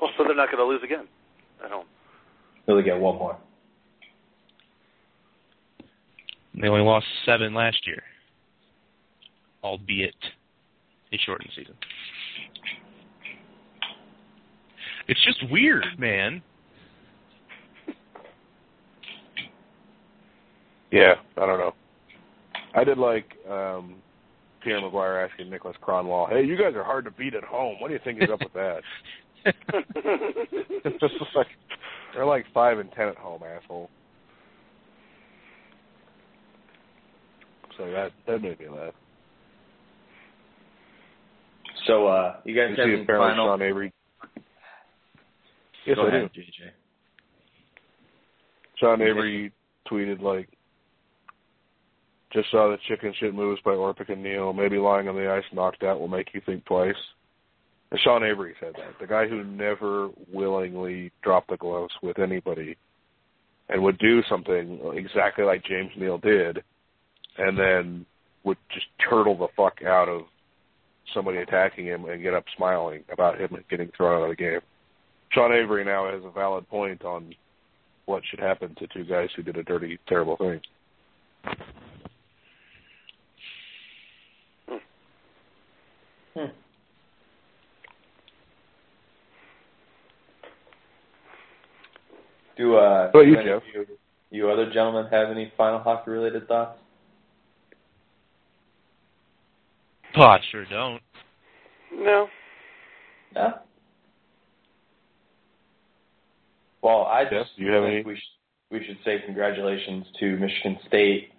Oh, 0.00 0.08
so 0.16 0.24
they're 0.24 0.34
not 0.34 0.50
gonna 0.50 0.64
lose 0.64 0.82
again 0.82 1.06
at 1.62 1.70
home. 1.70 1.84
Really 2.66 2.82
get 2.82 2.98
one 2.98 3.16
more. 3.18 3.36
They 6.60 6.68
only 6.68 6.82
lost 6.82 7.06
seven 7.26 7.52
last 7.52 7.86
year, 7.86 8.02
albeit 9.62 10.14
a 11.12 11.18
shortened 11.18 11.50
season. 11.56 11.74
It's 15.08 15.22
just 15.24 15.50
weird, 15.50 15.84
man. 15.98 16.42
Yeah, 20.90 21.14
I 21.36 21.46
don't 21.46 21.58
know. 21.58 21.74
I 22.74 22.84
did 22.84 22.98
like 22.98 23.32
um 23.50 23.96
Pierre 24.62 24.80
McGuire 24.80 25.28
asking 25.28 25.50
Niklas 25.50 25.74
Kronwall, 25.82 26.30
"Hey, 26.30 26.44
you 26.44 26.56
guys 26.56 26.74
are 26.76 26.84
hard 26.84 27.04
to 27.04 27.10
beat 27.10 27.34
at 27.34 27.44
home. 27.44 27.76
What 27.80 27.88
do 27.88 27.94
you 27.94 28.00
think 28.04 28.22
is 28.22 28.30
up 28.30 28.40
with 28.40 28.52
that?" 28.54 28.82
it's 30.84 31.00
just 31.00 31.14
like 31.34 31.48
they're 32.14 32.26
like 32.26 32.44
five 32.54 32.78
and 32.78 32.90
ten 32.92 33.08
at 33.08 33.16
home, 33.16 33.42
asshole. 33.42 33.90
So 37.76 37.90
that 37.90 38.12
that 38.26 38.40
made 38.42 38.58
me 38.60 38.68
laugh. 38.68 38.94
So 41.86 42.06
uh 42.06 42.36
you 42.44 42.54
guys 42.54 42.76
have 42.76 42.86
see 42.86 42.94
any 42.94 43.04
final 43.06 43.48
Sean 43.48 43.62
Avery. 43.62 43.92
Yes, 45.86 45.96
Go 45.96 46.06
I 46.06 46.10
do. 46.10 46.16
ahead, 46.16 46.30
JJ. 46.32 46.70
Sean 48.76 49.02
Avery 49.02 49.52
tweeted 49.90 50.22
like, 50.22 50.48
"Just 52.32 52.50
saw 52.50 52.70
the 52.70 52.78
chicken 52.88 53.12
shit 53.18 53.34
moves 53.34 53.60
by 53.64 53.72
Orpik 53.72 54.10
and 54.10 54.22
Neal. 54.22 54.52
Maybe 54.52 54.78
lying 54.78 55.08
on 55.08 55.14
the 55.16 55.30
ice 55.30 55.44
knocked 55.52 55.82
out 55.82 56.00
will 56.00 56.08
make 56.08 56.32
you 56.32 56.40
think 56.46 56.64
twice." 56.64 56.94
Sean 58.02 58.24
Avery 58.24 58.54
said 58.60 58.72
that 58.76 58.98
the 59.00 59.06
guy 59.06 59.28
who 59.28 59.44
never 59.44 60.08
willingly 60.32 61.12
dropped 61.22 61.50
the 61.50 61.56
gloves 61.56 61.92
with 62.02 62.18
anybody, 62.18 62.76
and 63.68 63.82
would 63.82 63.98
do 63.98 64.22
something 64.28 64.80
exactly 64.94 65.44
like 65.44 65.64
James 65.64 65.90
Neal 65.96 66.18
did, 66.18 66.62
and 67.38 67.58
then 67.58 68.06
would 68.44 68.58
just 68.72 68.86
turtle 69.08 69.36
the 69.36 69.48
fuck 69.56 69.82
out 69.82 70.08
of 70.08 70.22
somebody 71.12 71.38
attacking 71.38 71.86
him 71.86 72.04
and 72.06 72.22
get 72.22 72.34
up 72.34 72.44
smiling 72.56 73.04
about 73.12 73.40
him 73.40 73.56
getting 73.70 73.90
thrown 73.96 74.20
out 74.20 74.24
of 74.24 74.30
the 74.30 74.36
game. 74.36 74.60
Sean 75.32 75.52
Avery 75.52 75.84
now 75.84 76.10
has 76.10 76.22
a 76.24 76.30
valid 76.30 76.68
point 76.68 77.04
on 77.04 77.34
what 78.06 78.22
should 78.30 78.40
happen 78.40 78.74
to 78.78 78.86
two 78.88 79.04
guys 79.04 79.28
who 79.34 79.42
did 79.42 79.56
a 79.56 79.62
dirty, 79.62 79.98
terrible 80.06 80.36
thing. 80.36 80.60
Hmm. 86.34 86.63
Do 92.56 92.76
uh, 92.76 93.10
What 93.10 93.20
about 93.20 93.26
you, 93.26 93.38
any? 93.38 93.48
You, 93.74 93.86
you 94.30 94.50
other 94.50 94.66
gentlemen 94.72 95.06
have 95.10 95.30
any 95.30 95.52
final 95.56 95.80
hockey 95.80 96.10
related 96.10 96.46
thoughts? 96.46 96.78
Oh, 100.16 100.22
I 100.22 100.38
sure 100.52 100.64
don't. 100.66 101.00
No. 101.92 102.28
No. 103.34 103.54
Well, 106.82 107.04
I 107.04 107.24
just 107.24 107.56
do 107.56 107.64
you 107.64 107.72
have 107.72 107.82
think 107.84 108.06
any? 108.06 108.14
we 108.14 108.16
sh- 108.16 108.38
we 108.70 108.84
should 108.84 108.98
say 109.04 109.22
congratulations 109.24 110.04
to 110.20 110.36
Michigan 110.36 110.78
State. 110.86 111.30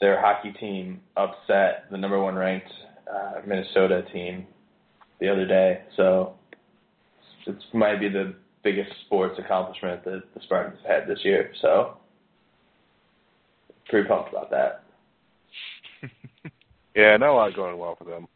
Their 0.00 0.20
hockey 0.20 0.52
team 0.52 1.00
upset 1.16 1.84
the 1.90 1.96
number 1.96 2.20
one 2.20 2.34
ranked 2.34 2.70
uh, 3.12 3.40
Minnesota 3.46 4.04
team 4.12 4.46
the 5.20 5.28
other 5.28 5.46
day. 5.46 5.80
So 5.96 6.34
it 7.46 7.56
might 7.72 7.98
be 8.00 8.08
the 8.08 8.34
biggest 8.66 8.90
sports 9.06 9.38
accomplishment 9.38 10.04
that 10.04 10.22
the 10.34 10.40
Spartans 10.42 10.80
have 10.84 11.02
had 11.02 11.08
this 11.08 11.20
year. 11.24 11.52
So 11.62 11.98
pretty 13.88 14.08
pumped 14.08 14.30
about 14.30 14.50
that. 14.50 14.82
Yeah, 16.96 17.14
not 17.18 17.28
a 17.28 17.34
lot 17.34 17.54
going 17.54 17.76
well 17.76 17.94
for 17.94 18.04
them. 18.04 18.26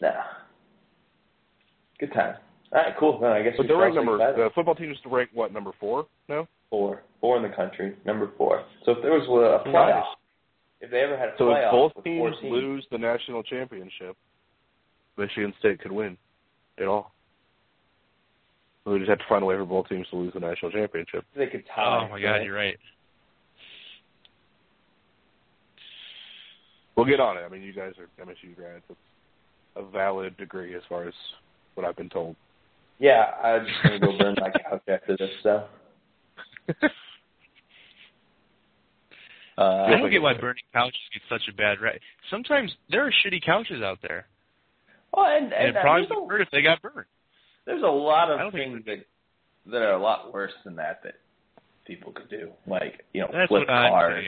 Yeah. 0.00 0.22
Good 2.00 2.10
time. 2.14 2.36
All 2.72 2.82
right, 2.82 2.94
cool. 2.98 3.18
Well, 3.20 3.34
I 3.34 3.42
guess 3.42 3.52
But 3.58 3.66
they're 3.66 3.76
ranked 3.76 3.96
number. 3.96 4.16
The 4.16 4.48
football 4.54 4.74
team 4.74 4.90
is 4.90 4.96
ranked 5.04 5.34
what 5.34 5.52
number 5.52 5.72
four 5.78 6.06
No. 6.26 6.48
four, 6.70 7.02
four 7.20 7.36
in 7.36 7.42
the 7.42 7.54
country, 7.54 7.94
number 8.06 8.30
four. 8.38 8.64
So 8.86 8.92
if 8.92 9.02
there 9.02 9.12
was 9.12 9.28
a 9.28 9.68
playoff, 9.68 10.04
if 10.80 10.90
they 10.90 11.00
ever 11.00 11.18
had 11.18 11.28
a 11.28 11.32
So 11.36 11.44
playoff, 11.44 11.70
so 11.70 11.84
if 11.86 11.94
both 11.94 12.04
teams 12.04 12.34
teams, 12.40 12.52
lose 12.52 12.86
the 12.90 12.96
national 12.96 13.42
championship, 13.42 14.16
Michigan 15.18 15.52
State 15.58 15.78
could 15.82 15.92
win 15.92 16.16
it 16.78 16.84
all. 16.84 17.12
We 18.84 18.98
just 18.98 19.10
have 19.10 19.18
to 19.18 19.24
find 19.28 19.42
a 19.42 19.46
way 19.46 19.54
for 19.56 19.64
both 19.64 19.88
teams 19.88 20.06
to 20.10 20.16
lose 20.16 20.32
the 20.34 20.40
national 20.40 20.72
championship. 20.72 21.24
they 21.36 21.46
could 21.46 21.64
tie. 21.74 22.04
Oh 22.04 22.08
my 22.10 22.20
God, 22.20 22.42
you're 22.42 22.56
right. 22.56 22.76
We'll 26.96 27.06
get 27.06 27.20
on 27.20 27.36
it. 27.36 27.40
I 27.40 27.48
mean, 27.48 27.62
you 27.62 27.72
guys 27.72 27.92
are 27.98 28.24
MSU 28.24 28.54
grads. 28.56 28.82
It's 28.88 28.98
a 29.76 29.82
valid 29.82 30.36
degree 30.36 30.74
as 30.74 30.82
far 30.88 31.06
as 31.06 31.14
what 31.74 31.86
I've 31.86 31.96
been 31.96 32.10
told. 32.10 32.36
Yeah, 32.98 33.30
I'm 33.42 33.66
just 33.66 33.82
gonna 33.82 33.98
go 33.98 34.18
burn 34.18 34.36
my 34.38 34.50
couch 34.50 34.82
after 34.88 35.16
this. 35.16 35.30
So. 35.42 35.64
Uh, 36.68 36.86
I 39.58 39.90
don't 39.90 40.10
get 40.10 40.22
why 40.22 40.34
burning 40.34 40.62
couches 40.72 41.00
get 41.12 41.22
such 41.28 41.42
a 41.48 41.56
bad 41.56 41.80
rap. 41.80 41.94
Sometimes 42.30 42.72
there 42.90 43.06
are 43.06 43.12
shitty 43.24 43.44
couches 43.44 43.82
out 43.82 43.98
there, 44.02 44.26
well, 45.12 45.26
and, 45.26 45.46
and 45.46 45.52
and 45.52 45.76
it 45.76 45.80
probably 45.80 46.06
there's, 46.08 46.20
would 46.20 46.30
hurt 46.30 46.40
if 46.42 46.50
they 46.50 46.62
got 46.62 46.82
burned. 46.82 47.06
There's 47.64 47.82
a 47.82 47.86
lot 47.86 48.30
of 48.30 48.38
don't 48.38 48.52
think 48.52 48.84
things 48.84 48.84
that 48.86 49.70
that 49.72 49.82
are 49.82 49.92
a 49.92 50.02
lot 50.02 50.32
worse 50.32 50.52
than 50.64 50.76
that 50.76 51.02
that 51.04 51.14
people 51.86 52.12
could 52.12 52.28
do, 52.28 52.50
like 52.66 53.04
you 53.12 53.20
know, 53.20 53.28
That's 53.32 53.48
flip 53.48 53.66
cars 53.66 54.26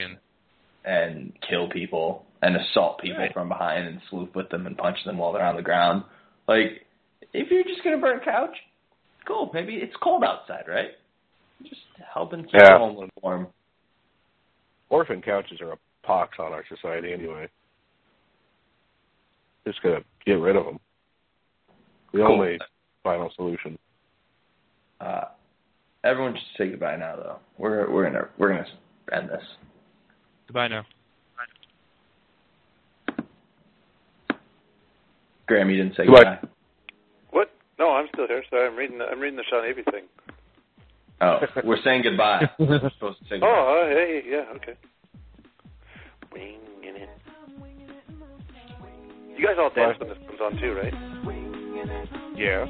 and 0.85 1.33
kill 1.49 1.67
people 1.69 2.25
and 2.41 2.55
assault 2.55 2.99
people 2.99 3.19
Right. 3.19 3.33
from 3.33 3.49
behind 3.49 3.87
and 3.87 4.01
swoop 4.09 4.35
with 4.35 4.49
them 4.49 4.67
and 4.67 4.77
punch 4.77 4.97
them 5.05 5.17
while 5.17 5.33
they're 5.33 5.45
on 5.45 5.55
the 5.55 5.61
ground. 5.61 6.03
Like, 6.47 6.85
if 7.33 7.49
you're 7.49 7.63
just 7.63 7.83
gonna 7.83 7.97
burn 7.97 8.19
a 8.19 8.23
couch, 8.23 8.55
cool. 9.25 9.49
Maybe 9.53 9.75
it's 9.77 9.95
cold 9.97 10.23
outside, 10.23 10.67
right? 10.67 10.91
Just 11.63 11.81
helping 12.13 12.43
keep 12.43 12.53
Yeah. 12.53 12.73
the 12.73 12.77
home 12.77 13.09
warm. 13.21 13.47
Orphan 14.89 15.21
couches 15.21 15.59
are 15.61 15.71
a 15.73 15.77
pox 16.03 16.37
on 16.39 16.53
our 16.53 16.63
society 16.67 17.11
anyway. 17.11 17.49
Just 19.65 19.81
gotta 19.81 20.03
get 20.25 20.33
rid 20.33 20.55
of 20.55 20.65
them. 20.65 20.79
The 22.11 22.19
Cool. 22.19 22.31
only 22.31 22.59
final 23.05 23.31
solution. 23.37 23.77
Uh, 24.99 25.25
everyone 26.03 26.33
should 26.33 26.57
say 26.57 26.69
goodbye 26.71 26.97
now, 26.97 27.15
though. 27.15 27.37
We're 27.57 27.89
we're 27.89 28.03
gonna 28.03 28.27
we're 28.37 28.49
gonna 28.49 28.65
end 29.13 29.29
this. 29.29 29.43
Goodbye 30.47 30.67
now. 30.67 30.85
Graham, 35.47 35.69
you 35.69 35.77
didn't 35.77 35.95
say 35.95 36.05
Goodbye. 36.07 36.39
goodbye. 36.41 36.47
What? 37.29 37.51
No, 37.77 37.91
I'm 37.91 38.07
still 38.13 38.27
here. 38.27 38.43
Sorry, 38.49 38.67
I'm 38.67 38.75
reading. 38.75 38.97
The, 38.97 39.05
I'm 39.05 39.19
reading 39.19 39.37
the 39.37 39.43
Sean 39.47 39.63
Avery 39.63 39.83
thing. 39.91 40.05
Oh, 41.21 41.39
we're 41.63 41.81
saying 41.83 42.01
goodbye. 42.03 42.49
we're 42.59 42.79
supposed 42.95 43.19
to 43.19 43.25
say 43.25 43.39
goodbye. 43.39 43.47
Oh, 43.47 43.85
uh, 43.85 43.89
hey, 43.89 44.23
yeah, 44.27 44.43
okay. 44.55 44.73
Winging 46.33 46.59
it. 46.83 47.09
You 49.37 49.45
guys 49.45 49.55
all 49.59 49.69
dance 49.69 49.99
when 49.99 50.09
this 50.09 50.17
comes 50.27 50.39
on 50.41 50.57
too, 50.57 50.73
right? 50.73 51.14
Yeah. 52.35 52.65